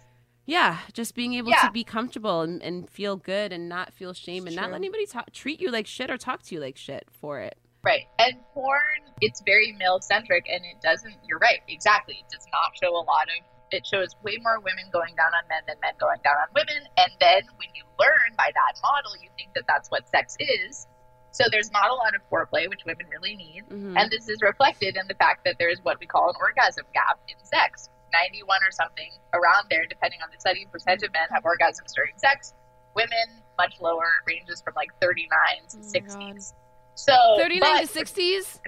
Yeah, 0.48 0.80
just 0.94 1.14
being 1.14 1.34
able 1.34 1.50
Yeah. 1.52 1.60
to 1.68 1.72
be 1.72 1.84
comfortable 1.84 2.42
and, 2.42 2.64
and 2.64 2.90
feel 2.90 3.18
good 3.18 3.52
and 3.54 3.68
not 3.70 3.94
feel 3.94 4.14
shame 4.14 4.48
and 4.48 4.56
not 4.56 4.72
let 4.72 4.78
anybody 4.78 5.06
talk, 5.06 5.32
treat 5.32 5.60
you 5.62 5.70
like 5.70 5.86
shit 5.86 6.10
or 6.10 6.18
talk 6.18 6.42
to 6.44 6.56
you 6.56 6.62
like 6.62 6.78
shit 6.78 7.06
for 7.12 7.40
it. 7.42 7.58
Right. 7.84 8.08
And 8.18 8.36
porn, 8.54 9.12
it's 9.22 9.42
very 9.46 9.74
male 9.78 10.00
centric 10.02 10.46
and 10.50 10.64
it 10.66 10.82
doesn't, 10.82 11.14
you're 11.28 11.38
right, 11.40 11.60
exactly. 11.68 12.16
It 12.16 12.32
does 12.32 12.46
not 12.52 12.72
show 12.82 12.96
a 12.96 13.04
lot 13.04 13.28
of, 13.28 13.44
it 13.72 13.86
shows 13.86 14.16
way 14.24 14.38
more 14.42 14.60
women 14.62 14.86
going 14.92 15.14
down 15.16 15.32
on 15.36 15.48
men 15.50 15.62
than 15.68 15.76
men 15.82 15.94
going 16.00 16.20
down 16.24 16.36
on 16.38 16.48
women. 16.56 16.88
And 16.98 17.12
then 17.20 17.44
when 17.58 17.68
you 17.76 17.84
learn 18.00 18.32
by 18.38 18.50
that 18.54 18.80
model, 18.82 19.12
you 19.22 19.30
think 19.38 19.54
that 19.56 19.66
that's 19.68 19.92
what 19.92 20.08
sex 20.10 20.36
is. 20.40 20.88
So 21.32 21.44
there's 21.52 21.72
not 21.72 21.92
a 21.92 21.94
lot 21.94 22.16
of 22.16 22.22
foreplay, 22.32 22.70
which 22.70 22.82
women 22.86 23.06
really 23.12 23.36
need. 23.36 23.64
Mhm. 23.70 24.00
And 24.00 24.10
this 24.10 24.28
is 24.30 24.42
reflected 24.42 24.96
in 24.96 25.08
the 25.08 25.14
fact 25.16 25.44
that 25.44 25.58
there's 25.60 25.80
what 25.84 26.00
we 26.00 26.08
call 26.08 26.30
an 26.30 26.36
orgasm 26.40 26.86
gap 26.94 27.20
in 27.28 27.36
sex. 27.46 27.90
91 28.14 28.60
or 28.68 28.72
something 28.72 29.10
around 29.34 29.68
there, 29.70 29.86
depending 29.88 30.20
on 30.22 30.30
the 30.34 30.40
study, 30.40 30.66
percent 30.72 31.04
of 31.04 31.12
men 31.14 31.28
have 31.32 31.44
orgasms 31.44 31.94
during 31.96 32.14
sex. 32.18 32.54
Women, 32.96 33.44
much 33.58 33.76
lower, 33.80 34.10
ranges 34.28 34.62
from 34.62 34.74
like 34.76 34.90
39 35.02 35.30
to 35.70 35.78
Oh 35.78 36.16
my 36.18 36.34
60s. 36.34 36.54
So 36.96 37.14
39 37.38 37.86
to 37.86 37.94
60s? 37.94 38.60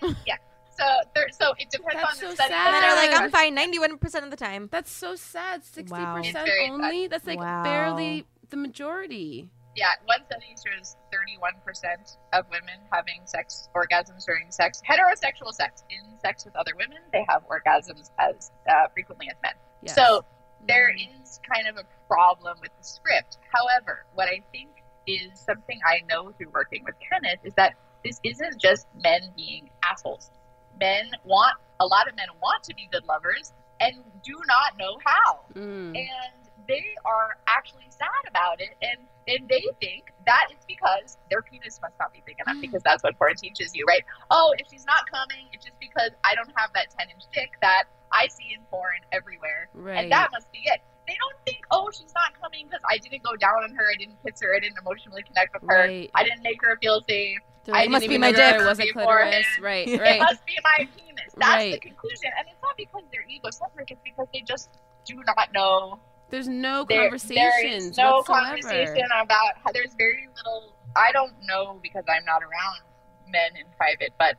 39, 0.00 0.16
yeah. 0.26 0.36
So, 0.78 0.84
there, 1.14 1.26
so 1.30 1.52
it 1.58 1.68
depends 1.70 1.94
That's 2.00 2.22
on 2.22 2.24
the 2.24 2.28
so 2.30 2.34
study. 2.34 2.50
sad. 2.52 2.66
And 2.66 2.74
then 2.74 2.84
are 2.84 2.96
like, 2.96 3.20
I'm 3.20 3.30
fine 3.30 3.54
91% 3.54 4.24
of 4.24 4.30
the 4.30 4.36
time. 4.36 4.68
That's 4.72 4.90
so 4.90 5.14
sad. 5.14 5.62
60% 5.62 5.90
Wow. 5.90 6.16
It's 6.16 6.32
very 6.32 6.66
sad. 6.66 6.70
only? 6.72 7.06
That's 7.06 7.26
like 7.26 7.38
Wow. 7.38 7.62
barely 7.62 8.26
the 8.48 8.56
majority. 8.56 9.50
Yeah, 9.76 9.86
one 10.04 10.24
study 10.26 10.56
shows 10.56 10.96
31% 11.12 12.16
of 12.32 12.44
women 12.50 12.80
having 12.92 13.20
sex 13.24 13.68
orgasms 13.74 14.24
during 14.24 14.50
sex, 14.50 14.82
heterosexual 14.88 15.52
sex, 15.52 15.84
in 15.90 16.18
sex 16.20 16.44
with 16.44 16.56
other 16.56 16.72
women. 16.76 16.98
They 17.12 17.24
have 17.28 17.44
orgasms 17.48 18.10
as 18.18 18.50
uh, 18.68 18.88
frequently 18.92 19.28
as 19.30 19.36
men. 19.42 19.52
Yes. 19.82 19.94
So 19.94 20.24
there 20.66 20.90
is 20.90 21.40
kind 21.48 21.68
of 21.68 21.76
a 21.76 21.84
problem 22.08 22.58
with 22.60 22.70
the 22.78 22.84
script. 22.84 23.38
However, 23.52 24.04
what 24.14 24.28
I 24.28 24.42
think 24.52 24.70
is 25.06 25.38
something 25.38 25.78
I 25.86 26.04
know 26.08 26.32
through 26.32 26.50
working 26.52 26.84
with 26.84 26.94
Kenneth 27.00 27.40
is 27.44 27.54
that 27.54 27.74
this 28.04 28.20
isn't 28.24 28.60
just 28.60 28.86
men 29.02 29.20
being 29.36 29.70
assholes. 29.84 30.30
Men 30.78 31.10
want, 31.24 31.56
a 31.78 31.86
lot 31.86 32.08
of 32.08 32.16
men 32.16 32.28
want 32.42 32.64
to 32.64 32.74
be 32.74 32.88
good 32.90 33.06
lovers 33.06 33.52
and 33.80 33.96
do 34.24 34.38
not 34.46 34.78
know 34.78 34.98
how. 35.04 35.40
Mm. 35.54 35.96
And 35.96 36.39
they 36.70 36.94
are 37.04 37.36
actually 37.46 37.90
sad 37.90 38.22
about 38.28 38.60
it. 38.60 38.70
And, 38.80 38.98
and 39.26 39.48
they 39.48 39.66
think 39.80 40.14
that 40.26 40.46
is 40.50 40.62
because 40.66 41.18
their 41.28 41.42
penis 41.42 41.80
must 41.82 41.94
not 41.98 42.12
be 42.12 42.22
big 42.24 42.36
enough 42.38 42.56
mm. 42.56 42.62
because 42.62 42.82
that's 42.82 43.02
what 43.02 43.18
porn 43.18 43.34
teaches 43.34 43.74
you, 43.74 43.84
right? 43.86 44.02
Oh, 44.30 44.54
if 44.58 44.70
she's 44.70 44.86
not 44.86 45.10
coming, 45.10 45.50
it's 45.52 45.64
just 45.64 45.78
because 45.80 46.10
I 46.24 46.34
don't 46.34 46.52
have 46.54 46.70
that 46.74 46.94
10 46.96 47.10
inch 47.10 47.24
dick 47.34 47.58
that 47.60 47.84
I 48.12 48.28
see 48.28 48.54
in 48.54 48.62
porn 48.70 49.02
everywhere 49.12 49.68
Right. 49.74 49.98
and 49.98 50.12
that 50.12 50.30
must 50.32 50.50
be 50.52 50.60
it. 50.64 50.80
They 51.06 51.16
don't 51.18 51.38
think, 51.44 51.66
oh, 51.70 51.90
she's 51.90 52.14
not 52.14 52.38
coming 52.40 52.66
because 52.66 52.82
I 52.88 52.98
didn't 52.98 53.22
go 53.22 53.34
down 53.34 53.66
on 53.66 53.74
her, 53.74 53.84
I 53.90 53.98
didn't 53.98 54.22
kiss 54.24 54.40
her, 54.42 54.54
I 54.54 54.60
didn't 54.60 54.78
emotionally 54.78 55.22
connect 55.22 55.54
with 55.54 55.68
her, 55.68 55.86
Right. 55.90 56.10
I 56.14 56.22
didn't 56.22 56.42
make 56.42 56.62
her 56.62 56.78
feel 56.80 57.02
safe. 57.08 57.38
They're 57.64 57.74
I 57.74 57.80
like, 57.82 57.90
must 57.90 58.08
be 58.08 58.18
my 58.18 58.32
dick. 58.32 58.56
There 58.56 58.64
wasn't 58.64 58.92
clitoris. 58.92 59.46
Right, 59.60 59.86
Yeah. 59.86 59.96
It 59.96 60.00
right. 60.00 60.20
must 60.20 60.46
be 60.46 60.56
my 60.64 60.88
penis. 60.96 61.34
That's 61.36 61.64
the 61.64 61.78
conclusion, 61.78 62.30
and 62.38 62.48
it's 62.48 62.62
not 62.62 62.76
because 62.76 63.02
they're 63.12 63.26
egocentric; 63.28 63.90
it's 63.90 64.00
because 64.02 64.26
they 64.32 64.40
just 64.40 64.70
do 65.04 65.22
not 65.26 65.52
know. 65.52 65.98
There's 66.30 66.48
no 66.48 66.84
There, 66.88 67.02
conversations 67.02 67.36
there 67.36 67.66
is 67.66 67.96
no 67.98 68.18
whatsoever. 68.18 68.46
conversation 68.60 69.06
about. 69.20 69.52
How, 69.64 69.72
there's 69.72 69.94
very 69.98 70.28
little. 70.36 70.74
I 70.96 71.12
don't 71.12 71.34
know 71.46 71.78
because 71.82 72.04
I'm 72.08 72.24
not 72.24 72.42
around 72.42 72.80
men 73.28 73.56
in 73.58 73.66
private, 73.76 74.12
but 74.18 74.36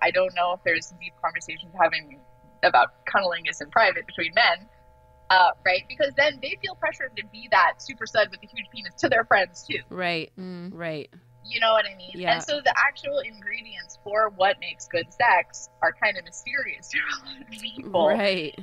I 0.00 0.10
don't 0.10 0.34
know 0.34 0.52
if 0.54 0.60
there's 0.64 0.92
deep 1.00 1.12
conversations 1.22 1.72
having 1.80 2.20
about 2.62 3.04
cunnilingus 3.06 3.60
in 3.60 3.70
private 3.70 4.06
between 4.06 4.32
men. 4.34 4.68
Uh, 5.30 5.50
right? 5.64 5.82
Because 5.88 6.12
then 6.16 6.38
they 6.42 6.58
feel 6.62 6.74
pressured 6.74 7.16
to 7.16 7.22
be 7.32 7.48
that 7.52 7.80
super 7.80 8.04
stud 8.06 8.28
with 8.30 8.40
a 8.42 8.46
huge 8.46 8.66
penis 8.74 8.92
to 8.98 9.08
their 9.08 9.24
friends 9.24 9.64
too. 9.68 9.78
Right, 9.88 10.30
Mm. 10.38 10.70
right. 10.74 11.08
You 11.44 11.58
know 11.58 11.72
what 11.72 11.86
I 11.86 11.96
mean? 11.96 12.10
Yeah. 12.14 12.34
And 12.34 12.42
so 12.42 12.60
the 12.62 12.72
actual 12.86 13.18
ingredients 13.20 13.98
for 14.04 14.28
what 14.36 14.60
makes 14.60 14.86
good 14.86 15.12
sex 15.12 15.70
are 15.82 15.92
kind 15.92 16.16
of 16.18 16.24
mysterious 16.24 16.88
to 16.88 16.98
a 16.98 17.26
lot 17.26 17.40
of 17.40 17.48
people. 17.50 18.06
Right. 18.08 18.58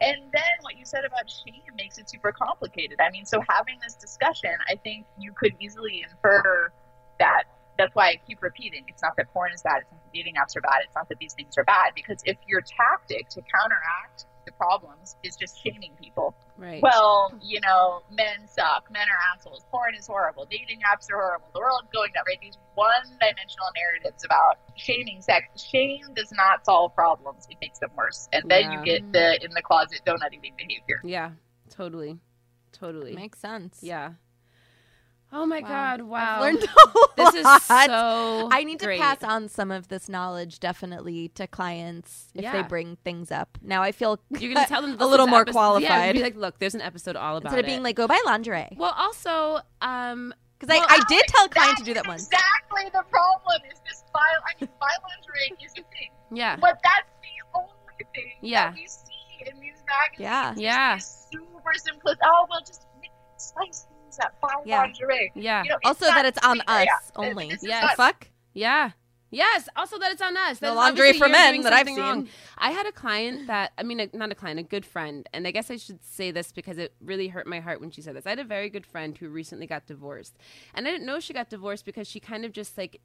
And 0.00 0.16
then 0.32 0.56
what 0.62 0.78
you 0.78 0.84
said 0.84 1.04
about 1.04 1.28
shame 1.28 1.60
makes 1.76 1.98
it 1.98 2.08
super 2.08 2.32
complicated. 2.32 3.00
I 3.00 3.10
mean, 3.10 3.26
so 3.26 3.42
having 3.48 3.78
this 3.82 3.94
discussion, 3.94 4.50
I 4.68 4.76
think 4.76 5.06
you 5.18 5.32
could 5.32 5.52
easily 5.60 6.04
infer 6.08 6.72
that. 7.18 7.44
That's 7.76 7.94
why 7.94 8.08
I 8.08 8.20
keep 8.26 8.42
repeating. 8.42 8.84
It's 8.88 9.02
not 9.02 9.16
that 9.16 9.32
porn 9.32 9.52
is 9.52 9.62
bad. 9.62 9.82
It's 9.82 9.92
not 9.92 10.00
that 10.02 10.12
dating 10.12 10.34
apps 10.34 10.56
are 10.56 10.60
bad. 10.60 10.80
It's 10.84 10.94
not 10.94 11.08
that 11.08 11.18
these 11.18 11.34
things 11.34 11.56
are 11.58 11.64
bad. 11.64 11.92
Because 11.94 12.22
if 12.24 12.36
your 12.46 12.62
tactic 12.62 13.28
to 13.30 13.42
counteract 13.42 14.26
the 14.46 14.52
problems 14.52 15.16
is 15.24 15.36
just 15.36 15.62
shaming 15.62 15.92
people, 16.00 16.34
Right. 16.56 16.82
well, 16.82 17.32
you 17.42 17.60
know, 17.60 18.02
men 18.10 18.46
suck, 18.48 18.90
men 18.90 19.02
are 19.08 19.36
assholes, 19.36 19.64
porn 19.70 19.94
is 19.94 20.06
horrible, 20.06 20.46
dating 20.50 20.80
apps 20.80 21.10
are 21.12 21.16
horrible, 21.16 21.46
the 21.54 21.60
world's 21.60 21.88
going 21.92 22.10
down, 22.12 22.24
right? 22.26 22.38
These 22.40 22.56
one 22.74 22.90
dimensional 23.20 23.68
narratives 23.76 24.24
about 24.24 24.58
shaming 24.76 25.20
sex. 25.22 25.62
Shame 25.62 26.00
does 26.14 26.32
not 26.32 26.64
solve 26.64 26.94
problems, 26.94 27.46
it 27.50 27.56
makes 27.60 27.78
them 27.78 27.90
worse. 27.96 28.28
And 28.32 28.50
then 28.50 28.62
Yeah. 28.70 28.78
you 28.80 28.84
get 28.84 29.12
the 29.12 29.44
in 29.44 29.50
the 29.52 29.62
closet 29.62 30.00
donut 30.06 30.32
eating 30.32 30.54
behavior. 30.56 31.00
yeah, 31.04 31.32
totally. 31.70 32.18
Totally. 32.72 33.14
Makes 33.14 33.40
sense. 33.40 33.80
yeah. 33.82 34.12
Oh 35.32 35.46
my 35.46 35.60
Wow. 35.60 35.68
God. 35.68 36.00
Wow. 36.02 36.34
I've 36.36 36.40
learned 36.40 36.62
a 36.64 36.98
lot. 36.98 37.16
this 37.16 37.34
is 37.34 37.44
lot. 37.44 37.62
so 37.86 38.48
I 38.50 38.64
need 38.64 38.80
to 38.80 38.86
pass 38.98 39.22
on 39.22 39.48
some 39.48 39.70
of 39.70 39.88
this 39.88 40.08
knowledge 40.08 40.58
definitely 40.58 41.28
to 41.36 41.46
clients 41.46 42.28
if 42.34 42.50
they 42.52 42.62
bring 42.62 42.96
things 43.04 43.30
up. 43.30 43.56
Now 43.62 43.82
I 43.82 43.92
feel 43.92 44.18
You're 44.38 44.52
gonna 44.54 44.66
tell 44.68 44.82
them 44.82 44.96
a 44.98 45.06
little 45.06 45.26
is 45.26 45.30
more 45.30 45.42
episode- 45.42 45.54
Yeah, 45.82 45.88
qualified 45.88 46.14
be 46.14 46.22
like, 46.22 46.36
look, 46.36 46.58
there's 46.58 46.74
an 46.74 46.80
episode 46.82 47.14
all 47.16 47.36
about 47.36 47.50
instead 47.52 47.60
of 47.60 47.64
it. 47.64 47.68
being 47.68 47.82
like, 47.82 47.96
go 47.96 48.06
buy 48.08 48.20
lingerie. 48.26 48.76
well, 48.76 48.94
also, 48.96 49.60
um, 49.82 50.34
Because 50.58 50.74
well, 50.76 50.86
I, 50.88 50.96
I 50.96 51.04
did 51.08 51.24
tell 51.28 51.46
a 51.46 51.48
client 51.48 51.78
to 51.78 51.84
do 51.84 51.94
that 51.94 52.06
once. 52.08 52.26
Exactly 52.26 52.90
the 52.92 53.04
problem 53.10 53.60
is 53.72 53.78
this 53.86 54.02
file. 54.12 54.22
I 54.48 54.60
mean, 54.60 54.68
buy 54.80 54.88
lingerie 55.08 55.64
is 55.64 55.72
a 55.72 55.74
thing, 55.76 56.10
yeah, 56.32 56.56
but 56.56 56.80
that's 56.82 57.08
the 57.22 57.58
only 57.58 57.70
thing 58.14 58.32
Yeah. 58.42 58.70
that 58.70 58.74
we 58.74 58.86
see 58.88 59.46
in 59.46 59.60
these 59.60 59.78
magazines. 59.86 60.18
Yeah. 60.18 60.54
Yeah. 60.56 60.98
super 60.98 61.72
simplistic. 61.78 62.16
Oh, 62.24 62.46
well, 62.50 62.60
just 62.66 62.84
slice 63.36 63.86
things 64.10 64.18
up, 64.24 64.40
buy 64.40 64.48
Yeah. 64.64 64.80
lingerie. 64.82 65.32
yeah, 65.34 65.62
You 65.62 65.70
know, 65.70 65.78
Also, 65.84 66.06
that 66.06 66.24
it's 66.26 66.38
on 66.44 66.60
us 66.62 66.86
Yeah. 66.86 66.98
only. 67.16 67.48
This 67.50 67.62
is 67.62 67.68
Yes. 67.68 67.94
Fuck. 67.96 68.28
yeah. 68.52 68.90
Yes. 69.32 69.68
Also, 69.76 69.96
that 70.00 70.10
it's 70.10 70.20
on 70.22 70.36
us. 70.36 70.60
No 70.60 70.68
That 70.68 70.72
is 70.72 70.76
laundry 70.76 71.12
for 71.12 71.28
men 71.28 71.60
that 71.62 71.72
I've 71.72 71.86
seen. 71.86 72.00
wrong. 72.00 72.28
I 72.58 72.72
had 72.72 72.86
a 72.86 72.90
client 72.92 73.46
that 73.46 73.72
I 73.78 73.84
mean, 73.84 74.00
a, 74.00 74.08
not 74.12 74.32
a 74.32 74.34
client, 74.34 74.58
a 74.58 74.64
good 74.64 74.84
friend, 74.84 75.28
and 75.32 75.46
I 75.46 75.52
guess 75.52 75.70
I 75.70 75.76
should 75.76 76.02
say 76.04 76.32
this 76.32 76.50
because 76.50 76.78
it 76.78 76.94
really 77.00 77.28
hurt 77.28 77.46
my 77.46 77.60
heart 77.60 77.80
when 77.80 77.92
she 77.92 78.02
said 78.02 78.16
this. 78.16 78.26
I 78.26 78.30
had 78.30 78.40
a 78.40 78.44
very 78.44 78.68
good 78.68 78.84
friend 78.84 79.16
who 79.16 79.28
recently 79.28 79.68
got 79.68 79.86
divorced, 79.86 80.36
and 80.74 80.86
I 80.88 80.90
didn't 80.90 81.06
know 81.06 81.20
she 81.20 81.32
got 81.32 81.48
divorced 81.48 81.84
because 81.84 82.08
she 82.08 82.18
kind 82.20 82.44
of 82.44 82.52
just 82.52 82.76
like. 82.76 83.00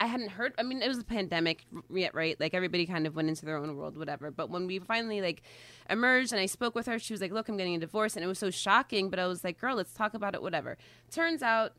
I 0.00 0.06
hadn't 0.06 0.30
heard. 0.30 0.54
I 0.58 0.62
mean, 0.62 0.80
it 0.80 0.88
was 0.88 0.98
a 0.98 1.04
pandemic, 1.04 1.66
right? 1.88 2.38
Like 2.38 2.54
everybody 2.54 2.86
kind 2.86 3.06
of 3.06 3.16
went 3.16 3.28
into 3.28 3.44
their 3.44 3.56
own 3.56 3.76
world, 3.76 3.96
whatever. 3.96 4.30
But 4.30 4.48
when 4.48 4.66
we 4.66 4.78
finally 4.78 5.20
like 5.20 5.42
emerged, 5.90 6.32
and 6.32 6.40
I 6.40 6.46
spoke 6.46 6.74
with 6.74 6.86
her, 6.86 6.98
she 6.98 7.12
was 7.12 7.20
like, 7.20 7.32
"Look, 7.32 7.48
I'm 7.48 7.56
getting 7.56 7.74
a 7.74 7.80
divorce," 7.80 8.14
and 8.14 8.24
it 8.24 8.28
was 8.28 8.38
so 8.38 8.50
shocking. 8.50 9.10
But 9.10 9.18
I 9.18 9.26
was 9.26 9.42
like, 9.42 9.60
"Girl, 9.60 9.74
let's 9.76 9.92
talk 9.92 10.14
about 10.14 10.34
it, 10.34 10.42
whatever." 10.42 10.78
Turns 11.10 11.42
out 11.42 11.72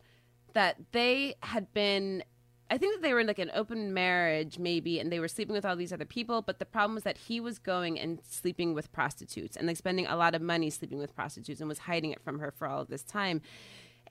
that 0.54 0.78
they 0.92 1.36
had 1.44 1.72
been 1.74 2.24
I 2.72 2.78
think 2.78 2.96
that 2.96 3.02
they 3.02 3.14
were 3.14 3.20
in 3.20 3.28
like 3.28 3.40
an 3.40 3.52
open 3.56 3.94
marriage, 3.96 4.60
maybe, 4.60 5.00
and 5.00 5.12
they 5.12 5.20
were 5.20 5.28
sleeping 5.28 5.54
with 5.54 5.66
all 5.66 5.76
these 5.76 5.92
other 5.92 6.06
people. 6.06 6.44
But 6.44 6.60
the 6.60 6.66
problem 6.66 6.96
was 6.96 7.04
that 7.04 7.18
he 7.18 7.40
was 7.40 7.58
going 7.58 8.00
and 8.00 8.20
sleeping 8.24 8.76
with 8.76 8.92
prostitutes 8.92 9.58
and 9.58 9.66
like 9.68 9.78
spending 9.78 10.06
a 10.06 10.16
lot 10.16 10.36
of 10.36 10.42
money 10.42 10.70
sleeping 10.70 11.00
with 11.00 11.16
prostitutes 11.16 11.62
and 11.62 11.68
was 11.68 11.80
hiding 11.80 12.12
it 12.12 12.22
from 12.22 12.40
her 12.40 12.52
for 12.52 12.68
all 12.68 12.82
of 12.82 12.88
this 12.88 13.04
time. 13.04 13.42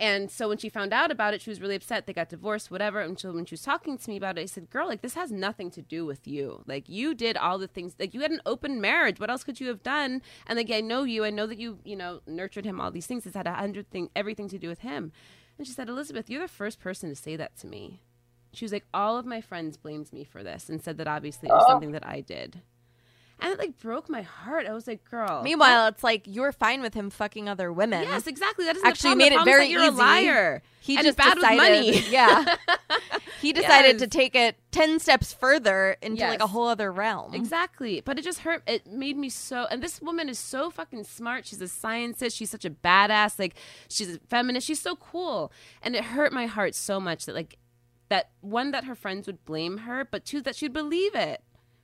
And 0.01 0.31
so 0.31 0.49
when 0.49 0.59
she 0.59 0.69
found 0.69 0.93
out 0.93 1.11
about 1.11 1.35
it, 1.35 1.41
she 1.43 1.51
was 1.51 1.61
really 1.61 1.75
upset. 1.75 2.07
They 2.07 2.13
got 2.13 2.29
divorced, 2.29 2.71
whatever. 2.71 3.01
And 3.01 3.19
so 3.19 3.33
when 3.33 3.45
she 3.47 3.55
was 3.55 3.63
talking 3.63 3.99
to 3.99 4.11
me 4.11 4.17
about 4.17 4.39
it, 4.39 4.43
I 4.43 4.47
said, 4.47 4.71
Girl, 4.71 4.87
like, 4.87 5.03
this 5.03 5.15
has 5.15 5.33
nothing 5.33 5.71
to 5.73 5.83
do 5.83 6.07
with 6.07 6.29
you. 6.29 6.63
Like, 6.67 6.89
you 6.89 7.15
did 7.15 7.37
all 7.37 7.59
the 7.59 7.67
things, 7.67 7.97
like, 7.99 8.15
you 8.15 8.21
had 8.21 8.31
an 8.31 8.41
open 8.47 8.81
marriage. 8.81 9.19
What 9.19 9.29
else 9.31 9.43
could 9.43 9.59
you 9.61 9.67
have 9.69 9.83
done? 9.83 10.23
And, 10.47 10.57
like, 10.57 10.71
I 10.71 10.81
know 10.81 11.03
you. 11.03 11.25
I 11.25 11.31
know 11.31 11.47
that 11.47 11.59
you, 11.59 11.81
you 11.85 11.97
know, 11.97 12.21
nurtured 12.27 12.65
him, 12.65 12.81
all 12.81 12.91
these 12.93 13.07
things. 13.07 13.27
It's 13.27 13.35
had 13.35 13.49
a 13.49 13.53
hundred 13.55 13.91
thing, 13.91 14.11
everything 14.15 14.49
to 14.51 14.59
do 14.59 14.69
with 14.69 14.81
him. 14.81 15.11
And 15.59 15.67
she 15.67 15.73
said, 15.73 15.89
Elizabeth, 15.89 16.31
you're 16.31 16.43
the 16.43 16.49
first 16.49 16.79
person 16.79 17.09
to 17.09 17.17
say 17.17 17.35
that 17.35 17.57
to 17.59 17.67
me. 17.67 18.01
She 18.53 18.65
was 18.65 18.73
like, 18.73 18.87
All 18.95 19.19
of 19.19 19.27
my 19.27 19.41
friends 19.41 19.77
blamed 19.77 20.13
me 20.13 20.23
for 20.23 20.45
this 20.45 20.69
and 20.69 20.81
said 20.81 20.97
that 20.99 21.09
obviously 21.09 21.49
it 21.49 21.53
was 21.53 21.65
Oh. 21.67 21.73
something 21.73 21.93
that 21.93 22.07
I 22.07 22.21
did. 22.21 22.63
And 23.41 23.53
it, 23.53 23.59
like, 23.59 23.79
broke 23.79 24.09
my 24.09 24.23
heart. 24.23 24.67
I 24.67 24.73
was 24.73 24.87
like, 24.87 25.09
Girl. 25.09 25.43
Meanwhile, 25.43 25.89
it's 25.89 26.03
like 26.05 26.25
you're 26.27 26.53
fine 26.53 26.81
with 26.81 26.95
him 26.95 27.11
fucking 27.11 27.49
other 27.49 27.73
women. 27.73 28.03
Yes, 28.03 28.27
exactly. 28.27 28.65
That 28.65 28.77
is 28.77 28.83
Actually 28.85 29.15
made 29.15 29.33
it 29.33 29.45
very 29.45 29.61
that 29.61 29.65
easy. 29.65 29.73
You're 29.73 29.85
a 29.85 29.91
liar. 29.91 30.63
He 30.81 30.97
and 30.97 31.05
just 31.05 31.19
bad 31.19 31.35
decided, 31.35 31.59
with 31.59 31.95
money. 31.95 32.01
yeah. 32.11 32.57
He 33.41 33.53
decided 33.53 34.01
to 34.01 34.09
take 34.09 34.35
it 34.35 34.57
ten 34.73 34.99
steps 34.99 35.33
further 35.33 35.97
into 36.03 36.27
like 36.27 36.41
a 36.41 36.47
whole 36.49 36.67
other 36.67 36.91
realm. 36.91 37.35
Exactly. 37.35 38.01
But 38.01 38.19
it 38.19 38.23
just 38.23 38.41
hurt. 38.41 38.63
It 38.67 38.87
made 38.87 39.17
me 39.17 39.29
so. 39.29 39.67
And 39.71 39.83
this 39.83 40.03
woman 40.03 40.29
is 40.29 40.39
so 40.39 40.71
fucking 40.71 41.05
smart. 41.05 41.47
She's 41.47 41.61
a 41.61 41.69
scientist. 41.69 42.37
She's 42.37 42.51
such 42.51 42.65
a 42.65 42.71
badass. 42.71 43.39
Like, 43.39 43.55
she's 43.89 44.17
a 44.17 44.19
feminist. 44.29 44.67
She's 44.67 44.81
so 44.81 44.97
cool. 44.97 45.53
And 45.83 45.95
it 45.95 46.05
hurt 46.05 46.33
my 46.33 46.47
heart 46.47 46.75
so 46.75 46.99
much 46.99 47.27
that, 47.27 47.35
like, 47.35 47.59
that 48.09 48.31
one, 48.41 48.73
that 48.73 48.85
her 48.85 48.95
friends 48.95 49.27
would 49.27 49.45
blame 49.45 49.79
her, 49.79 50.05
but 50.05 50.25
two, 50.25 50.41
that 50.43 50.57
she'd 50.57 50.73
believe 50.73 51.15
it. 51.15 51.43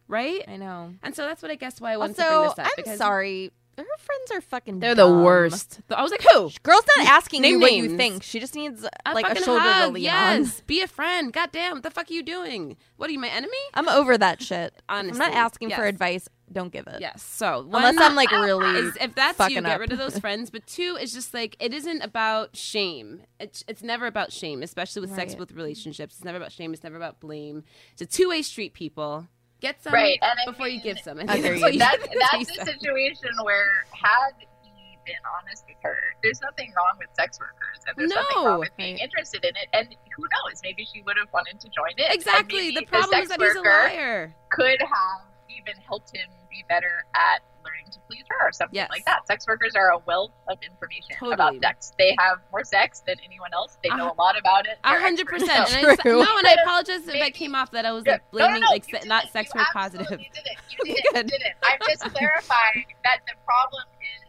Right? 0.09 0.43
I 0.49 0.57
know. 0.57 0.95
And 1.03 1.15
so 1.15 1.25
that's 1.27 1.43
what 1.43 1.51
I 1.51 1.57
guess 1.57 1.81
why 1.81 1.93
I 1.93 1.97
wanted 1.97 2.17
to 2.17 2.23
bring 2.23 2.35
Also, 2.35 2.49
this 2.51 2.59
up. 2.59 2.67
I'm 2.67 2.73
because 2.77 2.99
sorry. 2.99 3.53
Her 3.77 3.85
friends 3.99 4.31
are 4.31 4.41
fucking. 4.41 4.79
They're 4.79 4.95
the 4.95 5.09
dumb. 5.09 5.25
worst. 5.25 5.81
I 5.91 6.01
was 6.01 6.13
like, 6.13 6.23
who? 6.23 6.49
Girl's 6.63 6.85
not 6.97 7.09
asking 7.09 7.43
Name 7.43 7.55
you 7.55 7.61
what 7.61 7.73
you 7.73 7.97
think. 7.97 8.23
She 8.23 8.39
just 8.39 8.55
needs 8.55 8.87
A 9.05 9.13
like 9.13 9.29
a 9.29 9.43
shoulder 9.43 9.63
hug, 9.63 9.89
to 9.89 9.93
lean 9.95 10.05
yes. 10.05 10.59
on. 10.61 10.65
Be 10.69 10.81
a 10.83 10.87
friend. 10.87 11.33
God 11.33 11.51
damn. 11.51 11.73
What 11.75 11.83
the 11.83 11.91
fuck 11.91 12.09
are 12.09 12.15
you 12.15 12.23
doing? 12.23 12.77
What 12.99 13.11
are 13.11 13.13
you, 13.13 13.19
my 13.19 13.29
enemy? 13.29 13.57
I'm 13.75 13.89
over 13.89 14.17
that 14.17 14.41
shit. 14.41 14.81
Honestly, 14.89 15.21
I'm 15.21 15.31
not 15.31 15.37
asking 15.37 15.71
for 15.71 15.85
advice. 15.85 16.29
Don't 16.53 16.73
give 16.73 16.87
it. 16.87 17.01
Yes. 17.01 17.21
So 17.23 17.63
Unless 17.73 17.97
I'm 17.99 18.15
like 18.15 18.31
really. 18.33 18.79
is 18.79 18.97
if 19.01 19.13
that's 19.17 19.39
fucking 19.39 19.57
you, 19.57 19.63
get 19.63 19.73
up. 19.73 19.81
rid 19.81 19.91
of 19.91 19.99
those 19.99 20.19
friends. 20.21 20.51
But 20.51 20.69
two 20.69 20.97
is 21.01 21.13
just 21.13 21.35
like 21.35 21.57
it 21.59 21.75
isn't 21.75 22.01
about 22.03 22.55
shame. 22.57 23.23
It's 23.41 23.65
it's 23.67 23.83
never 23.83 24.07
about 24.07 24.31
shame, 24.31 24.63
especially 24.63 25.01
with 25.01 25.17
sex 25.17 25.35
with 25.35 25.51
relationships. 25.51 26.15
It's 26.15 26.25
never 26.25 26.37
about 26.39 26.53
shame. 26.53 26.73
It's 26.75 26.85
never 26.85 26.97
about 26.97 27.19
blame. 27.19 27.65
It's 27.95 28.03
a 28.03 28.07
two 28.07 28.29
way 28.29 28.43
street. 28.43 28.73
People 28.73 29.27
get 29.65 29.83
some 29.83 29.93
Right, 29.93 30.19
and 30.21 30.39
I 30.41 30.45
before 30.51 30.69
you 30.69 30.75
mean, 30.75 30.83
give 30.85 30.99
some. 31.01 31.19
I 31.19 31.27
think 31.27 31.43
that's 31.45 31.63
what 31.63 31.79
That's, 31.79 32.07
that's 32.21 32.51
a 32.59 32.65
situation 32.73 33.31
where 33.43 33.87
had 33.93 34.33
he 34.63 34.99
been 35.07 35.23
honest 35.37 35.65
with 35.67 35.77
her, 35.83 35.97
there's 36.23 36.41
nothing 36.43 36.73
wrong 36.77 36.95
with 36.99 37.09
sex 37.15 37.41
workers, 37.41 37.81
and 37.87 37.97
there's 37.97 38.11
nothing 38.11 38.45
wrong 38.45 38.61
with 38.61 38.77
being 38.77 38.99
interested 38.99 39.45
in 39.45 39.55
it. 39.57 39.69
And 39.73 39.97
who 40.17 40.23
knows? 40.23 40.61
Maybe 40.63 40.87
she 40.93 41.03
would 41.03 41.17
have 41.17 41.33
wanted 41.33 41.61
to 41.61 41.69
join 41.69 41.93
in. 41.97 42.05
And 42.05 42.15
Exactly. 42.15 42.71
The 42.71 42.85
problem 42.87 43.11
sex 43.11 43.23
is 43.25 43.29
that 43.31 43.41
he's 43.41 43.57
a 43.57 43.61
worker 43.61 43.95
liar. 43.95 44.35
Could 44.51 44.81
have 44.81 45.23
even 45.49 45.81
helped 45.87 46.15
him 46.15 46.29
be 46.51 46.65
better 46.69 47.05
at 47.15 47.41
learning 47.65 47.87
to 47.93 47.99
please 48.09 48.25
her 48.29 48.49
or 48.49 48.53
something 48.53 48.75
Yes. 48.77 48.91
like 48.91 49.05
that. 49.07 49.27
Sex 49.27 49.47
workers 49.47 49.75
are 49.75 49.91
a 49.91 49.99
wealth 50.07 50.33
of 50.49 50.59
information 50.63 51.17
Totally. 51.19 51.35
about 51.35 51.55
sex. 51.63 51.93
They 51.99 52.15
have 52.19 52.39
more 52.53 52.65
sex 52.65 53.01
than 53.07 53.17
anyone 53.25 53.51
else. 53.55 53.79
They 53.83 53.91
know 53.91 54.13
a 54.13 54.17
lot 54.21 54.39
about 54.39 54.67
it. 54.67 54.79
A 54.85 54.99
hundred 55.01 55.27
percent. 55.27 55.73
And 55.77 55.87
I, 55.87 55.97
True. 55.97 56.23
no, 56.23 56.39
and 56.39 56.47
I 56.47 56.57
apologize 56.63 57.01
if 57.01 57.07
that 57.07 57.13
Maybe- 57.15 57.31
came 57.33 57.55
off 57.55 57.71
that 57.73 57.85
I 57.87 57.93
was 57.93 58.07
like 58.07 58.29
blaming 58.31 58.61
no, 58.61 58.67
no, 58.67 58.73
like 58.73 58.91
you 58.93 58.99
se- 59.01 59.09
not 59.09 59.29
sex 59.31 59.51
you 59.55 59.59
work 59.61 59.69
positive. 59.73 60.03
absolutely 60.07 60.31
Didn't. 60.35 60.59
You 60.71 60.95
didn't. 61.13 61.33
You 61.33 61.39
didn't. 61.39 61.55
I'm 61.65 61.79
just 61.89 62.03
clarifying 62.15 62.87
that 63.05 63.21
the 63.27 63.35
problem 63.45 63.83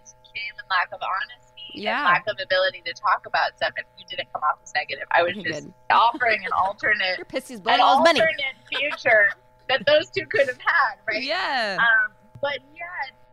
is 0.03 0.15
shame 0.33 0.53
and 0.57 0.67
lack 0.69 0.87
of 0.91 0.99
honesty 1.01 1.61
Yeah. 1.73 1.97
and 1.97 2.05
lack 2.05 2.27
of 2.27 2.37
ability 2.41 2.81
to 2.85 2.93
talk 2.93 3.25
about 3.25 3.55
stuff. 3.57 3.73
If 3.77 3.85
you 3.97 4.05
didn't 4.07 4.31
come 4.33 4.41
off 4.43 4.59
as 4.63 4.73
negative, 4.75 5.05
I 5.11 5.23
was 5.23 5.33
just 5.43 5.67
offering 5.89 6.43
an 6.45 6.51
alternate, 6.53 7.17
Your 7.17 7.25
pussy's 7.25 7.57
an 7.57 7.63
blowing 7.63 7.81
all 7.81 7.97
his 7.99 8.05
money. 8.05 8.21
alternate 8.21 8.55
future 8.69 9.29
that 9.69 9.85
those 9.87 10.09
two 10.11 10.25
could 10.27 10.47
have 10.47 10.57
had, 10.59 10.95
right? 11.07 11.23
Yeah. 11.23 11.77
Um, 11.79 12.11
but 12.41 12.59
yeah, 12.75 12.85
pe- 13.09 13.11
you 13.11 13.24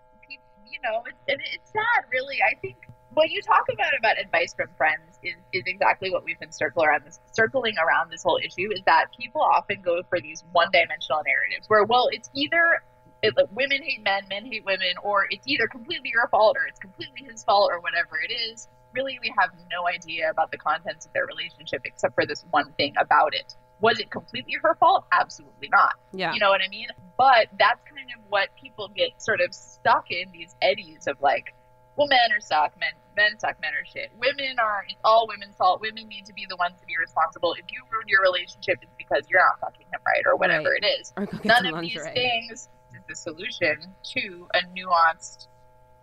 know, 0.83 1.03
and 1.29 1.41
it's 1.53 1.71
sad, 1.71 2.05
really. 2.11 2.39
I 2.43 2.59
think 2.61 2.77
what 3.15 3.31
you 3.31 3.43
talk 3.43 3.67
about 3.73 3.93
about 3.99 4.19
advice 4.19 4.55
from 4.55 4.69
friends 4.77 5.19
is, 5.23 5.35
is 5.53 5.63
exactly 5.67 6.11
what 6.11 6.25
we've 6.25 6.41
been 6.41 6.53
circling 6.53 6.89
around 6.89 7.05
this 7.05 7.21
circling 7.33 7.75
around 7.79 8.11
this 8.11 8.23
whole 8.23 8.39
issue. 8.43 8.73
Is 8.73 8.83
that 8.87 9.07
people 9.19 9.41
often 9.41 9.83
go 9.83 10.03
for 10.09 10.21
these 10.21 10.45
one-dimensional 10.53 11.23
narratives 11.27 11.69
where, 11.69 11.85
well, 11.85 12.09
it's 12.11 12.31
either 12.35 12.83
it, 13.23 13.37
like, 13.37 13.55
women 13.55 13.83
hate 13.83 14.03
men, 14.03 14.25
men 14.29 14.45
hate 14.47 14.65
women, 14.65 14.95
or 15.03 15.27
it's 15.31 15.47
either 15.47 15.69
completely 15.69 16.11
your 16.13 16.27
fault 16.29 16.57
or 16.57 16.67
it's 16.67 16.81
completely 16.81 17.27
his 17.31 17.45
fault 17.45 17.71
or 17.71 17.81
whatever 17.81 18.19
it 18.19 18.33
is. 18.33 18.69
Really, 18.93 19.19
we 19.23 19.33
have 19.39 19.51
no 19.71 19.87
idea 19.87 20.29
about 20.31 20.51
the 20.51 20.59
contents 20.59 21.07
of 21.07 21.13
their 21.13 21.27
relationship 21.27 21.83
except 21.85 22.15
for 22.15 22.27
this 22.27 22.45
one 22.51 22.73
thing 22.73 22.95
about 22.99 23.35
it. 23.35 23.57
Was 23.83 23.99
it 23.99 24.11
completely 24.11 24.55
her 24.63 24.75
fault? 24.77 25.05
Absolutely 25.13 25.69
not. 25.71 25.95
yeah. 26.13 26.33
You 26.33 26.41
know 26.41 26.49
what 26.51 26.63
I 26.65 26.69
mean? 26.69 26.87
But 27.19 27.49
that's 27.59 27.83
kind 27.85 28.09
of 28.17 28.25
what 28.31 28.49
people 28.61 28.89
get 28.97 29.21
sort 29.21 29.41
of 29.41 29.53
stuck 29.53 30.11
in 30.11 30.31
these 30.33 30.55
eddies 30.63 31.07
of 31.07 31.21
like, 31.21 31.53
well, 31.97 32.07
men 32.09 32.33
are 32.33 32.41
suck, 32.41 32.73
men 32.81 32.93
men 33.17 33.39
suck, 33.39 33.61
men 33.61 33.73
are 33.75 33.85
shit. 33.85 34.11
Women 34.19 34.57
are 34.59 34.85
it's 34.89 34.99
all 35.05 35.27
women's 35.29 35.55
fault. 35.57 35.81
Women 35.83 36.09
need 36.09 36.25
to 36.27 36.33
be 36.33 36.47
the 36.49 36.57
ones 36.57 36.81
to 36.81 36.87
be 36.87 36.95
responsible. 36.99 37.53
If 37.55 37.67
you 37.71 37.83
ruin 37.93 38.07
your 38.09 38.23
relationship, 38.23 38.79
it's 38.81 38.95
because 38.97 39.25
you're 39.29 39.41
not 39.45 39.61
fucking 39.61 39.87
him 39.93 40.01
right 40.07 40.23
or 40.27 40.37
whatever 40.37 40.71
Right. 40.71 40.83
it 40.83 41.01
is. 41.01 41.13
None 41.45 41.67
of 41.67 41.81
these 41.83 42.03
things 42.15 42.69
is 42.95 43.03
the 43.09 43.15
solution 43.17 43.93
to 44.15 44.49
a 44.55 44.61
nuanced 44.79 45.49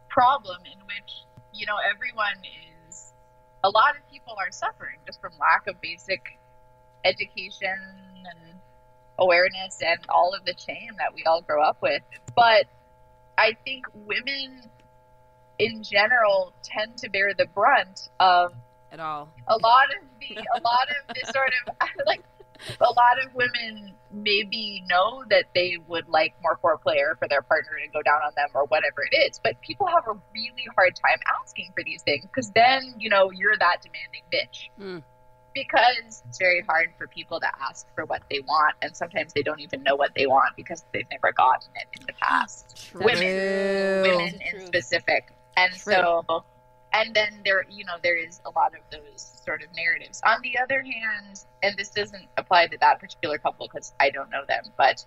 problem 0.09 0.57
in 0.65 0.79
which 0.85 1.11
you 1.53 1.65
know 1.65 1.77
everyone 1.89 2.37
is. 2.87 3.13
A 3.63 3.69
lot 3.69 3.95
of 3.97 4.07
people 4.11 4.35
are 4.39 4.51
suffering 4.51 4.97
just 5.05 5.19
from 5.19 5.31
lack 5.39 5.67
of 5.67 5.81
basic 5.81 6.21
education 7.05 7.75
and 8.29 8.59
awareness 9.17 9.79
and 9.85 9.99
all 10.09 10.33
of 10.33 10.45
the 10.45 10.53
shame 10.57 10.91
that 10.97 11.13
we 11.13 11.23
all 11.25 11.41
grow 11.41 11.63
up 11.63 11.77
with. 11.81 12.01
But 12.35 12.65
I 13.37 13.55
think 13.65 13.85
women 13.93 14.63
in 15.59 15.83
general 15.83 16.53
tend 16.63 16.97
to 16.97 17.09
bear 17.09 17.33
the 17.37 17.45
brunt 17.45 18.09
of 18.19 18.53
At 18.91 18.99
all. 18.99 19.29
a 19.47 19.57
lot 19.57 19.85
of 20.01 20.07
the 20.19 20.35
a 20.37 20.61
lot 20.61 20.87
of 20.89 21.15
the 21.15 21.31
sort 21.33 21.51
of 21.67 21.73
like 22.05 22.23
a 22.79 22.83
lot 22.93 23.23
of 23.25 23.33
women 23.35 23.93
maybe 24.11 24.83
know 24.89 25.23
that 25.29 25.45
they 25.55 25.77
would 25.87 26.07
like 26.09 26.33
more 26.41 26.57
foreplay 26.63 26.97
or 26.99 27.15
for 27.17 27.27
their 27.29 27.41
partner 27.41 27.71
to 27.85 27.91
go 27.91 28.01
down 28.01 28.21
on 28.25 28.31
them 28.35 28.47
or 28.53 28.65
whatever 28.65 29.01
it 29.11 29.15
is 29.15 29.39
but 29.43 29.59
people 29.61 29.85
have 29.87 30.03
a 30.07 30.13
really 30.33 30.65
hard 30.75 30.93
time 30.95 31.19
asking 31.41 31.71
for 31.75 31.83
these 31.85 32.01
things 32.03 32.23
because 32.25 32.49
then 32.51 32.93
you 32.97 33.09
know 33.09 33.31
you're 33.31 33.55
that 33.59 33.77
demanding 33.81 34.23
bitch 34.33 34.69
Mm. 34.79 35.03
Because 35.63 36.23
it's 36.27 36.37
very 36.37 36.61
hard 36.61 36.89
for 36.97 37.07
people 37.07 37.39
to 37.39 37.47
ask 37.61 37.85
for 37.95 38.05
what 38.05 38.21
they 38.29 38.39
want 38.41 38.75
and 38.81 38.95
sometimes 38.95 39.33
they 39.33 39.41
don't 39.41 39.59
even 39.59 39.83
know 39.83 39.95
what 39.95 40.11
they 40.15 40.25
want 40.25 40.55
because 40.55 40.85
they've 40.93 41.09
never 41.11 41.31
gotten 41.33 41.69
it 41.75 41.99
in 41.99 42.05
the 42.05 42.13
past. 42.13 42.91
Women 42.95 43.35
True. 43.35 44.01
women 44.01 44.39
in 44.53 44.65
specific. 44.65 45.31
And 45.57 45.71
True. 45.73 45.93
so 45.93 46.45
and 46.93 47.13
then 47.13 47.41
there 47.45 47.65
you 47.69 47.85
know 47.85 47.97
there 48.01 48.17
is 48.17 48.41
a 48.45 48.49
lot 48.51 48.73
of 48.73 48.81
those 48.91 49.41
sort 49.45 49.61
of 49.61 49.67
narratives. 49.75 50.21
On 50.25 50.41
the 50.41 50.57
other 50.63 50.81
hand 50.81 51.43
and 51.61 51.77
this 51.77 51.89
doesn't 51.89 52.27
apply 52.37 52.67
to 52.67 52.77
that 52.79 52.99
particular 52.99 53.37
couple 53.37 53.67
because 53.67 53.93
i 53.99 54.09
don't 54.09 54.29
know 54.29 54.43
them 54.47 54.63
but 54.77 55.05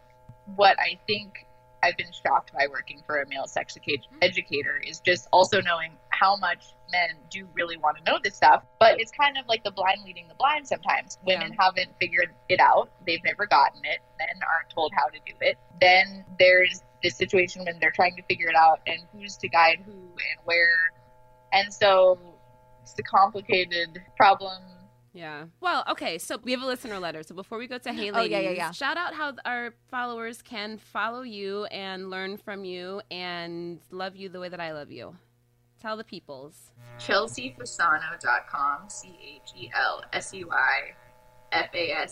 what 0.56 0.78
i 0.78 0.98
think 1.06 1.46
i've 1.82 1.96
been 1.96 2.12
shocked 2.12 2.52
by 2.52 2.66
working 2.70 3.02
for 3.06 3.20
a 3.20 3.28
male 3.28 3.46
sex 3.46 3.76
mm-hmm. 3.76 4.16
educator 4.20 4.80
is 4.86 5.00
just 5.00 5.28
also 5.32 5.60
knowing 5.60 5.92
how 6.10 6.36
much 6.36 6.74
men 6.90 7.16
do 7.30 7.48
really 7.54 7.76
want 7.76 7.96
to 7.96 8.04
know 8.04 8.18
this 8.22 8.36
stuff 8.36 8.62
but 8.78 9.00
it's 9.00 9.12
kind 9.12 9.38
of 9.38 9.46
like 9.48 9.64
the 9.64 9.70
blind 9.70 10.00
leading 10.04 10.28
the 10.28 10.34
blind 10.34 10.66
sometimes. 10.66 11.18
Women 11.26 11.54
haven't 11.58 11.90
figured 12.00 12.30
it 12.48 12.60
out. 12.60 12.90
They've 13.06 13.22
never 13.24 13.46
gotten 13.46 13.80
it. 13.84 14.00
Men 14.18 14.40
aren't 14.42 14.70
told 14.70 14.92
how 14.94 15.06
to 15.06 15.18
do 15.26 15.34
it. 15.40 15.58
Then 15.80 16.24
there's 16.38 16.82
this 17.02 17.16
situation 17.16 17.64
when 17.64 17.78
they're 17.80 17.92
trying 17.92 18.16
to 18.16 18.22
figure 18.22 18.48
it 18.48 18.56
out 18.56 18.80
and 18.86 18.98
who's 19.12 19.36
to 19.38 19.48
guide 19.48 19.82
who 19.84 19.92
and 19.92 20.38
where. 20.44 20.92
And 21.52 21.72
so 21.72 22.18
it's 22.82 22.94
a 22.98 23.02
complicated 23.02 24.02
problem 24.16 24.62
Yeah. 25.14 25.44
Well, 25.60 25.84
okay. 25.90 26.16
So 26.18 26.38
we 26.42 26.52
have 26.52 26.62
a 26.62 26.66
listener 26.66 26.98
letter. 26.98 27.22
So 27.22 27.34
before 27.34 27.58
we 27.58 27.66
go 27.66 27.76
to 27.78 27.90
oh, 27.90 27.92
Hey 27.92 28.10
Oh, 28.10 28.14
Ladies, 28.14 28.30
yeah, 28.32 28.40
yeah, 28.40 28.50
yeah. 28.50 28.70
shout 28.70 28.96
out 28.96 29.12
how 29.14 29.34
our 29.44 29.74
followers 29.90 30.40
can 30.42 30.78
follow 30.78 31.20
you 31.22 31.64
and 31.66 32.08
learn 32.10 32.38
from 32.38 32.64
you 32.64 33.02
and 33.10 33.80
love 33.90 34.16
you 34.16 34.28
the 34.30 34.40
way 34.40 34.48
that 34.48 34.60
I 34.60 34.72
love 34.72 34.90
you. 34.90 35.14
Tell 35.80 35.96
the 35.96 36.04
peoples. 36.04 36.70
chelseafasano.com 36.98 38.88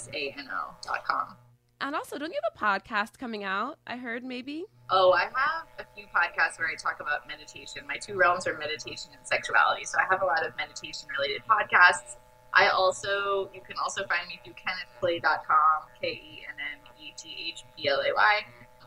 c-h-e-l-s-e-y-f-a-s-a-n-o.com 0.01 1.37
And 1.81 1.95
also, 1.97 2.19
don't 2.19 2.31
you 2.33 2.39
have 2.43 2.53
a 2.55 2.59
podcast 2.59 3.17
coming 3.19 3.43
out? 3.45 3.79
I 3.87 3.97
heard 3.97 4.23
maybe. 4.25 4.65
Oh, 4.91 5.13
I 5.13 5.23
have 5.35 5.67
a 5.79 5.85
few 5.95 6.05
podcasts 6.07 6.59
where 6.59 6.69
I 6.69 6.75
talk 6.75 6.99
about 7.01 7.27
meditation. 7.29 7.87
My 7.87 7.97
two 7.97 8.17
realms 8.17 8.47
are 8.47 8.59
meditation 8.59 9.13
and 9.17 9.25
sexuality. 9.27 9.85
So 9.85 9.97
I 9.99 10.05
have 10.11 10.21
a 10.23 10.27
lot 10.27 10.45
of 10.45 10.55
meditation 10.57 11.09
related 11.17 11.43
podcasts. 11.49 12.17
I 12.53 12.69
also, 12.69 13.51
you 13.55 13.61
can 13.61 13.77
also 13.83 14.07
find 14.07 14.27
me 14.29 14.41
through 14.45 14.55
kennethplay.com, 14.55 15.89
K 16.01 16.09
E 16.09 16.43
N 16.49 16.57
N 16.59 16.79
E 17.01 17.13
T 17.17 17.37
H 17.49 17.65
P 17.77 17.89
L 17.89 18.01
A 18.01 18.15
Y. 18.15 18.41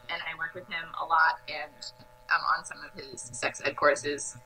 And 0.09 0.21
I 0.21 0.37
work 0.37 0.53
with 0.53 0.67
him 0.67 0.83
a 1.01 1.05
lot 1.05 1.39
and 1.47 1.71
I'm 2.29 2.41
on 2.57 2.65
some 2.65 2.77
of 2.83 2.93
his 2.93 3.21
sex 3.21 3.61
ed 3.63 3.75
courses. 3.75 4.37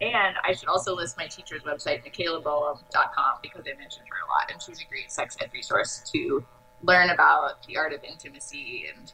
And 0.00 0.36
I 0.46 0.52
should 0.52 0.68
also 0.68 0.94
list 0.94 1.16
my 1.16 1.26
teacher's 1.26 1.62
website, 1.62 2.04
michaelaboehm.com, 2.04 3.38
because 3.42 3.64
I 3.66 3.78
mentioned 3.78 4.06
her 4.10 4.26
a 4.26 4.28
lot. 4.28 4.50
And 4.52 4.60
she's 4.60 4.80
a 4.80 4.84
great 4.84 5.10
sex 5.10 5.36
ed 5.40 5.50
resource 5.54 6.08
to 6.12 6.44
learn 6.82 7.10
about 7.10 7.66
the 7.66 7.78
art 7.78 7.92
of 7.92 8.04
intimacy 8.04 8.86
and 8.94 9.12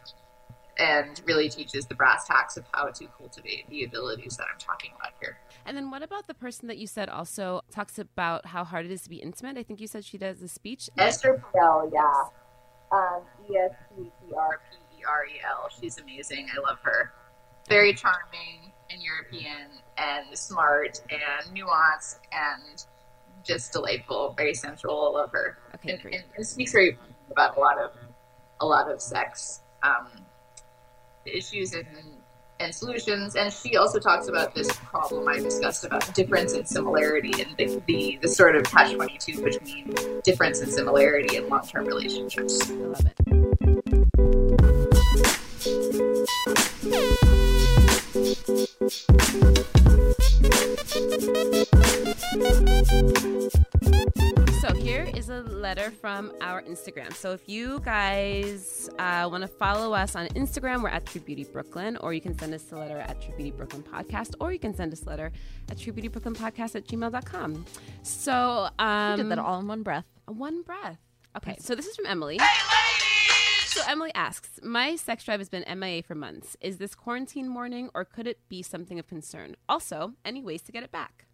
and 0.78 1.20
really 1.26 1.50
teaches 1.50 1.86
the 1.86 1.94
brass 1.94 2.26
tacks 2.26 2.56
of 2.56 2.64
how 2.72 2.88
to 2.88 3.06
cultivate 3.18 3.68
the 3.68 3.84
abilities 3.84 4.38
that 4.38 4.46
I'm 4.50 4.58
talking 4.58 4.90
about 4.98 5.12
here. 5.20 5.36
And 5.64 5.76
then 5.76 5.90
what 5.90 6.02
about 6.02 6.26
the 6.26 6.34
person 6.34 6.68
that 6.68 6.78
you 6.78 6.86
said 6.86 7.08
also 7.08 7.62
talks 7.70 7.98
about 7.98 8.46
how 8.46 8.64
hard 8.64 8.84
it 8.84 8.90
is 8.90 9.02
to 9.02 9.10
be 9.10 9.16
intimate? 9.16 9.56
I 9.56 9.62
think 9.62 9.80
you 9.80 9.86
said 9.86 10.04
she 10.04 10.18
does 10.18 10.42
a 10.42 10.48
speech. 10.48 10.90
Esther 10.98 11.42
Perel, 11.54 11.90
yeah. 11.92 12.24
Um, 12.90 13.22
E 13.50 13.56
S 13.56 13.70
T 13.96 14.02
P 14.04 14.34
R 14.36 14.60
P 14.70 15.00
E 15.00 15.04
R 15.08 15.26
E 15.26 15.40
L. 15.48 15.68
She's 15.80 15.98
amazing. 15.98 16.48
I 16.54 16.60
love 16.60 16.78
her. 16.82 17.12
Very 17.68 17.94
charming 17.94 18.72
and 18.90 19.00
European 19.02 19.68
and 19.96 20.36
smart 20.36 21.00
and 21.10 21.56
nuanced 21.56 22.18
and 22.32 22.84
just 23.44 23.72
delightful. 23.72 24.34
Very 24.36 24.54
sensual. 24.54 25.14
I 25.14 25.20
love 25.20 25.32
her. 25.32 25.58
Okay, 25.76 25.92
and, 25.92 26.02
great. 26.02 26.14
and, 26.16 26.24
and 26.36 26.46
speaks 26.46 26.72
very 26.72 26.98
about 27.30 27.56
a 27.56 27.60
lot 27.60 27.78
of 27.78 27.92
a 28.60 28.66
lot 28.66 28.90
of 28.90 29.00
sex 29.00 29.60
um, 29.82 30.08
issues 31.24 31.74
and 31.74 31.86
and 32.62 32.74
solutions. 32.74 33.36
And 33.36 33.52
she 33.52 33.76
also 33.76 33.98
talks 33.98 34.28
about 34.28 34.54
this 34.54 34.70
problem 34.72 35.28
I 35.28 35.38
discussed 35.38 35.84
about 35.84 36.14
difference 36.14 36.52
and 36.54 36.66
similarity 36.66 37.42
and 37.42 37.56
the, 37.56 37.82
the, 37.86 38.18
the 38.22 38.28
sort 38.28 38.56
of 38.56 38.64
catch 38.64 38.92
22 38.94 39.42
between 39.42 40.20
difference 40.22 40.60
and 40.60 40.72
similarity 40.72 41.36
in 41.36 41.48
long 41.48 41.66
term 41.66 41.86
relationships. 41.86 42.70
I 42.70 42.74
love 42.74 43.06
it. 43.06 43.32
Thank 53.92 54.36
you 54.36 54.41
letter 54.62 55.90
from 55.90 56.32
our 56.40 56.62
Instagram. 56.62 57.12
So 57.14 57.32
if 57.32 57.48
you 57.48 57.80
guys 57.80 58.88
uh, 58.98 59.28
want 59.30 59.42
to 59.42 59.48
follow 59.48 59.92
us 59.92 60.14
on 60.14 60.28
Instagram, 60.28 60.82
we're 60.82 60.88
at 60.88 61.04
True 61.04 61.20
Beauty 61.20 61.44
Brooklyn, 61.44 61.96
or 61.96 62.14
you 62.14 62.20
can 62.20 62.38
send 62.38 62.54
us 62.54 62.70
a 62.70 62.76
letter 62.76 62.98
at 62.98 63.20
True 63.20 63.34
Beauty 63.34 63.50
Brooklyn 63.50 63.82
Podcast, 63.82 64.34
or 64.38 64.52
you 64.52 64.60
can 64.60 64.72
send 64.72 64.92
us 64.92 65.02
a 65.02 65.06
letter 65.06 65.32
at 65.68 65.78
True 65.78 65.92
Beauty 65.92 66.06
Brooklyn 66.06 66.34
Podcast 66.34 66.76
at 66.76 66.86
gmail.com. 66.86 67.64
So, 68.02 68.68
um, 68.78 69.16
We 69.16 69.22
did 69.24 69.32
that 69.32 69.38
all 69.40 69.58
in 69.58 69.66
one 69.66 69.82
breath. 69.82 70.06
one 70.26 70.62
breath. 70.62 70.98
Okay, 71.36 71.56
so 71.58 71.74
this 71.74 71.86
is 71.86 71.96
from 71.96 72.06
Emily. 72.06 72.38
So 73.66 73.80
Emily 73.88 74.12
asks, 74.14 74.60
"My 74.62 74.94
sex 74.96 75.24
drive 75.24 75.40
has 75.40 75.48
been 75.48 75.64
MIA 75.66 76.02
for 76.02 76.14
months. 76.14 76.56
Is 76.60 76.76
this 76.78 76.94
quarantine 76.94 77.48
mourning, 77.48 77.90
or 77.94 78.04
could 78.04 78.26
it 78.26 78.38
be 78.48 78.62
something 78.62 78.98
of 78.98 79.08
concern? 79.08 79.56
Also, 79.68 80.12
any 80.24 80.42
ways 80.42 80.62
to 80.62 80.72
get 80.72 80.84
it 80.84 80.92
back?" 80.92 81.24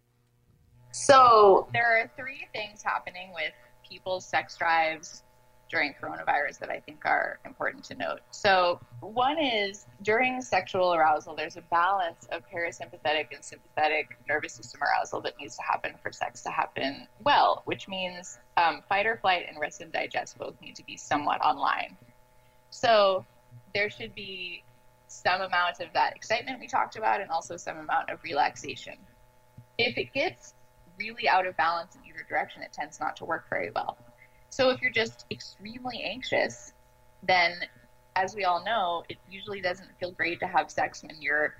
So 0.91 1.67
there 1.73 1.99
are 1.99 2.11
three 2.17 2.47
things 2.53 2.81
happening 2.81 3.31
with 3.33 3.53
people's 3.87 4.25
sex 4.25 4.57
drives 4.57 5.23
during 5.69 5.93
coronavirus 5.93 6.59
that 6.59 6.69
I 6.71 6.79
think 6.79 7.05
are 7.05 7.39
important 7.45 7.83
to 7.85 7.95
note. 7.95 8.21
So 8.31 8.79
one 9.01 9.37
is 9.37 9.85
during 10.01 10.41
sexual 10.41 10.95
arousal, 10.95 11.35
there's 11.35 11.57
a 11.57 11.61
balance 11.61 12.27
of 12.31 12.41
parasympathetic 12.49 13.27
and 13.33 13.43
sympathetic 13.43 14.17
nervous 14.27 14.53
system 14.53 14.81
arousal 14.81 15.21
that 15.21 15.33
needs 15.39 15.55
to 15.57 15.61
happen 15.61 15.93
for 16.01 16.11
sex 16.11 16.41
to 16.43 16.49
happen 16.49 17.07
well, 17.23 17.61
which 17.65 17.87
means 17.87 18.39
um, 18.57 18.81
fight 18.89 19.05
or 19.05 19.17
flight 19.17 19.45
and 19.47 19.59
rest 19.59 19.81
and 19.81 19.91
digest 19.91 20.37
both 20.39 20.59
need 20.59 20.75
to 20.75 20.83
be 20.85 20.97
somewhat 20.97 21.39
online. 21.41 21.95
So 22.71 23.25
there 23.75 23.91
should 23.91 24.15
be 24.15 24.63
some 25.07 25.41
amount 25.41 25.81
of 25.81 25.93
that 25.93 26.15
excitement 26.15 26.59
we 26.59 26.67
talked 26.67 26.95
about 26.95 27.21
and 27.21 27.29
also 27.29 27.57
some 27.57 27.77
amount 27.77 28.09
of 28.09 28.23
relaxation. 28.23 28.95
If 29.77 29.97
it 29.97 30.13
gets 30.13 30.53
really 30.99 31.27
out 31.27 31.47
of 31.47 31.55
balance 31.57 31.95
in 31.95 32.01
either 32.07 32.25
direction, 32.27 32.61
it 32.61 32.73
tends 32.73 32.99
not 32.99 33.15
to 33.17 33.25
work 33.25 33.49
very 33.49 33.71
well. 33.73 33.97
So 34.49 34.69
if 34.69 34.81
you're 34.81 34.91
just 34.91 35.25
extremely 35.31 36.03
anxious, 36.03 36.73
then 37.23 37.53
as 38.15 38.35
we 38.35 38.43
all 38.43 38.63
know, 38.63 39.03
it 39.09 39.17
usually 39.29 39.61
doesn't 39.61 39.89
feel 39.99 40.11
great 40.11 40.39
to 40.41 40.47
have 40.47 40.69
sex 40.69 41.03
when 41.03 41.21
you're 41.21 41.55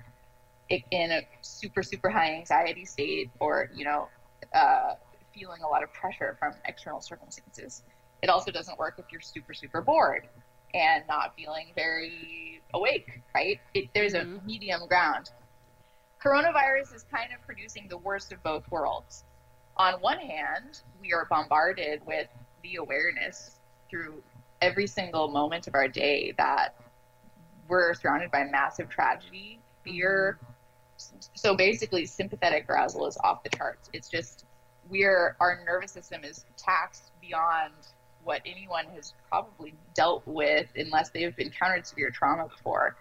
in 0.68 1.10
a 1.10 1.22
super, 1.40 1.82
super 1.82 2.10
high 2.10 2.34
anxiety 2.34 2.84
state 2.84 3.30
or, 3.40 3.70
you 3.74 3.84
know, 3.84 4.08
uh, 4.54 4.94
feeling 5.34 5.62
a 5.62 5.68
lot 5.68 5.82
of 5.82 5.92
pressure 5.92 6.36
from 6.38 6.52
external 6.66 7.00
circumstances. 7.00 7.82
It 8.22 8.28
also 8.28 8.50
doesn't 8.50 8.78
work 8.78 8.96
if 8.98 9.06
you're 9.10 9.20
super, 9.20 9.54
super 9.54 9.80
bored 9.80 10.28
and 10.74 11.02
not 11.08 11.34
feeling 11.36 11.72
very 11.74 12.62
awake, 12.74 13.22
right? 13.34 13.58
It, 13.74 13.88
there's 13.94 14.14
a 14.14 14.24
medium 14.44 14.86
ground. 14.86 15.30
Coronavirus 16.22 16.94
is 16.94 17.04
kind 17.10 17.32
of 17.32 17.44
producing 17.46 17.88
the 17.88 17.96
worst 17.96 18.32
of 18.32 18.42
both 18.42 18.70
worlds. 18.70 19.24
On 19.80 19.94
one 19.94 20.18
hand, 20.18 20.82
we 21.00 21.14
are 21.14 21.26
bombarded 21.30 22.02
with 22.06 22.28
the 22.62 22.76
awareness 22.76 23.60
through 23.88 24.22
every 24.60 24.86
single 24.86 25.28
moment 25.28 25.68
of 25.68 25.74
our 25.74 25.88
day 25.88 26.34
that 26.36 26.74
we're 27.66 27.94
surrounded 27.94 28.30
by 28.30 28.44
massive 28.44 28.90
tragedy, 28.90 29.58
fear. 29.82 30.38
So 31.32 31.56
basically, 31.56 32.04
sympathetic 32.04 32.68
arousal 32.68 33.06
is 33.06 33.16
off 33.24 33.42
the 33.42 33.48
charts. 33.56 33.88
It's 33.94 34.10
just 34.10 34.44
we're 34.90 35.34
our 35.40 35.62
nervous 35.64 35.92
system 35.92 36.24
is 36.24 36.44
taxed 36.58 37.12
beyond 37.22 37.72
what 38.22 38.42
anyone 38.44 38.84
has 38.94 39.14
probably 39.30 39.72
dealt 39.94 40.22
with, 40.26 40.66
unless 40.76 41.08
they've 41.08 41.34
encountered 41.38 41.86
severe 41.86 42.10
trauma 42.10 42.48
before, 42.48 42.96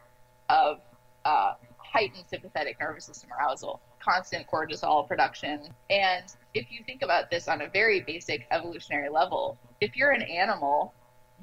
of 0.48 0.80
uh, 1.26 1.56
heightened 1.76 2.24
sympathetic 2.30 2.78
nervous 2.80 3.04
system 3.04 3.32
arousal, 3.38 3.82
constant 4.00 4.46
cortisol 4.48 5.08
production. 5.08 5.68
And 5.90 6.26
if 6.54 6.72
you 6.72 6.84
think 6.86 7.02
about 7.02 7.30
this 7.30 7.48
on 7.48 7.62
a 7.62 7.70
very 7.70 8.02
basic 8.02 8.46
evolutionary 8.52 9.10
level, 9.10 9.58
if 9.82 9.96
you're 9.96 10.12
an 10.12 10.24
animal, 10.24 10.94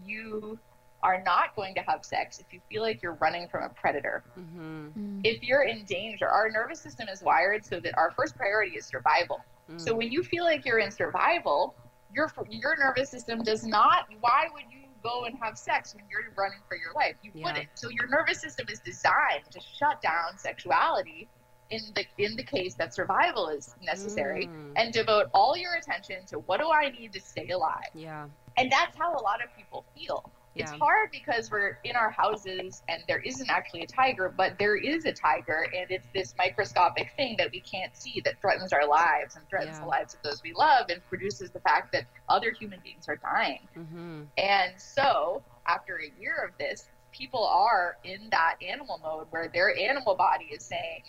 you 0.04 0.58
are 1.02 1.22
not 1.24 1.54
going 1.54 1.74
to 1.74 1.80
have 1.82 2.04
sex 2.04 2.38
if 2.38 2.52
you 2.52 2.60
feel 2.68 2.82
like 2.82 3.02
you're 3.02 3.18
running 3.20 3.48
from 3.48 3.62
a 3.64 3.68
predator. 3.68 4.24
Mm-hmm. 4.38 5.20
If 5.24 5.42
you're 5.42 5.62
in 5.62 5.84
danger, 5.84 6.28
our 6.28 6.50
nervous 6.50 6.80
system 6.80 7.08
is 7.08 7.22
wired 7.22 7.64
so 7.64 7.80
that 7.80 7.96
our 7.96 8.12
first 8.16 8.34
priority 8.36 8.76
is 8.76 8.86
survival. 8.86 9.40
Mm. 9.70 9.80
So 9.80 9.94
when 9.94 10.10
you 10.10 10.22
feel 10.22 10.44
like 10.44 10.64
you're 10.64 10.78
in 10.78 10.90
survival, 10.90 11.76
your 12.12 12.30
your 12.48 12.76
nervous 12.78 13.10
system 13.10 13.42
does 13.42 13.64
not. 13.64 14.06
Why 14.20 14.46
would 14.52 14.64
you 14.70 14.86
go 15.02 15.24
and 15.24 15.36
have 15.42 15.58
sex 15.58 15.94
when 15.94 16.04
you're 16.10 16.32
running 16.36 16.58
for 16.68 16.76
your 16.76 16.92
life? 16.94 17.16
You 17.22 17.30
Yeah. 17.34 17.46
wouldn't. 17.46 17.68
So 17.74 17.88
your 17.90 18.08
nervous 18.08 18.40
system 18.40 18.66
is 18.68 18.80
designed 18.80 19.44
to 19.50 19.60
shut 19.60 20.00
down 20.02 20.38
sexuality 20.38 21.28
in 21.70 21.80
the 21.94 22.04
in 22.18 22.36
the 22.36 22.42
case 22.44 22.74
that 22.74 22.94
survival 22.94 23.48
is 23.48 23.74
necessary, 23.82 24.46
Mm. 24.46 24.72
and 24.76 24.92
devote 24.92 25.26
all 25.34 25.56
your 25.56 25.74
attention 25.74 26.24
to 26.26 26.38
what 26.40 26.60
do 26.60 26.70
I 26.70 26.90
need 26.90 27.12
to 27.14 27.20
stay 27.20 27.48
alive. 27.48 27.90
Yeah. 27.94 28.28
And 28.56 28.70
that's 28.70 28.96
how 28.96 29.14
a 29.14 29.22
lot 29.22 29.42
of 29.42 29.54
people 29.56 29.84
feel. 29.96 30.30
It's 30.54 30.72
Yeah. 30.72 30.78
hard 30.78 31.10
because 31.10 31.50
we're 31.50 31.78
in 31.84 31.96
our 31.96 32.08
houses 32.10 32.82
and 32.88 33.02
there 33.08 33.18
isn't 33.18 33.50
actually 33.50 33.82
a 33.82 33.86
tiger, 33.86 34.30
but 34.30 34.58
there 34.58 34.76
is 34.76 35.04
a 35.04 35.12
tiger, 35.12 35.66
and 35.76 35.90
it's 35.90 36.06
this 36.14 36.34
microscopic 36.38 37.12
thing 37.16 37.36
that 37.36 37.50
we 37.50 37.60
can't 37.60 37.94
see 37.94 38.22
that 38.24 38.40
threatens 38.40 38.72
our 38.72 38.86
lives 38.86 39.36
and 39.36 39.46
threatens 39.50 39.76
Yeah. 39.76 39.82
the 39.84 39.88
lives 39.88 40.14
of 40.14 40.22
those 40.22 40.42
we 40.42 40.54
love 40.54 40.88
and 40.88 41.04
produces 41.08 41.50
the 41.50 41.60
fact 41.60 41.92
that 41.92 42.06
other 42.30 42.52
human 42.52 42.80
beings 42.80 43.06
are 43.08 43.16
dying. 43.16 43.68
Mm-hmm. 43.76 44.24
And 44.38 44.80
so, 44.80 45.42
after 45.66 45.98
a 46.00 46.08
year 46.18 46.36
of 46.36 46.56
this, 46.56 46.88
people 47.12 47.46
are 47.46 47.98
in 48.04 48.30
that 48.30 48.56
animal 48.62 48.98
mode 48.98 49.26
where 49.30 49.48
their 49.48 49.76
animal 49.76 50.14
body 50.14 50.46
is 50.46 50.64
saying, 50.64 51.02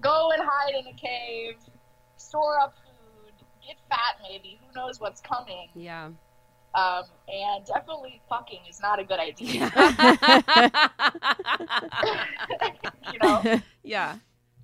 go 0.00 0.30
and 0.32 0.42
hide 0.44 0.74
in 0.74 0.86
a 0.86 0.94
cave, 0.94 1.56
store 2.16 2.60
up 2.60 2.74
food, 2.84 3.32
get 3.66 3.76
fat 3.88 4.16
maybe, 4.22 4.60
who 4.60 4.72
knows 4.78 5.00
what's 5.00 5.20
coming. 5.20 5.68
Yeah. 5.74 6.10
Um, 6.74 7.04
and 7.28 7.64
definitely 7.66 8.20
fucking 8.28 8.60
is 8.68 8.80
not 8.80 9.00
a 9.00 9.04
good 9.04 9.18
idea. 9.18 9.72
you 13.12 13.18
know? 13.20 13.60
yeah. 13.82 14.16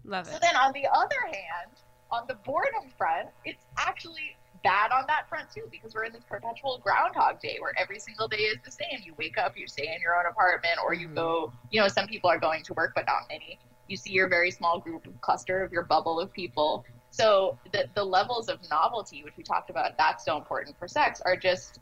Love 0.04 0.28
it. 0.28 0.32
So 0.32 0.38
then 0.40 0.56
on 0.56 0.72
the 0.72 0.86
other 0.92 1.20
hand, 1.26 1.72
on 2.10 2.24
the 2.28 2.34
boredom 2.44 2.90
front, 2.96 3.28
it's 3.44 3.64
actually 3.78 4.36
bad 4.62 4.92
on 4.92 5.04
that 5.08 5.28
front 5.28 5.48
too 5.54 5.62
because 5.70 5.94
we're 5.94 6.04
in 6.04 6.12
this 6.12 6.24
perpetual 6.28 6.78
groundhog 6.82 7.40
day 7.40 7.56
where 7.60 7.72
every 7.78 7.98
single 7.98 8.28
day 8.28 8.36
is 8.36 8.58
the 8.64 8.70
same. 8.70 9.00
You 9.04 9.14
wake 9.18 9.36
up, 9.38 9.54
you 9.56 9.66
stay 9.66 9.92
in 9.94 10.00
your 10.00 10.14
own 10.16 10.26
apartment, 10.30 10.78
or 10.84 10.94
you 10.94 11.08
Mhm. 11.08 11.14
go, 11.14 11.52
you 11.70 11.80
know, 11.80 11.88
some 11.88 12.06
people 12.06 12.30
are 12.30 12.38
going 12.38 12.62
to 12.64 12.74
work, 12.74 12.92
but 12.94 13.06
not 13.06 13.22
many. 13.28 13.58
You 13.88 13.96
see 13.96 14.12
your 14.12 14.28
very 14.28 14.50
small 14.50 14.80
group 14.80 15.06
cluster 15.20 15.62
of 15.62 15.72
your 15.72 15.84
bubble 15.84 16.18
of 16.20 16.32
people. 16.32 16.84
So 17.10 17.58
the, 17.72 17.88
the 17.94 18.04
levels 18.04 18.48
of 18.48 18.58
novelty, 18.70 19.22
which 19.24 19.34
we 19.36 19.44
talked 19.44 19.70
about, 19.70 19.92
that's 19.98 20.24
so 20.24 20.36
important 20.36 20.78
for 20.78 20.88
sex, 20.88 21.20
are 21.24 21.36
just 21.36 21.78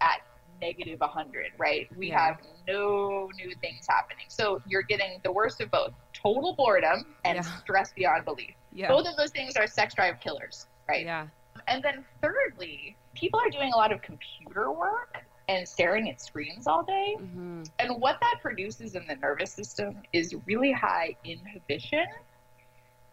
at 0.00 0.20
negative 0.60 1.00
100, 1.00 1.46
right? 1.58 1.88
We 1.96 2.08
Yeah. 2.08 2.24
have 2.26 2.36
no 2.68 3.28
new 3.36 3.54
things 3.60 3.86
happening. 3.88 4.26
So 4.28 4.62
you're 4.66 4.82
getting 4.82 5.18
the 5.24 5.32
worst 5.32 5.60
of 5.60 5.70
both 5.70 5.92
total 6.12 6.54
boredom 6.54 7.04
and 7.24 7.36
Yeah. 7.36 7.42
stress 7.42 7.92
beyond 7.94 8.24
belief. 8.24 8.54
Yeah. 8.72 8.88
Both 8.88 9.06
of 9.06 9.16
those 9.16 9.30
things 9.30 9.56
are 9.56 9.66
sex 9.66 9.94
drive 9.94 10.20
killers, 10.20 10.66
right? 10.88 11.04
Yeah. 11.04 11.28
And 11.66 11.82
then 11.82 12.04
thirdly, 12.22 12.96
people 13.14 13.40
are 13.40 13.50
doing 13.50 13.72
a 13.72 13.76
lot 13.76 13.90
of 13.92 14.00
computer 14.02 14.70
work 14.70 15.16
and 15.50 15.68
staring 15.68 16.08
at 16.08 16.20
screens 16.20 16.66
all 16.66 16.82
day. 16.82 17.16
Mm-hmm. 17.18 17.62
And 17.78 18.00
what 18.00 18.18
that 18.20 18.36
produces 18.40 18.94
in 18.94 19.06
the 19.06 19.16
nervous 19.16 19.52
system 19.52 19.96
is 20.12 20.34
really 20.46 20.72
high 20.72 21.16
inhibition 21.24 22.06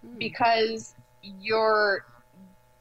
Mm. 0.06 0.20
because 0.20 0.94
you're 1.24 2.06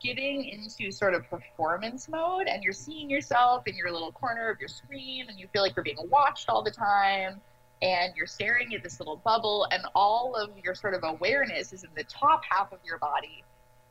getting 0.02 0.44
into 0.44 0.92
sort 0.92 1.14
of 1.14 1.28
performance 1.30 2.08
mode 2.08 2.46
and 2.46 2.62
you're 2.62 2.72
seeing 2.72 3.08
yourself 3.08 3.66
in 3.66 3.74
your 3.74 3.90
little 3.90 4.12
corner 4.12 4.50
of 4.50 4.60
your 4.60 4.68
screen 4.68 5.26
and 5.28 5.38
you 5.38 5.48
feel 5.52 5.62
like 5.62 5.74
you're 5.74 5.82
being 5.82 5.96
watched 6.10 6.48
all 6.50 6.62
the 6.62 6.70
time 6.70 7.40
and 7.82 8.12
you're 8.14 8.26
staring 8.26 8.74
at 8.74 8.82
this 8.82 9.00
little 9.00 9.16
bubble 9.24 9.66
and 9.70 9.82
all 9.94 10.34
of 10.34 10.50
your 10.62 10.74
sort 10.74 10.94
of 10.94 11.00
awareness 11.02 11.72
is 11.72 11.82
in 11.82 11.90
the 11.96 12.04
top 12.04 12.42
half 12.48 12.72
of 12.72 12.78
your 12.84 12.98
body 12.98 13.42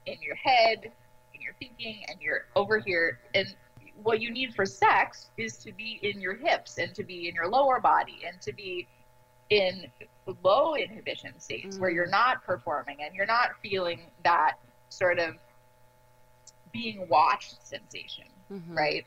in 0.05 0.15
your 0.21 0.35
head 0.35 0.91
in 1.33 1.41
your 1.41 1.53
thinking 1.59 2.03
and 2.07 2.21
you're 2.21 2.45
over 2.55 2.77
here 2.79 3.19
and 3.33 3.55
what 4.03 4.21
you 4.21 4.31
need 4.31 4.53
for 4.53 4.65
sex 4.65 5.29
is 5.37 5.57
to 5.57 5.71
be 5.71 5.99
in 6.03 6.19
your 6.19 6.35
hips 6.35 6.77
and 6.77 6.93
to 6.95 7.03
be 7.03 7.27
in 7.29 7.35
your 7.35 7.47
lower 7.47 7.79
body 7.79 8.19
and 8.27 8.41
to 8.41 8.53
be 8.53 8.87
in 9.49 9.85
low 10.43 10.75
inhibition 10.75 11.39
states 11.39 11.77
where 11.77 11.91
Mm. 11.91 11.95
you're 11.95 12.07
not 12.09 12.43
performing 12.43 12.97
and 13.03 13.15
you're 13.15 13.25
not 13.25 13.51
feeling 13.61 14.11
that 14.23 14.53
sort 14.89 15.19
of 15.19 15.35
being 16.71 17.07
watched 17.07 17.65
sensation, 17.65 18.25
Mhm. 18.51 18.75
right? 18.75 19.05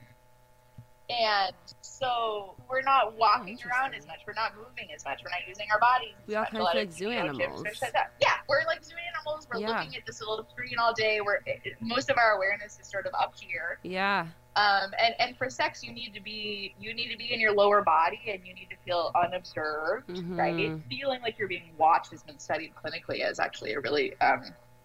And 1.11 1.55
so 1.81 2.55
we're 2.69 2.83
not 2.83 3.17
walking 3.17 3.59
around 3.67 3.95
as 3.95 4.07
much. 4.07 4.19
We're 4.27 4.35
not 4.35 4.53
moving 4.57 4.93
as 4.95 5.05
much. 5.07 5.23
We're 5.25 5.31
not 5.31 5.49
using 5.49 5.67
our 5.73 5.81
bodies. 5.81 6.13
We 6.27 6.35
all 6.35 6.45
kinda 6.45 6.61
A 6.61 6.71
feel 6.73 6.81
like 6.83 6.93
zoo 6.93 7.05
you 7.11 7.15
know, 7.17 7.33
gyms 7.33 7.43
animals. 7.45 7.65
Yeah, 8.21 8.29
we're 8.47 8.65
like 8.67 8.85
zoo 8.85 8.95
animals. 9.15 9.49
We're 9.51 9.61
Yeah. 9.61 9.69
looking 9.79 9.97
at 9.97 10.05
this 10.05 10.21
little 10.21 10.47
screen 10.51 10.79
all 10.79 10.93
day. 10.93 11.21
We're 11.23 11.37
it, 11.47 11.61
it- 11.65 11.77
most 11.81 12.11
of 12.11 12.19
our 12.19 12.33
awareness 12.33 12.79
is 12.79 12.87
sort 12.87 13.07
of 13.07 13.15
up 13.15 13.35
here. 13.41 13.79
Yeah. 13.83 14.27
Um, 14.57 14.93
and, 14.99 15.15
and 15.19 15.39
for 15.39 15.49
sex, 15.49 15.83
you 15.83 15.93
need 15.93 16.13
to 16.15 16.21
be 16.21 16.75
you 16.79 16.93
need 16.93 17.11
to 17.11 17.17
be 17.17 17.33
in 17.33 17.41
your 17.41 17.53
lower 17.53 17.81
body, 17.83 18.21
and 18.29 18.47
you 18.47 18.53
need 18.55 18.69
to 18.71 18.77
feel 18.85 19.11
unobserved, 19.15 20.11
right? 20.37 20.55
Mhm. 20.55 20.89
Feeling 20.89 21.23
like 21.23 21.39
you're 21.39 21.49
being 21.49 21.73
watched 21.79 22.11
has 22.11 22.23
been 22.23 22.39
studied 22.39 22.75
clinically 22.75 23.21
as 23.21 23.39
actually 23.41 23.73
a 23.75 23.81
really 23.81 24.19
um, 24.21 24.43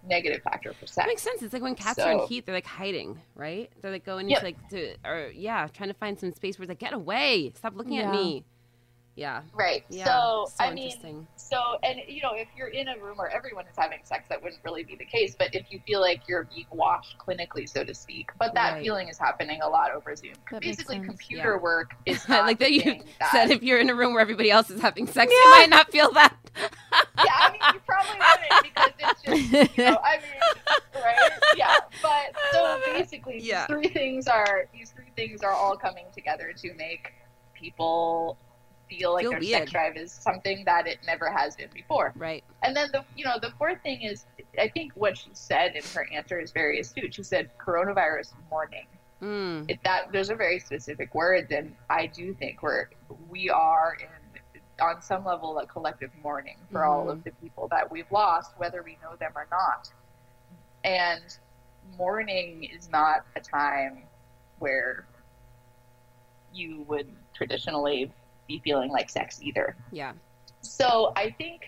negative 0.07 0.41
factor 0.43 0.73
for 0.73 0.85
sex. 0.85 0.95
That 0.95 1.01
sex. 1.03 1.07
makes 1.07 1.21
sense. 1.21 1.41
It's 1.41 1.53
like 1.53 1.61
when 1.61 1.75
cats 1.75 1.99
are 1.99 2.11
in 2.11 2.19
heat, 2.27 2.45
they're 2.45 2.55
like 2.55 2.65
hiding, 2.65 3.19
right? 3.35 3.71
They're 3.81 3.91
like 3.91 4.05
going 4.05 4.29
Yep. 4.29 4.43
into 4.43 4.45
like 4.45 4.69
to 4.69 4.95
or 5.09 5.31
yeah, 5.33 5.67
trying 5.67 5.89
to 5.89 5.95
find 5.95 6.19
some 6.19 6.31
space 6.33 6.57
where 6.57 6.63
it's 6.63 6.69
like, 6.69 6.79
get 6.79 6.93
away, 6.93 7.51
stop 7.55 7.75
looking 7.75 7.97
at 7.97 8.11
me. 8.11 8.43
Yeah. 9.15 9.41
Right. 9.53 9.83
Yeah. 9.89 10.05
So, 10.05 10.47
I 10.59 10.73
mean, 10.73 10.85
interesting. 10.85 11.27
so 11.35 11.77
and 11.83 11.99
you 12.07 12.21
know, 12.23 12.31
if 12.33 12.47
you're 12.57 12.69
in 12.69 12.87
a 12.87 12.97
room 12.97 13.17
where 13.17 13.29
everyone 13.29 13.65
is 13.67 13.75
having 13.77 13.99
sex, 14.03 14.27
that 14.29 14.41
wouldn't 14.41 14.63
really 14.63 14.83
be 14.83 14.95
the 14.95 15.05
case. 15.05 15.35
But 15.37 15.53
if 15.53 15.67
you 15.71 15.79
feel 15.85 16.01
like 16.01 16.21
you're 16.27 16.45
being 16.45 16.65
watched 16.71 17.17
clinically, 17.19 17.69
so 17.69 17.83
to 17.83 17.93
speak, 17.93 18.31
but 18.39 18.55
that 18.55 18.73
Right. 18.73 18.83
feeling 18.83 19.09
is 19.09 19.19
happening 19.19 19.61
a 19.61 19.69
lot 19.69 19.91
over 19.91 20.15
Zoom. 20.15 20.33
That 20.49 20.61
Basically, 20.61 20.99
computer 20.99 21.53
Yeah. 21.53 21.61
work 21.61 21.91
is 22.07 22.27
not 22.27 22.45
like 22.45 22.57
that 22.59 22.71
you 22.71 23.03
that- 23.19 23.31
said 23.31 23.51
if 23.51 23.61
you're 23.61 23.79
in 23.79 23.89
a 23.91 23.95
room 23.95 24.13
where 24.13 24.21
everybody 24.21 24.49
else 24.49 24.71
is 24.71 24.81
having 24.81 25.05
sex, 25.05 25.31
you 25.31 25.49
might 25.51 25.69
not 25.69 25.91
feel 25.91 26.11
that. 26.13 26.35
yeah, 26.55 27.23
I 27.39 27.51
mean, 27.51 27.61
you 27.73 27.79
probably 27.85 28.19
wouldn't 28.19 28.63
because 28.63 28.91
it's 28.99 29.21
just, 29.61 29.77
you 29.77 29.83
know, 29.85 29.99
I 30.03 30.17
mean, 30.17 31.03
right? 31.03 31.31
Yeah, 31.55 31.75
but 32.01 32.33
so 32.51 32.79
basically, 32.85 33.39
Yeah. 33.41 33.67
these 33.67 33.75
three 33.75 33.87
things 33.89 34.27
are 34.27 34.65
these 34.73 34.89
three 34.91 35.11
things 35.15 35.43
are 35.43 35.51
all 35.53 35.77
coming 35.77 36.05
together 36.15 36.51
to 36.57 36.73
make 36.75 37.13
people 37.53 38.37
feel 38.97 39.13
like 39.13 39.23
Feel 39.23 39.31
their 39.31 39.39
weird. 39.39 39.59
sex 39.59 39.71
drive 39.71 39.97
is 39.97 40.11
something 40.11 40.63
that 40.65 40.87
it 40.87 40.99
never 41.05 41.29
has 41.31 41.55
been 41.55 41.69
before. 41.73 42.13
right. 42.15 42.43
And 42.61 42.75
then 42.75 42.89
the 42.91 43.03
you 43.15 43.25
know 43.25 43.37
the 43.41 43.51
fourth 43.57 43.81
thing 43.83 44.01
is, 44.01 44.25
I 44.59 44.67
think 44.69 44.93
what 44.95 45.17
she 45.17 45.29
said 45.33 45.75
in 45.75 45.83
her 45.93 46.07
answer 46.13 46.39
is 46.39 46.51
very 46.51 46.79
astute. 46.79 47.13
She 47.13 47.23
said 47.23 47.49
coronavirus 47.57 48.33
mourning. 48.49 48.85
Mm. 49.21 49.69
It, 49.69 49.79
that 49.83 50.11
those 50.11 50.29
are 50.29 50.35
very 50.35 50.59
specific 50.59 51.15
words, 51.15 51.51
and 51.51 51.75
I 51.89 52.07
do 52.07 52.33
think 52.33 52.61
we're 52.61 52.89
we 53.29 53.49
are 53.49 53.97
in 53.99 54.07
on 54.81 55.01
some 55.01 55.23
level 55.23 55.57
a 55.59 55.67
collective 55.67 56.09
mourning 56.23 56.57
for 56.71 56.83
all 56.83 57.09
of 57.09 57.23
the 57.23 57.31
people 57.41 57.67
that 57.69 57.89
we've 57.91 58.11
lost, 58.11 58.53
whether 58.57 58.81
we 58.83 58.97
know 59.03 59.15
them 59.17 59.31
or 59.35 59.47
not. 59.51 59.89
And 60.83 61.37
mourning 61.97 62.63
is 62.63 62.89
not 62.89 63.25
a 63.35 63.39
time 63.39 64.03
where 64.59 65.05
you 66.53 66.83
would 66.87 67.07
traditionally 67.33 68.11
be 68.47 68.59
feeling 68.63 68.91
like 68.91 69.09
sex 69.09 69.39
either. 69.41 69.75
Yeah. 69.91 70.13
So 70.61 71.13
I 71.15 71.31
think 71.31 71.61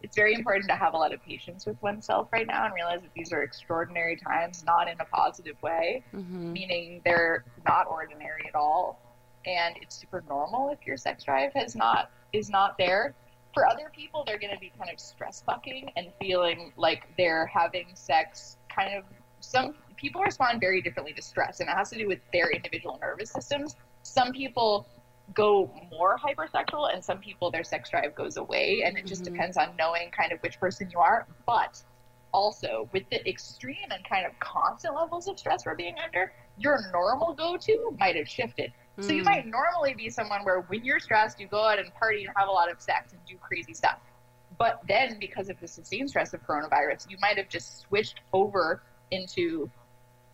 it's 0.00 0.14
very 0.14 0.34
important 0.34 0.68
to 0.68 0.76
have 0.76 0.94
a 0.94 0.96
lot 0.96 1.12
of 1.12 1.22
patience 1.22 1.66
with 1.66 1.80
oneself 1.82 2.28
right 2.32 2.46
now 2.46 2.64
and 2.64 2.74
realize 2.74 3.00
that 3.02 3.12
these 3.14 3.32
are 3.32 3.42
extraordinary 3.42 4.16
times, 4.16 4.62
not 4.64 4.88
in 4.88 4.96
a 5.00 5.04
positive 5.04 5.60
way 5.62 6.04
hmm 6.12 6.52
meaning 6.52 7.00
they're 7.04 7.44
not 7.66 7.86
ordinary 7.88 8.42
at 8.48 8.54
all 8.54 9.00
and 9.46 9.76
it's 9.80 9.96
super 9.96 10.24
normal 10.28 10.70
if 10.70 10.86
your 10.86 10.96
sex 10.96 11.24
drive 11.24 11.52
has 11.54 11.76
not 11.76 12.10
is 12.32 12.48
not 12.48 12.76
there 12.78 13.14
for 13.54 13.66
other 13.66 13.90
people 13.94 14.24
they're 14.26 14.38
going 14.38 14.52
to 14.52 14.58
be 14.58 14.72
kind 14.78 14.90
of 14.90 14.98
stress 14.98 15.42
fucking 15.44 15.90
and 15.96 16.08
feeling 16.20 16.72
like 16.76 17.04
they're 17.16 17.46
having 17.46 17.86
sex 17.94 18.56
kind 18.74 18.96
of 18.96 19.04
some 19.40 19.74
people 19.96 20.22
respond 20.22 20.60
very 20.60 20.80
differently 20.80 21.12
to 21.12 21.22
stress 21.22 21.60
and 21.60 21.68
it 21.68 21.76
has 21.76 21.90
to 21.90 21.98
do 21.98 22.08
with 22.08 22.18
their 22.32 22.50
individual 22.50 22.98
nervous 23.00 23.30
systems 23.30 23.76
some 24.02 24.32
people 24.32 24.88
go 25.34 25.70
more 25.90 26.18
hypersexual 26.18 26.92
and 26.92 27.04
some 27.04 27.18
people 27.18 27.50
their 27.50 27.64
sex 27.64 27.90
drive 27.90 28.14
goes 28.14 28.36
away 28.36 28.82
and 28.84 28.96
it 28.96 29.06
just 29.06 29.22
Mhm. 29.22 29.32
depends 29.32 29.56
on 29.56 29.76
knowing 29.76 30.10
kind 30.10 30.32
of 30.32 30.40
which 30.40 30.58
person 30.58 30.88
you 30.90 30.98
are 30.98 31.26
but 31.46 31.82
also 32.32 32.88
with 32.92 33.08
the 33.10 33.26
extreme 33.28 33.90
and 33.90 34.04
kind 34.08 34.26
of 34.26 34.38
constant 34.38 34.94
levels 34.94 35.28
of 35.28 35.38
stress 35.38 35.66
we're 35.66 35.74
being 35.74 35.96
under 36.04 36.32
your 36.56 36.90
normal 36.92 37.34
go-to 37.34 37.94
might 37.98 38.16
have 38.16 38.28
shifted 38.28 38.72
so 39.00 39.12
you 39.12 39.22
Mm. 39.22 39.26
might 39.26 39.46
normally 39.46 39.94
be 39.94 40.08
someone 40.10 40.44
where 40.44 40.62
when 40.62 40.84
you're 40.84 40.98
stressed 41.00 41.38
you 41.38 41.46
go 41.46 41.62
out 41.62 41.78
and 41.78 41.92
party 41.94 42.24
and 42.24 42.34
have 42.36 42.48
a 42.48 42.52
lot 42.52 42.70
of 42.70 42.80
sex 42.80 43.12
and 43.12 43.24
do 43.26 43.36
crazy 43.38 43.74
stuff 43.74 44.00
but 44.56 44.80
then 44.88 45.18
because 45.18 45.48
of 45.50 45.60
the 45.60 45.68
sustained 45.68 46.08
stress 46.08 46.32
of 46.32 46.42
coronavirus 46.42 47.08
you 47.10 47.16
might 47.20 47.36
have 47.36 47.48
just 47.48 47.80
switched 47.80 48.20
over 48.32 48.82
into 49.10 49.70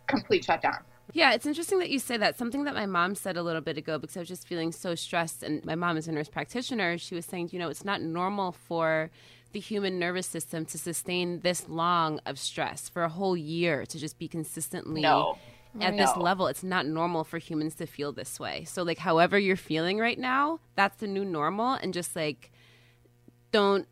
complete 0.07 0.43
shutdown 0.43 0.83
Yeah, 1.13 1.33
it's 1.33 1.45
interesting 1.45 1.79
that 1.79 1.89
you 1.89 1.99
say 1.99 2.17
that. 2.17 2.37
Something 2.37 2.63
that 2.65 2.73
my 2.73 2.85
mom 2.85 3.15
said 3.15 3.37
a 3.37 3.43
little 3.43 3.61
bit 3.61 3.77
ago 3.77 3.97
because 3.99 4.17
I 4.17 4.19
was 4.21 4.29
just 4.29 4.47
feeling 4.47 4.71
so 4.71 4.95
stressed. 4.95 5.43
And 5.43 5.63
my 5.65 5.75
mom 5.75 5.97
is 5.97 6.07
a 6.07 6.11
nurse 6.11 6.29
practitioner. 6.29 6.97
She 6.97 7.15
was 7.15 7.25
saying, 7.25 7.49
you 7.51 7.59
know, 7.59 7.69
it's 7.69 7.85
not 7.85 8.01
normal 8.01 8.51
for 8.51 9.11
the 9.51 9.59
human 9.59 9.97
nervous 9.99 10.27
system 10.27 10.65
to 10.65 10.77
sustain 10.77 11.39
this 11.39 11.69
long 11.69 12.19
of 12.25 12.37
stress 12.37 12.89
for 12.89 13.03
a 13.03 13.09
whole 13.09 13.37
year 13.37 13.85
to 13.85 13.97
just 13.97 14.19
be 14.19 14.27
consistently 14.27 15.01
no 15.01 15.37
at 15.79 15.95
this 15.95 16.15
level. 16.17 16.47
It's 16.47 16.63
not 16.63 16.85
normal 16.85 17.23
for 17.23 17.37
humans 17.37 17.75
to 17.75 17.85
feel 17.85 18.11
this 18.11 18.39
way. 18.39 18.65
So, 18.65 18.83
like, 18.83 18.97
however 18.97 19.39
you're 19.39 19.55
feeling 19.55 19.97
right 19.97 20.19
now, 20.19 20.59
that's 20.75 20.97
the 20.97 21.07
new 21.07 21.23
normal. 21.23 21.73
And 21.73 21.93
just 21.93 22.15
like, 22.15 22.51
don't 23.51 23.87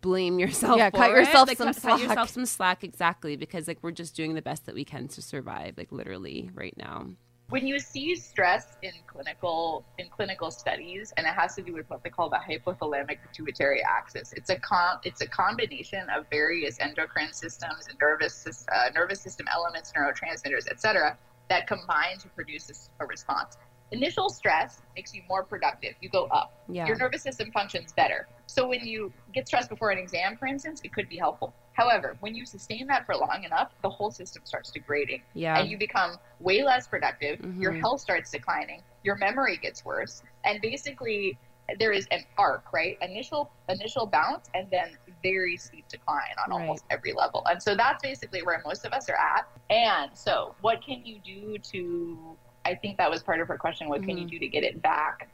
blame 0.00 0.38
yourself. 0.38 0.78
Yeah, 0.78 0.90
for 0.90 0.96
cut 0.98 1.10
it. 1.10 1.16
yourself 1.16 1.48
Like, 1.48 1.58
some 1.58 1.68
cut, 1.68 1.74
cut 1.76 1.82
slack. 1.82 2.00
yourself 2.00 2.28
some 2.30 2.46
slack. 2.46 2.84
Exactly, 2.84 3.36
because 3.36 3.68
like 3.68 3.78
we're 3.82 3.90
just 3.92 4.16
doing 4.16 4.34
the 4.34 4.42
best 4.42 4.66
that 4.66 4.74
we 4.74 4.84
can 4.84 5.08
to 5.08 5.22
survive. 5.22 5.74
Like 5.76 5.92
literally 5.92 6.50
right 6.54 6.74
now. 6.76 7.08
when 7.50 7.66
you 7.66 7.78
see 7.78 8.14
stress 8.16 8.76
in 8.82 8.92
clinical 9.06 9.84
in 9.98 10.08
clinical 10.08 10.50
studies 10.50 11.12
and 11.18 11.26
it 11.26 11.34
has 11.34 11.54
to 11.54 11.62
do 11.62 11.74
with 11.74 11.88
what 11.90 12.02
they 12.02 12.08
call 12.10 12.30
the 12.30 12.38
hypothalamic 12.48 13.18
pituitary 13.26 13.82
axis 13.84 14.32
it's 14.32 14.48
a 14.48 14.56
com- 14.56 14.98
it's 15.04 15.20
a 15.20 15.26
combination 15.28 16.08
of 16.16 16.24
various 16.30 16.80
endocrine 16.80 17.32
systems 17.34 17.86
and 17.88 17.98
nervous 18.00 18.44
sys- 18.44 18.64
uh, 18.74 18.88
nervous 18.94 19.20
system 19.20 19.46
elements 19.52 19.92
neurotransmitters 19.94 20.66
etc 20.70 21.16
that 21.50 21.66
combine 21.66 22.16
to 22.18 22.28
produce 22.30 22.64
this, 22.66 22.88
a 23.00 23.06
response 23.06 23.58
initial 23.92 24.28
stress 24.28 24.80
makes 24.96 25.14
you 25.14 25.22
more 25.28 25.44
productive 25.44 25.94
you 26.00 26.08
go 26.08 26.24
up 26.26 26.52
Yeah. 26.68 26.86
your 26.86 26.96
nervous 26.96 27.22
system 27.22 27.50
functions 27.52 27.92
better. 27.92 28.26
So 28.46 28.66
when 28.68 28.80
you 28.86 29.12
get 29.32 29.46
stressed 29.46 29.68
before 29.68 29.90
an 29.90 29.98
exam, 29.98 30.36
for 30.36 30.46
instance, 30.46 30.80
it 30.84 30.92
could 30.92 31.08
be 31.08 31.16
helpful. 31.16 31.54
However, 31.74 32.16
when 32.20 32.34
you 32.34 32.46
sustain 32.46 32.86
that 32.86 33.04
for 33.06 33.14
long 33.16 33.44
enough, 33.44 33.72
the 33.82 33.90
whole 33.90 34.10
system 34.10 34.42
starts 34.44 34.70
degrading 34.70 35.22
Yeah. 35.34 35.58
and 35.58 35.68
you 35.68 35.76
become 35.76 36.16
way 36.40 36.62
less 36.62 36.86
productive. 36.88 37.40
Your 37.58 37.72
Mhm. 37.72 37.80
health 37.80 38.00
starts 38.00 38.30
declining. 38.30 38.82
Your 39.02 39.16
memory 39.16 39.56
gets 39.58 39.84
worse, 39.84 40.22
and 40.44 40.60
basically 40.62 41.38
there 41.78 41.92
is 41.92 42.06
an 42.10 42.22
arc, 42.36 42.70
right? 42.74 42.98
Initial 43.00 43.50
initial 43.70 44.06
bounce, 44.06 44.48
and 44.54 44.70
then 44.70 44.98
very 45.22 45.56
steep 45.56 45.88
decline 45.88 46.34
on 46.44 46.50
Right. 46.50 46.60
almost 46.60 46.84
every 46.90 47.12
level. 47.12 47.42
And 47.46 47.62
so 47.62 47.74
that's 47.74 48.02
basically 48.02 48.42
where 48.42 48.60
most 48.64 48.84
of 48.84 48.92
us 48.92 49.08
are 49.08 49.16
at. 49.16 49.46
And 49.70 50.16
so, 50.16 50.54
what 50.60 50.82
can 50.84 51.04
you 51.04 51.18
do 51.20 51.58
to? 51.58 52.38
I 52.64 52.74
think 52.74 52.98
that 52.98 53.10
was 53.10 53.22
part 53.22 53.40
of 53.40 53.48
her 53.48 53.58
question. 53.58 53.88
What 53.88 54.02
can 54.02 54.16
you 54.16 54.26
Mhm. 54.26 54.30
do 54.30 54.38
to 54.40 54.48
get 54.48 54.64
it 54.64 54.80
back? 54.82 55.28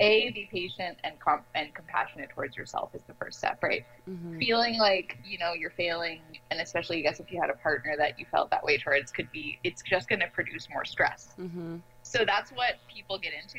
A, 0.00 0.30
be 0.30 0.48
patient 0.50 0.98
and 1.04 1.18
com- 1.20 1.44
and 1.54 1.72
compassionate 1.74 2.30
towards 2.30 2.56
yourself 2.56 2.94
is 2.94 3.02
the 3.04 3.14
first 3.14 3.38
step, 3.38 3.62
right? 3.62 3.84
Mhm. 4.08 4.38
feeling 4.38 4.78
like 4.78 5.16
you 5.22 5.38
know 5.38 5.52
you're 5.52 5.70
failing 5.70 6.20
and 6.50 6.60
especially 6.60 6.98
i 6.98 7.00
guess 7.02 7.20
if 7.20 7.30
you 7.30 7.40
had 7.40 7.48
a 7.50 7.54
partner 7.58 7.94
that 7.96 8.18
you 8.18 8.26
felt 8.26 8.50
that 8.50 8.64
way 8.64 8.76
towards 8.76 9.12
could 9.12 9.30
be 9.30 9.58
it's 9.62 9.82
just 9.82 10.08
going 10.08 10.18
to 10.18 10.26
produce 10.28 10.68
more 10.70 10.84
stress 10.84 11.28
Mhm. 11.38 11.80
so 12.02 12.24
that's 12.24 12.50
what 12.50 12.74
people 12.88 13.18
get 13.18 13.32
into 13.34 13.58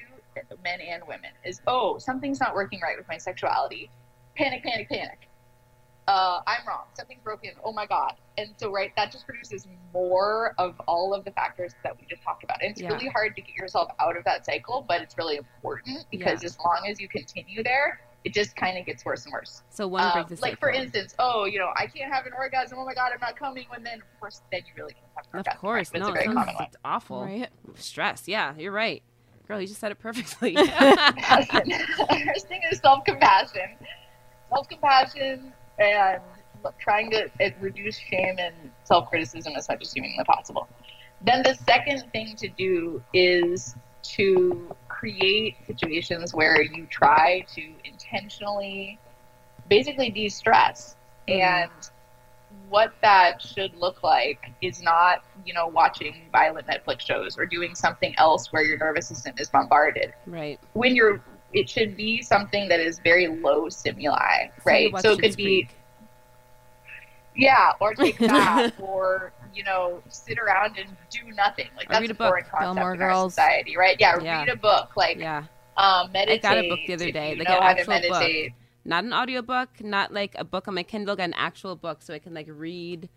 men 0.61 0.81
and 0.81 1.01
women 1.07 1.31
is 1.45 1.61
oh 1.67 1.97
something's 1.99 2.39
not 2.41 2.53
working 2.55 2.81
right 2.81 2.97
with 2.97 3.07
my 3.07 3.17
sexuality 3.17 3.89
panic 4.35 4.63
panic 4.63 4.89
panic 4.89 5.29
uh, 6.07 6.39
i'm 6.47 6.67
wrong 6.67 6.83
something's 6.97 7.21
broken 7.23 7.51
oh 7.63 7.71
my 7.73 7.85
god 7.85 8.13
and 8.37 8.49
so 8.57 8.71
right 8.71 8.91
that 8.97 9.11
just 9.11 9.25
produces 9.25 9.67
more 9.93 10.53
of 10.57 10.79
all 10.87 11.13
of 11.13 11.23
the 11.25 11.31
factors 11.31 11.73
that 11.83 11.95
we 11.99 12.05
just 12.09 12.21
talked 12.23 12.43
about 12.43 12.61
and 12.61 12.71
it's 12.71 12.81
Yeah. 12.81 12.91
really 12.93 13.07
hard 13.07 13.35
to 13.35 13.41
get 13.41 13.55
yourself 13.55 13.89
out 13.99 14.17
of 14.17 14.23
that 14.25 14.45
cycle 14.45 14.83
but 14.87 15.01
it's 15.01 15.17
really 15.17 15.37
important 15.37 16.05
because 16.11 16.43
as 16.43 16.57
long 16.59 16.85
as 16.89 16.99
you 16.99 17.07
continue 17.07 17.63
there 17.63 17.99
it 18.25 18.33
just 18.33 18.55
kind 18.55 18.77
of 18.77 18.85
gets 18.85 19.03
worse 19.05 19.25
and 19.25 19.33
worse 19.33 19.63
So 19.69 19.87
one 19.87 20.03
um, 20.03 20.11
break 20.13 20.27
the 20.27 20.41
like 20.41 20.57
for 20.59 20.69
instance, 20.69 21.13
oh, 21.19 21.43
you 21.43 21.59
know, 21.59 21.71
I 21.75 21.87
can't 21.87 22.09
have 22.09 22.25
an 22.25 22.31
orgasm. 22.31 22.77
Oh 22.79 22.85
my 22.85 22.93
god, 22.93 23.11
I'm 23.13 23.19
not 23.19 23.35
coming. 23.37 23.65
When 23.67 23.83
then, 23.83 23.95
of 23.99 24.19
course, 24.21 24.41
then 24.49 24.61
you 24.65 24.71
really 24.81 24.93
can't 24.93 25.05
have 25.17 25.25
an 25.33 25.39
Of 25.41 25.45
orgasm. 25.45 25.59
course, 25.59 25.91
right? 25.93 25.99
No, 25.99 26.07
it's 26.07 26.09
a 26.09 26.13
very 26.13 26.25
it 26.25 26.27
common 26.37 26.45
sounds 26.55 26.59
one. 26.59 26.69
awful. 26.85 27.21
Right. 27.25 27.49
Stress. 27.75 28.25
Yeah, 28.29 28.53
you're 28.57 28.71
right, 28.71 29.03
girl. 29.45 29.59
You 29.59 29.67
just 29.67 29.81
said 29.81 29.91
it 29.91 29.99
perfectly. 29.99 30.55
First 30.55 30.67
thing 32.47 32.61
is 32.71 32.79
self 32.79 33.03
compassion, 33.03 33.75
self 34.49 34.69
compassion, 34.69 35.51
and 35.79 36.21
trying 36.79 37.11
to 37.11 37.29
reduce 37.59 37.97
shame 37.97 38.35
and 38.39 38.55
self 38.83 39.09
criticism 39.09 39.53
as 39.55 39.67
much 39.67 39.81
as 39.81 39.91
humanly 39.93 40.23
possible. 40.25 40.67
Then 41.21 41.43
the 41.43 41.55
second 41.55 42.03
thing 42.11 42.35
to 42.37 42.47
do 42.49 43.01
is 43.13 43.75
to 44.03 44.75
create 44.89 45.55
situations 45.65 46.33
where 46.33 46.61
you 46.61 46.85
try 46.87 47.45
to 47.55 47.61
intentionally, 47.85 48.99
basically 49.69 50.09
de-stress 50.09 50.95
mm-hmm. 51.27 51.41
and 51.41 51.71
what 52.69 52.93
that 53.01 53.41
should 53.41 53.75
look 53.75 54.03
like 54.03 54.51
is 54.61 54.81
not, 54.81 55.23
you 55.45 55.53
know, 55.53 55.67
watching 55.67 56.27
violent 56.31 56.67
Netflix 56.67 57.01
shows 57.01 57.37
or 57.37 57.45
doing 57.45 57.75
something 57.75 58.13
else 58.17 58.51
where 58.51 58.63
your 58.63 58.77
nervous 58.77 59.07
system 59.07 59.33
is 59.37 59.49
bombarded. 59.49 60.13
right. 60.27 60.59
When 60.73 60.95
you're, 60.95 61.21
it 61.53 61.69
should 61.69 61.95
be 61.95 62.21
something 62.21 62.67
that 62.69 62.79
is 62.79 62.99
very 63.03 63.27
low 63.27 63.69
stimuli, 63.69 64.47
right? 64.65 64.91
watch 64.91 65.01
So 65.03 65.11
it 65.11 65.19
Schitt's 65.19 65.35
could 65.35 65.37
be, 65.37 65.69
yeah, 67.35 67.71
or 67.79 67.93
take 67.93 68.19
a 68.21 68.27
bath, 68.27 68.73
or 68.79 69.33
you 69.53 69.63
know, 69.63 70.01
sit 70.09 70.37
around 70.39 70.77
and 70.77 70.95
do 71.09 71.19
nothing. 71.35 71.67
Like 71.77 71.89
that's 71.89 72.01
read 72.01 72.09
a 72.11 72.13
a 72.13 72.17
foreign 72.17 72.43
book. 72.43 72.51
concept 72.51 72.75
Gilmore 72.75 72.93
in 72.95 73.01
our 73.01 73.07
Girls. 73.09 73.33
society, 73.33 73.77
right? 73.77 73.95
Yeah, 73.99 74.19
Yeah. 74.21 74.39
read 74.41 74.49
a 74.49 74.55
book, 74.57 74.95
like 74.95 75.17
Yeah, 75.19 75.43
um, 75.77 76.11
meditate. 76.11 76.41
got 76.41 76.57
a 76.57 76.63
book 76.67 76.79
the 76.87 76.93
other 76.93 77.11
day, 77.11 77.31
you 77.31 77.35
like 77.37 77.49
an 77.49 77.55
actual 77.61 77.99
book. 78.09 78.31
not 78.85 79.03
an 79.03 79.13
audiobook, 79.13 79.69
not 79.81 80.13
like 80.13 80.35
a 80.37 80.43
book 80.43 80.67
on 80.67 80.75
my 80.75 80.83
Kindle, 80.83 81.15
got 81.15 81.23
an 81.25 81.33
actual 81.35 81.75
book 81.75 82.01
so 82.01 82.13
I 82.13 82.19
can 82.19 82.33
like 82.33 82.47
read, 82.49 83.09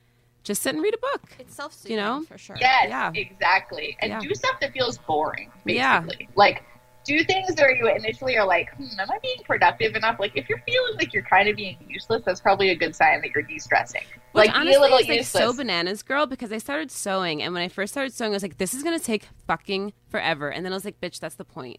just 0.44 0.62
sit 0.62 0.74
and 0.74 0.82
read 0.82 0.94
a 0.94 0.98
book. 0.98 1.36
It's 1.38 1.54
self-soothing, 1.54 1.96
You 1.96 2.02
know? 2.02 2.22
for 2.22 2.38
sure. 2.38 2.56
Yes, 2.60 2.86
Yeah. 2.88 3.10
exactly. 3.14 3.96
And 4.00 4.10
Yeah. 4.10 4.20
do 4.20 4.34
stuff 4.34 4.60
that 4.60 4.72
feels 4.72 4.98
boring, 4.98 5.50
Yeah. 5.64 6.00
basically. 6.00 6.28
Like, 6.36 6.62
do 7.06 7.22
things 7.24 7.54
where 7.56 7.74
you 7.74 7.88
initially 7.88 8.36
are 8.36 8.46
like, 8.46 8.74
hmm, 8.74 8.98
am 8.98 9.10
I 9.10 9.18
being 9.22 9.38
productive 9.44 9.94
enough? 9.94 10.18
Like, 10.18 10.32
if 10.34 10.48
you're 10.48 10.62
feeling 10.66 10.96
like 10.96 11.12
you're 11.14 11.22
kind 11.22 11.48
of 11.48 11.56
being 11.56 11.76
useless, 11.88 12.22
that's 12.24 12.40
probably 12.40 12.70
a 12.70 12.74
good 12.74 12.94
sign 12.94 13.20
that 13.22 13.30
you're 13.30 13.44
de-stressing. 13.44 14.02
Which 14.32 14.46
like, 14.46 14.50
honestly 14.54 14.72
be 14.72 14.76
a 14.76 14.80
little 14.80 14.98
is 14.98 15.08
like 15.08 15.18
useless. 15.18 15.42
so 15.44 15.52
bananas, 15.52 16.02
girl, 16.02 16.26
because 16.26 16.52
I 16.52 16.58
started 16.58 16.90
sewing, 16.90 17.42
and 17.42 17.54
when 17.54 17.62
I 17.62 17.68
first 17.68 17.92
started 17.92 18.12
sewing, 18.12 18.32
I 18.32 18.34
was 18.34 18.42
like, 18.42 18.58
"This 18.58 18.74
is 18.74 18.82
gonna 18.82 18.98
take 18.98 19.28
fucking 19.46 19.92
forever," 20.08 20.50
and 20.50 20.64
then 20.64 20.72
I 20.72 20.76
was 20.76 20.84
like, 20.84 21.00
"Bitch, 21.00 21.20
that's 21.20 21.36
the 21.36 21.44
point." 21.44 21.78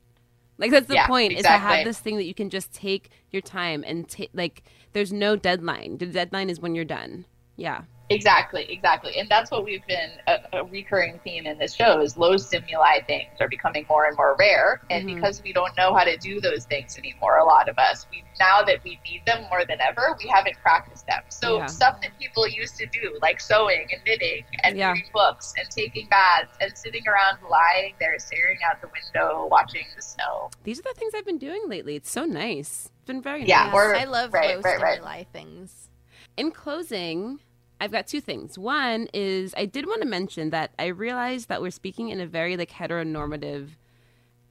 Like 0.58 0.72
that's 0.72 0.88
the 0.88 0.96
Yeah, 0.96 1.06
point 1.08 1.34
is 1.34 1.44
to 1.44 1.50
have 1.50 1.86
this 1.86 2.00
thing 2.00 2.16
that 2.16 2.26
you 2.26 2.34
can 2.34 2.50
just 2.50 2.74
take 2.74 3.12
your 3.30 3.44
time 3.44 3.84
and 3.86 4.10
take 4.10 4.32
like 4.34 4.64
there's 4.94 5.14
no 5.14 5.36
deadline. 5.36 5.98
The 6.00 6.08
deadline 6.08 6.50
is 6.50 6.60
when 6.60 6.74
you're 6.74 6.86
done. 6.86 7.26
Yeah. 7.56 7.84
Exactly, 8.10 8.66
exactly. 8.72 9.18
And 9.18 9.28
that's 9.28 9.52
what 9.52 9.66
we've 9.66 9.86
been 9.86 10.12
a, 10.28 10.38
a 10.60 10.64
recurring 10.64 11.20
theme 11.26 11.46
in 11.46 11.58
this 11.58 11.76
show 11.76 12.00
is 12.00 12.16
low 12.18 12.38
stimuli 12.38 13.02
things 13.06 13.28
are 13.42 13.50
becoming 13.50 13.86
more 13.90 14.06
and 14.06 14.16
more 14.16 14.36
rare. 14.40 14.82
And 14.90 15.08
Mhm. 15.10 15.16
because 15.16 15.44
we 15.44 15.52
don't 15.52 15.76
know 15.78 15.94
how 15.94 16.06
to 16.06 16.16
do 16.18 16.40
those 16.40 16.64
things 16.66 16.98
anymore, 16.98 17.38
a 17.38 17.44
lot 17.44 17.68
of 17.68 17.78
us, 17.78 18.06
we 18.10 18.24
now 18.40 18.62
that 18.62 18.82
we 18.84 19.00
need 19.04 19.24
them 19.26 19.44
more 19.50 19.66
than 19.66 19.82
ever, 19.82 20.16
we 20.24 20.30
haven't 20.30 20.56
practiced 20.62 21.06
them. 21.08 21.22
So 21.30 21.58
Yeah. 21.58 21.66
stuff 21.66 22.00
that 22.02 22.12
people 22.20 22.48
used 22.48 22.78
to 22.78 22.86
do, 22.86 23.18
like 23.22 23.42
sewing 23.42 23.88
and 23.92 24.02
knitting 24.06 24.46
and 24.64 24.78
Yeah. 24.78 24.92
reading 24.94 25.10
books 25.12 25.54
and 25.58 25.70
taking 25.70 26.08
baths 26.08 26.56
and 26.62 26.78
sitting 26.78 27.06
around 27.08 27.40
lying 27.50 27.96
there 28.00 28.18
staring 28.20 28.60
out 28.70 28.80
the 28.80 28.88
window 28.88 29.48
watching 29.48 29.86
the 29.96 30.02
snow. 30.02 30.50
These 30.64 30.80
are 30.80 30.84
the 30.84 30.94
things 30.96 31.14
I've 31.14 31.26
been 31.26 31.40
doing 31.40 31.64
lately. 31.68 31.96
It's 31.96 32.12
so 32.12 32.24
nice. 32.26 32.86
It's 32.96 33.06
been 33.06 33.22
very 33.22 33.44
Yeah, 33.44 33.66
nice. 33.66 33.74
or- 33.74 33.96
I 33.96 34.04
love 34.06 34.34
right, 34.34 34.56
low 34.56 34.62
right, 34.62 34.80
right. 34.80 34.94
stimuli 34.94 35.24
things. 35.34 35.90
in 36.36 36.52
closing, 36.52 37.40
I've 37.80 37.92
got 37.92 38.08
two 38.08 38.22
things. 38.22 38.58
One 38.58 39.08
is 39.14 39.54
I 39.58 39.66
did 39.66 39.86
want 39.86 40.02
to 40.02 40.08
mention 40.08 40.50
that 40.52 40.72
I 40.80 40.88
realized 40.88 41.48
that 41.50 41.62
we're 41.62 41.72
speaking 41.72 42.10
in 42.10 42.20
a 42.20 42.26
very 42.28 42.58
like 42.58 42.72
heteronormative 42.72 43.70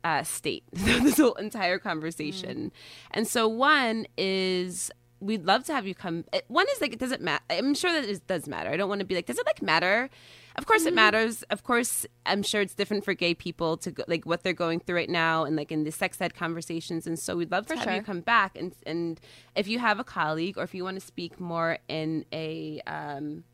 uh, 0.04 0.22
state 0.22 0.62
this 0.72 1.16
whole 1.18 1.34
entire 1.34 1.78
conversation, 1.78 2.70
and 3.10 3.26
so 3.26 3.48
one 3.48 4.06
is 4.16 4.90
we'd 5.18 5.44
love 5.44 5.64
to 5.64 5.72
have 5.72 5.86
you 5.86 5.94
come. 5.94 6.24
eh, 6.32 6.42
One 6.48 6.66
is 6.74 6.80
like 6.80 6.92
it 6.92 6.98
doesn't 7.00 7.22
matter. 7.22 7.42
I'm 7.50 7.74
sure 7.74 7.92
that 7.92 8.08
it 8.08 8.26
does 8.26 8.46
matter. 8.46 8.70
I 8.70 8.76
don't 8.76 8.88
want 8.88 9.00
to 9.00 9.06
be 9.06 9.14
like 9.16 9.26
does 9.26 9.38
it 9.38 9.46
like 9.46 9.62
matter. 9.62 10.08
Of 10.56 10.66
course 10.66 10.86
it 10.86 10.94
matters. 10.94 11.42
Of 11.44 11.64
course, 11.64 12.06
I'm 12.24 12.42
sure 12.42 12.62
it's 12.62 12.74
different 12.74 13.04
for 13.04 13.12
gay 13.12 13.34
people 13.34 13.76
to 13.78 13.90
go, 13.90 14.04
like 14.08 14.24
what 14.24 14.42
they're 14.42 14.54
going 14.54 14.80
through 14.80 14.96
right 14.96 15.10
now, 15.10 15.44
and 15.44 15.54
like 15.54 15.70
in 15.70 15.84
the 15.84 15.92
sex 15.92 16.20
ed 16.20 16.34
conversations. 16.34 17.06
And 17.06 17.18
so 17.18 17.36
we'd 17.36 17.50
love 17.50 17.66
to 17.66 17.74
For 17.74 17.80
have 17.80 17.94
you 17.96 18.02
come 18.02 18.20
back 18.20 18.56
and 18.56 18.74
and 18.86 19.20
if 19.54 19.68
you 19.68 19.78
have 19.78 19.98
a 19.98 20.04
colleague 20.04 20.56
or 20.56 20.62
if 20.62 20.74
you 20.74 20.82
want 20.82 20.98
to 20.98 21.06
speak 21.06 21.38
more 21.38 21.78
in 21.88 22.24
a 22.32 22.80
um, 22.86 23.44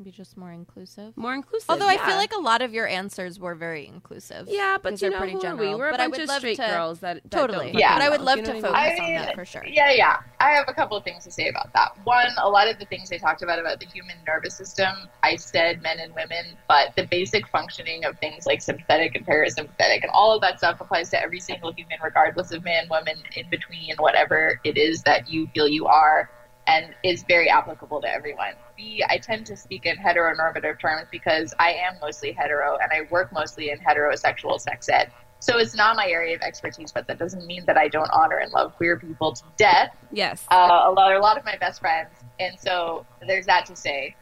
Be 0.00 0.12
just 0.12 0.36
more 0.36 0.52
inclusive. 0.52 1.16
more 1.16 1.34
inclusive. 1.34 1.68
Although 1.68 1.88
I 1.88 1.96
feel 1.98 2.14
like 2.14 2.32
a 2.32 2.38
lot 2.40 2.62
of 2.62 2.72
your 2.72 2.86
answers 2.86 3.40
were 3.40 3.56
very 3.56 3.84
inclusive. 3.86 4.46
yeah, 4.48 4.78
but 4.80 4.92
you 4.92 4.98
they're 4.98 5.10
know 5.10 5.18
pretty 5.18 5.32
who 5.32 5.38
are 5.38 5.56
we? 5.56 5.64
general. 5.66 5.78
We're 5.78 5.88
a 5.88 5.90
But 5.90 6.00
I 6.00 6.04
bunch 6.04 6.12
would 6.12 6.22
of 6.22 6.28
love 6.28 6.38
straight 6.38 6.56
to- 6.58 6.66
girls 6.68 7.00
that, 7.00 7.14
that 7.24 7.30
Totally. 7.32 7.72
Don't 7.72 7.78
Yeah. 7.80 7.94
But 7.94 8.02
I 8.02 8.08
would 8.10 8.20
fucking 8.20 8.24
love 8.26 8.38
know, 8.38 8.44
to 8.44 8.56
you 8.56 8.62
know 8.62 8.70
what 8.70 8.78
I 8.78 8.84
focus 8.90 9.00
mean? 9.00 9.16
on 9.18 9.24
that 9.26 9.34
for 9.34 9.44
sure. 9.44 9.64
Yeah, 9.66 9.90
yeah. 9.90 10.16
I 10.38 10.50
have 10.50 10.66
a 10.68 10.72
couple 10.72 10.96
of 10.96 11.02
things 11.02 11.24
to 11.24 11.32
say 11.32 11.48
about 11.48 11.72
that. 11.74 11.96
One, 12.04 12.28
a 12.40 12.48
lot 12.48 12.68
of 12.68 12.78
the 12.78 12.84
things 12.84 13.08
they 13.10 13.18
talked 13.18 13.42
about 13.42 13.58
about 13.58 13.80
the 13.80 13.86
human 13.86 14.16
nervous 14.24 14.56
system, 14.56 14.94
I 15.24 15.34
said 15.34 15.82
men 15.82 15.98
and 15.98 16.14
women, 16.14 16.56
but 16.68 16.94
the 16.96 17.04
basic 17.06 17.48
functioning 17.48 18.04
of 18.04 18.16
things 18.20 18.46
like 18.46 18.62
sympathetic 18.62 19.16
and 19.16 19.26
parasympathetic 19.26 20.02
and 20.02 20.10
all 20.12 20.32
of 20.32 20.40
that 20.42 20.58
stuff 20.58 20.80
applies 20.80 21.10
to 21.10 21.20
every 21.20 21.40
single 21.40 21.72
human, 21.72 21.98
regardless 22.04 22.52
of 22.52 22.62
man, 22.62 22.86
woman, 22.88 23.16
in 23.34 23.50
between, 23.50 23.96
whatever 23.98 24.60
it 24.62 24.76
is 24.78 25.02
that 25.02 25.28
you 25.28 25.48
feel 25.48 25.66
you 25.66 25.86
are, 25.86 26.30
and 26.68 26.94
is 27.02 27.24
very 27.26 27.48
applicable 27.48 28.00
to 28.02 28.08
everyone. 28.08 28.52
B, 28.76 29.02
I 29.08 29.16
tend 29.18 29.46
to 29.46 29.56
speak 29.56 29.86
in 29.86 29.96
heteronormative 29.96 30.78
terms 30.78 31.08
because 31.10 31.54
I 31.58 31.72
am 31.72 31.94
mostly 32.00 32.32
hetero 32.32 32.76
and 32.76 32.92
I 32.92 33.10
work 33.10 33.32
mostly 33.32 33.70
in 33.70 33.78
heterosexual 33.78 34.60
sex 34.60 34.88
ed. 34.88 35.10
So 35.40 35.56
it's 35.58 35.74
not 35.74 35.96
my 35.96 36.06
area 36.06 36.36
of 36.36 36.42
expertise, 36.42 36.92
but 36.92 37.06
that 37.06 37.18
doesn't 37.18 37.46
mean 37.46 37.64
that 37.66 37.78
I 37.78 37.88
don't 37.88 38.10
honor 38.12 38.36
and 38.38 38.52
love 38.52 38.76
queer 38.76 38.98
people 38.98 39.32
to 39.32 39.42
death. 39.56 39.96
Yes. 40.12 40.44
Uh, 40.50 40.82
a 40.84 40.92
lot, 40.92 41.14
a 41.14 41.20
lot 41.20 41.38
of 41.38 41.44
my 41.44 41.56
best 41.56 41.80
friends, 41.80 42.10
and 42.38 42.58
so 42.58 43.06
there's 43.26 43.46
that 43.46 43.64
to 43.66 43.76
say. 43.76 44.14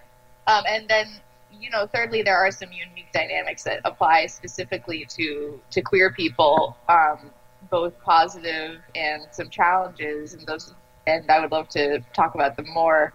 Um, 0.47 0.63
and 0.69 0.87
then, 0.89 1.07
you 1.51 1.71
know, 1.71 1.87
thirdly, 1.87 2.23
there 2.23 2.37
are 2.37 2.51
some 2.51 2.71
unique 2.71 3.11
dynamics 3.13 3.65
that 3.65 3.81
apply 3.85 4.27
specifically 4.27 5.07
to 5.17 5.59
to 5.71 5.81
queer 5.81 6.13
people, 6.13 6.77
um, 6.89 7.31
both 7.71 7.99
positive 8.03 8.81
and 8.95 9.23
some 9.33 9.49
challenges, 9.51 10.35
and 10.35 10.47
those. 10.47 10.75
And 11.07 11.31
I 11.31 11.41
would 11.41 11.53
love 11.53 11.69
to 11.71 12.01
talk 12.15 12.35
about 12.35 12.57
them 12.57 12.67
more. 12.73 13.13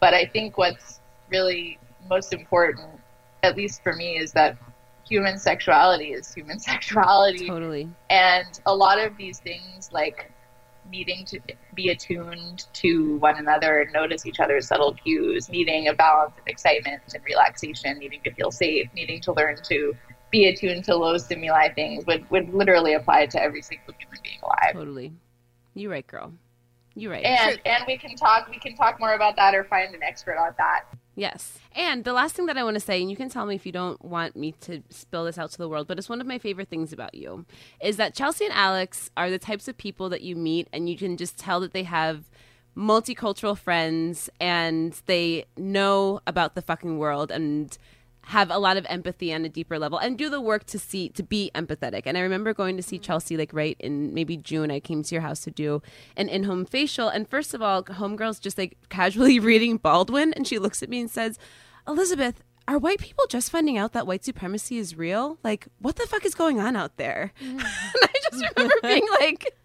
But 0.00 0.14
I 0.14 0.26
think 0.26 0.58
what's 0.58 1.00
really 1.30 1.78
most 2.08 2.32
important, 2.32 3.00
at 3.42 3.56
least 3.56 3.82
for 3.82 3.94
me, 3.94 4.16
is 4.16 4.32
that 4.32 4.56
human 5.08 5.38
sexuality 5.38 6.12
is 6.12 6.32
human 6.34 6.58
sexuality 6.72 7.46
totally. 7.46 7.88
and 8.10 8.60
a 8.66 8.74
lot 8.74 8.98
of 8.98 9.16
these 9.16 9.38
things 9.38 9.90
like 9.92 10.30
needing 10.90 11.24
to 11.24 11.40
be 11.74 11.90
attuned 11.90 12.66
to 12.72 13.16
one 13.18 13.36
another 13.36 13.80
and 13.80 13.92
notice 13.92 14.24
each 14.26 14.38
other's 14.40 14.66
subtle 14.68 14.94
cues 14.94 15.48
needing 15.48 15.88
a 15.88 15.94
balance 15.94 16.32
of 16.40 16.46
excitement 16.46 17.02
and 17.14 17.24
relaxation 17.24 17.98
needing 17.98 18.20
to 18.22 18.32
feel 18.34 18.50
safe 18.50 18.88
needing 18.94 19.20
to 19.20 19.32
learn 19.32 19.56
to 19.62 19.92
be 20.30 20.48
attuned 20.48 20.84
to 20.84 20.94
low 20.94 21.16
stimuli 21.16 21.72
things 21.74 22.04
would, 22.06 22.28
would 22.30 22.52
literally 22.52 22.94
apply 22.94 23.26
to 23.26 23.40
every 23.40 23.62
single 23.62 23.94
human 23.98 24.18
being 24.22 24.38
alive 24.42 24.72
Totally. 24.72 25.12
You're 25.74 25.90
right, 25.90 26.06
girl. 26.06 26.32
You 26.96 27.10
right. 27.10 27.24
and 27.24 27.60
and 27.64 27.84
we 27.86 27.98
can 27.98 28.16
talk 28.16 28.48
we 28.50 28.58
can 28.58 28.74
talk 28.74 28.98
more 28.98 29.14
about 29.14 29.36
that 29.36 29.54
or 29.54 29.64
find 29.64 29.94
an 29.94 30.02
expert 30.02 30.38
on 30.38 30.54
that 30.58 30.86
Yes. 31.16 31.58
And 31.74 32.04
the 32.04 32.12
last 32.12 32.36
thing 32.36 32.44
that 32.46 32.58
I 32.58 32.62
want 32.62 32.74
to 32.74 32.80
say, 32.80 33.00
and 33.00 33.10
you 33.10 33.16
can 33.16 33.30
tell 33.30 33.46
me 33.46 33.54
if 33.54 33.64
you 33.64 33.72
don't 33.72 34.02
want 34.04 34.36
me 34.36 34.52
to 34.60 34.82
spill 34.90 35.24
this 35.24 35.38
out 35.38 35.50
to 35.50 35.58
the 35.58 35.68
world, 35.68 35.88
but 35.88 35.98
it's 35.98 36.10
one 36.10 36.20
of 36.20 36.26
my 36.26 36.38
favorite 36.38 36.68
things 36.68 36.92
about 36.92 37.14
you, 37.14 37.46
is 37.80 37.96
that 37.96 38.14
Chelsea 38.14 38.44
and 38.44 38.52
Alex 38.54 39.10
are 39.16 39.30
the 39.30 39.38
types 39.38 39.66
of 39.66 39.78
people 39.78 40.10
that 40.10 40.20
you 40.20 40.36
meet 40.36 40.68
and 40.74 40.90
you 40.90 40.96
can 40.96 41.16
just 41.16 41.38
tell 41.38 41.58
that 41.60 41.72
they 41.72 41.84
have 41.84 42.30
multicultural 42.76 43.56
friends 43.56 44.28
and 44.38 45.00
they 45.06 45.46
know 45.56 46.20
about 46.26 46.54
the 46.54 46.60
fucking 46.60 46.98
world 46.98 47.30
and 47.30 47.78
have 48.26 48.50
a 48.50 48.58
lot 48.58 48.76
of 48.76 48.84
empathy 48.88 49.32
on 49.32 49.44
a 49.44 49.48
deeper 49.48 49.78
level 49.78 49.98
and 49.98 50.18
do 50.18 50.28
the 50.28 50.40
work 50.40 50.64
to 50.64 50.80
see 50.80 51.08
to 51.10 51.22
be 51.22 51.48
empathetic. 51.54 52.02
And 52.06 52.18
I 52.18 52.22
remember 52.22 52.52
going 52.52 52.76
to 52.76 52.82
see 52.82 52.96
mm-hmm. 52.96 53.04
Chelsea 53.04 53.36
like 53.36 53.52
right 53.52 53.76
in 53.78 54.14
maybe 54.14 54.36
June. 54.36 54.68
I 54.72 54.80
came 54.80 55.04
to 55.04 55.14
your 55.14 55.22
house 55.22 55.40
to 55.44 55.50
do 55.52 55.80
an 56.16 56.28
in-home 56.28 56.64
facial, 56.64 57.08
and 57.08 57.28
first 57.28 57.54
of 57.54 57.62
all, 57.62 57.84
homegirl's 57.84 58.40
just 58.40 58.58
like 58.58 58.76
casually 58.88 59.38
reading 59.38 59.76
Baldwin, 59.76 60.32
and 60.32 60.46
she 60.46 60.58
looks 60.58 60.82
at 60.82 60.88
me 60.88 61.00
and 61.00 61.10
says, 61.10 61.38
"Elizabeth." 61.86 62.42
Are 62.68 62.78
white 62.78 62.98
people 62.98 63.26
just 63.28 63.52
finding 63.52 63.78
out 63.78 63.92
that 63.92 64.08
white 64.08 64.24
supremacy 64.24 64.76
is 64.78 64.96
real? 64.96 65.38
Like, 65.44 65.68
what 65.78 65.94
the 65.94 66.06
fuck 66.08 66.24
is 66.24 66.34
going 66.34 66.58
on 66.58 66.74
out 66.74 66.96
there? 66.96 67.32
Mm-hmm. 67.40 67.58
and 67.60 67.60
I 67.60 68.12
just 68.28 68.44
remember 68.56 68.74
being 68.82 69.06
like, 69.20 69.56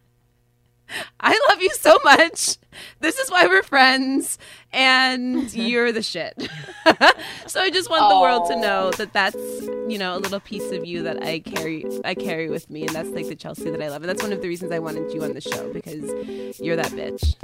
I 1.19 1.39
love 1.49 1.61
you 1.61 1.69
so 1.71 1.97
much. 2.03 2.57
This 2.99 3.19
is 3.19 3.29
why 3.29 3.47
we're 3.47 3.63
friends, 3.63 4.37
and 4.71 5.53
you're 5.55 5.91
the 5.91 6.01
shit. 6.01 6.49
so 7.47 7.61
I 7.61 7.69
just 7.69 7.89
want 7.89 8.09
the 8.09 8.19
world 8.19 8.47
to 8.47 8.55
know 8.59 8.91
that 8.91 9.13
that's 9.13 9.35
you 9.35 9.97
know 9.97 10.17
a 10.17 10.19
little 10.19 10.39
piece 10.39 10.71
of 10.71 10.85
you 10.85 11.03
that 11.03 11.23
I 11.23 11.39
carry 11.39 11.85
I 12.03 12.15
carry 12.15 12.49
with 12.49 12.69
me, 12.69 12.81
and 12.81 12.95
that's 12.95 13.09
like 13.09 13.27
the 13.27 13.35
Chelsea 13.35 13.69
that 13.69 13.81
I 13.81 13.89
love, 13.89 14.01
and 14.03 14.09
that's 14.09 14.23
one 14.23 14.33
of 14.33 14.41
the 14.41 14.47
reasons 14.47 14.71
I 14.71 14.79
wanted 14.79 15.11
you 15.13 15.23
on 15.23 15.33
the 15.33 15.41
show 15.41 15.71
because 15.73 16.59
you're 16.59 16.75
that 16.75 16.91
bitch. 16.91 17.35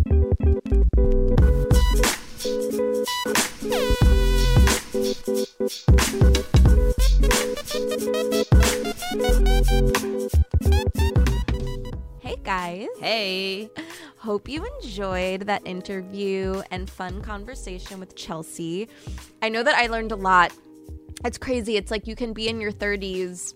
Guys. 12.48 12.88
Hey, 13.02 13.70
Hope 14.20 14.48
you 14.48 14.66
enjoyed 14.82 15.42
that 15.42 15.68
interview 15.68 16.62
and 16.72 16.90
fun 16.90 17.22
conversation 17.22 18.00
with 18.00 18.16
Chelsea. 18.16 18.88
I 19.42 19.50
know 19.50 19.64
that 19.64 19.76
I 19.76 19.88
learned 19.88 20.14
a 20.14 20.16
lot. 20.16 20.54
It's 21.26 21.38
crazy. 21.38 21.76
It's 21.76 21.92
like 21.92 22.08
you 22.08 22.16
can 22.16 22.32
be 22.32 22.48
in 22.48 22.62
your 22.62 22.72
30s. 22.72 23.54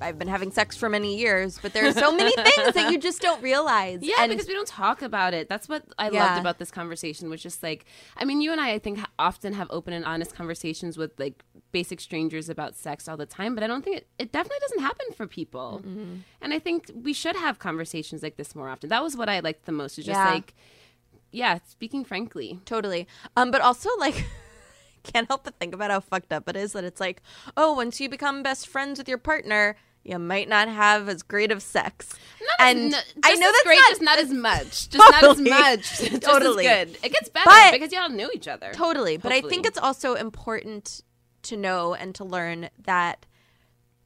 I've 0.00 0.18
been 0.18 0.28
having 0.28 0.50
sex 0.52 0.76
for 0.76 0.88
many 0.88 1.16
years, 1.18 1.58
but 1.60 1.72
there 1.72 1.86
are 1.86 1.92
so 1.92 2.12
many 2.12 2.30
things 2.36 2.74
that 2.74 2.90
you 2.92 2.98
just 2.98 3.20
don't 3.20 3.42
realize. 3.42 4.00
Yeah, 4.02 4.14
and 4.20 4.30
because 4.30 4.46
we 4.46 4.54
don't 4.54 4.68
talk 4.68 5.02
about 5.02 5.34
it. 5.34 5.48
That's 5.48 5.68
what 5.68 5.84
I 5.98 6.10
Yeah. 6.10 6.24
loved 6.26 6.38
about 6.38 6.58
this 6.58 6.70
conversation, 6.70 7.28
which 7.30 7.44
is 7.44 7.62
like, 7.62 7.84
I 8.16 8.24
mean, 8.24 8.40
you 8.40 8.52
and 8.52 8.60
I, 8.60 8.72
I 8.72 8.78
think, 8.78 9.00
often 9.18 9.52
have 9.54 9.66
open 9.70 9.92
and 9.92 10.04
honest 10.04 10.34
conversations 10.34 10.96
with 10.96 11.18
like 11.18 11.42
basic 11.72 12.00
strangers 12.00 12.48
about 12.48 12.76
sex 12.76 13.08
all 13.08 13.16
the 13.16 13.26
time, 13.26 13.54
but 13.54 13.64
I 13.64 13.66
don't 13.66 13.84
think 13.84 13.98
it, 13.98 14.06
it 14.18 14.32
definitely 14.32 14.60
doesn't 14.60 14.80
happen 14.80 15.06
for 15.16 15.26
people. 15.26 15.82
And 16.40 16.54
I 16.54 16.58
think 16.58 16.90
we 16.94 17.12
should 17.12 17.36
have 17.36 17.58
conversations 17.58 18.22
like 18.22 18.36
this 18.36 18.54
more 18.54 18.68
often. 18.68 18.88
That 18.90 19.02
was 19.02 19.16
what 19.16 19.28
I 19.28 19.40
liked 19.40 19.64
the 19.66 19.72
most, 19.72 19.98
is 19.98 20.06
just 20.06 20.18
Yeah. 20.20 20.30
like, 20.32 20.54
yeah, 21.32 21.58
speaking 21.68 22.04
frankly. 22.04 22.60
Totally. 22.64 23.06
Um, 23.36 23.50
but 23.50 23.60
also 23.60 23.90
like 23.98 24.24
can't 25.02 25.28
help 25.28 25.44
but 25.44 25.58
think 25.58 25.74
about 25.74 25.90
how 25.90 26.00
fucked 26.00 26.32
up 26.32 26.48
it 26.48 26.56
is 26.56 26.72
that 26.72 26.84
it's 26.84 27.00
like, 27.00 27.22
oh, 27.56 27.74
once 27.74 28.00
you 28.00 28.08
become 28.08 28.42
best 28.42 28.66
friends 28.68 28.98
with 28.98 29.08
your 29.08 29.18
partner, 29.18 29.76
you 30.08 30.18
might 30.18 30.48
not 30.48 30.68
have 30.68 31.08
as 31.08 31.22
great 31.22 31.52
of 31.52 31.62
sex. 31.62 32.14
Not 32.40 32.68
and 32.68 32.94
as, 32.94 33.04
I 33.22 33.34
know 33.34 33.46
that's 33.52 33.62
great, 33.64 33.76
not 33.76 33.88
just 33.90 34.02
not 34.02 34.18
as 34.18 34.30
much. 34.32 34.88
Just 34.88 34.96
not 34.96 35.22
as 35.24 35.40
much. 35.40 35.98
just 36.10 36.22
Totally. 36.22 36.66
as 36.66 36.86
good. 36.86 36.98
It 37.04 37.12
gets 37.12 37.28
better 37.28 37.44
But- 37.46 37.72
because 37.72 37.92
y'all 37.92 38.08
knew 38.08 38.30
each 38.34 38.48
other. 38.48 38.70
Totally. 38.72 39.16
But 39.18 39.32
I 39.32 39.42
think 39.42 39.66
it's 39.66 39.78
also 39.78 40.14
important 40.14 41.02
to 41.42 41.56
know 41.56 41.94
and 41.94 42.14
to 42.16 42.24
learn 42.24 42.70
that 42.84 43.26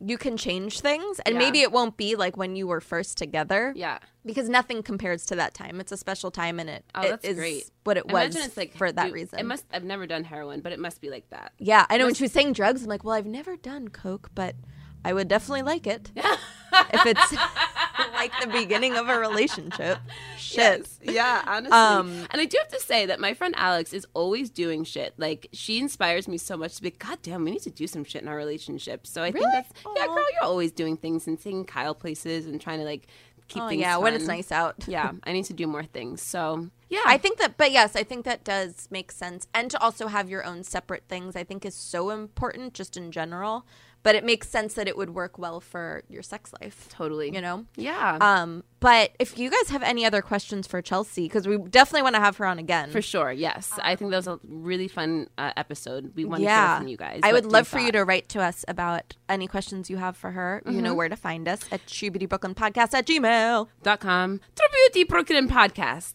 you 0.04 0.18
can 0.18 0.36
change 0.36 0.80
things 0.80 1.20
and 1.20 1.34
Yeah. 1.34 1.38
maybe 1.38 1.60
it 1.60 1.70
won't 1.70 1.96
be 1.96 2.16
like 2.16 2.36
when 2.36 2.56
you 2.56 2.66
were 2.66 2.80
first 2.80 3.16
together 3.16 3.72
Yeah. 3.76 3.98
because 4.26 4.48
nothing 4.48 4.82
compares 4.82 5.24
to 5.26 5.36
that 5.36 5.54
time. 5.54 5.78
It's 5.80 5.92
a 5.92 5.96
special 5.96 6.32
time 6.32 6.58
and 6.58 6.68
it, 6.68 6.84
Oh, 6.96 7.02
it 7.02 7.20
is 7.22 7.36
great. 7.36 7.70
what 7.84 7.96
it 7.96 8.08
was 8.08 8.34
it's 8.34 8.56
like 8.56 8.74
for 8.76 8.90
that 8.90 9.04
dude, 9.06 9.14
reason. 9.14 9.38
It 9.38 9.46
must. 9.46 9.64
I've 9.72 9.84
never 9.84 10.08
done 10.08 10.24
heroin, 10.24 10.60
but 10.60 10.72
it 10.72 10.80
must 10.80 11.00
be 11.00 11.08
like 11.08 11.30
that. 11.30 11.52
yeah, 11.58 11.86
I 11.88 11.98
know 11.98 12.06
when 12.06 12.14
she 12.14 12.24
was 12.24 12.32
saying 12.32 12.54
drugs, 12.54 12.82
I'm 12.82 12.88
like, 12.88 13.04
well, 13.04 13.14
I've 13.14 13.26
never 13.26 13.56
done 13.56 13.88
coke, 13.88 14.30
but 14.34 14.56
I 15.04 15.12
would 15.12 15.28
definitely 15.28 15.62
like 15.62 15.86
it 15.86 16.10
if 16.16 17.06
it's 17.06 17.32
like 18.14 18.32
the 18.40 18.46
beginning 18.46 18.96
of 18.96 19.08
a 19.08 19.18
relationship. 19.18 19.98
Shit. 20.36 20.58
Yes. 20.80 20.98
Yeah, 21.02 21.42
honestly. 21.46 21.76
Um, 21.76 22.26
and 22.30 22.40
I 22.40 22.44
do 22.44 22.56
have 22.58 22.68
to 22.68 22.80
say 22.80 23.06
that 23.06 23.18
my 23.20 23.34
friend 23.34 23.54
Alex 23.56 23.92
is 23.92 24.06
always 24.14 24.50
doing 24.50 24.84
shit. 24.84 25.14
Like 25.18 25.48
she 25.52 25.78
inspires 25.78 26.28
me 26.28 26.38
so 26.38 26.56
much 26.56 26.76
to 26.76 26.82
be 26.82 26.90
God 26.90 27.18
damn, 27.22 27.44
we 27.44 27.50
need 27.52 27.62
to 27.62 27.70
do 27.70 27.86
some 27.86 28.04
shit 28.04 28.22
in 28.22 28.28
our 28.28 28.36
relationship. 28.36 29.06
So 29.06 29.22
I 29.22 29.28
Really? 29.30 29.40
think 29.40 29.52
that's 29.52 29.72
yeah, 29.96 30.06
girl, 30.06 30.24
you're 30.32 30.44
always 30.44 30.72
doing 30.72 30.96
things 30.96 31.26
and 31.26 31.38
taking 31.38 31.64
Kyle 31.64 31.94
places 31.94 32.46
and 32.46 32.60
trying 32.60 32.78
to 32.78 32.84
like 32.84 33.06
keep 33.48 33.62
Oh, 33.62 33.68
things. 33.68 33.80
yeah, 33.80 33.96
when 33.96 34.14
it's 34.14 34.26
nice 34.26 34.52
out. 34.52 34.76
Yeah, 34.88 35.12
I 35.24 35.32
need 35.32 35.44
to 35.46 35.52
do 35.52 35.66
more 35.66 35.84
things. 35.84 36.22
So 36.22 36.68
yeah, 36.88 37.00
I 37.06 37.16
think 37.18 37.38
that, 37.38 37.56
but 37.56 37.72
yes, 37.72 37.96
I 37.96 38.02
think 38.04 38.24
that 38.26 38.44
does 38.44 38.86
make 38.90 39.10
sense. 39.12 39.46
And 39.54 39.70
to 39.70 39.80
also 39.82 40.08
have 40.08 40.28
your 40.28 40.44
own 40.44 40.62
separate 40.62 41.04
things, 41.08 41.34
I 41.36 41.42
think 41.44 41.64
is 41.64 41.74
so 41.74 42.10
important 42.10 42.74
just 42.74 42.96
in 42.98 43.10
general. 43.10 43.64
But 44.04 44.16
it 44.16 44.24
makes 44.24 44.48
sense 44.48 44.74
that 44.74 44.88
it 44.88 44.96
would 44.96 45.10
work 45.14 45.38
well 45.38 45.60
for 45.60 46.02
your 46.08 46.22
sex 46.22 46.52
life, 46.60 46.88
totally. 46.90 47.32
you 47.32 47.40
know? 47.40 47.66
Yeah. 47.76 48.18
Um, 48.20 48.64
but 48.80 49.12
if 49.20 49.38
you 49.38 49.48
guys 49.48 49.68
have 49.70 49.84
any 49.84 50.04
other 50.04 50.20
questions 50.22 50.66
for 50.66 50.82
Chelsea, 50.82 51.22
because 51.26 51.46
we 51.46 51.56
definitely 51.56 52.02
want 52.02 52.16
to 52.16 52.20
have 52.20 52.36
her 52.38 52.46
on 52.46 52.58
again. 52.58 52.90
for 52.90 53.00
sure, 53.00 53.30
yes. 53.30 53.70
I 53.80 53.94
think 53.94 54.10
that 54.10 54.16
was 54.16 54.26
a 54.26 54.40
really 54.42 54.88
fun 54.88 55.28
uh, 55.38 55.52
episode. 55.56 56.12
We 56.16 56.24
want 56.24 56.42
to 56.42 56.48
hear 56.50 56.76
from 56.78 56.88
you 56.88 56.96
guys. 56.96 57.20
I 57.22 57.32
would 57.32 57.46
love 57.46 57.68
for 57.68 57.78
you 57.78 57.92
to 57.92 58.02
write 58.04 58.28
to 58.30 58.40
us 58.42 58.64
about 58.66 59.14
any 59.28 59.46
questions 59.46 59.88
you 59.88 59.98
have 59.98 60.16
for 60.16 60.32
her. 60.32 60.62
You 60.66 60.72
Mm-hmm. 60.72 60.82
know 60.82 60.94
where 60.94 61.08
to 61.08 61.16
find 61.16 61.46
us 61.46 61.60
at 61.70 61.86
True 61.86 62.10
Beauty 62.10 62.26
Brooklyn 62.26 62.56
Podcast 62.56 62.94
at 62.94 63.06
Gmail. 63.06 63.68
dot 63.84 64.00
com 64.00 64.40
True 64.56 64.68
Beauty 64.72 65.04
Brooklyn 65.04 65.48
Podcast. 65.48 66.14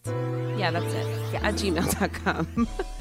Yeah, 0.58 0.70
that's 0.72 0.92
it. 0.92 1.06
Yeah, 1.32 1.40
at 1.48 1.54
gmail.com. 1.54 2.68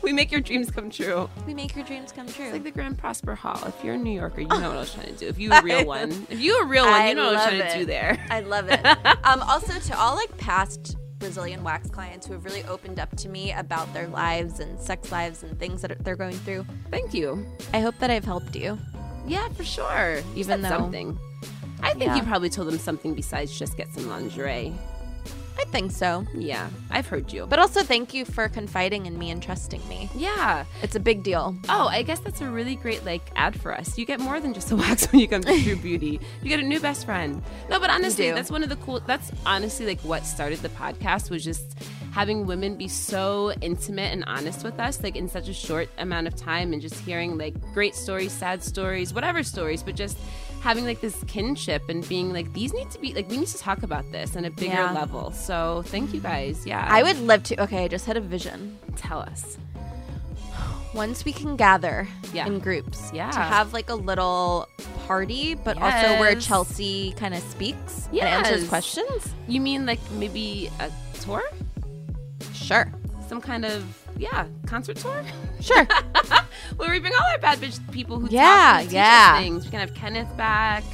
we 0.02 0.12
make 0.12 0.30
your 0.32 0.40
dreams 0.40 0.70
come 0.70 0.90
true. 0.90 1.28
We 1.46 1.54
make 1.54 1.74
your 1.76 1.84
dreams 1.84 2.12
come 2.12 2.26
true. 2.26 2.44
It's 2.46 2.52
like 2.54 2.64
the 2.64 2.70
Grand 2.70 2.98
Prospect 2.98 3.38
Hall. 3.38 3.60
If 3.66 3.84
you're 3.84 3.94
a 3.94 3.98
New 3.98 4.12
Yorker, 4.18 4.40
you 4.42 4.48
know 4.48 4.56
what 4.68 4.76
I 4.76 4.80
was 4.80 4.94
trying 4.94 5.06
to 5.14 5.16
do. 5.18 5.28
If 5.28 5.38
you 5.38 5.52
a 5.52 5.62
real 5.64 5.84
one, 5.86 6.10
if 6.30 6.40
you 6.40 6.60
a 6.60 6.66
real 6.66 6.84
one, 6.84 6.92
I 6.94 7.08
you 7.10 7.14
know 7.14 7.26
what 7.26 7.36
I 7.36 7.50
was 7.50 7.58
love 7.58 7.60
trying 7.68 7.72
to 7.72 7.78
do 7.80 7.84
there. 7.86 8.26
I 8.30 8.40
love 8.40 8.68
it. 8.70 8.84
um, 9.24 9.42
also, 9.42 9.78
to 9.78 9.98
all 9.98 10.14
like 10.16 10.36
past 10.38 10.96
Brazilian 11.18 11.62
wax 11.62 11.90
clients 11.90 12.26
who 12.26 12.32
have 12.32 12.44
really 12.44 12.64
opened 12.64 12.98
up 12.98 13.14
to 13.16 13.28
me 13.28 13.52
about 13.52 13.92
their 13.92 14.08
lives 14.08 14.60
and 14.60 14.80
sex 14.80 15.12
lives 15.12 15.42
and 15.42 15.58
things 15.58 15.82
that 15.82 16.02
they're 16.04 16.16
going 16.16 16.36
through, 16.36 16.64
Thank 16.90 17.12
you. 17.14 17.46
I 17.74 17.80
hope 17.80 17.98
that 17.98 18.10
I've 18.10 18.24
helped 18.24 18.56
you. 18.56 18.78
Yeah, 19.26 19.48
for 19.50 19.64
sure. 19.64 20.16
You 20.16 20.24
Even 20.36 20.62
said 20.62 20.72
though- 20.72 20.78
something. 20.78 21.18
I 21.82 21.90
think 21.92 22.04
Yeah. 22.04 22.16
you 22.16 22.22
probably 22.22 22.50
told 22.50 22.68
them 22.68 22.78
something 22.78 23.14
besides 23.14 23.58
just 23.58 23.76
get 23.76 23.92
some 23.92 24.06
lingerie. 24.08 24.72
I 25.58 25.64
think 25.64 25.92
so. 25.92 26.24
Yeah, 26.34 26.68
I've 26.90 27.06
heard 27.06 27.32
you. 27.32 27.46
But 27.46 27.58
also, 27.58 27.82
thank 27.82 28.12
you 28.14 28.24
for 28.24 28.48
confiding 28.48 29.06
in 29.06 29.18
me 29.18 29.30
and 29.30 29.42
trusting 29.42 29.86
me. 29.88 30.08
yeah. 30.14 30.64
It's 30.82 30.96
a 30.96 31.00
big 31.00 31.22
deal. 31.22 31.54
Oh, 31.68 31.86
I 31.88 32.02
guess 32.02 32.18
that's 32.20 32.40
a 32.40 32.46
really 32.48 32.76
great 32.76 33.04
like 33.04 33.30
ad 33.36 33.60
for 33.60 33.72
us. 33.72 33.98
You 33.98 34.06
get 34.06 34.20
more 34.20 34.40
than 34.40 34.54
just 34.54 34.70
a 34.72 34.76
wax 34.82 35.10
when 35.12 35.20
you 35.20 35.28
come 35.28 35.42
to 35.42 35.62
True 35.62 35.76
Beauty. 35.76 36.20
You 36.42 36.48
get 36.48 36.60
a 36.60 36.62
new 36.62 36.80
best 36.80 37.04
friend. 37.04 37.42
No, 37.68 37.78
but 37.78 37.90
honestly, 37.90 38.30
that's 38.30 38.50
one 38.50 38.62
of 38.62 38.68
the 38.68 38.76
cool. 38.76 39.00
That's 39.00 39.30
honestly 39.46 39.86
like 39.86 40.00
what 40.00 40.24
started 40.26 40.58
the 40.60 40.70
podcast 40.70 41.30
was 41.30 41.44
just 41.44 41.76
having 42.12 42.44
women 42.46 42.76
be 42.76 42.88
so 42.88 43.52
intimate 43.60 44.12
and 44.12 44.24
honest 44.24 44.64
with 44.64 44.80
us, 44.80 45.00
like 45.02 45.14
in 45.14 45.28
such 45.28 45.48
a 45.48 45.54
short 45.54 45.88
amount 45.98 46.26
of 46.26 46.34
time, 46.34 46.72
and 46.72 46.82
just 46.82 46.98
hearing 47.04 47.38
like 47.38 47.54
great 47.74 47.94
stories, 47.94 48.32
sad 48.32 48.62
stories, 48.64 49.14
whatever 49.14 49.42
stories, 49.44 49.82
but 49.82 49.94
just 49.94 50.18
having 50.60 50.84
like 50.84 51.00
this 51.00 51.16
kinship 51.26 51.88
and 51.88 52.06
being 52.08 52.32
like 52.32 52.52
these 52.52 52.72
need 52.72 52.90
to 52.90 52.98
be 52.98 53.14
like 53.14 53.28
we 53.30 53.38
need 53.38 53.46
to 53.48 53.58
talk 53.58 53.82
about 53.82 54.10
this 54.12 54.36
on 54.36 54.44
a 54.44 54.50
bigger 54.50 54.74
Yeah. 54.74 54.92
level. 54.92 55.30
So 55.32 55.82
thank 55.86 56.12
you 56.14 56.20
guys. 56.20 56.66
Yeah, 56.66 56.86
I 56.88 57.02
would 57.02 57.18
love 57.20 57.42
to. 57.44 57.62
Okay, 57.62 57.84
I 57.84 57.88
just 57.88 58.06
had 58.06 58.16
a 58.16 58.20
vision. 58.20 58.78
tell 58.96 59.20
us. 59.20 59.56
Once 60.92 61.24
we 61.24 61.32
can 61.32 61.54
gather 61.56 62.08
Yeah. 62.32 62.46
in 62.46 62.58
groups, 62.58 63.10
Yeah. 63.14 63.30
to 63.30 63.38
have 63.38 63.72
like 63.72 63.88
a 63.88 63.94
little 63.94 64.66
party, 65.06 65.54
but 65.54 65.80
also 65.80 66.18
where 66.18 66.34
Chelsea 66.34 67.12
kind 67.16 67.32
of 67.34 67.40
speaks 67.44 68.08
and 68.10 68.20
answers 68.20 68.68
questions. 68.68 69.32
You 69.46 69.60
mean 69.60 69.86
like 69.86 70.00
maybe 70.12 70.68
a 70.80 70.90
tour? 71.20 71.42
Sure, 72.52 72.92
some 73.28 73.40
kind 73.40 73.64
of 73.64 73.84
yeah 74.20 74.46
concert 74.66 74.96
tour 74.96 75.24
sure. 75.60 75.86
where 76.76 76.90
we 76.90 76.98
bring 77.00 77.12
all 77.14 77.26
our 77.32 77.38
bad 77.38 77.58
bitch 77.58 77.78
people 77.90 78.18
who 78.20 78.28
Yeah, 78.30 78.42
talk 78.42 78.80
and 78.80 78.88
teach 78.88 78.94
yeah. 78.94 79.32
us 79.34 79.42
things. 79.42 79.64
We 79.64 79.70
can 79.70 79.80
have 79.80 79.94
Kenneth 79.94 80.36
back. 80.36 80.84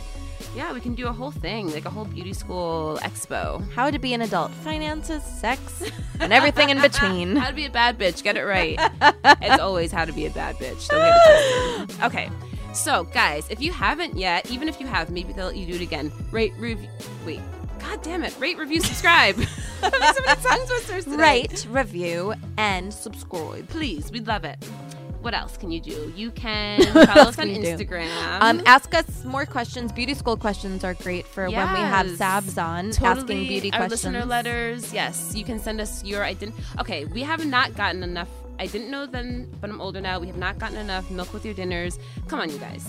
Yeah, 0.54 0.72
we 0.72 0.80
can 0.80 0.94
do 0.94 1.06
a 1.06 1.12
whole 1.12 1.30
thing 1.32 1.70
like 1.72 1.84
a 1.84 1.90
whole 1.90 2.06
beauty 2.06 2.32
school 2.32 2.98
expo. 3.02 3.60
How 3.72 3.90
to 3.90 3.98
be 3.98 4.14
an 4.14 4.22
adult, 4.22 4.50
finances, 4.52 5.22
sex, 5.22 5.82
and 6.18 6.32
everything 6.32 6.70
in 6.70 6.80
between. 6.80 7.36
How 7.42 7.48
to 7.50 7.54
be 7.54 7.66
a 7.66 7.70
bad 7.70 7.98
bitch? 7.98 8.22
Get 8.22 8.36
it 8.38 8.44
right. 8.44 8.78
it's 9.42 9.60
always 9.60 9.92
how 9.92 10.04
to 10.06 10.12
be 10.12 10.24
a 10.24 10.30
bad 10.30 10.56
bitch. 10.56 10.88
Don't 10.88 11.00
get 11.00 11.14
it 11.16 11.84
twisted. 11.86 12.04
Okay. 12.06 12.30
So, 12.72 13.04
guys, 13.04 13.46
if 13.50 13.60
you 13.60 13.72
haven't 13.72 14.16
yet, 14.16 14.50
even 14.50 14.68
if 14.68 14.80
you 14.80 14.86
have, 14.86 15.10
maybe 15.10 15.32
they'll 15.32 15.46
let 15.46 15.56
you 15.56 15.66
do 15.66 15.74
it 15.74 15.80
again. 15.82 16.10
Rate, 16.30 16.52
review. 16.58 16.88
Wait, 17.26 17.40
god 17.78 18.02
damn 18.02 18.24
it! 18.24 18.34
Rate, 18.38 18.58
review, 18.58 18.80
subscribe. 18.80 19.36
I'm 19.82 19.92
having 19.92 20.14
so 20.14 20.22
many 20.24 20.40
tongue 20.42 20.66
twisters 20.66 21.04
today. 21.04 21.16
Rate, 21.16 21.66
review, 21.70 22.34
and 22.56 22.92
subscribe. 22.92 23.68
Please, 23.68 24.10
we'd 24.10 24.26
love 24.26 24.44
it. 24.44 24.62
What 25.20 25.34
else 25.34 25.56
can 25.56 25.72
you 25.72 25.80
do? 25.80 26.12
You 26.14 26.30
can 26.30 26.80
follow 27.06 27.22
us 27.30 27.38
on 27.38 27.46
can 27.48 27.56
you 27.56 27.76
do? 27.76 27.84
Instagram. 27.84 28.08
Um, 28.40 28.62
ask 28.64 28.94
us 28.94 29.24
more 29.24 29.44
questions. 29.44 29.90
Beauty 29.90 30.14
school 30.14 30.36
questions 30.36 30.84
are 30.84 30.94
great 30.94 31.26
for 31.26 31.44
when 31.50 31.72
we 31.72 31.80
have 31.80 32.06
Yes. 32.06 32.18
Sabs 32.18 32.62
on 32.62 32.90
totally 32.92 33.20
asking 33.22 33.48
beauty 33.48 33.70
questions. 33.70 33.74
our 33.74 33.88
questions. 33.88 34.04
listener 34.14 34.24
letters. 34.24 34.92
Yes, 34.94 35.32
you 35.34 35.44
can 35.44 35.58
send 35.58 35.80
us 35.80 36.04
your. 36.04 36.22
I 36.22 36.32
didn't. 36.34 36.54
Okay, 36.78 37.06
we 37.06 37.22
have 37.22 37.44
not 37.44 37.74
gotten 37.74 38.02
enough. 38.04 38.28
I 38.58 38.66
didn't 38.66 38.90
know 38.90 39.04
then, 39.04 39.52
but 39.60 39.68
I'm 39.68 39.80
older 39.80 40.00
now. 40.00 40.18
We 40.20 40.28
have 40.28 40.36
not 40.38 40.58
gotten 40.58 40.76
enough 40.78 41.10
milk 41.10 41.32
with 41.34 41.44
your 41.44 41.54
dinners. 41.54 41.98
Come 42.28 42.38
on, 42.40 42.48
you 42.48 42.58
guys, 42.58 42.88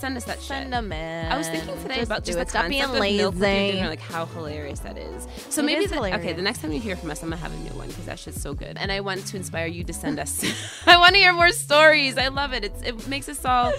send 0.00 0.16
us 0.16 0.24
that 0.24 0.38
shit. 0.38 0.46
Send 0.46 0.72
them 0.72 0.92
in. 0.92 1.32
I 1.32 1.36
was 1.36 1.48
thinking 1.48 1.76
today 1.82 1.96
Just 1.96 2.08
about 2.08 2.24
just 2.24 2.38
it. 2.38 2.44
the 2.44 2.50
Stop 2.50 2.68
being 2.68 2.82
of 2.82 2.92
milk 2.92 3.34
dinner, 3.38 3.88
like 3.88 4.00
how 4.00 4.26
hilarious 4.26 4.80
that 4.80 4.98
is. 4.98 5.26
So 5.50 5.62
It 5.62 5.66
maybe 5.66 5.84
is 5.84 5.90
the, 5.90 5.98
okay, 5.98 6.32
the 6.32 6.42
next 6.42 6.62
time 6.62 6.72
you 6.72 6.80
hear 6.80 6.96
from 6.96 7.10
us, 7.10 7.22
I'm 7.22 7.30
gonna 7.30 7.40
have 7.40 7.52
a 7.52 7.56
new 7.58 7.70
one 7.70 7.88
because 7.88 8.06
that 8.06 8.18
shit's 8.18 8.40
so 8.40 8.54
good. 8.54 8.76
And 8.76 8.92
I 8.92 9.00
want 9.00 9.26
to 9.26 9.36
inspire 9.36 9.66
you 9.66 9.84
to 9.84 9.92
send 9.92 10.18
us. 10.18 10.44
I 10.86 10.98
want 10.98 11.14
to 11.14 11.18
hear 11.18 11.32
more 11.32 11.50
stories. 11.50 12.18
I 12.18 12.28
love 12.28 12.52
it. 12.52 12.64
It's 12.64 12.82
it 12.82 13.08
makes 13.08 13.28
us 13.28 13.44
all. 13.44 13.72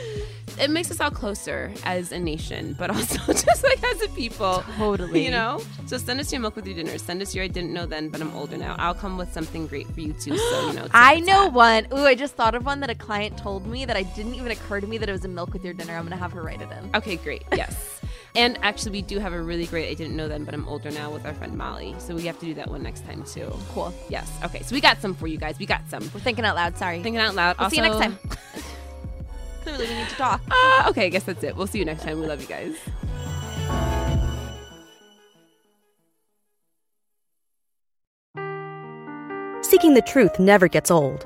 It 0.59 0.71
makes 0.71 0.89
us 0.89 0.99
all 0.99 1.11
closer 1.11 1.71
as 1.83 2.11
a 2.11 2.17
nation, 2.17 2.75
but 2.79 2.89
also 2.95 3.19
just 3.31 3.63
like 3.63 3.83
as 3.83 4.01
a 4.01 4.07
people. 4.09 4.63
Totally. 4.77 5.23
You 5.23 5.29
know? 5.31 5.61
So 5.85 5.97
send 5.97 6.19
us 6.19 6.31
your 6.31 6.41
milk 6.41 6.55
with 6.55 6.65
your 6.65 6.75
dinner. 6.75 6.97
Send 6.97 7.21
us 7.21 7.35
your 7.35 7.43
I 7.43 7.47
didn't 7.47 7.73
know 7.73 7.85
then, 7.85 8.09
but 8.09 8.21
I'm 8.21 8.35
older 8.35 8.57
now. 8.57 8.75
I'll 8.79 8.95
come 8.95 9.17
with 9.17 9.31
something 9.31 9.67
great 9.67 9.87
for 9.87 10.01
you 10.01 10.13
too. 10.13 10.35
So, 10.35 10.67
you 10.67 10.73
know. 10.73 10.87
I 10.93 11.19
know 11.19 11.47
one. 11.47 11.85
Ooh, 11.93 12.05
I 12.05 12.15
just 12.15 12.35
thought 12.35 12.55
of 12.55 12.65
one 12.65 12.79
that 12.79 12.89
a 12.89 12.95
client 12.95 13.37
told 13.37 13.67
me 13.67 13.85
that 13.85 13.95
I 13.95 14.01
didn't 14.03 14.33
even 14.33 14.51
occur 14.51 14.81
to 14.81 14.87
me 14.87 14.97
that 14.97 15.07
it 15.07 15.11
was 15.11 15.25
a 15.25 15.27
milk 15.27 15.53
with 15.53 15.63
your 15.63 15.73
dinner. 15.75 15.95
I'm 15.95 16.06
gonna 16.07 16.19
have 16.21 16.31
her 16.31 16.41
write 16.41 16.61
it 16.61 16.69
in. 16.71 16.95
Okay, 16.95 17.17
great. 17.17 17.43
Yes. 17.55 18.01
And 18.35 18.59
actually, 18.61 18.91
we 18.91 19.01
do 19.01 19.17
have 19.17 19.33
a 19.33 19.41
really 19.41 19.65
great 19.65 19.89
I 19.89 19.95
didn't 19.95 20.15
know 20.15 20.27
then, 20.27 20.43
but 20.43 20.53
I'm 20.53 20.67
older 20.67 20.91
now 20.91 21.09
with 21.09 21.25
our 21.25 21.33
friend 21.33 21.57
Molly. 21.57 21.95
So 21.97 22.13
we 22.15 22.21
have 22.27 22.37
to 22.39 22.45
do 22.45 22.53
that 22.53 22.69
one 22.69 22.83
next 22.83 23.03
time 23.03 23.23
too. 23.23 23.51
Cool. 23.73 23.91
Yes. 24.09 24.31
Okay. 24.43 24.61
So 24.61 24.75
we 24.75 24.81
got 24.81 25.01
some 25.01 25.15
for 25.15 25.25
you 25.25 25.37
guys. 25.37 25.57
We 25.57 25.65
got 25.65 25.89
some. 25.89 26.03
We're 26.13 26.19
thinking 26.19 26.45
out 26.45 26.55
loud. 26.55 26.77
Sorry. 26.77 27.01
Thinking 27.01 27.19
out 27.19 27.33
loud. 27.33 27.57
We'll 27.57 27.63
also, 27.65 27.75
see 27.75 27.81
you 27.81 27.89
next 27.89 27.97
time. 27.97 28.19
Clearly, 29.63 29.87
we 29.87 29.95
need 29.95 30.09
to 30.09 30.15
talk. 30.15 30.41
Uh, 30.51 30.83
okay, 30.89 31.07
I 31.07 31.09
guess 31.09 31.23
that's 31.23 31.43
it. 31.43 31.55
We'll 31.55 31.67
see 31.67 31.79
you 31.79 31.85
next 31.85 32.03
time. 32.03 32.19
We 32.19 32.27
love 32.27 32.41
you 32.41 32.47
guys. 32.47 32.75
Seeking 39.63 39.95
the 39.95 40.03
truth 40.05 40.39
never 40.39 40.67
gets 40.67 40.91
old. 40.91 41.25